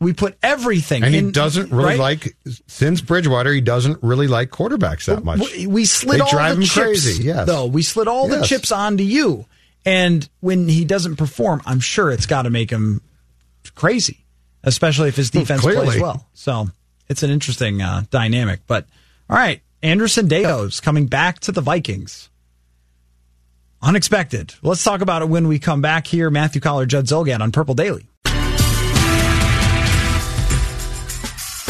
We 0.02 0.14
put 0.14 0.36
everything 0.42 1.04
And 1.04 1.14
he 1.14 1.32
doesn't 1.32 1.72
really 1.72 1.90
right? 1.90 2.00
like 2.00 2.36
since 2.66 3.02
Bridgewater. 3.02 3.54
He 3.54 3.62
doesn't 3.62 4.02
really 4.02 4.28
like 4.28 4.50
quarterbacks 4.50 5.06
that 5.06 5.24
much. 5.24 5.40
We, 5.40 5.68
we 5.68 5.86
slid 5.86 6.18
They 6.18 6.22
all 6.22 6.32
drive 6.32 6.56
the 6.56 6.64
him 6.64 6.68
chips, 6.68 6.76
crazy. 6.76 7.24
Yes, 7.24 7.46
though 7.46 7.68
we 7.68 7.84
slid 7.84 8.08
all 8.08 8.28
the 8.28 8.42
chips 8.42 8.72
onto 8.72 9.04
you, 9.04 9.46
and 9.86 10.28
when 10.40 10.68
he 10.68 10.86
doesn't 10.86 11.18
perform, 11.18 11.62
I'm 11.68 11.80
sure 11.80 12.10
it's 12.10 12.26
got 12.26 12.42
to 12.42 12.50
make 12.50 12.72
him 12.72 13.02
crazy, 13.76 14.26
especially 14.64 15.08
if 15.10 15.16
his 15.16 15.30
defense 15.30 15.62
clearly. 15.62 15.86
plays 15.86 16.02
well. 16.02 16.26
So 16.34 16.70
it's 17.08 17.22
an 17.22 17.30
interesting 17.30 17.84
uh, 17.84 18.04
dynamic. 18.10 18.62
But 18.66 18.88
all 19.30 19.38
right, 19.38 19.62
Andrew 19.84 20.08
Sendejo's 20.08 20.80
coming 20.80 21.06
back 21.06 21.42
to 21.42 21.52
the 21.52 21.62
Vikings. 21.62 22.30
Unexpected. 23.84 24.56
Let's 24.64 24.84
talk 24.84 25.02
about 25.02 25.22
it 25.22 25.30
when 25.30 25.48
we 25.48 25.60
come 25.60 25.82
back 25.82 26.08
here. 26.08 26.30
Matthew 26.30 26.62
Coller, 26.62 26.86
Judd 26.88 27.06
Zulgad 27.06 27.40
on 27.42 27.52
Purple 27.52 27.76
Daily. 27.76 28.08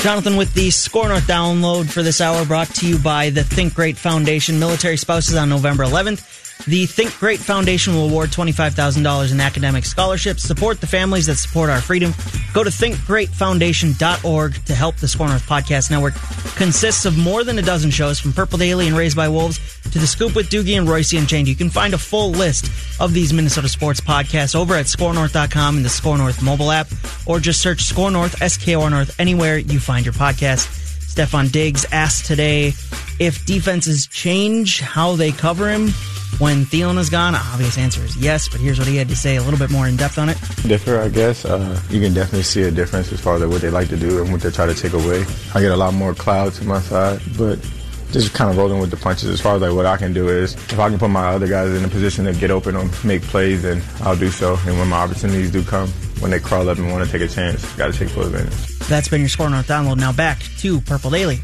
Jonathan 0.02 0.36
with 0.36 0.52
the 0.56 0.72
Score 0.72 1.08
North 1.08 1.28
download 1.28 1.92
for 1.92 2.02
this 2.02 2.22
hour 2.22 2.44
brought 2.44 2.74
to 2.74 2.88
you 2.88 2.98
by 2.98 3.30
the 3.30 3.44
Think 3.44 3.76
Great 3.76 3.98
Foundation. 3.98 4.58
Military 4.58 4.98
spouses 4.98 5.36
on 5.36 5.48
November 5.48 5.84
11th. 5.84 6.41
The 6.68 6.86
Think 6.86 7.18
Great 7.18 7.40
Foundation 7.40 7.96
will 7.96 8.08
award 8.08 8.30
$25,000 8.30 9.32
in 9.32 9.40
academic 9.40 9.84
scholarships. 9.84 10.44
Support 10.44 10.80
the 10.80 10.88
families 10.88 11.26
that 11.26 11.38
support 11.38 11.70
our 11.70 11.82
freedom. 11.82 12.14
Go 12.54 12.64
to 12.64 12.70
thinkgreatfoundation.org 12.70 14.66
to 14.66 14.76
help 14.76 14.96
the 14.98 15.08
Score 15.08 15.28
North 15.28 15.48
Podcast 15.48 15.90
Network. 15.90 16.14
Consists 16.56 17.06
of 17.06 17.18
more 17.18 17.44
than 17.44 17.58
a 17.58 17.64
dozen 17.64 17.90
shows 17.90 18.20
from 18.20 18.32
Purple 18.32 18.60
Daily 18.60 18.88
and 18.88 18.96
Raised 18.96 19.16
by 19.16 19.28
Wolves 19.28 19.60
to 19.92 19.98
The 19.98 20.06
Scoop 20.06 20.36
with 20.36 20.50
Doogie 20.50 20.78
and 20.78 20.88
Royce 20.88 21.14
and 21.14 21.28
Change. 21.28 21.50
You 21.50 21.56
can 21.56 21.70
find 21.70 21.94
a 21.94 21.98
full 21.98 22.30
list 22.32 22.72
of 23.02 23.14
these 23.14 23.34
Minnesota 23.34 23.68
sports 23.68 24.00
podcasts 24.00 24.56
over 24.56 24.76
at 24.76 24.86
scorenorth.com 24.86 25.78
and 25.78 25.86
the 25.86 25.90
Score 25.90 26.18
North 26.18 26.44
mobile 26.44 26.72
app, 26.72 26.88
or 27.26 27.40
just 27.40 27.62
search 27.62 27.82
Score 27.82 28.12
North, 28.12 28.38
SKOR 28.38 28.90
North, 28.90 29.20
anywhere 29.20 29.58
you 29.58 29.80
find 29.80 30.06
your 30.06 30.14
podcast. 30.14 30.78
Stefon 31.12 31.52
Diggs 31.52 31.86
asked 31.92 32.26
today 32.26 32.68
if 33.20 33.46
defenses 33.46 34.08
change 34.08 34.80
how 34.80 35.16
they 35.16 35.32
cover 35.32 35.70
him 35.70 35.90
when 36.42 36.66
Thielen 36.66 36.98
is 36.98 37.10
gone. 37.10 37.36
Obvious 37.36 37.78
answer 37.78 38.04
is 38.04 38.18
yes, 38.18 38.50
but 38.50 38.60
here's 38.60 38.80
what 38.80 38.88
he 38.88 38.98
had 38.98 39.08
to 39.10 39.16
say 39.16 39.36
a 39.36 39.44
little 39.44 39.60
bit 39.60 39.70
more 39.70 39.88
in 39.88 39.96
depth 39.96 40.18
on 40.18 40.28
it. 40.28 40.38
differ, 40.68 41.00
I 41.00 41.08
guess. 41.08 41.46
Uh, 41.46 41.80
you 41.90 42.02
can 42.02 42.14
definitely 42.14 42.44
see 42.44 42.64
a 42.64 42.72
difference 42.72 43.12
as 43.12 43.22
far 43.22 43.36
as 43.36 43.46
what 43.46 43.62
they 43.62 43.70
like 43.70 43.90
to 43.90 43.98
do 43.98 44.22
and 44.22 44.32
what 44.32 44.42
they 44.42 44.50
try 44.50 44.66
to 44.66 44.74
take 44.74 44.94
away. 44.94 45.24
I 45.54 45.62
get 45.62 45.72
a 45.72 45.78
lot 45.78 45.94
more 45.94 46.16
cloud 46.16 46.54
to 46.54 46.66
my 46.66 46.82
side, 46.82 47.22
but 47.38 47.60
just 48.12 48.34
kind 48.34 48.50
of 48.50 48.58
rolling 48.58 48.80
with 48.80 48.90
the 48.90 48.98
punches. 48.98 49.30
As 49.30 49.40
far 49.40 49.56
as 49.56 49.62
like 49.62 49.74
what 49.74 49.86
I 49.86 49.98
can 49.98 50.14
do 50.14 50.30
is, 50.30 50.56
if 50.56 50.80
I 50.80 50.90
can 50.90 50.98
put 50.98 51.12
my 51.12 51.28
other 51.28 51.48
guys 51.48 51.70
in 51.74 51.86
a 51.86 51.88
position 51.88 52.26
to 52.26 52.34
get 52.34 52.50
open 52.50 52.76
and 52.76 53.06
make 53.06 53.22
plays, 53.22 53.62
then 53.62 53.84
I'll 54.02 54.18
do 54.18 54.32
so. 54.32 54.58
And 54.66 54.80
when 54.80 54.90
my 54.90 55.02
opportunities 55.02 55.52
do 55.52 55.64
come, 55.64 55.90
when 56.22 56.32
they 56.32 56.40
crawl 56.40 56.68
up 56.68 56.78
and 56.80 56.92
want 56.92 57.06
to 57.06 57.12
take 57.12 57.22
a 57.22 57.32
chance, 57.32 57.64
got 57.76 57.94
to 57.94 57.98
take 57.98 58.10
full 58.10 58.24
advantage. 58.24 58.80
That's 58.88 59.08
been 59.08 59.22
your 59.22 59.30
Score 59.30 59.50
North 59.50 59.68
download. 59.68 60.00
Now 60.00 60.12
back 60.12 60.42
to 60.58 60.82
Purple 60.82 61.12
Daily. 61.12 61.40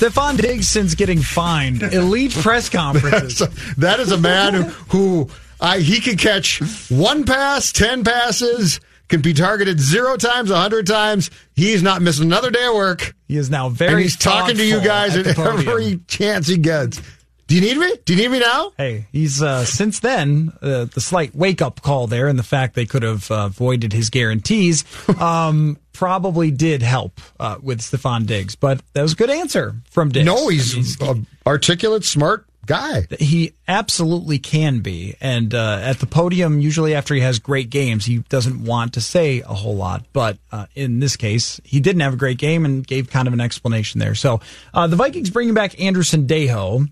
Stefon 0.00 0.40
Diggs, 0.40 0.66
since 0.66 0.94
getting 0.94 1.20
fined, 1.20 1.82
elite 1.92 2.32
press 2.32 2.70
conferences. 2.70 3.46
that 3.76 4.00
is 4.00 4.10
a 4.12 4.16
man 4.16 4.54
who, 4.54 4.62
who 4.62 5.28
I, 5.60 5.80
he 5.80 6.00
can 6.00 6.16
catch 6.16 6.58
one 6.90 7.26
pass, 7.26 7.70
ten 7.70 8.02
passes, 8.02 8.80
can 9.08 9.20
be 9.20 9.34
targeted 9.34 9.78
zero 9.78 10.16
times, 10.16 10.50
a 10.50 10.56
hundred 10.56 10.86
times. 10.86 11.30
He's 11.54 11.82
not 11.82 12.00
missing 12.00 12.24
another 12.24 12.50
day 12.50 12.64
of 12.64 12.74
work. 12.74 13.14
He 13.28 13.36
is 13.36 13.50
now 13.50 13.68
very. 13.68 13.92
and 13.92 14.00
he's 14.00 14.16
talking 14.16 14.56
to 14.56 14.64
you 14.64 14.80
guys 14.80 15.18
at 15.18 15.26
at 15.26 15.38
every 15.38 16.00
chance 16.08 16.46
he 16.46 16.56
gets. 16.56 17.02
Do 17.50 17.56
you 17.56 17.62
need 17.62 17.78
me? 17.78 17.96
Do 18.04 18.14
you 18.14 18.22
need 18.22 18.28
me 18.28 18.38
now? 18.38 18.70
Hey, 18.76 19.06
he's 19.10 19.42
uh, 19.42 19.64
since 19.64 19.98
then 19.98 20.52
uh, 20.62 20.84
the 20.84 21.00
slight 21.00 21.34
wake 21.34 21.60
up 21.60 21.82
call 21.82 22.06
there, 22.06 22.28
and 22.28 22.38
the 22.38 22.44
fact 22.44 22.76
they 22.76 22.86
could 22.86 23.02
have 23.02 23.28
uh, 23.28 23.48
voided 23.48 23.92
his 23.92 24.08
guarantees 24.08 24.84
um, 25.20 25.76
probably 25.92 26.52
did 26.52 26.80
help 26.80 27.20
uh, 27.40 27.56
with 27.60 27.80
Stefon 27.80 28.24
Diggs. 28.24 28.54
But 28.54 28.80
that 28.92 29.02
was 29.02 29.14
a 29.14 29.16
good 29.16 29.30
answer 29.30 29.74
from 29.90 30.10
Diggs. 30.10 30.26
No, 30.26 30.46
he's 30.46 31.00
an 31.00 31.26
articulate, 31.44 32.04
smart 32.04 32.46
guy. 32.66 33.08
He 33.18 33.52
absolutely 33.66 34.38
can 34.38 34.78
be. 34.78 35.16
And 35.20 35.52
uh, 35.52 35.80
at 35.82 35.98
the 35.98 36.06
podium, 36.06 36.60
usually 36.60 36.94
after 36.94 37.16
he 37.16 37.20
has 37.20 37.40
great 37.40 37.68
games, 37.68 38.04
he 38.04 38.18
doesn't 38.28 38.64
want 38.64 38.92
to 38.92 39.00
say 39.00 39.40
a 39.40 39.54
whole 39.54 39.74
lot. 39.74 40.04
But 40.12 40.38
uh, 40.52 40.66
in 40.76 41.00
this 41.00 41.16
case, 41.16 41.60
he 41.64 41.80
didn't 41.80 42.02
have 42.02 42.14
a 42.14 42.16
great 42.16 42.38
game 42.38 42.64
and 42.64 42.86
gave 42.86 43.10
kind 43.10 43.26
of 43.26 43.34
an 43.34 43.40
explanation 43.40 43.98
there. 43.98 44.14
So 44.14 44.40
uh, 44.72 44.86
the 44.86 44.94
Vikings 44.94 45.30
bringing 45.30 45.54
back 45.54 45.80
Andrew 45.80 46.04
Sendejo. 46.04 46.88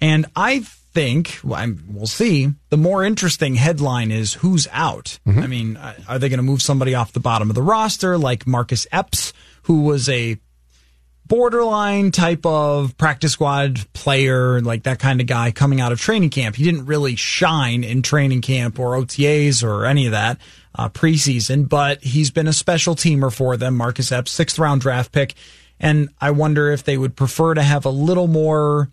And 0.00 0.26
I 0.36 0.60
think, 0.60 1.38
well, 1.44 2.06
see, 2.06 2.52
the 2.70 2.76
more 2.76 3.04
interesting 3.04 3.54
headline 3.54 4.10
is 4.10 4.34
who's 4.34 4.66
out. 4.72 5.18
I 5.42 5.46
mean, 5.46 5.76
uh, 5.76 5.94
are 6.08 6.18
they 6.18 6.28
going 6.28 6.38
to 6.38 6.42
move 6.44 6.62
somebody 6.62 6.94
off 6.94 7.12
the 7.12 7.20
bottom 7.20 7.50
of 7.50 7.54
the 7.54 7.62
roster 7.62 8.16
like 8.18 8.46
Marcus 8.46 8.86
Epps, 8.90 9.32
who 9.62 9.82
was 9.82 10.08
a 10.08 10.38
borderline 11.26 12.10
type 12.10 12.44
of 12.46 12.96
practice 12.96 13.32
squad 13.32 13.84
player, 13.92 14.60
like 14.60 14.84
that 14.84 14.98
kind 14.98 15.20
of 15.20 15.26
guy 15.26 15.50
coming 15.52 15.80
out 15.80 15.92
of 15.92 16.00
training 16.00 16.30
camp. 16.30 16.56
He 16.56 16.64
didn't 16.64 16.86
really 16.86 17.16
shine 17.16 17.84
in 17.84 18.02
training 18.02 18.40
camp 18.40 18.78
or 18.78 18.96
OTAs 18.96 19.62
or 19.62 19.84
any 19.84 20.06
of 20.06 20.12
that 20.12 20.38
uh, 20.74 20.88
preseason, 20.88 21.68
but 21.68 22.02
he's 22.02 22.30
been 22.30 22.48
a 22.48 22.52
special 22.52 22.96
teamer 22.96 23.32
for 23.32 23.56
them. 23.56 23.76
Marcus 23.76 24.10
Epps, 24.10 24.32
sixth 24.32 24.58
round 24.58 24.80
draft 24.80 25.12
pick. 25.12 25.34
And 25.78 26.08
I 26.20 26.32
wonder 26.32 26.72
if 26.72 26.82
they 26.82 26.98
would 26.98 27.14
prefer 27.14 27.54
to 27.54 27.62
have 27.62 27.84
a 27.84 27.90
little 27.90 28.26
more 28.26 28.90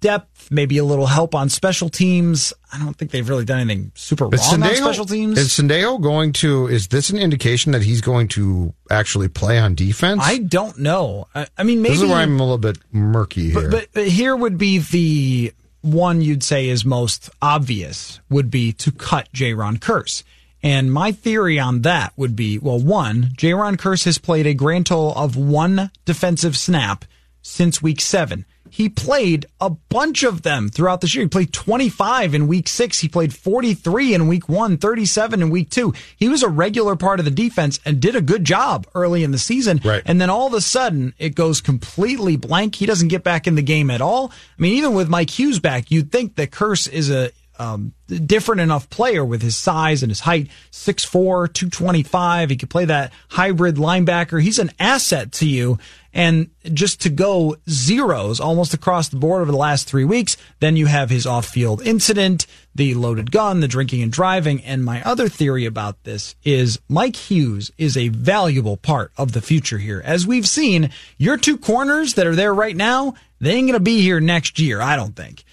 depth, 0.00 0.50
maybe 0.50 0.78
a 0.78 0.84
little 0.84 1.06
help 1.06 1.34
on 1.34 1.48
special 1.48 1.88
teams. 1.88 2.52
I 2.72 2.78
don't 2.78 2.94
think 2.94 3.10
they've 3.10 3.28
really 3.28 3.44
done 3.44 3.60
anything 3.60 3.92
super 3.94 4.24
wrong 4.24 4.62
on 4.62 4.74
special 4.74 5.06
teams. 5.06 5.38
is 5.38 5.48
Sendejo 5.48 6.00
going 6.00 6.32
to? 6.34 6.66
Is 6.66 6.88
this 6.88 7.10
an 7.10 7.18
indication 7.18 7.72
that 7.72 7.82
he's 7.82 8.00
going 8.00 8.28
to 8.28 8.74
actually 8.90 9.28
play 9.28 9.58
on 9.58 9.74
defense? 9.74 10.20
I 10.24 10.38
don't 10.38 10.78
know. 10.78 11.28
I, 11.34 11.46
I 11.56 11.62
mean, 11.62 11.82
maybe 11.82 11.94
this 11.94 12.02
is 12.02 12.08
where 12.08 12.18
I'm 12.18 12.38
a 12.38 12.42
little 12.42 12.58
bit 12.58 12.78
murky 12.92 13.50
here. 13.50 13.62
But, 13.62 13.70
but, 13.70 13.88
but 13.92 14.08
here 14.08 14.34
would 14.34 14.58
be 14.58 14.78
the 14.78 15.52
one 15.82 16.20
you'd 16.20 16.42
say 16.42 16.68
is 16.68 16.84
most 16.84 17.30
obvious 17.40 18.20
would 18.28 18.50
be 18.50 18.72
to 18.72 18.92
cut 18.92 19.30
Jayron 19.32 19.78
Kearse. 19.78 20.22
And 20.62 20.92
my 20.92 21.12
theory 21.12 21.58
on 21.58 21.82
that 21.82 22.12
would 22.16 22.36
be, 22.36 22.58
well, 22.58 22.78
one, 22.78 23.30
Jayron 23.36 23.76
Kearse 23.76 24.04
has 24.04 24.18
played 24.18 24.46
a 24.46 24.52
grand 24.52 24.86
total 24.86 25.14
of 25.14 25.36
one 25.36 25.90
defensive 26.04 26.56
snap 26.56 27.06
since 27.40 27.82
week 27.82 28.00
seven. 28.00 28.44
He 28.70 28.88
played 28.88 29.46
a 29.60 29.70
bunch 29.70 30.22
of 30.22 30.42
them 30.42 30.68
throughout 30.68 31.00
the 31.00 31.08
year. 31.08 31.24
He 31.24 31.28
played 31.28 31.52
25 31.52 32.34
in 32.34 32.46
week 32.46 32.68
six. 32.68 33.00
He 33.00 33.08
played 33.08 33.34
43 33.34 34.14
in 34.14 34.28
week 34.28 34.48
one, 34.48 34.78
37 34.78 35.42
in 35.42 35.50
week 35.50 35.70
two. 35.70 35.92
He 36.16 36.28
was 36.28 36.42
a 36.42 36.48
regular 36.48 36.96
part 36.96 37.18
of 37.18 37.24
the 37.24 37.30
defense 37.30 37.80
and 37.84 38.00
did 38.00 38.16
a 38.16 38.22
good 38.22 38.44
job 38.44 38.86
early 38.94 39.24
in 39.24 39.32
the 39.32 39.38
season. 39.38 39.80
Right. 39.84 40.02
And 40.06 40.20
then 40.20 40.30
all 40.30 40.46
of 40.46 40.54
a 40.54 40.60
sudden 40.60 41.14
it 41.18 41.34
goes 41.34 41.60
completely 41.60 42.36
blank. 42.36 42.76
He 42.76 42.86
doesn't 42.86 43.08
get 43.08 43.24
back 43.24 43.46
in 43.46 43.54
the 43.54 43.62
game 43.62 43.90
at 43.90 44.00
all. 44.00 44.30
I 44.30 44.62
mean, 44.62 44.76
even 44.76 44.94
with 44.94 45.08
Mike 45.08 45.30
Hughes 45.30 45.58
back, 45.58 45.90
you'd 45.90 46.12
think 46.12 46.36
that 46.36 46.50
Kearse 46.50 46.88
is 46.90 47.10
a, 47.10 47.32
um, 47.60 47.92
different 48.06 48.62
enough 48.62 48.88
player 48.88 49.22
with 49.22 49.42
his 49.42 49.54
size 49.54 50.02
and 50.02 50.10
his 50.10 50.20
height 50.20 50.48
6'4 50.72 51.52
225 51.52 52.48
he 52.48 52.56
could 52.56 52.70
play 52.70 52.86
that 52.86 53.12
hybrid 53.28 53.76
linebacker 53.76 54.42
he's 54.42 54.58
an 54.58 54.70
asset 54.80 55.30
to 55.30 55.46
you 55.46 55.78
and 56.12 56.50
just 56.72 57.00
to 57.00 57.08
go 57.08 57.56
zeros 57.68 58.40
almost 58.40 58.74
across 58.74 59.08
the 59.08 59.16
board 59.16 59.42
over 59.42 59.50
the 59.50 59.56
last 59.56 59.86
three 59.86 60.04
weeks 60.04 60.36
then 60.60 60.76
you 60.76 60.86
have 60.86 61.10
his 61.10 61.26
off-field 61.26 61.80
incident 61.82 62.46
the 62.74 62.94
loaded 62.94 63.30
gun 63.30 63.60
the 63.60 63.68
drinking 63.68 64.02
and 64.02 64.12
driving 64.12 64.62
and 64.62 64.84
my 64.84 65.02
other 65.02 65.28
theory 65.28 65.64
about 65.66 66.02
this 66.04 66.34
is 66.44 66.78
mike 66.88 67.16
hughes 67.16 67.70
is 67.78 67.96
a 67.96 68.08
valuable 68.08 68.76
part 68.76 69.12
of 69.16 69.32
the 69.32 69.40
future 69.40 69.78
here 69.78 70.02
as 70.04 70.26
we've 70.26 70.48
seen 70.48 70.90
your 71.18 71.36
two 71.36 71.56
corners 71.56 72.14
that 72.14 72.26
are 72.26 72.36
there 72.36 72.54
right 72.54 72.76
now 72.76 73.14
they 73.40 73.52
ain't 73.52 73.68
gonna 73.68 73.80
be 73.80 74.00
here 74.00 74.20
next 74.20 74.58
year 74.58 74.80
i 74.80 74.96
don't 74.96 75.16
think 75.16 75.44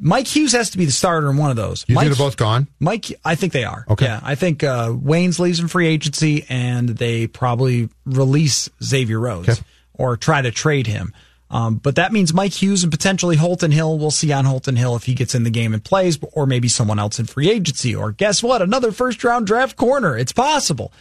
Mike 0.00 0.28
Hughes 0.28 0.52
has 0.52 0.70
to 0.70 0.78
be 0.78 0.84
the 0.84 0.92
starter 0.92 1.28
in 1.28 1.36
one 1.36 1.50
of 1.50 1.56
those. 1.56 1.84
you 1.88 1.94
Mike, 1.94 2.04
think 2.06 2.16
they're 2.16 2.26
both 2.26 2.36
gone? 2.36 2.68
Mike, 2.78 3.06
I 3.24 3.34
think 3.34 3.52
they 3.52 3.64
are. 3.64 3.84
Okay. 3.90 4.04
Yeah, 4.04 4.20
I 4.22 4.36
think 4.36 4.62
uh, 4.62 4.90
Waynes 4.90 5.38
leaves 5.40 5.58
in 5.58 5.66
free 5.66 5.88
agency, 5.88 6.46
and 6.48 6.88
they 6.88 7.26
probably 7.26 7.88
release 8.06 8.68
Xavier 8.82 9.18
Rhodes 9.18 9.48
Okay. 9.48 9.60
Or 9.98 10.16
try 10.16 10.40
to 10.40 10.50
trade 10.50 10.86
him. 10.86 11.12
Um, 11.50 11.76
but 11.76 11.96
that 11.96 12.12
means 12.12 12.34
Mike 12.34 12.52
Hughes 12.52 12.82
and 12.82 12.92
potentially 12.92 13.36
Holton 13.36 13.70
Hill. 13.70 13.98
We'll 13.98 14.10
see 14.10 14.32
on 14.32 14.44
Holton 14.44 14.76
Hill 14.76 14.96
if 14.96 15.04
he 15.04 15.14
gets 15.14 15.34
in 15.34 15.44
the 15.44 15.50
game 15.50 15.74
and 15.74 15.84
plays, 15.84 16.18
or 16.32 16.46
maybe 16.46 16.68
someone 16.68 16.98
else 16.98 17.18
in 17.18 17.26
free 17.26 17.50
agency. 17.50 17.94
Or 17.94 18.12
guess 18.12 18.42
what? 18.42 18.62
Another 18.62 18.92
first 18.92 19.24
round 19.24 19.46
draft 19.46 19.76
corner. 19.76 20.16
It's 20.16 20.32
possible. 20.32 20.92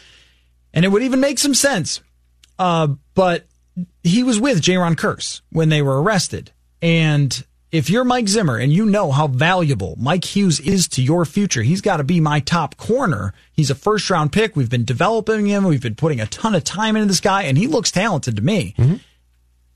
And 0.73 0.83
it 0.83 0.89
would 0.89 1.03
even 1.03 1.19
make 1.19 1.39
some 1.39 1.53
sense. 1.53 2.01
Uh, 2.57 2.87
but 3.13 3.45
he 4.03 4.23
was 4.23 4.39
with 4.39 4.61
Jayron 4.61 4.95
Kearse 4.95 5.41
when 5.51 5.69
they 5.69 5.81
were 5.81 6.01
arrested. 6.01 6.51
And 6.81 7.45
if 7.71 7.89
you're 7.89 8.03
Mike 8.05 8.29
Zimmer 8.29 8.57
and 8.57 8.71
you 8.71 8.85
know 8.85 9.11
how 9.11 9.27
valuable 9.27 9.95
Mike 9.99 10.23
Hughes 10.23 10.59
is 10.59 10.87
to 10.89 11.01
your 11.01 11.25
future, 11.25 11.63
he's 11.63 11.81
got 11.81 11.97
to 11.97 12.03
be 12.03 12.19
my 12.19 12.39
top 12.39 12.77
corner. 12.77 13.33
He's 13.51 13.69
a 13.69 13.75
first 13.75 14.09
round 14.09 14.31
pick. 14.31 14.55
We've 14.55 14.69
been 14.69 14.85
developing 14.85 15.45
him. 15.47 15.65
We've 15.65 15.81
been 15.81 15.95
putting 15.95 16.21
a 16.21 16.27
ton 16.27 16.55
of 16.55 16.63
time 16.63 16.95
into 16.95 17.07
this 17.07 17.19
guy, 17.19 17.43
and 17.43 17.57
he 17.57 17.67
looks 17.67 17.91
talented 17.91 18.37
to 18.37 18.41
me. 18.41 18.73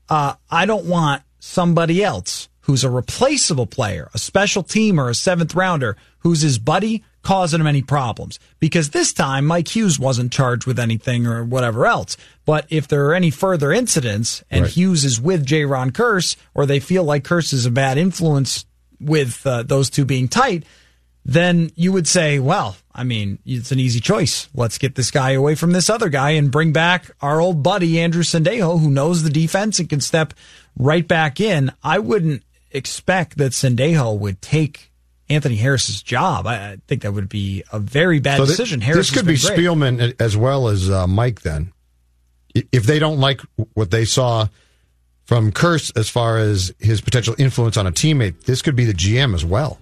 Uh, 0.08 0.34
I 0.50 0.66
don't 0.66 0.86
want 0.86 1.22
somebody 1.38 2.02
else 2.02 2.48
who's 2.62 2.84
a 2.84 2.90
replaceable 2.90 3.66
player, 3.66 4.08
a 4.14 4.18
special 4.18 4.62
team 4.62 4.98
or 5.00 5.10
a 5.10 5.14
seventh 5.14 5.54
rounder 5.54 5.96
who's 6.20 6.40
his 6.40 6.58
buddy 6.58 7.04
causing 7.22 7.60
him 7.60 7.66
any 7.66 7.82
problems. 7.82 8.38
Because 8.58 8.90
this 8.90 9.12
time 9.12 9.46
Mike 9.46 9.74
Hughes 9.74 9.98
wasn't 9.98 10.32
charged 10.32 10.66
with 10.66 10.78
anything 10.78 11.26
or 11.26 11.44
whatever 11.44 11.86
else. 11.86 12.16
But 12.44 12.66
if 12.68 12.88
there 12.88 13.06
are 13.06 13.14
any 13.14 13.30
further 13.30 13.72
incidents 13.72 14.42
and 14.50 14.62
Right. 14.62 14.72
Hughes 14.72 15.04
is 15.04 15.20
with 15.20 15.46
Jayron 15.46 15.92
Kearse 15.92 16.36
or 16.54 16.66
they 16.66 16.80
feel 16.80 17.04
like 17.04 17.24
Kearse 17.24 17.52
is 17.52 17.66
a 17.66 17.70
bad 17.70 17.98
influence 17.98 18.64
with 19.00 19.46
uh, 19.46 19.62
those 19.62 19.90
two 19.90 20.04
being 20.04 20.28
tight, 20.28 20.64
then 21.24 21.70
you 21.76 21.92
would 21.92 22.08
say, 22.08 22.38
well, 22.40 22.76
I 22.94 23.04
mean, 23.04 23.38
it's 23.46 23.72
an 23.72 23.78
easy 23.78 24.00
choice. 24.00 24.48
Let's 24.54 24.78
get 24.78 24.96
this 24.96 25.10
guy 25.10 25.32
away 25.32 25.54
from 25.54 25.72
this 25.72 25.88
other 25.88 26.08
guy 26.08 26.30
and 26.30 26.50
bring 26.50 26.72
back 26.72 27.10
our 27.20 27.40
old 27.40 27.62
buddy, 27.62 28.00
Andrew 28.00 28.22
Sendejo, 28.24 28.80
who 28.80 28.90
knows 28.90 29.22
the 29.22 29.30
defense 29.30 29.78
and 29.78 29.88
can 29.88 30.00
step 30.00 30.34
right 30.76 31.06
back 31.06 31.40
in. 31.40 31.72
I 31.82 32.00
wouldn't 32.00 32.42
expect 32.72 33.38
that 33.38 33.52
Sendejo 33.52 34.18
would 34.18 34.42
take 34.42 34.91
Anthony 35.34 35.56
Harris's 35.56 36.02
job. 36.02 36.46
I, 36.46 36.54
I 36.54 36.76
think 36.86 37.02
that 37.02 37.12
would 37.12 37.28
be 37.28 37.64
a 37.72 37.78
very 37.78 38.20
bad 38.20 38.38
So 38.38 38.46
decision. 38.46 38.80
Harris 38.80 39.10
this 39.10 39.16
could 39.16 39.26
be 39.26 39.38
great. 39.38 39.58
Spielman 39.58 40.14
as 40.20 40.36
well 40.36 40.68
as 40.68 40.90
uh, 40.90 41.06
Mike. 41.06 41.42
Then, 41.42 41.72
if 42.54 42.84
they 42.84 42.98
don't 42.98 43.18
like 43.18 43.40
what 43.74 43.90
they 43.90 44.04
saw 44.04 44.48
from 45.24 45.52
Kearse 45.52 45.96
as 45.96 46.08
far 46.08 46.38
as 46.38 46.74
his 46.78 47.00
potential 47.00 47.34
influence 47.38 47.76
on 47.76 47.86
a 47.86 47.92
teammate, 47.92 48.44
this 48.44 48.62
could 48.62 48.76
be 48.76 48.84
the 48.84 48.92
GM 48.92 49.34
as 49.34 49.44
well, 49.44 49.78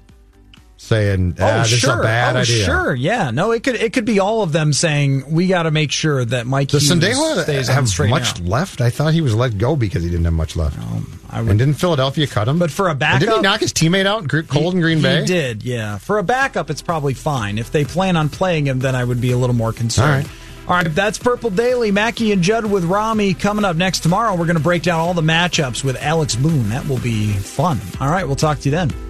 saying, 0.80 1.36
ah, 1.38 1.62
"This 1.62 1.72
is 1.72 1.84
a 1.84 1.96
bad 1.98 2.36
oh, 2.36 2.40
idea." 2.40 2.64
Sure, 2.64 2.94
yeah. 2.94 3.30
No, 3.30 3.52
it 3.52 3.62
could 3.62 3.76
it 3.76 3.92
could 3.92 4.04
be 4.04 4.18
all 4.18 4.42
of 4.42 4.52
them 4.52 4.72
saying 4.72 5.30
we 5.30 5.46
got 5.46 5.64
to 5.64 5.70
make 5.70 5.92
sure 5.92 6.24
that 6.24 6.46
Mike 6.46 6.68
Does 6.68 6.90
Sendejo 6.90 7.42
stays 7.42 7.68
have 7.68 7.88
much 8.08 8.40
left? 8.40 8.80
I 8.80 8.90
thought 8.90 9.12
he 9.12 9.20
was 9.20 9.34
let 9.34 9.58
go 9.58 9.76
because 9.76 10.02
he 10.02 10.10
didn't 10.10 10.24
have 10.24 10.34
much 10.34 10.56
left. 10.56 10.78
I 11.30 11.42
would- 11.42 11.50
and 11.50 11.58
didn't 11.58 11.74
Philadelphia 11.74 12.26
cut 12.26 12.48
him? 12.48 12.58
But 12.58 12.70
for 12.70 12.88
a 12.88 12.92
And 12.92 13.20
didn't 13.20 13.36
he 13.36 13.40
knock 13.42 13.60
his 13.60 13.72
teammate 13.72 14.06
out, 14.06 14.28
Cold 14.48 14.74
in 14.74 14.80
Green 14.80 14.98
he, 14.98 15.02
Bay? 15.02 15.20
He 15.20 15.26
did, 15.26 15.62
yeah. 15.62 15.98
For 15.98 16.18
a 16.18 16.22
backup, 16.22 16.70
it's 16.70 16.82
probably 16.82 17.14
fine. 17.14 17.58
If 17.58 17.70
they 17.70 17.84
plan 17.84 18.16
on 18.16 18.28
playing 18.28 18.66
him, 18.66 18.80
then 18.80 18.96
I 18.96 19.04
would 19.04 19.20
be 19.20 19.30
a 19.32 19.36
little 19.36 19.54
more 19.54 19.72
concerned. 19.72 20.10
All 20.10 20.16
right. 20.16 20.26
All 20.68 20.76
right, 20.76 20.94
that's 20.94 21.18
Purple 21.18 21.50
Daily. 21.50 21.90
Mackey 21.90 22.30
and 22.32 22.42
Judd 22.42 22.64
with 22.64 22.84
Rami 22.84 23.34
coming 23.34 23.64
up 23.64 23.76
next 23.76 24.00
tomorrow. 24.00 24.34
We're 24.36 24.46
going 24.46 24.56
to 24.56 24.62
break 24.62 24.82
down 24.82 25.00
all 25.00 25.14
the 25.14 25.22
matchups 25.22 25.82
with 25.82 26.00
Alex 26.00 26.36
Boone. 26.36 26.68
That 26.68 26.86
will 26.88 27.00
be 27.00 27.32
fun. 27.32 27.80
All 28.00 28.08
right, 28.08 28.24
we'll 28.24 28.36
talk 28.36 28.60
to 28.60 28.64
you 28.66 28.70
then. 28.70 29.09